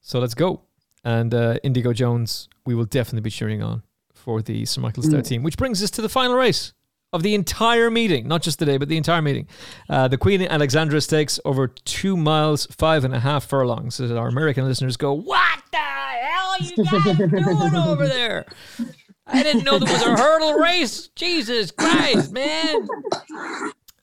So 0.00 0.18
let's 0.18 0.34
go. 0.34 0.62
And 1.04 1.32
uh, 1.32 1.58
Inigo 1.64 1.92
Jones, 1.92 2.48
we 2.66 2.74
will 2.74 2.84
definitely 2.84 3.22
be 3.22 3.30
cheering 3.30 3.62
on 3.62 3.82
for 4.12 4.42
the 4.42 4.64
Sir 4.66 4.80
Michael 4.80 5.02
Stoute 5.02 5.26
team, 5.26 5.42
which 5.42 5.56
brings 5.56 5.82
us 5.82 5.90
to 5.92 6.02
the 6.02 6.08
final 6.08 6.36
race 6.36 6.72
of 7.12 7.22
the 7.22 7.34
entire 7.34 7.90
meeting, 7.90 8.26
not 8.26 8.42
just 8.42 8.58
today, 8.58 8.78
but 8.78 8.88
the 8.88 8.96
entire 8.96 9.20
meeting. 9.22 9.46
Uh, 9.88 10.08
the 10.08 10.16
Queen 10.16 10.42
Alexandra 10.42 11.00
Stakes 11.00 11.38
over 11.44 11.68
two 11.68 12.16
miles, 12.16 12.66
five 12.66 13.04
and 13.04 13.14
a 13.14 13.20
half 13.20 13.44
furlongs. 13.44 13.96
So 13.96 14.16
our 14.16 14.28
American 14.28 14.64
listeners 14.64 14.96
go, 14.96 15.12
What 15.12 15.60
the 15.70 15.76
hell 15.76 16.50
are 16.52 16.58
you 16.60 16.84
guys 16.84 17.16
doing 17.28 17.74
over 17.76 18.08
there? 18.08 18.46
I 19.26 19.42
didn't 19.42 19.64
know 19.64 19.78
there 19.78 19.92
was 19.92 20.02
a 20.02 20.16
hurdle 20.16 20.54
race. 20.54 21.08
Jesus 21.14 21.70
Christ, 21.70 22.32
man. 22.32 22.88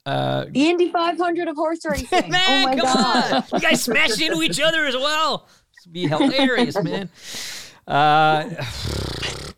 Uh, 0.06 0.46
The 0.52 0.70
Indy 0.70 0.92
500 0.92 1.48
of 1.48 1.56
horse 1.56 1.80
racing. 1.86 2.08
man, 2.32 2.42
oh 2.48 2.64
my 2.66 2.76
come 2.76 2.86
god. 2.86 3.34
on. 3.34 3.44
You 3.54 3.60
guys 3.60 3.84
smash 3.84 4.22
into 4.22 4.42
each 4.44 4.60
other 4.62 4.86
as 4.86 4.96
well. 4.96 5.48
This 5.76 5.86
would 5.86 5.94
be 5.94 6.08
hilarious, 6.08 6.82
man. 6.82 7.10
Uh, 7.88 8.50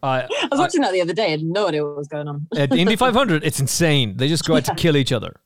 I, 0.03 0.21
I 0.43 0.47
was 0.51 0.59
watching 0.59 0.81
that 0.81 0.91
the 0.93 1.01
other 1.01 1.13
day. 1.13 1.27
I 1.27 1.29
had 1.31 1.43
no 1.43 1.67
idea 1.67 1.85
what 1.85 1.97
was 1.97 2.07
going 2.07 2.27
on. 2.27 2.47
at 2.55 2.73
Indy 2.75 2.95
500, 2.97 3.43
it's 3.43 3.59
insane. 3.59 4.17
They 4.17 4.27
just 4.27 4.45
go 4.45 4.55
out 4.55 4.65
to 4.65 4.75
kill 4.75 4.95
each 4.97 5.11
other. 5.11 5.39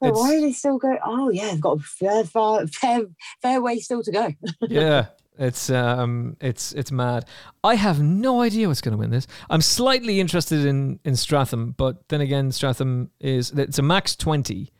But 0.00 0.08
It's- 0.08 0.20
why 0.20 0.36
are 0.36 0.40
they 0.40 0.52
still 0.52 0.78
going? 0.78 0.98
Oh 1.04 1.30
yeah, 1.30 1.50
they've 1.52 1.60
got 1.60 1.78
a 1.78 1.82
fair, 1.82 2.24
far, 2.24 2.66
fair, 2.66 3.02
fair 3.42 3.60
way 3.62 3.78
still 3.78 4.02
to 4.02 4.10
go. 4.10 4.28
yeah, 4.68 5.06
it's 5.38 5.70
um, 5.70 6.36
it's 6.40 6.72
it's 6.72 6.90
mad. 6.90 7.26
I 7.62 7.76
have 7.76 8.02
no 8.02 8.40
idea 8.42 8.66
what's 8.68 8.80
going 8.80 8.92
to 8.92 8.98
win 8.98 9.10
this. 9.10 9.26
I'm 9.50 9.60
slightly 9.60 10.18
interested 10.18 10.64
in 10.66 10.98
in 11.04 11.14
Stratum, 11.14 11.74
but 11.76 12.08
then 12.08 12.20
again, 12.20 12.50
Stratum 12.50 13.10
is 13.20 13.52
it's 13.52 13.78
a 13.78 13.82
max 13.82 14.16
twenty, 14.16 14.72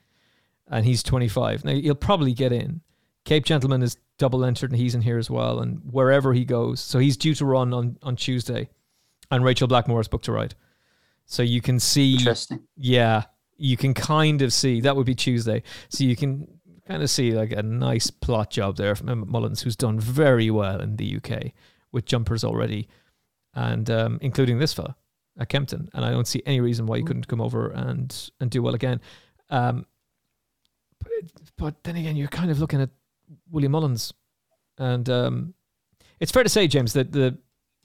and 0.69 0.85
he's 0.85 1.03
25. 1.05 1.65
Now 1.65 1.75
he'll 1.75 1.95
probably 1.95 2.33
get 2.33 2.51
in. 2.53 2.81
Cape 3.25 3.45
Gentleman 3.45 3.83
is 3.83 3.97
double 4.19 4.45
entered, 4.45 4.71
and 4.73 4.81
he's 4.81 4.95
in 4.97 5.03
here 5.03 5.19
as 5.19 5.31
well. 5.31 5.61
And 5.61 5.81
wherever 5.93 6.33
he 6.35 6.45
goes, 6.45 6.81
so 6.81 6.99
he's 6.99 7.17
due 7.17 7.35
to 7.37 7.45
run 7.45 7.73
on 7.73 7.99
on 8.03 8.17
Tuesday, 8.17 8.69
and 9.31 9.45
Rachel 9.45 9.69
Blackmore's 9.69 10.09
Book 10.09 10.23
to 10.23 10.33
ride. 10.33 10.55
So 11.27 11.43
you 11.43 11.61
can 11.61 11.81
see 11.81 12.15
Interesting. 12.15 12.61
yeah, 12.77 13.25
you 13.57 13.77
can 13.77 13.95
kind 13.95 14.43
of 14.43 14.53
see 14.53 14.81
that 14.83 14.97
would 14.97 15.07
be 15.07 15.15
Tuesday. 15.15 15.63
So 15.89 16.05
you 16.05 16.17
can 16.17 16.47
kind 16.87 17.03
of 17.03 17.09
see 17.11 17.33
like 17.33 17.53
a 17.53 17.63
nice 17.63 18.11
plot 18.11 18.51
job 18.51 18.77
there 18.77 18.95
from 18.95 19.09
Emmet 19.09 19.29
Mullins, 19.29 19.63
who's 19.63 19.77
done 19.77 19.99
very 19.99 20.51
well 20.51 20.81
in 20.81 20.97
the 20.97 21.17
UK 21.17 21.53
with 21.93 22.05
jumpers 22.05 22.45
already, 22.45 22.89
and 23.55 23.89
um, 23.91 24.19
including 24.21 24.59
this 24.59 24.73
fella 24.75 24.97
at 25.39 25.49
Kempton. 25.49 25.89
And 25.95 26.05
I 26.05 26.11
don't 26.11 26.27
see 26.29 26.43
any 26.45 26.61
reason 26.61 26.87
why 26.87 26.97
you 26.97 27.05
couldn't 27.05 27.29
come 27.29 27.41
over 27.41 27.71
and 27.71 28.31
and 28.41 28.51
do 28.51 28.63
well 28.63 28.75
again. 28.75 29.01
Um, 29.51 29.87
but, 30.99 31.11
but 31.57 31.85
then 31.85 31.97
again, 31.97 32.17
you're 32.17 32.29
kind 32.29 32.51
of 32.51 32.61
looking 32.61 32.81
at 32.81 32.91
William 33.51 33.73
Mullins, 33.73 34.13
and 34.79 35.09
um, 35.09 35.55
it's 36.21 36.33
fair 36.33 36.43
to 36.43 36.49
say, 36.49 36.67
James, 36.67 36.93
that 36.93 37.13
the 37.13 37.39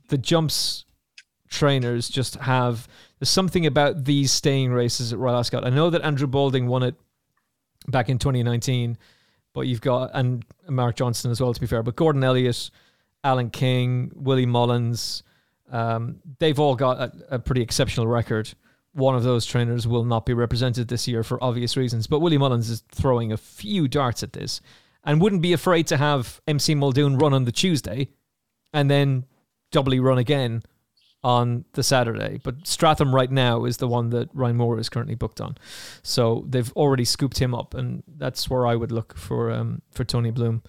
the 0.10 0.18
jumps 0.18 0.86
trainers 1.50 2.10
just 2.10 2.36
have 2.36 2.88
there's 3.20 3.30
something 3.30 3.66
about 3.66 4.06
these 4.06 4.32
staying 4.32 4.72
races 4.72 5.12
at 5.12 5.20
Royal 5.20 5.38
Ascot. 5.38 5.66
I 5.66 5.70
know 5.70 5.90
that 5.90 6.02
Andrew 6.04 6.28
Balding 6.28 6.68
won 6.68 6.84
it 6.84 6.96
back 7.88 8.08
in 8.08 8.18
2019, 8.18 8.98
but 9.54 9.62
you've 9.62 9.82
got 9.82 10.12
and 10.14 10.46
Mark 10.68 10.96
Johnston 10.96 11.32
as 11.32 11.42
well 11.42 11.54
to 11.54 11.60
be 11.60 11.68
fair, 11.68 11.84
but 11.84 11.96
Gordon 11.96 12.24
Elliott, 12.24 12.70
Alan 13.24 13.50
King, 13.50 14.12
Willie 14.16 14.46
Mullins, 14.46 15.24
um, 15.72 16.20
they've 16.40 16.60
all 16.60 16.76
got 16.76 17.00
a, 17.00 17.12
a 17.32 17.40
pretty 17.40 17.62
exceptional 17.62 18.08
record. 18.08 18.54
One 18.94 19.16
of 19.16 19.24
those 19.24 19.46
trainers 19.46 19.88
will 19.88 20.06
not 20.06 20.26
be 20.26 20.34
represented 20.34 20.88
this 20.88 21.08
year 21.08 21.24
for 21.24 21.44
obvious 21.44 21.78
reasons, 21.78 22.08
but 22.08 22.20
Willie 22.20 22.38
Mullins 22.38 22.70
is 22.70 22.84
throwing 22.92 23.32
a 23.32 23.38
few 23.38 23.88
darts 23.88 24.24
at 24.24 24.34
this 24.34 24.62
and 25.04 25.22
wouldn't 25.22 25.42
be 25.42 25.54
afraid 25.54 25.88
to 25.88 25.98
have 25.98 26.42
MC 26.48 26.76
Muldoon 26.76 27.18
run 27.18 27.34
on 27.34 27.46
the 27.46 27.52
Tuesday 27.52 28.10
and 28.74 28.90
then 28.90 29.26
doubly 29.72 30.00
run 30.00 30.18
again 30.18 30.64
on 31.24 31.66
the 31.74 31.84
Saturday. 31.84 32.40
But 32.44 32.66
Stratum 32.66 33.14
right 33.14 33.32
now 33.32 33.66
is 33.66 33.78
the 33.78 33.88
one 33.88 34.10
that 34.12 34.30
Ryan 34.34 34.58
Moore 34.58 34.80
is 34.80 34.90
currently 34.90 35.16
booked 35.16 35.42
on. 35.42 35.58
So 36.02 36.46
they've 36.48 36.72
already 36.74 37.06
scooped 37.06 37.40
him 37.40 37.54
up, 37.54 37.74
and 37.74 38.04
that's 38.18 38.50
where 38.50 38.66
I 38.66 38.76
would 38.76 38.92
look 38.92 39.18
for 39.18 39.52
um, 39.52 39.82
for 39.92 40.04
Tony 40.04 40.32
Bloom 40.32 40.64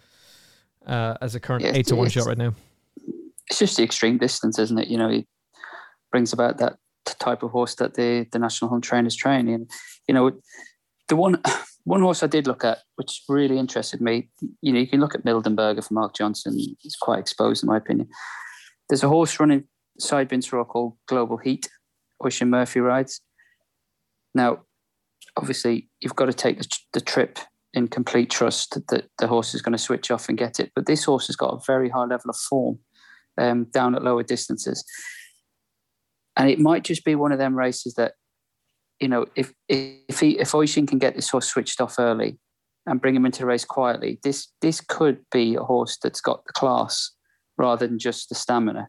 uh, 0.87 1.15
as 1.21 1.35
a 1.35 1.41
current 1.41 1.65
Yeah, 1.65 1.73
eight 1.75 1.87
to 1.89 1.97
one 1.97 2.09
shot 2.09 2.27
right 2.27 2.39
now. 2.39 2.55
It's 3.49 3.59
just 3.59 3.77
the 3.77 3.83
extreme 3.83 4.19
distance, 4.19 4.59
isn't 4.59 4.79
it? 4.79 4.89
You 4.89 4.99
know, 4.99 5.09
he 5.09 5.27
brings 6.11 6.33
about 6.33 6.59
that 6.59 6.77
type 7.19 7.43
of 7.43 7.51
horse 7.51 7.75
that 7.77 7.95
the 7.95 8.27
the 8.33 8.39
national 8.39 8.71
hunt 8.71 8.85
trainers 8.85 9.17
train. 9.17 9.49
And 9.49 9.71
you 10.09 10.15
know, 10.15 10.33
the 11.09 11.17
one 11.17 11.41
one 11.85 12.01
horse 12.01 12.23
I 12.23 12.27
did 12.27 12.49
look 12.49 12.65
at, 12.65 12.79
which 12.97 13.23
really 13.29 13.59
interested 13.59 14.01
me. 14.01 14.29
You 14.63 14.73
know, 14.73 14.81
you 14.81 14.89
can 14.89 15.01
look 15.01 15.15
at 15.15 15.25
Mildenberger 15.25 15.87
for 15.87 15.95
Mark 15.95 16.15
Johnston. 16.15 16.59
He's 16.81 16.97
quite 17.01 17.21
exposed, 17.21 17.63
in 17.63 17.69
my 17.69 17.77
opinion. 17.77 18.09
There's 18.89 19.05
a 19.05 19.09
horse 19.09 19.39
running 19.39 19.65
Saeed 20.01 20.29
bin 20.29 20.41
Suroor 20.41 20.67
called 20.67 20.97
Global 21.07 21.37
Heat. 21.37 21.69
Oisin 22.25 22.51
Murphy 22.51 22.81
rides. 22.81 23.21
Now, 24.35 24.61
obviously, 25.37 25.89
you've 26.01 26.17
got 26.17 26.27
to 26.27 26.33
take 26.33 26.61
the 26.93 27.01
trip 27.01 27.39
in 27.73 27.89
complete 27.89 28.31
trust 28.31 28.79
that 28.89 29.09
the 29.19 29.27
horse 29.27 29.55
is 29.55 29.63
going 29.63 29.73
to 29.73 29.79
switch 29.79 30.11
off 30.11 30.29
and 30.29 30.37
get 30.37 30.61
it. 30.61 30.73
But 30.75 30.87
this 30.87 31.05
horse 31.05 31.29
has 31.29 31.37
got 31.37 31.55
a 31.55 31.61
very 31.67 31.89
high 31.89 32.05
level 32.05 32.31
of 32.31 32.37
form 32.37 32.79
um, 33.39 33.65
down 33.73 33.95
at 33.95 34.03
lower 34.03 34.23
distances. 34.23 34.85
And 36.37 36.49
it 36.49 36.59
might 36.59 36.85
just 36.85 37.05
be 37.05 37.15
one 37.15 37.33
of 37.33 37.39
them 37.39 37.57
races 37.57 37.95
that, 37.95 38.15
you 38.99 39.09
know, 39.09 39.27
if 39.35 39.53
if 39.69 40.21
he 40.21 40.39
if 40.39 40.55
Oisin 40.55 40.87
can 40.87 40.99
get 40.99 41.15
this 41.15 41.29
horse 41.29 41.47
switched 41.47 41.81
off 41.81 41.99
early 41.99 42.39
and 42.87 43.01
bring 43.01 43.15
him 43.15 43.27
into 43.27 43.41
the 43.41 43.47
race 43.47 43.65
quietly, 43.65 44.19
this 44.23 44.49
this 44.61 44.81
could 44.81 45.19
be 45.33 45.55
a 45.55 45.63
horse 45.63 45.97
that's 46.03 46.21
got 46.21 46.45
the 46.47 46.53
class 46.53 47.13
rather 47.57 47.87
than 47.87 47.99
just 47.99 48.29
the 48.29 48.35
stamina. 48.35 48.89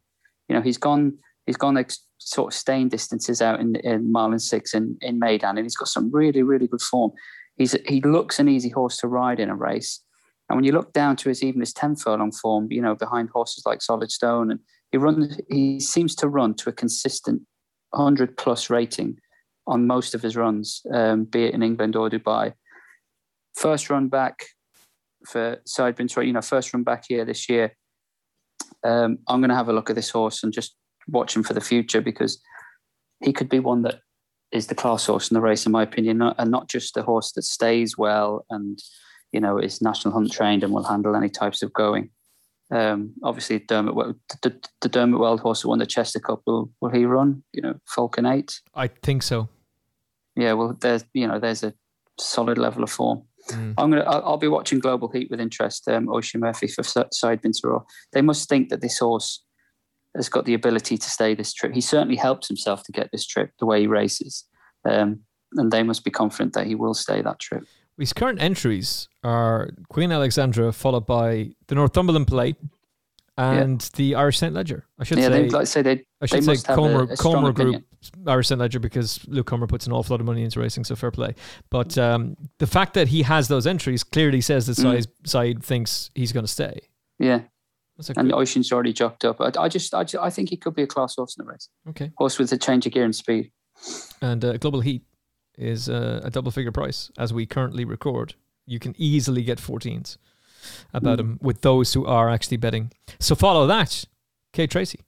You 0.51 0.57
know, 0.57 0.61
he's 0.61 0.77
gone 0.77 1.17
he's 1.45 1.55
gone 1.55 1.77
ex- 1.77 2.05
sort 2.17 2.53
of 2.53 2.57
staying 2.57 2.89
distances 2.89 3.41
out 3.41 3.61
in, 3.61 3.77
in 3.77 4.13
and 4.13 4.41
six 4.41 4.73
in, 4.73 4.97
in 4.99 5.17
Meydan, 5.17 5.51
and 5.51 5.59
he's 5.59 5.77
got 5.77 5.87
some 5.87 6.11
really, 6.11 6.43
really 6.43 6.67
good 6.67 6.81
form. 6.81 7.11
He's 7.55 7.73
he 7.87 8.01
looks 8.01 8.37
an 8.37 8.49
easy 8.49 8.67
horse 8.67 8.97
to 8.97 9.07
ride 9.07 9.39
in 9.39 9.49
a 9.49 9.55
race. 9.55 10.01
And 10.49 10.57
when 10.57 10.65
you 10.65 10.73
look 10.73 10.91
down 10.91 11.15
to 11.15 11.29
his 11.29 11.41
even 11.41 11.61
his 11.61 11.71
10 11.71 11.95
furlong 11.95 12.33
form, 12.33 12.67
you 12.69 12.81
know, 12.81 12.95
behind 12.95 13.29
horses 13.29 13.63
like 13.65 13.81
Solid 13.81 14.11
Stone, 14.11 14.51
and 14.51 14.59
he 14.91 14.97
runs, 14.97 15.39
he 15.49 15.79
seems 15.79 16.15
to 16.15 16.27
run 16.27 16.53
to 16.55 16.69
a 16.69 16.73
consistent 16.73 17.43
100 17.91 18.35
plus 18.35 18.69
rating 18.69 19.19
on 19.67 19.87
most 19.87 20.13
of 20.13 20.21
his 20.21 20.35
runs, 20.35 20.81
um, 20.93 21.23
be 21.23 21.45
it 21.45 21.53
in 21.53 21.63
England 21.63 21.95
or 21.95 22.09
Dubai. 22.09 22.51
First 23.55 23.89
run 23.89 24.09
back 24.09 24.47
for 25.25 25.61
Sideburn, 25.65 26.25
you 26.27 26.33
know, 26.33 26.41
first 26.41 26.73
run 26.73 26.83
back 26.83 27.05
here 27.07 27.23
this 27.23 27.47
year. 27.47 27.73
Um, 28.83 29.19
I'm 29.27 29.41
going 29.41 29.49
to 29.49 29.55
have 29.55 29.69
a 29.69 29.73
look 29.73 29.89
at 29.89 29.95
this 29.95 30.09
horse 30.09 30.43
and 30.43 30.53
just 30.53 30.75
watch 31.07 31.35
him 31.35 31.43
for 31.43 31.53
the 31.53 31.61
future 31.61 32.01
because 32.01 32.41
he 33.23 33.33
could 33.33 33.49
be 33.49 33.59
one 33.59 33.83
that 33.83 34.01
is 34.51 34.67
the 34.67 34.75
class 34.75 35.05
horse 35.05 35.29
in 35.29 35.35
the 35.35 35.41
race, 35.41 35.65
in 35.65 35.71
my 35.71 35.83
opinion, 35.83 36.17
not, 36.17 36.35
and 36.37 36.51
not 36.51 36.67
just 36.67 36.97
a 36.97 37.03
horse 37.03 37.31
that 37.33 37.43
stays 37.43 37.97
well 37.97 38.45
and 38.49 38.79
you 39.31 39.39
know 39.39 39.57
is 39.57 39.81
national 39.81 40.13
hunt 40.13 40.31
trained 40.31 40.63
and 40.63 40.73
will 40.73 40.83
handle 40.83 41.15
any 41.15 41.29
types 41.29 41.61
of 41.61 41.71
going. 41.73 42.09
Um, 42.71 43.13
obviously, 43.23 43.59
Dermot, 43.59 43.95
the, 44.41 44.61
the 44.79 44.89
Dermot 44.89 45.19
Weld 45.19 45.41
horse 45.41 45.61
that 45.61 45.67
won 45.67 45.79
the 45.79 45.85
Chester 45.85 46.19
Cup, 46.19 46.41
will, 46.45 46.69
will 46.79 46.89
he 46.89 47.05
run? 47.05 47.43
You 47.51 47.61
know, 47.61 47.75
Falcon 47.85 48.25
Eight. 48.25 48.61
I 48.73 48.87
think 48.87 49.23
so. 49.23 49.49
Yeah, 50.35 50.53
well, 50.53 50.77
there's 50.79 51.03
you 51.13 51.27
know 51.27 51.39
there's 51.39 51.63
a 51.63 51.73
solid 52.19 52.57
level 52.57 52.83
of 52.83 52.89
form. 52.89 53.23
Mm. 53.49 53.73
I'm 53.77 53.91
gonna 53.91 54.03
I'll, 54.03 54.23
I'll, 54.23 54.37
be 54.37 54.47
watching 54.47 54.79
Global 54.79 55.09
Heat 55.09 55.29
with 55.29 55.39
interest. 55.39 55.87
Um, 55.87 56.09
Oisin 56.09 56.41
Murphy 56.41 56.67
for 56.67 56.83
Saeed 56.83 57.41
bin 57.41 57.51
Suroor. 57.51 57.83
They 58.13 58.21
must 58.21 58.47
think 58.47 58.69
that 58.69 58.81
this 58.81 58.99
horse 58.99 59.43
has 60.15 60.29
got 60.29 60.45
the 60.45 60.53
ability 60.53 60.97
to 60.97 61.09
stay 61.09 61.33
this 61.33 61.53
trip. 61.53 61.73
He 61.73 61.81
certainly 61.81 62.17
helps 62.17 62.47
himself 62.47 62.83
to 62.83 62.91
get 62.91 63.09
this 63.11 63.25
trip 63.25 63.51
the 63.59 63.65
way 63.65 63.81
he 63.81 63.87
races, 63.87 64.45
um, 64.85 65.21
and 65.53 65.71
they 65.71 65.83
must 65.83 66.03
be 66.03 66.11
confident 66.11 66.53
that 66.53 66.67
he 66.67 66.75
will 66.75 66.93
stay 66.93 67.21
that 67.21 67.39
trip. 67.39 67.65
His 67.97 68.13
current 68.13 68.41
entries 68.41 69.07
are 69.23 69.69
Queen 69.89 70.11
Alexandra, 70.11 70.71
followed 70.71 71.05
by 71.05 71.51
the 71.67 71.75
Northumberland 71.75 72.27
Plate 72.27 72.57
and 73.37 73.81
yeah. 73.81 73.89
the 73.95 74.15
Irish 74.15 74.39
St 74.39 74.53
Leger. 74.53 74.85
I 74.99 75.03
should 75.03 75.17
yeah, 75.17 75.27
say. 75.27 75.49
Like 75.49 75.67
say 75.67 75.81
they, 75.81 76.05
I 76.21 76.25
should 76.25 76.43
they 76.43 76.55
say 76.55 76.73
Comer, 76.73 77.15
Comer 77.15 77.51
Group 77.51 77.75
Irish 77.75 77.83
St 78.01 78.59
Leger 78.59 78.79
because 78.79 79.25
Luke 79.27 79.47
Comer 79.47 79.67
puts 79.67 79.85
an 79.85 79.93
awful 79.93 80.13
lot 80.13 80.21
of 80.21 80.25
money 80.25 80.43
into 80.43 80.59
racing, 80.59 80.83
so 80.83 80.95
fair 80.95 81.11
play. 81.11 81.35
But 81.69 81.97
um, 81.97 82.35
the 82.57 82.67
fact 82.67 82.93
that 82.95 83.09
he 83.09 83.21
has 83.23 83.47
those 83.47 83.67
entries 83.67 84.03
clearly 84.03 84.41
says 84.41 84.67
that 84.67 84.77
mm. 84.77 85.05
Side 85.25 85.63
thinks 85.63 86.09
he's 86.15 86.31
going 86.31 86.45
to 86.45 86.51
stay. 86.51 86.81
Yeah, 87.19 87.41
and 88.15 88.33
Oisin's 88.33 88.71
already 88.71 88.93
jocked 88.93 89.25
up. 89.25 89.39
I, 89.39 89.51
I 89.57 89.67
just, 89.67 89.93
I, 89.93 90.03
just, 90.03 90.21
I 90.21 90.29
think 90.29 90.49
he 90.49 90.57
could 90.57 90.75
be 90.75 90.83
a 90.83 90.87
class 90.87 91.15
horse 91.15 91.35
in 91.37 91.45
the 91.45 91.51
race. 91.51 91.69
Okay. 91.89 92.11
Horse 92.17 92.39
with 92.39 92.51
a 92.51 92.57
change 92.57 92.85
of 92.85 92.93
gear 92.93 93.03
and 93.03 93.15
speed. 93.15 93.51
And 94.21 94.43
uh, 94.43 94.57
Global 94.57 94.81
Heat 94.81 95.03
is 95.57 95.89
uh, 95.89 96.21
a 96.23 96.29
double 96.29 96.51
figure 96.51 96.71
price 96.71 97.11
as 97.17 97.33
we 97.33 97.45
currently 97.45 97.85
record. 97.85 98.35
You 98.65 98.79
can 98.79 98.95
easily 98.97 99.43
get 99.43 99.59
14s 99.59 100.17
about 100.93 101.17
mm. 101.17 101.21
him 101.21 101.39
with 101.41 101.61
those 101.61 101.93
who 101.93 102.05
are 102.05 102.29
actually 102.29 102.57
betting. 102.57 102.91
So 103.19 103.35
follow 103.35 103.67
that, 103.67 104.05
Kate 104.53 104.69
Tracey. 104.69 105.01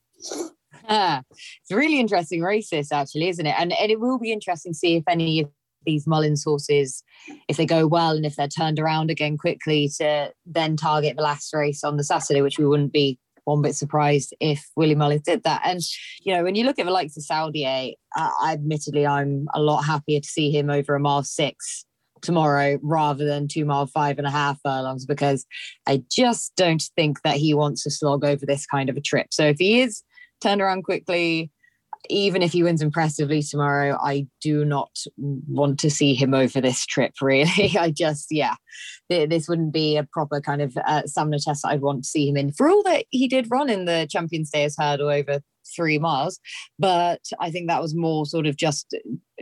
It's 0.90 1.72
really 1.72 2.00
interesting 2.00 2.42
race, 2.42 2.70
this 2.70 2.92
actually, 2.92 3.30
isn't 3.30 3.46
it? 3.46 3.56
And, 3.58 3.74
and 3.74 3.92
it 3.92 4.00
will 4.00 4.20
be 4.20 4.32
interesting 4.32 4.74
to 4.74 4.78
see 4.78 4.96
if 4.96 5.04
any 5.08 5.42
of 5.42 5.50
these 5.86 6.08
Mullins 6.08 6.44
horses, 6.44 7.04
if 7.48 7.58
they 7.58 7.66
go 7.66 7.88
well 7.88 8.16
and 8.16 8.26
if 8.26 8.36
they're 8.36 8.48
turned 8.48 8.80
around 8.80 9.12
again 9.12 9.38
quickly 9.38 9.90
to 9.98 10.32
then 10.46 10.78
target 10.78 11.18
the 11.18 11.24
last 11.24 11.54
race 11.54 11.84
on 11.84 11.98
the 11.98 12.04
Saturday, 12.04 12.42
which 12.42 12.58
we 12.58 12.66
wouldn't 12.66 12.94
be 12.94 13.20
one 13.46 13.62
bit 13.62 13.76
surprised 13.76 14.34
if 14.40 14.66
Willie 14.76 14.96
Mullins 14.96 15.24
did 15.24 15.44
that. 15.44 15.62
And, 15.66 15.82
you 16.22 16.34
know, 16.34 16.44
when 16.44 16.56
you 16.56 16.64
look 16.64 16.80
at 16.80 16.86
the 16.86 16.92
likes 16.92 17.18
of 17.18 17.24
Saldier, 17.24 17.94
uh, 18.16 18.30
admittedly, 18.48 19.06
I'm 19.06 19.48
a 19.54 19.62
lot 19.62 19.82
happier 19.82 20.22
to 20.22 20.28
see 20.28 20.52
him 20.52 20.70
over 20.70 20.96
a 20.96 21.00
mile 21.00 21.24
six 21.24 21.86
tomorrow 22.22 22.80
rather 22.82 23.26
than 23.26 23.50
two 23.50 23.66
mile 23.66 23.86
five 23.86 24.18
and 24.18 24.26
a 24.26 24.32
half 24.32 24.58
furlongs 24.64 25.06
because 25.06 25.46
I 25.86 26.04
just 26.10 26.54
don't 26.56 26.82
think 26.96 27.22
that 27.24 27.36
he 27.36 27.54
wants 27.54 27.84
to 27.84 27.92
slog 27.92 28.24
over 28.24 28.46
this 28.46 28.66
kind 28.66 28.90
of 28.90 28.96
a 28.96 29.02
trip. 29.02 29.28
So 29.32 29.44
if 29.48 29.58
he 29.60 29.82
is 29.82 30.02
turned 30.42 30.62
around 30.62 30.84
quickly, 30.84 31.52
even 32.10 32.42
if 32.42 32.52
he 32.52 32.64
wins 32.64 32.82
impressively 32.82 33.42
tomorrow, 33.42 33.98
I 34.02 34.28
do 34.42 34.66
not 34.66 34.92
want 35.18 35.80
to 35.80 35.90
see 35.90 36.14
him 36.14 36.34
over 36.34 36.60
this 36.60 36.86
trip, 36.86 37.14
really. 37.22 37.78
I 37.80 37.92
just, 37.92 38.28
yeah, 38.30 38.56
this 39.10 39.48
wouldn't 39.48 39.74
be 39.74 39.98
a 39.98 40.04
proper 40.12 40.42
kind 40.42 40.62
of 40.62 40.76
uh, 40.86 41.04
stamina 41.06 41.40
test 41.40 41.66
I'd 41.66 41.82
want 41.82 42.04
to 42.04 42.10
see 42.10 42.28
him 42.28 42.38
in. 42.38 42.52
For 42.52 42.70
all 42.70 42.84
that 42.84 43.06
he 43.10 43.28
did 43.28 43.50
run 43.50 43.70
in 43.70 43.86
the 43.86 44.08
Champions 44.10 44.50
Days 44.52 44.76
hurdle 44.78 45.10
over 45.10 45.42
three 45.76 45.99
miles, 45.99 46.39
but 46.80 47.22
I 47.39 47.51
think 47.51 47.68
that 47.68 47.82
was 47.82 47.95
more 47.95 48.26
sort 48.26 48.45
of 48.47 48.55
just 48.55 48.95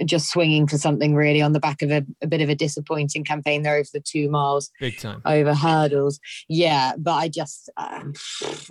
just 0.05 0.31
swinging 0.31 0.67
for 0.67 0.77
something 0.77 1.15
really 1.15 1.41
on 1.41 1.51
the 1.51 1.59
back 1.59 1.81
of 1.81 1.91
a, 1.91 2.03
a 2.21 2.27
bit 2.27 2.41
of 2.41 2.49
a 2.49 2.55
disappointing 2.55 3.23
campaign 3.23 3.61
there 3.61 3.75
over 3.75 3.89
the 3.93 3.99
two 3.99 4.29
miles, 4.29 4.71
big 4.79 4.97
time 4.97 5.21
over 5.25 5.53
hurdles. 5.53 6.19
Yeah, 6.47 6.93
but 6.97 7.13
I 7.13 7.27
just 7.27 7.69
um, 7.77 8.13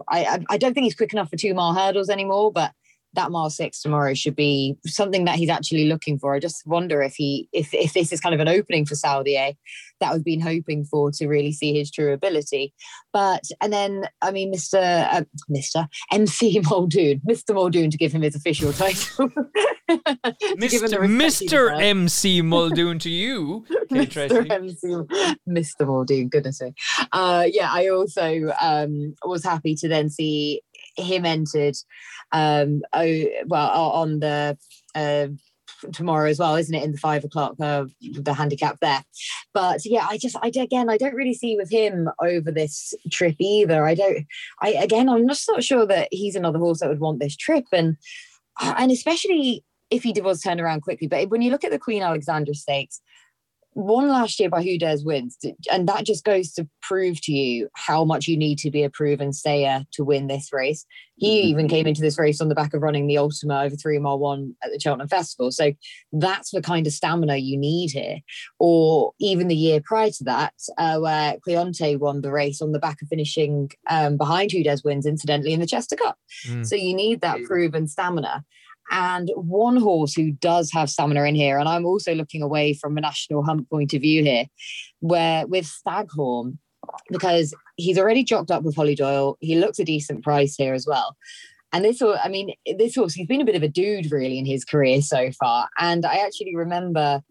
I 0.08 0.40
I 0.48 0.58
don't 0.58 0.74
think 0.74 0.84
he's 0.84 0.96
quick 0.96 1.12
enough 1.12 1.30
for 1.30 1.36
two 1.36 1.54
mile 1.54 1.74
hurdles 1.74 2.08
anymore, 2.08 2.52
but 2.52 2.72
that 3.14 3.30
mile 3.30 3.50
six 3.50 3.82
tomorrow 3.82 4.14
should 4.14 4.36
be 4.36 4.76
something 4.86 5.24
that 5.24 5.36
he's 5.36 5.48
actually 5.48 5.86
looking 5.86 6.18
for. 6.18 6.34
I 6.34 6.38
just 6.38 6.66
wonder 6.66 7.02
if 7.02 7.14
he 7.14 7.48
if 7.52 7.72
if 7.74 7.92
this 7.92 8.12
is 8.12 8.20
kind 8.20 8.34
of 8.34 8.40
an 8.40 8.48
opening 8.48 8.86
for 8.86 8.94
Saldier 8.94 9.56
that 10.00 10.14
we've 10.14 10.24
been 10.24 10.40
hoping 10.40 10.84
for 10.84 11.10
to 11.12 11.26
really 11.26 11.52
see 11.52 11.76
his 11.76 11.90
true 11.90 12.12
ability. 12.12 12.72
But 13.12 13.44
and 13.60 13.72
then 13.72 14.04
I 14.22 14.30
mean, 14.30 14.52
Mr. 14.52 14.80
Uh, 15.12 15.24
Mr. 15.50 15.88
MC 16.12 16.60
Muldoon, 16.70 17.20
Mr. 17.28 17.54
Muldoon 17.54 17.90
to 17.90 17.98
give 17.98 18.12
him 18.12 18.22
his 18.22 18.34
official 18.34 18.72
title. 18.72 19.28
Mr. 19.88 20.98
Mr. 21.08 21.80
MC 21.80 22.42
Muldoon 22.42 22.98
to 23.00 23.10
you, 23.10 23.64
Mr. 23.90 24.50
MC, 24.50 25.36
Mr. 25.48 25.86
Muldoon, 25.86 26.28
goodness 26.28 26.60
me. 26.60 26.72
Uh, 27.12 27.46
yeah, 27.50 27.70
I 27.72 27.88
also 27.88 28.52
um, 28.60 29.14
was 29.24 29.44
happy 29.44 29.74
to 29.76 29.88
then 29.88 30.08
see 30.10 30.62
him 30.96 31.24
entered 31.24 31.76
um 32.32 32.82
oh 32.92 33.24
well 33.46 33.90
on 33.92 34.20
the 34.20 34.56
uh, 34.94 35.28
tomorrow 35.92 36.28
as 36.28 36.38
well 36.38 36.56
isn't 36.56 36.74
it? 36.74 36.82
In 36.82 36.92
the 36.92 36.98
five 36.98 37.24
o'clock 37.24 37.54
uh, 37.60 37.86
the 38.00 38.34
handicap 38.34 38.78
there. 38.80 39.02
But 39.52 39.80
yeah 39.84 40.06
i 40.08 40.18
just 40.18 40.36
i 40.42 40.48
again 40.48 40.90
i 40.90 40.96
don't 40.96 41.14
really 41.14 41.34
see 41.34 41.56
with 41.56 41.70
him 41.70 42.08
over 42.22 42.50
this 42.50 42.94
trip 43.10 43.36
either. 43.38 43.86
I 43.86 43.94
don't 43.94 44.26
i 44.60 44.70
again 44.70 45.08
i'm 45.08 45.28
just 45.28 45.48
not 45.48 45.64
sure 45.64 45.86
that 45.86 46.08
he's 46.10 46.36
another 46.36 46.58
horse 46.58 46.80
that 46.80 46.88
would 46.88 47.00
want 47.00 47.20
this 47.20 47.36
trip. 47.36 47.64
And 47.72 47.96
and 48.60 48.90
especially 48.90 49.64
if 49.90 50.02
he 50.04 50.14
was 50.20 50.40
turn 50.40 50.60
around 50.60 50.82
quickly. 50.82 51.08
But 51.08 51.30
when 51.30 51.42
you 51.42 51.50
look 51.50 51.64
at 51.64 51.70
the 51.70 51.78
queen 51.78 52.02
alexandra 52.02 52.54
stakes 52.54 53.00
won 53.74 54.08
last 54.08 54.40
year 54.40 54.48
by 54.48 54.62
Who 54.62 54.78
Dares 54.78 55.04
Wins, 55.04 55.38
and 55.70 55.88
that 55.88 56.04
just 56.04 56.24
goes 56.24 56.52
to 56.52 56.68
prove 56.82 57.20
to 57.22 57.32
you 57.32 57.68
how 57.74 58.04
much 58.04 58.26
you 58.26 58.36
need 58.36 58.58
to 58.58 58.70
be 58.70 58.82
a 58.82 58.90
proven 58.90 59.32
stayer 59.32 59.84
to 59.92 60.04
win 60.04 60.26
this 60.26 60.52
race. 60.52 60.84
He 61.16 61.40
mm-hmm. 61.40 61.48
even 61.48 61.68
came 61.68 61.86
into 61.86 62.00
this 62.00 62.18
race 62.18 62.40
on 62.40 62.48
the 62.48 62.54
back 62.54 62.74
of 62.74 62.82
running 62.82 63.06
the 63.06 63.18
Ultima 63.18 63.62
over 63.62 63.76
three 63.76 63.98
mile 63.98 64.18
one 64.18 64.54
at 64.62 64.70
the 64.72 64.80
Cheltenham 64.80 65.08
Festival. 65.08 65.52
So 65.52 65.72
that's 66.12 66.50
the 66.50 66.62
kind 66.62 66.86
of 66.86 66.92
stamina 66.92 67.36
you 67.36 67.56
need 67.56 67.90
here. 67.90 68.20
Or 68.58 69.12
even 69.20 69.48
the 69.48 69.56
year 69.56 69.80
prior 69.84 70.10
to 70.10 70.24
that, 70.24 70.54
uh, 70.78 70.98
where 70.98 71.36
Cleonte 71.46 71.98
won 71.98 72.22
the 72.22 72.32
race 72.32 72.62
on 72.62 72.72
the 72.72 72.78
back 72.78 73.02
of 73.02 73.08
finishing 73.08 73.70
um, 73.88 74.16
behind 74.16 74.50
Who 74.50 74.62
Dares 74.62 74.82
Wins, 74.82 75.06
incidentally, 75.06 75.52
in 75.52 75.60
the 75.60 75.66
Chester 75.66 75.96
Cup. 75.96 76.18
Mm. 76.46 76.66
So 76.66 76.74
you 76.74 76.94
need 76.94 77.20
that 77.20 77.44
proven 77.44 77.86
stamina 77.86 78.44
and 78.90 79.30
one 79.36 79.76
horse 79.76 80.14
who 80.14 80.32
does 80.32 80.70
have 80.72 80.90
stamina 80.90 81.22
in 81.24 81.34
here, 81.34 81.58
and 81.58 81.68
I'm 81.68 81.86
also 81.86 82.14
looking 82.14 82.42
away 82.42 82.74
from 82.74 82.98
a 82.98 83.00
national 83.00 83.44
hunt 83.44 83.68
point 83.70 83.94
of 83.94 84.02
view 84.02 84.22
here, 84.22 84.46
where 85.00 85.46
with 85.46 85.66
Staghorn, 85.66 86.58
because 87.10 87.54
he's 87.76 87.98
already 87.98 88.24
jocked 88.24 88.50
up 88.50 88.62
with 88.62 88.76
Hollie 88.76 88.94
Doyle, 88.94 89.36
he 89.40 89.56
looks 89.56 89.78
a 89.78 89.84
decent 89.84 90.24
price 90.24 90.56
here 90.56 90.74
as 90.74 90.86
well. 90.86 91.16
And 91.72 91.84
this 91.84 92.02
I 92.02 92.28
mean, 92.28 92.52
this 92.78 92.96
horse, 92.96 93.14
he's 93.14 93.28
been 93.28 93.40
a 93.40 93.44
bit 93.44 93.54
of 93.54 93.62
a 93.62 93.68
dude 93.68 94.10
really 94.10 94.38
in 94.38 94.46
his 94.46 94.64
career 94.64 95.00
so 95.02 95.30
far. 95.38 95.68
And 95.78 96.04
I 96.04 96.16
actually 96.16 96.56
remember 96.56 97.22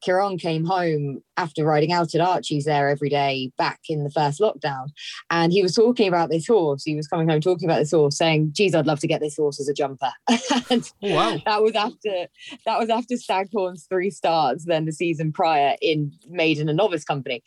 Kieran 0.00 0.38
came 0.38 0.64
home 0.64 1.22
after 1.36 1.64
riding 1.64 1.92
out 1.92 2.14
at 2.14 2.20
Archie's 2.20 2.64
there 2.64 2.88
every 2.88 3.08
day 3.08 3.50
back 3.58 3.80
in 3.88 4.04
the 4.04 4.10
first 4.10 4.40
lockdown. 4.40 4.88
And 5.30 5.52
he 5.52 5.62
was 5.62 5.74
talking 5.74 6.08
about 6.08 6.30
this 6.30 6.46
horse. 6.46 6.82
He 6.84 6.94
was 6.94 7.06
coming 7.06 7.28
home 7.28 7.40
talking 7.40 7.68
about 7.68 7.78
this 7.78 7.92
horse, 7.92 8.16
saying, 8.16 8.50
geez, 8.52 8.74
I'd 8.74 8.86
love 8.86 9.00
to 9.00 9.06
get 9.06 9.20
this 9.20 9.36
horse 9.36 9.60
as 9.60 9.68
a 9.68 9.74
jumper. 9.74 10.10
and 10.70 10.90
oh, 11.02 11.14
wow. 11.14 11.38
That 11.44 11.62
was 11.62 11.74
after 11.74 12.26
that 12.66 12.78
was 12.78 12.90
after 12.90 13.16
Staghorn's 13.16 13.86
three 13.88 14.10
starts 14.10 14.64
then 14.64 14.84
the 14.84 14.92
season 14.92 15.32
prior 15.32 15.76
in 15.80 16.12
maiden 16.28 16.68
and 16.68 16.76
novice 16.76 17.04
company 17.04 17.42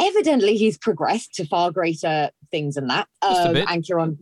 evidently 0.00 0.56
he's 0.56 0.78
progressed 0.78 1.34
to 1.34 1.46
far 1.46 1.70
greater 1.70 2.30
things 2.50 2.74
than 2.74 2.88
that. 2.88 3.08
Um, 3.22 3.56
and 3.56 3.84
Kieran, 3.84 4.18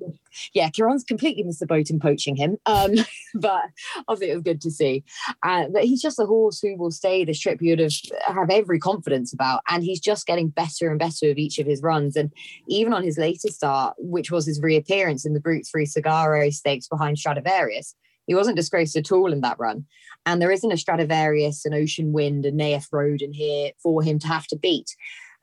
yeah, 0.55 0.71
Kieran's 0.71 1.05
completely 1.05 1.43
missed 1.43 1.61
the 1.61 1.67
boat 1.67 1.91
in 1.91 1.99
poaching 1.99 2.37
him. 2.37 2.59
Um, 2.67 2.95
but 3.35 3.65
obviously 4.09 4.31
it 4.31 4.35
was 4.35 4.43
good 4.43 4.61
to 4.63 4.71
see. 4.71 5.05
Uh, 5.43 5.69
but 5.73 5.85
he's 5.85 6.03
just 6.03 6.19
a 6.19 6.27
horse 6.27 6.61
who 6.61 6.77
will 6.77 6.91
stay 6.91 7.25
this 7.25 7.39
trip 7.39 7.61
you'd 7.61 7.79
have, 7.79 7.93
have 8.27 8.51
every 8.51 8.79
confidence 8.79 9.33
about. 9.33 9.63
And 9.69 9.83
he's 9.83 10.01
just 10.01 10.27
getting 10.27 10.49
better 10.49 10.91
and 10.91 10.99
better 10.99 11.29
with 11.29 11.39
each 11.39 11.59
of 11.59 11.67
his 11.67 11.83
runs. 11.83 12.17
And 12.17 12.33
even 12.69 12.93
on 12.93 13.03
his 13.03 13.19
latest 13.19 13.57
start, 13.57 13.95
which 13.99 14.31
was 14.31 14.47
his 14.47 14.61
reappearance 14.61 15.25
in 15.25 15.35
the 15.35 15.41
Brute 15.41 15.67
3 15.71 15.87
Sagaro 15.87 16.53
stakes 16.53 16.89
behind 16.89 17.19
Stradivarius, 17.19 17.95
he 18.27 18.35
wasn't 18.35 18.57
disgraced 18.57 18.97
at 18.97 19.11
all 19.11 19.33
in 19.33 19.41
that 19.41 19.59
run. 19.59 19.85
And 20.25 20.41
there 20.41 20.53
isn't 20.53 20.71
a 20.71 20.77
Stradivarius, 20.77 21.65
an 21.65 21.75
Ocean 21.75 22.13
Wind, 22.13 22.47
a 22.47 22.53
Nayef 22.53 22.87
Road 22.93 23.23
in 23.23 23.33
here 23.33 23.73
for 23.83 24.03
him 24.03 24.19
to 24.21 24.29
have 24.29 24.47
to 24.49 24.57
beat. 24.57 24.95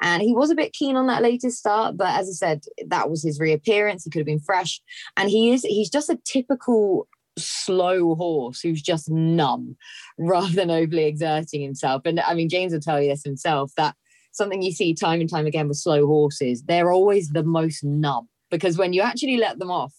And 0.02 0.22
he 0.22 0.34
was 0.34 0.50
a 0.50 0.56
bit 0.56 0.74
keen 0.74 0.96
on 0.96 1.08
that 1.08 1.22
latest 1.22 1.58
start, 1.58 1.98
but 1.98 2.08
as 2.08 2.30
I 2.30 2.32
said, 2.32 2.64
that 2.88 3.10
was 3.10 3.24
his 3.24 3.40
reappearance. 3.40 4.04
He 4.04 4.10
could 4.10 4.20
have 4.20 4.26
been 4.26 4.40
fresh. 4.40 4.82
And 5.18 5.30
he 5.30 5.52
is, 5.52 5.64
he's 5.64 5.90
just 5.90 6.10
a 6.10 6.20
typical 6.24 7.08
slow 7.38 8.16
horse 8.16 8.62
who's 8.62 8.82
just 8.82 9.10
numb 9.10 9.78
rather 10.18 10.54
than 10.54 10.72
overly 10.72 11.06
exerting 11.06 11.62
himself. 11.62 12.04
And 12.06 12.20
I 12.20 12.34
mean, 12.34 12.50
James 12.50 12.74
will 12.74 12.80
tell 12.80 13.02
you 13.02 13.10
this 13.10 13.24
himself 13.24 13.72
that 13.78 13.96
something 14.32 14.62
you 14.62 14.72
see 14.72 14.94
time 14.94 15.20
and 15.20 15.30
time 15.30 15.46
again 15.46 15.68
with 15.68 15.78
slow 15.78 16.06
horses, 16.06 16.64
they're 16.64 16.92
always 16.92 17.30
the 17.30 17.44
most 17.44 17.84
numb 17.84 18.30
because 18.50 18.78
when 18.78 18.94
you 18.94 19.02
actually 19.02 19.38
let 19.38 19.60
them 19.60 19.72
off, 19.72 19.94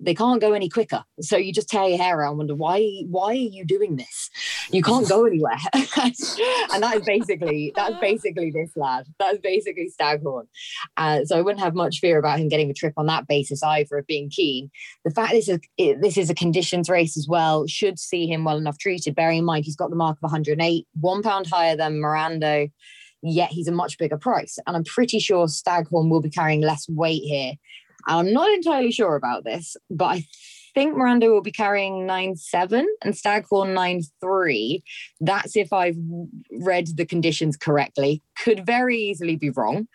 they 0.00 0.14
can't 0.14 0.40
go 0.40 0.52
any 0.52 0.68
quicker. 0.68 1.04
So 1.20 1.36
you 1.36 1.52
just 1.52 1.68
tear 1.68 1.88
your 1.88 1.98
hair 1.98 2.24
out 2.24 2.30
and 2.30 2.38
wonder 2.38 2.54
why 2.54 3.02
why 3.08 3.32
are 3.32 3.34
you 3.34 3.64
doing 3.64 3.96
this? 3.96 4.30
You 4.70 4.82
can't 4.82 5.08
go 5.08 5.24
anywhere. 5.26 5.58
and 5.74 6.82
that 6.82 6.96
is 6.96 7.04
basically 7.04 7.72
that's 7.76 7.98
basically 8.00 8.50
this 8.50 8.72
lad. 8.76 9.06
That's 9.18 9.38
basically 9.38 9.88
Staghorn. 9.88 10.48
Uh, 10.96 11.24
so 11.24 11.36
I 11.36 11.42
wouldn't 11.42 11.62
have 11.62 11.74
much 11.74 11.98
fear 11.98 12.18
about 12.18 12.38
him 12.38 12.48
getting 12.48 12.70
a 12.70 12.74
trip 12.74 12.94
on 12.96 13.06
that 13.06 13.26
basis 13.26 13.62
either 13.62 13.98
of 13.98 14.06
being 14.06 14.30
keen. 14.30 14.70
The 15.04 15.10
fact 15.10 15.32
this 15.32 15.48
is 15.48 15.58
this 15.76 16.16
is 16.16 16.30
a 16.30 16.34
conditions 16.34 16.88
race 16.88 17.16
as 17.16 17.26
well 17.28 17.66
should 17.66 17.98
see 17.98 18.26
him 18.26 18.44
well 18.44 18.58
enough 18.58 18.78
treated. 18.78 19.14
Bearing 19.14 19.38
in 19.38 19.44
mind 19.44 19.64
he's 19.64 19.76
got 19.76 19.90
the 19.90 19.96
mark 19.96 20.18
of 20.18 20.22
108, 20.22 20.86
one 21.00 21.22
pound 21.22 21.46
higher 21.46 21.76
than 21.76 22.00
Mirando 22.00 22.70
yet 23.22 23.50
he's 23.50 23.68
a 23.68 23.72
much 23.72 23.98
bigger 23.98 24.16
price. 24.16 24.58
And 24.66 24.74
I'm 24.76 24.84
pretty 24.84 25.18
sure 25.18 25.46
Staghorn 25.46 26.08
will 26.08 26.22
be 26.22 26.30
carrying 26.30 26.62
less 26.62 26.88
weight 26.88 27.22
here 27.22 27.52
I'm 28.06 28.32
not 28.32 28.48
entirely 28.50 28.92
sure 28.92 29.16
about 29.16 29.44
this, 29.44 29.76
but 29.90 30.04
I 30.04 30.24
think 30.74 30.96
Miranda 30.96 31.28
will 31.28 31.42
be 31.42 31.50
carrying 31.52 32.06
nine 32.06 32.36
seven 32.36 32.86
and 33.04 33.16
Staghorn 33.16 33.74
nine 33.74 34.02
three. 34.20 34.82
That's 35.20 35.56
if 35.56 35.72
I've 35.72 35.96
read 36.60 36.88
the 36.96 37.06
conditions 37.06 37.56
correctly. 37.56 38.22
Could 38.38 38.64
very 38.64 38.96
easily 38.96 39.36
be 39.36 39.50
wrong, 39.50 39.88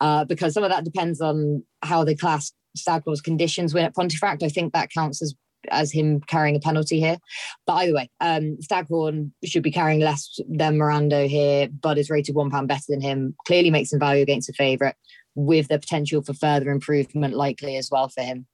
uh, 0.00 0.24
because 0.24 0.54
some 0.54 0.64
of 0.64 0.70
that 0.70 0.84
depends 0.84 1.20
on 1.20 1.64
how 1.82 2.04
they 2.04 2.14
class 2.14 2.52
Staghorn's 2.76 3.20
conditions 3.20 3.74
win 3.74 3.84
at 3.84 3.94
Pontefract. 3.94 4.42
I 4.42 4.48
think 4.48 4.72
that 4.72 4.90
counts 4.90 5.20
as 5.20 5.34
as 5.70 5.92
him 5.92 6.20
carrying 6.20 6.56
a 6.56 6.60
penalty 6.60 6.98
here. 7.00 7.18
But 7.66 7.74
either 7.74 7.94
way, 7.94 8.10
um, 8.20 8.56
Staghorn 8.62 9.32
should 9.44 9.62
be 9.62 9.70
carrying 9.70 10.00
less 10.00 10.38
than 10.48 10.78
Miranda 10.78 11.26
here, 11.26 11.68
but 11.68 11.98
is 11.98 12.08
rated 12.08 12.34
one 12.34 12.50
pound 12.50 12.68
better 12.68 12.84
than 12.88 13.02
him. 13.02 13.34
Clearly 13.46 13.70
makes 13.70 13.90
some 13.90 14.00
value 14.00 14.22
against 14.22 14.48
a 14.48 14.54
favourite 14.54 14.94
with 15.34 15.68
the 15.68 15.78
potential 15.78 16.22
for 16.22 16.34
further 16.34 16.70
improvement 16.70 17.34
likely 17.34 17.76
as 17.76 17.90
well 17.90 18.08
for 18.08 18.22
him. 18.22 18.46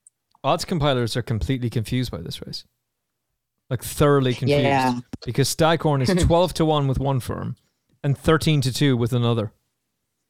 Odds 0.45 0.65
compilers 0.65 1.17
are 1.17 1.23
completely 1.23 1.71
confused 1.71 2.11
by 2.11 2.19
this 2.19 2.45
race. 2.47 2.65
Like 3.69 3.83
thoroughly 3.83 4.35
confused. 4.35 4.63
Yeah. 4.63 5.01
Because 5.25 5.49
Staghorn 5.49 6.03
is 6.03 6.25
12 6.25 6.55
to 6.55 6.65
1 6.65 6.87
with 6.87 7.01
one 7.01 7.21
firm 7.21 7.57
and 8.05 8.17
13 8.17 8.61
to 8.61 8.73
2 8.73 8.97
with 8.97 9.13
another. 9.13 9.53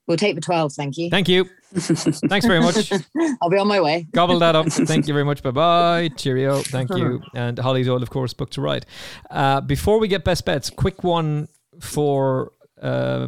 We'll 0.06 0.16
take 0.16 0.36
the 0.36 0.40
12, 0.40 0.72
thank 0.72 0.96
you. 0.96 1.10
Thank 1.10 1.28
you. 1.28 1.48
Thanks 1.74 2.46
very 2.46 2.60
much. 2.60 2.92
I'll 3.42 3.50
be 3.50 3.58
on 3.58 3.66
my 3.66 3.80
way. 3.80 4.06
Gobble 4.12 4.38
that 4.38 4.54
up. 4.54 4.68
Thank 4.68 5.08
you 5.08 5.12
very 5.12 5.24
much. 5.24 5.42
Bye 5.42 5.50
bye. 5.50 6.10
Cheerio. 6.16 6.62
Thank 6.62 6.90
you. 6.90 7.20
And 7.34 7.58
Hollie 7.58 7.82
Doyle, 7.82 8.02
of 8.02 8.10
course, 8.10 8.32
booked 8.32 8.52
to 8.54 8.60
ride. 8.60 8.86
Uh, 9.30 9.60
before 9.60 9.98
we 9.98 10.06
get 10.06 10.22
best 10.22 10.44
bets, 10.44 10.70
quick 10.70 11.02
one 11.02 11.48
for 11.80 12.52
uh, 12.80 13.26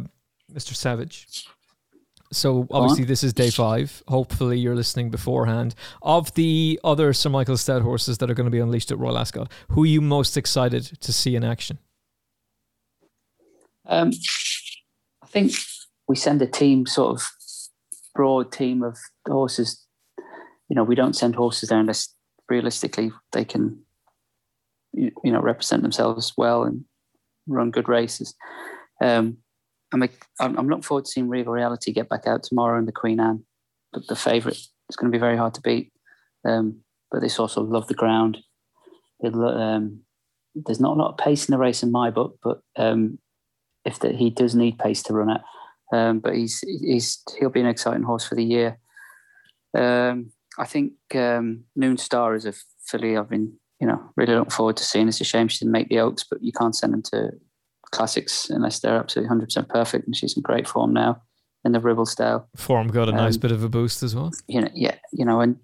Mr. 0.51 0.73
Savage. 0.73 1.45
So 2.31 2.67
obviously 2.69 3.05
this 3.05 3.23
is 3.23 3.33
day 3.33 3.49
five. 3.49 4.03
Hopefully 4.07 4.59
you're 4.59 4.75
listening 4.75 5.09
beforehand. 5.09 5.73
Of 6.01 6.33
the 6.35 6.79
other 6.83 7.11
Sir 7.13 7.29
Michael 7.29 7.55
Stoute 7.55 7.81
horses 7.81 8.19
that 8.19 8.29
are 8.29 8.35
going 8.35 8.45
to 8.45 8.51
be 8.51 8.59
unleashed 8.59 8.91
at 8.91 8.99
Royal 8.99 9.17
Ascot, 9.17 9.51
who 9.69 9.83
are 9.83 9.87
you 9.87 10.01
most 10.01 10.37
excited 10.37 10.83
to 11.01 11.11
see 11.11 11.35
in 11.35 11.43
action? 11.43 11.79
Um, 13.87 14.11
I 15.23 15.27
think 15.27 15.53
we 16.07 16.15
send 16.15 16.41
a 16.41 16.47
team, 16.47 16.85
sort 16.85 17.15
of 17.15 17.27
broad 18.13 18.51
team 18.51 18.83
of 18.83 18.97
horses. 19.27 19.85
You 20.67 20.75
know, 20.75 20.83
we 20.83 20.95
don't 20.95 21.15
send 21.15 21.35
horses 21.35 21.69
there 21.69 21.79
unless 21.79 22.13
realistically 22.47 23.11
they 23.31 23.43
can, 23.43 23.81
you 24.93 25.11
know, 25.23 25.41
represent 25.41 25.81
themselves 25.81 26.33
well 26.37 26.63
and 26.63 26.85
run 27.47 27.71
good 27.71 27.89
races. 27.89 28.35
Um, 29.01 29.37
I'm, 29.91 30.03
a, 30.03 30.09
I'm 30.39 30.67
looking 30.67 30.83
forward 30.83 31.05
to 31.05 31.11
seeing 31.11 31.29
Regal 31.29 31.53
Reality 31.53 31.91
get 31.91 32.09
back 32.09 32.27
out 32.27 32.43
tomorrow 32.43 32.77
in 32.77 32.85
the 32.85 32.91
Queen 32.91 33.19
Anne, 33.19 33.43
but 33.91 34.07
the 34.07 34.15
favourite. 34.15 34.57
It's 34.57 34.95
going 34.95 35.11
to 35.11 35.15
be 35.15 35.21
very 35.21 35.37
hard 35.37 35.53
to 35.53 35.61
beat. 35.61 35.91
Um, 36.43 36.81
but 37.11 37.21
this 37.21 37.39
also 37.39 37.61
love 37.61 37.87
the 37.87 37.93
ground. 37.93 38.39
Um, 39.23 40.01
there's 40.55 40.79
not 40.79 40.97
a 40.97 40.99
lot 40.99 41.11
of 41.11 41.17
pace 41.17 41.47
in 41.47 41.51
the 41.51 41.57
race 41.57 41.83
in 41.83 41.91
my 41.91 42.09
book, 42.09 42.37
but 42.43 42.61
um, 42.77 43.19
if 43.85 43.99
the, 43.99 44.11
he 44.11 44.29
does 44.29 44.55
need 44.55 44.79
pace 44.79 45.03
to 45.03 45.13
run 45.13 45.29
it, 45.29 45.41
um, 45.93 46.19
but 46.19 46.35
he's 46.35 46.63
he's 46.81 47.21
he'll 47.37 47.49
be 47.49 47.61
an 47.61 47.67
exciting 47.67 48.03
horse 48.03 48.25
for 48.25 48.35
the 48.35 48.43
year. 48.43 48.79
Um, 49.77 50.31
I 50.57 50.65
think 50.65 50.93
um, 51.15 51.65
Noon 51.75 51.97
Star 51.97 52.35
is 52.35 52.45
a 52.45 52.53
filly 52.85 53.17
I've 53.17 53.29
been 53.29 53.53
you 53.79 53.87
know 53.87 54.01
really 54.15 54.35
looking 54.35 54.51
forward 54.51 54.77
to 54.77 54.83
seeing. 54.83 55.07
It's 55.07 55.21
a 55.21 55.25
shame 55.25 55.47
she 55.47 55.59
didn't 55.59 55.73
make 55.73 55.89
the 55.89 55.99
Oaks, 55.99 56.25
but 56.29 56.41
you 56.41 56.51
can't 56.51 56.75
send 56.75 56.93
them 56.93 57.03
to 57.03 57.31
classics 57.91 58.49
unless 58.49 58.79
they're 58.79 58.97
absolutely 58.97 59.35
100% 59.35 59.69
perfect. 59.69 60.05
And 60.05 60.15
she's 60.15 60.35
in 60.35 60.43
great 60.43 60.67
form 60.67 60.93
now 60.93 61.21
in 61.65 61.71
the 61.71 61.79
Ribblesdale. 61.79 62.45
Form 62.55 62.87
got 62.87 63.09
a 63.09 63.11
nice 63.11 63.35
um, 63.35 63.41
bit 63.41 63.51
of 63.51 63.63
a 63.63 63.69
boost 63.69 64.03
as 64.03 64.15
well. 64.15 64.31
You 64.47 64.61
know, 64.61 64.69
yeah, 64.73 64.95
you 65.11 65.25
know, 65.25 65.41
and 65.41 65.57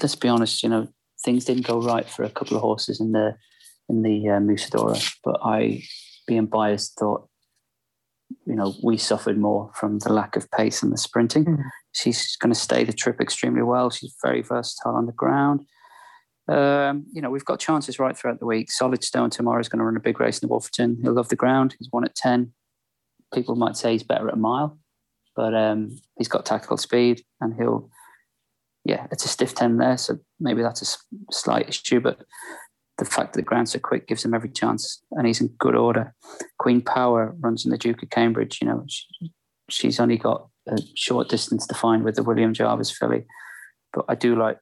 let's 0.00 0.14
be 0.14 0.28
honest, 0.28 0.62
you 0.62 0.68
know, 0.68 0.88
things 1.24 1.44
didn't 1.44 1.66
go 1.66 1.80
right 1.80 2.08
for 2.08 2.24
a 2.24 2.30
couple 2.30 2.56
of 2.56 2.62
horses 2.62 3.00
in 3.00 3.12
the 3.12 3.36
in 3.88 4.02
the 4.02 4.28
uh, 4.28 4.38
Musidora, 4.38 5.14
but 5.24 5.38
I, 5.42 5.82
being 6.26 6.46
biased, 6.46 6.98
thought, 6.98 7.28
you 8.46 8.54
know, 8.54 8.74
we 8.82 8.96
suffered 8.96 9.36
more 9.36 9.70
from 9.74 9.98
the 9.98 10.12
lack 10.12 10.36
of 10.36 10.50
pace 10.50 10.82
and 10.82 10.92
the 10.92 10.96
sprinting. 10.96 11.44
Mm-hmm. 11.44 11.68
She's 11.92 12.36
going 12.36 12.52
to 12.54 12.58
stay 12.58 12.84
the 12.84 12.92
trip 12.92 13.20
extremely 13.20 13.62
well. 13.62 13.90
She's 13.90 14.14
very 14.22 14.40
versatile 14.40 14.94
on 14.94 15.06
the 15.06 15.12
ground. 15.12 15.66
Um, 16.48 17.06
you 17.12 17.22
know, 17.22 17.30
we've 17.30 17.44
got 17.44 17.60
chances 17.60 17.98
right 17.98 18.16
throughout 18.16 18.40
the 18.40 18.46
week. 18.46 18.70
Solid 18.70 19.04
Stone 19.04 19.30
tomorrow 19.30 19.60
is 19.60 19.68
going 19.68 19.78
to 19.78 19.84
run 19.84 19.96
a 19.96 20.00
big 20.00 20.20
race 20.20 20.38
in 20.38 20.46
the 20.46 20.50
Wolverton. 20.50 20.98
He'll 21.02 21.14
love 21.14 21.28
the 21.28 21.36
ground. 21.36 21.76
He's 21.78 21.90
won 21.92 22.04
at 22.04 22.14
10. 22.14 22.52
People 23.32 23.56
might 23.56 23.76
say 23.76 23.92
he's 23.92 24.02
better 24.02 24.28
at 24.28 24.34
a 24.34 24.38
mile, 24.38 24.78
but 25.36 25.54
um, 25.54 25.98
he's 26.18 26.28
got 26.28 26.44
tactical 26.44 26.76
speed 26.76 27.22
and 27.40 27.54
he'll, 27.54 27.88
yeah, 28.84 29.06
it's 29.10 29.24
a 29.24 29.28
stiff 29.28 29.54
10 29.54 29.78
there. 29.78 29.96
So 29.96 30.18
maybe 30.40 30.62
that's 30.62 30.82
a 30.82 31.32
slight 31.32 31.68
issue, 31.68 32.00
but 32.00 32.22
the 32.98 33.04
fact 33.04 33.32
that 33.32 33.38
the 33.38 33.44
ground's 33.44 33.72
so 33.72 33.78
quick 33.78 34.06
gives 34.06 34.24
him 34.24 34.34
every 34.34 34.50
chance 34.50 35.02
and 35.12 35.26
he's 35.26 35.40
in 35.40 35.48
good 35.58 35.74
order. 35.74 36.14
Queen 36.58 36.82
Power 36.82 37.34
runs 37.40 37.64
in 37.64 37.70
the 37.70 37.78
Duke 37.78 38.02
of 38.02 38.10
Cambridge. 38.10 38.58
You 38.60 38.68
know, 38.68 38.84
she, 38.88 39.32
she's 39.70 40.00
only 40.00 40.18
got 40.18 40.48
a 40.68 40.78
short 40.94 41.28
distance 41.28 41.66
to 41.68 41.74
find 41.74 42.04
with 42.04 42.16
the 42.16 42.22
William 42.22 42.52
Jarvis 42.52 42.90
filly, 42.90 43.24
but 43.92 44.04
I 44.08 44.14
do 44.14 44.36
like 44.36 44.58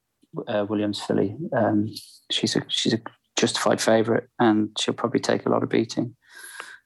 uh, 0.47 0.65
Williams 0.67 1.01
filly. 1.01 1.35
Um, 1.55 1.89
she's 2.29 2.55
a 2.55 2.63
she's 2.67 2.93
a 2.93 2.99
justified 3.37 3.81
favourite, 3.81 4.23
and 4.39 4.69
she'll 4.79 4.93
probably 4.93 5.19
take 5.19 5.45
a 5.45 5.49
lot 5.49 5.63
of 5.63 5.69
beating. 5.69 6.15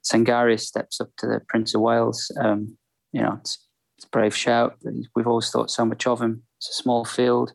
Sangarius 0.06 0.62
steps 0.62 1.02
up 1.02 1.10
to 1.18 1.28
the 1.28 1.42
Prince 1.48 1.74
of 1.74 1.82
Wales. 1.82 2.32
Um, 2.40 2.78
you 3.12 3.22
know, 3.22 3.38
it's, 3.40 3.58
it's, 3.98 4.06
a 4.06 4.10
brave 4.10 4.36
shout. 4.36 4.78
We've 5.16 5.28
always 5.28 5.50
thought 5.50 5.72
so 5.72 5.86
much 5.86 6.06
of 6.06 6.22
him. 6.22 6.44
It's 6.58 6.70
a 6.70 6.74
small 6.74 7.06
field. 7.06 7.54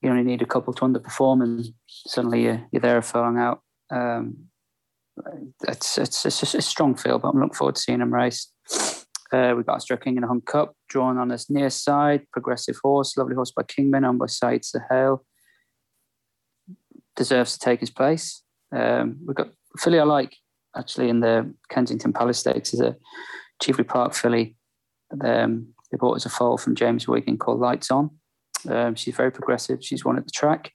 You 0.00 0.10
only 0.10 0.22
need 0.22 0.42
a 0.42 0.46
couple 0.46 0.72
to 0.74 0.82
underperform, 0.82 1.42
and 1.42 1.66
suddenly 1.88 2.44
you're, 2.44 2.62
you're 2.70 2.80
there 2.80 2.98
a 2.98 3.02
furlong 3.02 3.38
out. 3.38 3.62
Um, 3.90 4.48
it's, 5.66 5.98
it's, 5.98 6.24
it's 6.24 6.54
a 6.54 6.62
strong 6.62 6.94
field, 6.94 7.22
but 7.22 7.30
I'm 7.30 7.40
looking 7.40 7.54
forward 7.54 7.74
to 7.74 7.80
seeing 7.80 8.00
him 8.00 8.14
race. 8.14 8.52
Uh, 9.32 9.52
we've 9.56 9.66
got 9.66 9.76
Astro 9.76 9.96
King 9.96 10.16
in 10.16 10.24
a 10.24 10.26
Hunt 10.26 10.46
Cup, 10.46 10.74
drawn 10.88 11.18
on 11.18 11.30
his 11.30 11.50
near 11.50 11.70
side. 11.70 12.26
Progressive 12.32 12.78
horse, 12.82 13.16
lovely 13.16 13.34
horse 13.34 13.50
by 13.50 13.62
Kingman, 13.62 14.04
on 14.04 14.18
by 14.18 14.26
Said 14.26 14.64
Sahel. 14.64 15.24
deserves 17.16 17.52
to 17.52 17.58
take 17.58 17.80
his 17.80 17.90
place. 17.90 18.42
Um, 18.74 19.18
we've 19.26 19.36
got 19.36 19.48
filly 19.78 19.98
I 19.98 20.04
like 20.04 20.34
actually 20.76 21.08
in 21.08 21.20
the 21.20 21.52
Kensington 21.68 22.12
Palace 22.12 22.38
Stakes 22.38 22.72
is 22.72 22.80
a 22.80 22.96
Cheveley 23.62 23.84
Park 23.84 24.14
filly. 24.14 24.56
Um, 25.20 25.68
they 25.90 25.98
bought 25.98 26.16
as 26.16 26.26
a 26.26 26.30
foal 26.30 26.58
from 26.58 26.74
James 26.74 27.08
Wigan 27.08 27.38
called 27.38 27.60
Lights 27.60 27.90
On. 27.90 28.10
Um, 28.68 28.94
she's 28.94 29.16
very 29.16 29.32
progressive. 29.32 29.82
She's 29.82 30.04
won 30.04 30.18
at 30.18 30.24
the 30.24 30.32
track, 30.32 30.72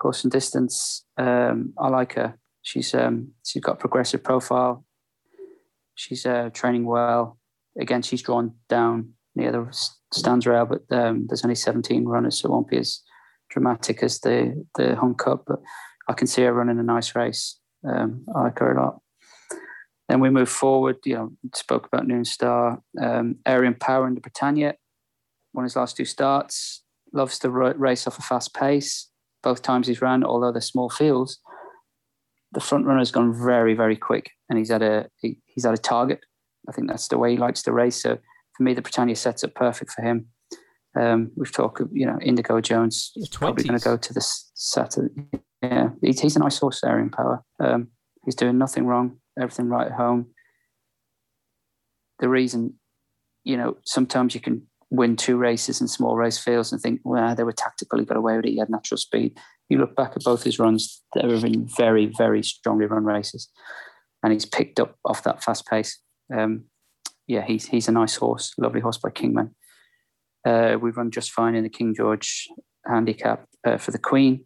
course 0.00 0.24
and 0.24 0.32
distance. 0.32 1.04
Um, 1.16 1.72
I 1.78 1.88
like 1.88 2.14
her. 2.14 2.38
She's 2.62 2.94
um, 2.94 3.32
she's 3.44 3.62
got 3.62 3.78
progressive 3.78 4.22
profile. 4.22 4.84
She's 5.94 6.26
uh, 6.26 6.50
training 6.52 6.86
well. 6.86 7.38
Again, 7.80 8.02
she's 8.02 8.22
drawn 8.22 8.54
down 8.68 9.14
near 9.34 9.52
the 9.52 9.88
stands 10.12 10.46
rail, 10.46 10.66
but 10.66 10.82
um, 10.96 11.26
there's 11.28 11.44
only 11.44 11.56
17 11.56 12.04
runners, 12.04 12.38
so 12.38 12.48
it 12.48 12.52
won't 12.52 12.68
be 12.68 12.78
as 12.78 13.00
dramatic 13.50 14.02
as 14.02 14.20
the 14.20 14.64
the 14.76 14.96
Hunt 14.96 15.18
Cup. 15.18 15.44
But 15.46 15.60
I 16.08 16.12
can 16.12 16.26
see 16.26 16.42
her 16.42 16.52
running 16.52 16.78
a 16.78 16.82
nice 16.82 17.14
race. 17.14 17.58
Um, 17.86 18.24
I 18.34 18.42
like 18.42 18.58
her 18.58 18.72
a 18.72 18.82
lot. 18.82 19.00
Then 20.08 20.20
we 20.20 20.30
move 20.30 20.48
forward. 20.48 20.96
You 21.04 21.14
know, 21.14 21.32
spoke 21.54 21.86
about 21.86 22.06
Noon 22.06 22.24
Star, 22.24 22.80
um, 23.00 23.36
Arian 23.46 23.74
Power 23.74 24.06
in 24.06 24.14
the 24.14 24.20
Britannia. 24.20 24.74
Won 25.52 25.64
his 25.64 25.76
last 25.76 25.96
two 25.96 26.04
starts. 26.04 26.82
Loves 27.12 27.38
to 27.40 27.50
race 27.50 28.06
off 28.06 28.18
a 28.18 28.22
fast 28.22 28.54
pace. 28.54 29.08
Both 29.42 29.62
times 29.62 29.86
he's 29.86 30.00
ran, 30.00 30.24
although 30.24 30.50
they're 30.50 30.60
small 30.60 30.88
fields, 30.88 31.38
the 32.54 32.60
front 32.60 32.86
runner's 32.86 33.10
gone 33.10 33.34
very, 33.34 33.74
very 33.74 33.96
quick, 33.96 34.30
and 34.48 34.58
he's 34.58 34.70
at 34.70 34.82
a 34.82 35.10
he, 35.20 35.38
he's 35.46 35.66
at 35.66 35.74
a 35.74 35.78
target. 35.78 36.20
I 36.68 36.72
think 36.72 36.88
that's 36.88 37.08
the 37.08 37.18
way 37.18 37.32
he 37.32 37.36
likes 37.36 37.62
to 37.62 37.72
race. 37.72 38.02
So 38.02 38.18
for 38.56 38.62
me, 38.62 38.74
the 38.74 38.82
Britannia 38.82 39.16
sets 39.16 39.44
up 39.44 39.54
perfect 39.54 39.92
for 39.92 40.02
him. 40.02 40.26
Um, 40.98 41.32
we've 41.36 41.52
talked, 41.52 41.82
you 41.92 42.06
know, 42.06 42.18
Inigo 42.20 42.60
Jones 42.60 43.12
is 43.16 43.28
probably 43.28 43.64
going 43.64 43.78
to 43.78 43.84
go 43.84 43.96
to 43.96 44.14
the 44.14 44.20
Saturday. 44.54 45.12
Yeah, 45.60 45.88
he's, 46.02 46.36
a 46.36 46.38
nice 46.38 46.58
horse, 46.58 46.84
Arian 46.84 47.10
Power. 47.10 47.42
Um, 47.58 47.88
he's 48.24 48.36
doing 48.36 48.58
nothing 48.58 48.86
wrong, 48.86 49.16
everything 49.40 49.68
right 49.68 49.86
at 49.86 49.94
home. 49.94 50.26
The 52.20 52.28
reason, 52.28 52.74
you 53.42 53.56
know, 53.56 53.76
sometimes 53.84 54.34
you 54.34 54.40
can 54.40 54.66
win 54.90 55.16
two 55.16 55.36
races 55.36 55.80
in 55.80 55.88
small 55.88 56.16
race 56.16 56.38
fields 56.38 56.70
and 56.70 56.80
think, 56.80 57.00
well, 57.02 57.34
they 57.34 57.42
were 57.42 57.52
tactical, 57.52 57.98
he 57.98 58.04
got 58.04 58.16
away 58.16 58.36
with 58.36 58.46
it, 58.46 58.50
he 58.50 58.58
had 58.58 58.70
natural 58.70 58.98
speed. 58.98 59.36
You 59.68 59.78
look 59.78 59.96
back 59.96 60.12
at 60.14 60.22
both 60.22 60.44
his 60.44 60.58
runs, 60.58 61.02
they 61.14 61.28
have 61.28 61.42
been 61.42 61.66
very, 61.76 62.12
very 62.16 62.42
strongly 62.42 62.86
run 62.86 63.04
races. 63.04 63.48
And 64.22 64.32
he's 64.32 64.46
picked 64.46 64.78
up 64.78 64.96
off 65.04 65.24
that 65.24 65.42
fast 65.42 65.66
pace. 65.66 65.98
Um, 66.32 66.64
yeah, 67.26 67.42
he's 67.42 67.66
he's 67.66 67.88
a 67.88 67.92
nice 67.92 68.16
horse, 68.16 68.52
lovely 68.58 68.80
horse 68.80 68.98
by 68.98 69.10
Kingman. 69.10 69.54
Uh, 70.44 70.76
we 70.80 70.90
run 70.90 71.10
just 71.10 71.30
fine 71.30 71.54
in 71.54 71.62
the 71.62 71.70
King 71.70 71.94
George 71.94 72.48
handicap 72.86 73.46
uh, 73.64 73.78
for 73.78 73.90
the 73.90 73.98
Queen. 73.98 74.44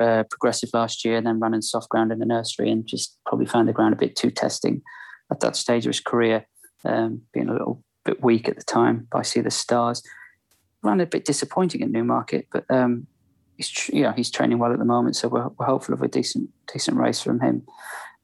Uh, 0.00 0.22
progressive 0.30 0.70
last 0.72 1.04
year, 1.04 1.20
then 1.20 1.40
ran 1.40 1.54
in 1.54 1.62
soft 1.62 1.88
ground 1.88 2.12
in 2.12 2.18
the 2.18 2.26
nursery, 2.26 2.70
and 2.70 2.86
just 2.86 3.18
probably 3.26 3.46
found 3.46 3.68
the 3.68 3.72
ground 3.72 3.92
a 3.92 3.96
bit 3.96 4.16
too 4.16 4.30
testing 4.30 4.82
at 5.30 5.40
that 5.40 5.56
stage 5.56 5.86
of 5.86 5.90
his 5.90 6.00
career, 6.00 6.46
um, 6.84 7.22
being 7.32 7.48
a 7.48 7.52
little 7.52 7.82
bit 8.04 8.22
weak 8.22 8.48
at 8.48 8.56
the 8.56 8.62
time. 8.62 9.06
But 9.10 9.18
I 9.18 9.22
see 9.22 9.40
the 9.40 9.50
stars. 9.50 10.02
Ran 10.82 11.00
a 11.00 11.06
bit 11.06 11.24
disappointing 11.24 11.82
at 11.82 11.90
Newmarket, 11.90 12.46
but 12.50 12.64
um, 12.70 13.06
he's 13.56 13.90
yeah 13.92 14.14
he's 14.16 14.30
training 14.30 14.58
well 14.58 14.72
at 14.72 14.78
the 14.78 14.84
moment, 14.84 15.16
so 15.16 15.28
we're, 15.28 15.48
we're 15.58 15.66
hopeful 15.66 15.94
of 15.94 16.02
a 16.02 16.08
decent 16.08 16.48
decent 16.72 16.96
race 16.96 17.20
from 17.20 17.40
him. 17.40 17.66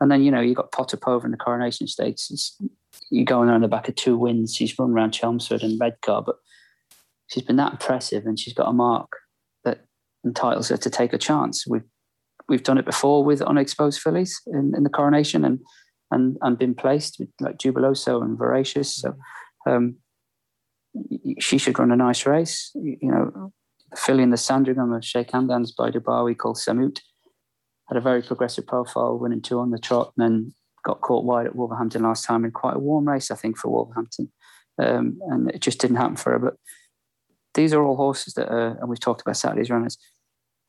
And 0.00 0.10
then 0.10 0.22
you 0.22 0.30
know 0.30 0.40
you 0.40 0.54
got 0.54 0.72
Potapova 0.72 1.24
in 1.24 1.30
the 1.30 1.36
Coronation 1.36 1.86
Stakes. 1.86 2.30
It's, 2.30 2.60
you 3.10 3.24
going 3.24 3.48
on 3.48 3.60
the 3.60 3.68
back 3.68 3.88
of 3.88 3.94
two 3.94 4.16
wins. 4.16 4.54
She's 4.54 4.78
run 4.78 4.90
around 4.90 5.12
Chelmsford 5.12 5.62
and 5.62 5.80
Redcar, 5.80 6.22
but 6.22 6.36
she's 7.28 7.44
been 7.44 7.56
that 7.56 7.72
impressive, 7.72 8.26
and 8.26 8.38
she's 8.38 8.54
got 8.54 8.68
a 8.68 8.72
mark 8.72 9.10
that 9.64 9.84
entitles 10.24 10.68
her 10.68 10.76
to 10.76 10.90
take 10.90 11.12
a 11.12 11.18
chance. 11.18 11.66
We've 11.66 11.84
we've 12.48 12.62
done 12.62 12.78
it 12.78 12.84
before 12.84 13.24
with 13.24 13.42
unexposed 13.42 14.00
fillies 14.00 14.40
in, 14.46 14.72
in 14.76 14.82
the 14.82 14.90
Coronation, 14.90 15.44
and 15.44 15.60
and 16.10 16.36
and 16.42 16.58
been 16.58 16.74
placed 16.74 17.18
with 17.18 17.28
like 17.40 17.58
Jubiloso 17.58 18.22
and 18.22 18.38
Voracious. 18.38 18.96
So 18.96 19.14
um, 19.66 19.96
she 21.38 21.58
should 21.58 21.78
run 21.78 21.92
a 21.92 21.96
nice 21.96 22.26
race. 22.26 22.70
You, 22.74 22.96
you 23.00 23.10
know, 23.10 23.52
the 23.90 23.96
filly 23.96 24.22
in 24.22 24.30
the 24.30 24.36
Sandringham 24.36 24.92
of 24.92 25.04
Sheikh 25.04 25.30
Hamdan's 25.30 25.72
by 25.72 25.90
Dubawi 25.90 26.36
called 26.36 26.56
Samut 26.56 27.00
had 27.88 27.96
a 27.96 28.00
very 28.00 28.22
progressive 28.22 28.66
profile, 28.66 29.18
winning 29.18 29.42
two 29.42 29.58
on 29.60 29.70
the 29.70 29.78
trot, 29.78 30.12
and 30.16 30.24
then 30.24 30.54
got 30.84 31.00
caught 31.00 31.24
wide 31.24 31.46
at 31.46 31.56
Wolverhampton 31.56 32.02
last 32.02 32.24
time 32.24 32.44
in 32.44 32.50
quite 32.50 32.76
a 32.76 32.80
warm 32.80 33.08
race, 33.08 33.30
I 33.30 33.34
think, 33.34 33.58
for 33.58 33.68
Wolverhampton. 33.68 34.32
Um, 34.78 35.18
and 35.28 35.50
it 35.50 35.60
just 35.60 35.80
didn't 35.80 35.96
happen 35.96 36.16
for 36.16 36.32
her. 36.32 36.38
But 36.38 36.54
these 37.54 37.72
are 37.72 37.82
all 37.82 37.96
horses 37.96 38.34
that 38.34 38.52
are, 38.52 38.78
and 38.78 38.88
we've 38.88 39.00
talked 39.00 39.22
about 39.22 39.36
Saturday's 39.36 39.70
runners, 39.70 39.98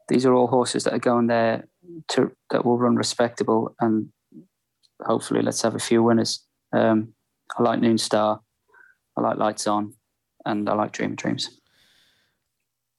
these 0.07 0.25
are 0.25 0.33
all 0.33 0.47
horses 0.47 0.83
that 0.85 0.93
are 0.93 0.99
going 0.99 1.27
there 1.27 1.67
to 2.09 2.31
that 2.49 2.65
will 2.65 2.77
run 2.77 2.95
respectable 2.95 3.75
and 3.81 4.07
hopefully 5.01 5.41
let's 5.41 5.61
have 5.61 5.75
a 5.75 5.79
few 5.79 6.01
winners. 6.01 6.45
Um, 6.73 7.13
I 7.57 7.63
like 7.63 7.79
Noon 7.79 7.97
Star, 7.97 8.41
I 9.17 9.21
like 9.21 9.37
Lights 9.37 9.67
On, 9.67 9.93
and 10.45 10.69
I 10.69 10.73
like 10.73 10.91
Dream 10.93 11.11
of 11.11 11.17
Dreams. 11.17 11.59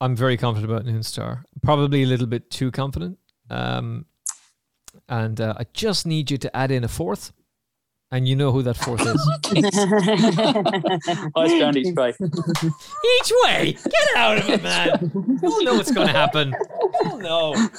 I'm 0.00 0.14
very 0.14 0.36
confident 0.36 0.70
about 0.70 0.84
Noon 0.84 1.02
Star. 1.02 1.44
Probably 1.62 2.02
a 2.02 2.06
little 2.06 2.26
bit 2.26 2.50
too 2.50 2.70
confident. 2.70 3.18
Um, 3.50 4.06
and 5.08 5.40
uh, 5.40 5.54
I 5.58 5.64
just 5.72 6.06
need 6.06 6.30
you 6.30 6.38
to 6.38 6.56
add 6.56 6.70
in 6.70 6.84
a 6.84 6.88
fourth. 6.88 7.32
And 8.10 8.26
you 8.26 8.36
know 8.36 8.52
who 8.52 8.62
that 8.62 8.78
fourth 8.78 9.02
is. 9.02 9.22
Highest 11.36 11.58
Ground 11.58 11.76
each 11.76 11.94
way. 11.94 12.14
Each 12.22 13.32
way. 13.44 13.76
Get 13.84 14.16
out 14.16 14.38
of 14.38 14.48
it, 14.48 14.62
man. 14.62 15.10
You 15.12 15.38
don't 15.40 15.64
know 15.64 15.74
what's 15.74 15.92
going 15.92 16.06
to 16.06 16.12
happen. 16.12 16.54
You 17.04 17.18
know. 17.18 17.68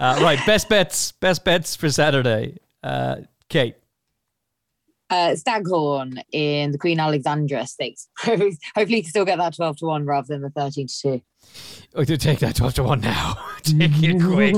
Uh, 0.00 0.18
right. 0.20 0.40
Best 0.46 0.68
bets. 0.68 1.12
Best 1.12 1.44
bets 1.44 1.76
for 1.76 1.88
Saturday. 1.88 2.58
Uh, 2.82 3.18
Kate. 3.48 3.76
Uh, 5.12 5.36
Staghorn 5.36 6.22
in 6.32 6.72
the 6.72 6.78
Queen 6.78 6.98
Alexandra 6.98 7.66
Stakes. 7.66 8.08
Hopefully, 8.20 8.56
you 8.76 9.02
can 9.02 9.10
still 9.10 9.26
get 9.26 9.36
that 9.36 9.54
12 9.54 9.76
to 9.76 9.84
1 9.84 10.06
rather 10.06 10.26
than 10.26 10.40
the 10.40 10.48
13 10.48 10.86
to 10.86 11.02
2. 11.02 11.22
Oh, 11.96 12.04
take 12.04 12.38
that 12.38 12.56
12 12.56 12.74
to 12.74 12.82
1 12.82 13.00
now. 13.02 13.36
take 13.62 13.90
it 14.02 14.22
quick. 14.22 14.56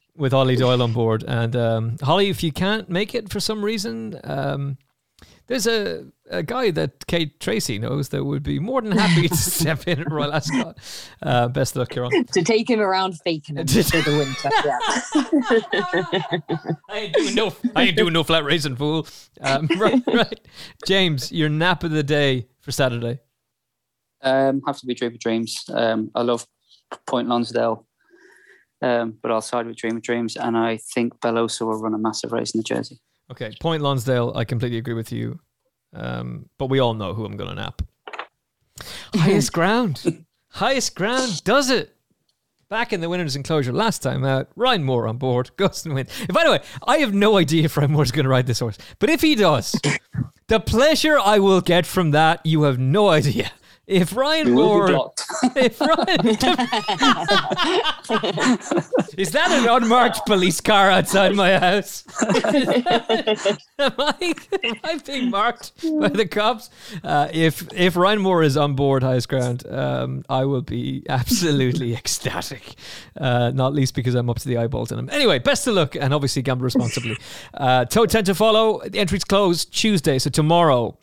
with 0.16 0.32
Hollie 0.32 0.56
Doyle 0.56 0.80
on 0.80 0.94
board. 0.94 1.24
And 1.28 1.54
um, 1.54 1.96
Hollie, 2.02 2.30
if 2.30 2.42
you 2.42 2.52
can't 2.52 2.88
make 2.88 3.14
it 3.14 3.30
for 3.30 3.38
some 3.38 3.62
reason, 3.62 4.18
um, 4.24 4.78
there's 5.46 5.66
a, 5.66 6.06
a 6.28 6.42
guy 6.42 6.70
that 6.72 7.06
Kate 7.06 7.38
Tracey 7.38 7.78
knows 7.78 8.08
that 8.08 8.24
would 8.24 8.42
be 8.42 8.58
more 8.58 8.82
than 8.82 8.92
happy 8.92 9.28
to 9.28 9.36
step 9.36 9.86
in 9.86 10.00
at 10.00 10.10
Royal 10.10 10.32
Ascot. 10.32 10.76
Uh, 11.22 11.48
best 11.48 11.76
luck, 11.76 11.90
Kieran. 11.90 12.24
To 12.32 12.42
take 12.42 12.68
him 12.68 12.80
around 12.80 13.18
faking 13.20 13.56
him 13.56 13.66
for 13.66 13.74
the 13.74 14.16
winter. 14.18 14.50
I 16.90 16.98
ain't 16.98 17.14
doing 17.14 17.34
no, 17.34 17.54
I 17.74 17.84
ain't 17.84 17.96
doing 17.96 18.12
no 18.12 18.24
flat 18.24 18.44
racing, 18.44 18.76
fool. 18.76 19.06
Um, 19.40 19.68
right, 19.78 20.02
right. 20.06 20.40
James, 20.86 21.30
your 21.30 21.48
nap 21.48 21.84
of 21.84 21.92
the 21.92 22.02
day 22.02 22.48
for 22.60 22.72
Saturday. 22.72 23.20
Um, 24.22 24.62
have 24.66 24.78
to 24.78 24.86
be 24.86 24.94
Dream 24.94 25.12
of 25.12 25.20
Dreams. 25.20 25.64
Um, 25.72 26.10
I 26.14 26.22
love 26.22 26.46
Point 27.06 27.28
Lonsdale. 27.28 27.86
Um, 28.82 29.18
but 29.22 29.30
I'll 29.30 29.40
side 29.40 29.66
with 29.66 29.76
Dream 29.76 29.96
of 29.96 30.02
Dreams, 30.02 30.36
and 30.36 30.56
I 30.56 30.78
think 30.94 31.20
Bellosa 31.20 31.64
will 31.64 31.80
run 31.80 31.94
a 31.94 31.98
massive 31.98 32.32
race 32.32 32.54
in 32.54 32.58
the 32.58 32.64
Jersey. 32.64 32.98
Okay, 33.30 33.52
Point 33.60 33.82
Lonsdale, 33.82 34.32
I 34.36 34.44
completely 34.44 34.78
agree 34.78 34.94
with 34.94 35.12
you. 35.12 35.40
Um, 35.92 36.48
but 36.58 36.66
we 36.66 36.78
all 36.78 36.94
know 36.94 37.14
who 37.14 37.24
I'm 37.24 37.36
going 37.36 37.50
to 37.50 37.56
nap. 37.56 37.82
Highest 39.14 39.52
ground. 39.52 40.24
Highest 40.50 40.94
ground 40.94 41.42
does 41.44 41.70
it. 41.70 41.92
Back 42.68 42.92
in 42.92 43.00
the 43.00 43.08
winner's 43.08 43.36
enclosure 43.36 43.72
last 43.72 44.02
time 44.02 44.24
out, 44.24 44.48
Ryan 44.56 44.82
Moore 44.82 45.06
on 45.06 45.18
board, 45.18 45.50
goes 45.56 45.84
and 45.86 45.94
wins. 45.94 46.10
By 46.32 46.44
the 46.44 46.50
way, 46.50 46.60
I 46.86 46.98
have 46.98 47.14
no 47.14 47.36
idea 47.38 47.64
if 47.64 47.76
Ryan 47.76 47.92
Moore's 47.92 48.10
going 48.10 48.24
to 48.24 48.30
ride 48.30 48.46
this 48.46 48.58
horse, 48.58 48.76
but 48.98 49.08
if 49.08 49.22
he 49.22 49.36
does, 49.36 49.80
the 50.48 50.58
pleasure 50.58 51.18
I 51.18 51.38
will 51.38 51.60
get 51.60 51.86
from 51.86 52.10
that, 52.10 52.44
you 52.44 52.64
have 52.64 52.78
no 52.78 53.08
idea. 53.08 53.52
If 53.86 54.16
Ryan 54.16 54.50
Moore, 54.50 54.90
if 55.54 55.80
Ryan, 55.80 56.26
is 59.16 59.30
that 59.30 59.52
an 59.52 59.68
unmarked 59.68 60.26
police 60.26 60.60
car 60.60 60.90
outside 60.90 61.36
my 61.36 61.56
house? 61.56 62.02
am, 63.78 63.92
I, 63.96 64.34
am 64.64 64.74
I 64.82 64.98
being 65.06 65.30
marked 65.30 65.70
by 66.00 66.08
the 66.08 66.26
cops? 66.26 66.68
Uh, 67.04 67.28
if 67.32 67.72
if 67.72 67.94
Ryan 67.94 68.22
Moore 68.22 68.42
is 68.42 68.56
on 68.56 68.74
board 68.74 69.04
highest 69.04 69.28
ground, 69.28 69.64
um, 69.68 70.24
I 70.28 70.46
will 70.46 70.62
be 70.62 71.04
absolutely 71.08 71.94
ecstatic. 71.94 72.74
Uh, 73.16 73.52
not 73.54 73.72
least 73.72 73.94
because 73.94 74.16
I'm 74.16 74.28
up 74.28 74.40
to 74.40 74.48
the 74.48 74.58
eyeballs 74.58 74.90
in 74.90 74.98
him. 74.98 75.08
Anyway, 75.12 75.38
best 75.38 75.64
of 75.68 75.74
luck 75.74 75.94
and 75.94 76.12
obviously 76.12 76.42
gamble 76.42 76.64
responsibly. 76.64 77.16
Uh, 77.54 77.84
Tote 77.84 78.10
10 78.10 78.24
to 78.24 78.34
follow. 78.34 78.80
The 78.84 78.98
entries 78.98 79.22
close 79.22 79.64
Tuesday, 79.64 80.18
so 80.18 80.28
tomorrow. 80.28 80.98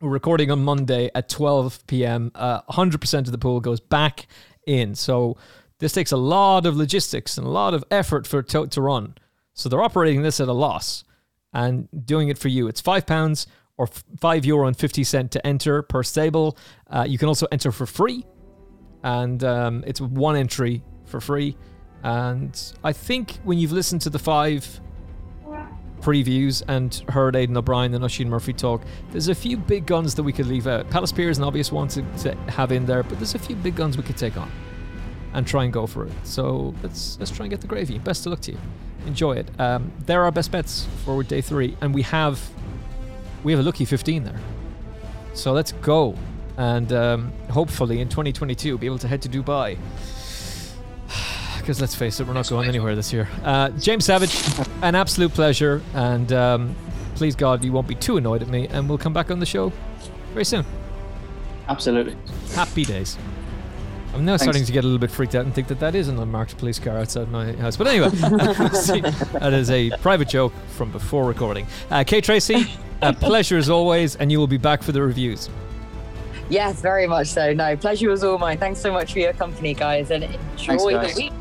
We're 0.00 0.10
recording 0.10 0.50
on 0.50 0.64
Monday 0.64 1.08
at 1.14 1.28
12 1.28 1.86
p.m. 1.86 2.32
Uh, 2.34 2.62
100% 2.62 3.18
of 3.20 3.30
the 3.30 3.38
pool 3.38 3.60
goes 3.60 3.78
back 3.78 4.26
in. 4.66 4.96
So 4.96 5.36
this 5.78 5.92
takes 5.92 6.10
a 6.10 6.16
lot 6.16 6.66
of 6.66 6.76
logistics 6.76 7.38
and 7.38 7.46
a 7.46 7.50
lot 7.50 7.74
of 7.74 7.84
effort 7.92 8.26
for 8.26 8.42
Tote 8.42 8.72
to 8.72 8.82
run. 8.82 9.14
So 9.54 9.68
they're 9.68 9.82
operating 9.82 10.22
this 10.22 10.40
at 10.40 10.48
a 10.48 10.52
loss 10.52 11.04
and 11.52 11.88
doing 12.06 12.28
it 12.28 12.38
for 12.38 12.48
you. 12.48 12.66
It's 12.66 12.80
five 12.80 13.06
pounds 13.06 13.46
or 13.76 13.86
five 14.18 14.44
euro 14.44 14.66
and 14.66 14.76
50 14.76 15.04
cent 15.04 15.30
to 15.30 15.46
enter 15.46 15.80
per 15.82 16.02
stable. 16.02 16.58
Uh, 16.90 17.06
you 17.08 17.16
can 17.16 17.28
also 17.28 17.46
enter 17.52 17.70
for 17.70 17.86
free, 17.86 18.26
and 19.04 19.42
um, 19.44 19.84
it's 19.86 20.00
one 20.00 20.36
entry 20.36 20.82
for 21.06 21.20
free. 21.20 21.56
And 22.02 22.60
I 22.82 22.92
think 22.92 23.36
when 23.44 23.58
you've 23.58 23.72
listened 23.72 24.00
to 24.02 24.10
the 24.10 24.18
five 24.18 24.80
previews 26.04 26.62
and 26.68 26.94
heard 27.08 27.34
Aidan 27.34 27.56
O'Brien 27.56 27.94
and 27.94 28.04
Oisin 28.04 28.28
Murphy 28.28 28.52
talk, 28.52 28.82
there's 29.10 29.28
a 29.28 29.34
few 29.34 29.56
big 29.56 29.86
guns 29.86 30.14
that 30.14 30.22
we 30.22 30.32
could 30.32 30.46
leave 30.46 30.66
out. 30.66 30.88
Palace 30.90 31.12
Pier 31.12 31.30
is 31.30 31.38
an 31.38 31.44
obvious 31.44 31.72
one 31.72 31.88
to, 31.88 32.02
to 32.18 32.34
have 32.50 32.72
in 32.72 32.84
there, 32.84 33.02
but 33.02 33.18
there's 33.18 33.34
a 33.34 33.38
few 33.38 33.56
big 33.56 33.74
guns 33.74 33.96
we 33.96 34.02
could 34.02 34.18
take 34.18 34.36
on 34.36 34.50
and 35.32 35.46
try 35.46 35.64
and 35.64 35.72
go 35.72 35.86
for 35.86 36.04
it. 36.04 36.12
So 36.22 36.74
let's 36.82 37.18
let's 37.18 37.30
try 37.30 37.44
and 37.46 37.50
get 37.50 37.60
the 37.62 37.66
gravy. 37.66 37.98
Best 37.98 38.26
of 38.26 38.30
luck 38.30 38.40
to 38.42 38.52
you. 38.52 38.58
Enjoy 39.06 39.32
it. 39.32 39.48
Um, 39.58 39.90
there 40.06 40.22
are 40.22 40.30
best 40.30 40.50
bets 40.52 40.86
for 41.04 41.22
day 41.22 41.40
three, 41.40 41.76
and 41.80 41.94
we 41.94 42.02
have 42.02 42.38
we 43.42 43.52
have 43.52 43.60
a 43.60 43.64
lucky 43.64 43.84
15 43.84 44.24
there. 44.24 44.40
So 45.32 45.52
let's 45.52 45.72
go, 45.72 46.14
and 46.58 46.92
um, 46.92 47.32
hopefully 47.50 48.00
in 48.00 48.08
2022 48.08 48.78
be 48.78 48.86
able 48.86 48.98
to 48.98 49.08
head 49.08 49.22
to 49.22 49.28
Dubai. 49.28 49.78
Because 51.64 51.80
let's 51.80 51.94
face 51.94 52.20
it, 52.20 52.26
we're 52.26 52.34
not 52.34 52.46
going 52.50 52.68
anywhere 52.68 52.94
this 52.94 53.10
year. 53.10 53.26
Uh, 53.42 53.70
James 53.70 54.04
Savage, 54.04 54.38
an 54.82 54.94
absolute 54.94 55.32
pleasure, 55.32 55.80
and 55.94 56.30
um, 56.30 56.76
please 57.14 57.34
God, 57.34 57.64
you 57.64 57.72
won't 57.72 57.88
be 57.88 57.94
too 57.94 58.18
annoyed 58.18 58.42
at 58.42 58.48
me, 58.48 58.68
and 58.68 58.86
we'll 58.86 58.98
come 58.98 59.14
back 59.14 59.30
on 59.30 59.38
the 59.38 59.46
show 59.46 59.72
very 60.34 60.44
soon. 60.44 60.66
Absolutely. 61.66 62.18
Happy 62.52 62.84
days. 62.84 63.16
I'm 64.12 64.26
now 64.26 64.32
Thanks. 64.32 64.42
starting 64.42 64.66
to 64.66 64.72
get 64.72 64.84
a 64.84 64.86
little 64.86 64.98
bit 64.98 65.10
freaked 65.10 65.34
out 65.34 65.46
and 65.46 65.54
think 65.54 65.68
that 65.68 65.80
that 65.80 65.94
is 65.94 66.08
an 66.08 66.18
unmarked 66.18 66.58
police 66.58 66.78
car 66.78 66.98
outside 66.98 67.30
my 67.30 67.52
house. 67.52 67.78
But 67.78 67.86
anyway, 67.86 68.10
see, 68.74 69.00
that 69.00 69.54
is 69.54 69.70
a 69.70 69.88
private 70.02 70.28
joke 70.28 70.52
from 70.76 70.92
before 70.92 71.24
recording. 71.24 71.66
Uh, 71.90 72.04
Kate 72.06 72.24
Tracey, 72.24 72.66
a 73.00 73.14
pleasure 73.14 73.56
as 73.56 73.70
always, 73.70 74.16
and 74.16 74.30
you 74.30 74.38
will 74.38 74.46
be 74.46 74.58
back 74.58 74.82
for 74.82 74.92
the 74.92 75.00
reviews. 75.00 75.48
Yes, 76.50 76.82
very 76.82 77.06
much 77.06 77.28
so. 77.28 77.54
No, 77.54 77.74
pleasure 77.74 78.10
was 78.10 78.22
all 78.22 78.36
mine. 78.36 78.58
Thanks 78.58 78.80
so 78.80 78.92
much 78.92 79.14
for 79.14 79.20
your 79.20 79.32
company, 79.32 79.72
guys, 79.72 80.10
and 80.10 80.24
enjoy 80.24 80.90
guys. 80.90 81.14
the 81.14 81.22
week. 81.22 81.32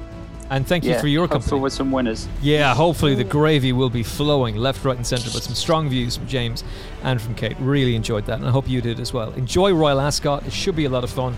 And 0.54 0.68
thank 0.68 0.84
you 0.84 0.92
yeah, 0.92 1.02
for 1.02 1.08
your 1.08 1.28
company. 1.28 1.60
with 1.60 1.74
some 1.74 1.92
winners. 1.92 2.28
Yeah, 2.44 2.76
hopefully 2.76 3.16
the 3.16 3.24
gravy 3.24 3.74
will 3.74 3.90
be 3.90 4.04
flowing 4.04 4.56
left, 4.56 4.86
right, 4.86 4.96
and 4.96 5.06
centre. 5.06 5.32
But 5.34 5.42
some 5.42 5.56
strong 5.56 5.90
views 5.90 6.16
from 6.16 6.28
James 6.28 6.64
and 7.02 7.20
from 7.20 7.34
Kate. 7.34 7.58
Really 7.60 7.96
enjoyed 7.96 8.28
that, 8.28 8.38
and 8.38 8.48
I 8.48 8.52
hope 8.52 8.70
you 8.70 8.80
did 8.80 9.00
as 9.00 9.12
well. 9.12 9.32
Enjoy 9.34 9.74
Royal 9.74 10.00
Ascot. 10.00 10.46
It 10.46 10.54
should 10.54 10.76
be 10.76 10.86
a 10.86 10.92
lot 10.92 11.04
of 11.04 11.10
fun. 11.10 11.36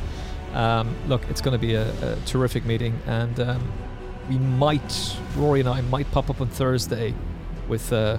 Um, 0.53 0.93
look, 1.07 1.21
it's 1.29 1.39
going 1.39 1.53
to 1.53 1.57
be 1.57 1.75
a, 1.75 1.89
a 2.03 2.17
terrific 2.25 2.65
meeting, 2.65 2.99
and 3.07 3.39
um, 3.39 3.71
we 4.27 4.37
might, 4.37 5.15
Rory 5.37 5.61
and 5.61 5.69
I 5.69 5.79
might 5.79 6.11
pop 6.11 6.29
up 6.29 6.41
on 6.41 6.49
Thursday 6.49 7.13
with 7.69 7.93
uh, 7.93 8.17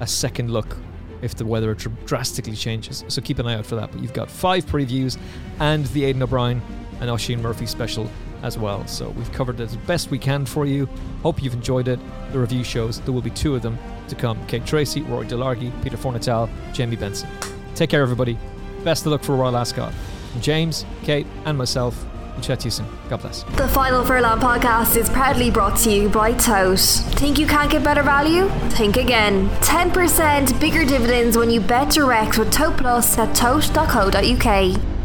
a 0.00 0.06
second 0.06 0.50
look 0.50 0.78
if 1.20 1.34
the 1.34 1.44
weather 1.44 1.74
dr- 1.74 2.06
drastically 2.06 2.56
changes. 2.56 3.04
So 3.08 3.20
keep 3.20 3.38
an 3.38 3.46
eye 3.46 3.56
out 3.56 3.66
for 3.66 3.76
that. 3.76 3.92
But 3.92 4.00
you've 4.00 4.14
got 4.14 4.30
five 4.30 4.64
previews 4.64 5.18
and 5.60 5.84
the 5.88 6.06
Aidan 6.06 6.22
O'Brien 6.22 6.62
and 7.02 7.10
Oisin 7.10 7.42
Murphy 7.42 7.66
special 7.66 8.08
as 8.42 8.58
well. 8.58 8.86
So 8.86 9.10
we've 9.10 9.32
covered 9.32 9.60
it 9.60 9.64
as 9.64 9.76
best 9.76 10.10
we 10.10 10.18
can 10.18 10.46
for 10.46 10.66
you. 10.66 10.88
Hope 11.22 11.42
you've 11.42 11.54
enjoyed 11.54 11.88
it. 11.88 11.98
The 12.32 12.38
review 12.38 12.64
shows 12.64 13.00
there 13.00 13.12
will 13.12 13.22
be 13.22 13.30
two 13.30 13.54
of 13.54 13.62
them 13.62 13.78
to 14.08 14.14
come 14.14 14.44
Kate 14.46 14.64
Tracey, 14.64 15.02
Rory 15.02 15.26
Delargy, 15.26 15.72
Peter 15.82 15.96
Fornatal, 15.96 16.48
Jamie 16.72 16.96
Benson. 16.96 17.28
Take 17.74 17.90
care, 17.90 18.02
everybody. 18.02 18.38
Best 18.84 19.06
of 19.06 19.12
luck 19.12 19.22
for 19.22 19.36
Royal 19.36 19.56
Ascot. 19.56 19.92
From 20.32 20.40
James, 20.40 20.84
Kate, 21.02 21.26
and 21.44 21.56
myself, 21.56 22.04
we'll 22.32 22.40
chat 22.40 22.60
to 22.60 22.66
you 22.66 22.70
soon. 22.70 22.86
God 23.08 23.20
bless. 23.20 23.42
The 23.42 23.68
Final 23.68 24.04
Furlong 24.04 24.40
podcast 24.40 24.96
is 24.96 25.08
proudly 25.10 25.50
brought 25.50 25.76
to 25.78 25.90
you 25.90 26.08
by 26.08 26.32
Tote. 26.32 26.80
Think 27.18 27.38
you 27.38 27.46
can't 27.46 27.70
get 27.70 27.82
better 27.82 28.02
value? 28.02 28.48
Think 28.70 28.96
again. 28.96 29.48
10% 29.60 30.60
bigger 30.60 30.84
dividends 30.84 31.36
when 31.36 31.50
you 31.50 31.60
bet 31.60 31.90
direct 31.90 32.38
with 32.38 32.52
Tote 32.52 32.76
Plus 32.76 33.18
at 33.18 33.34
tote.co.uk. 33.34 34.97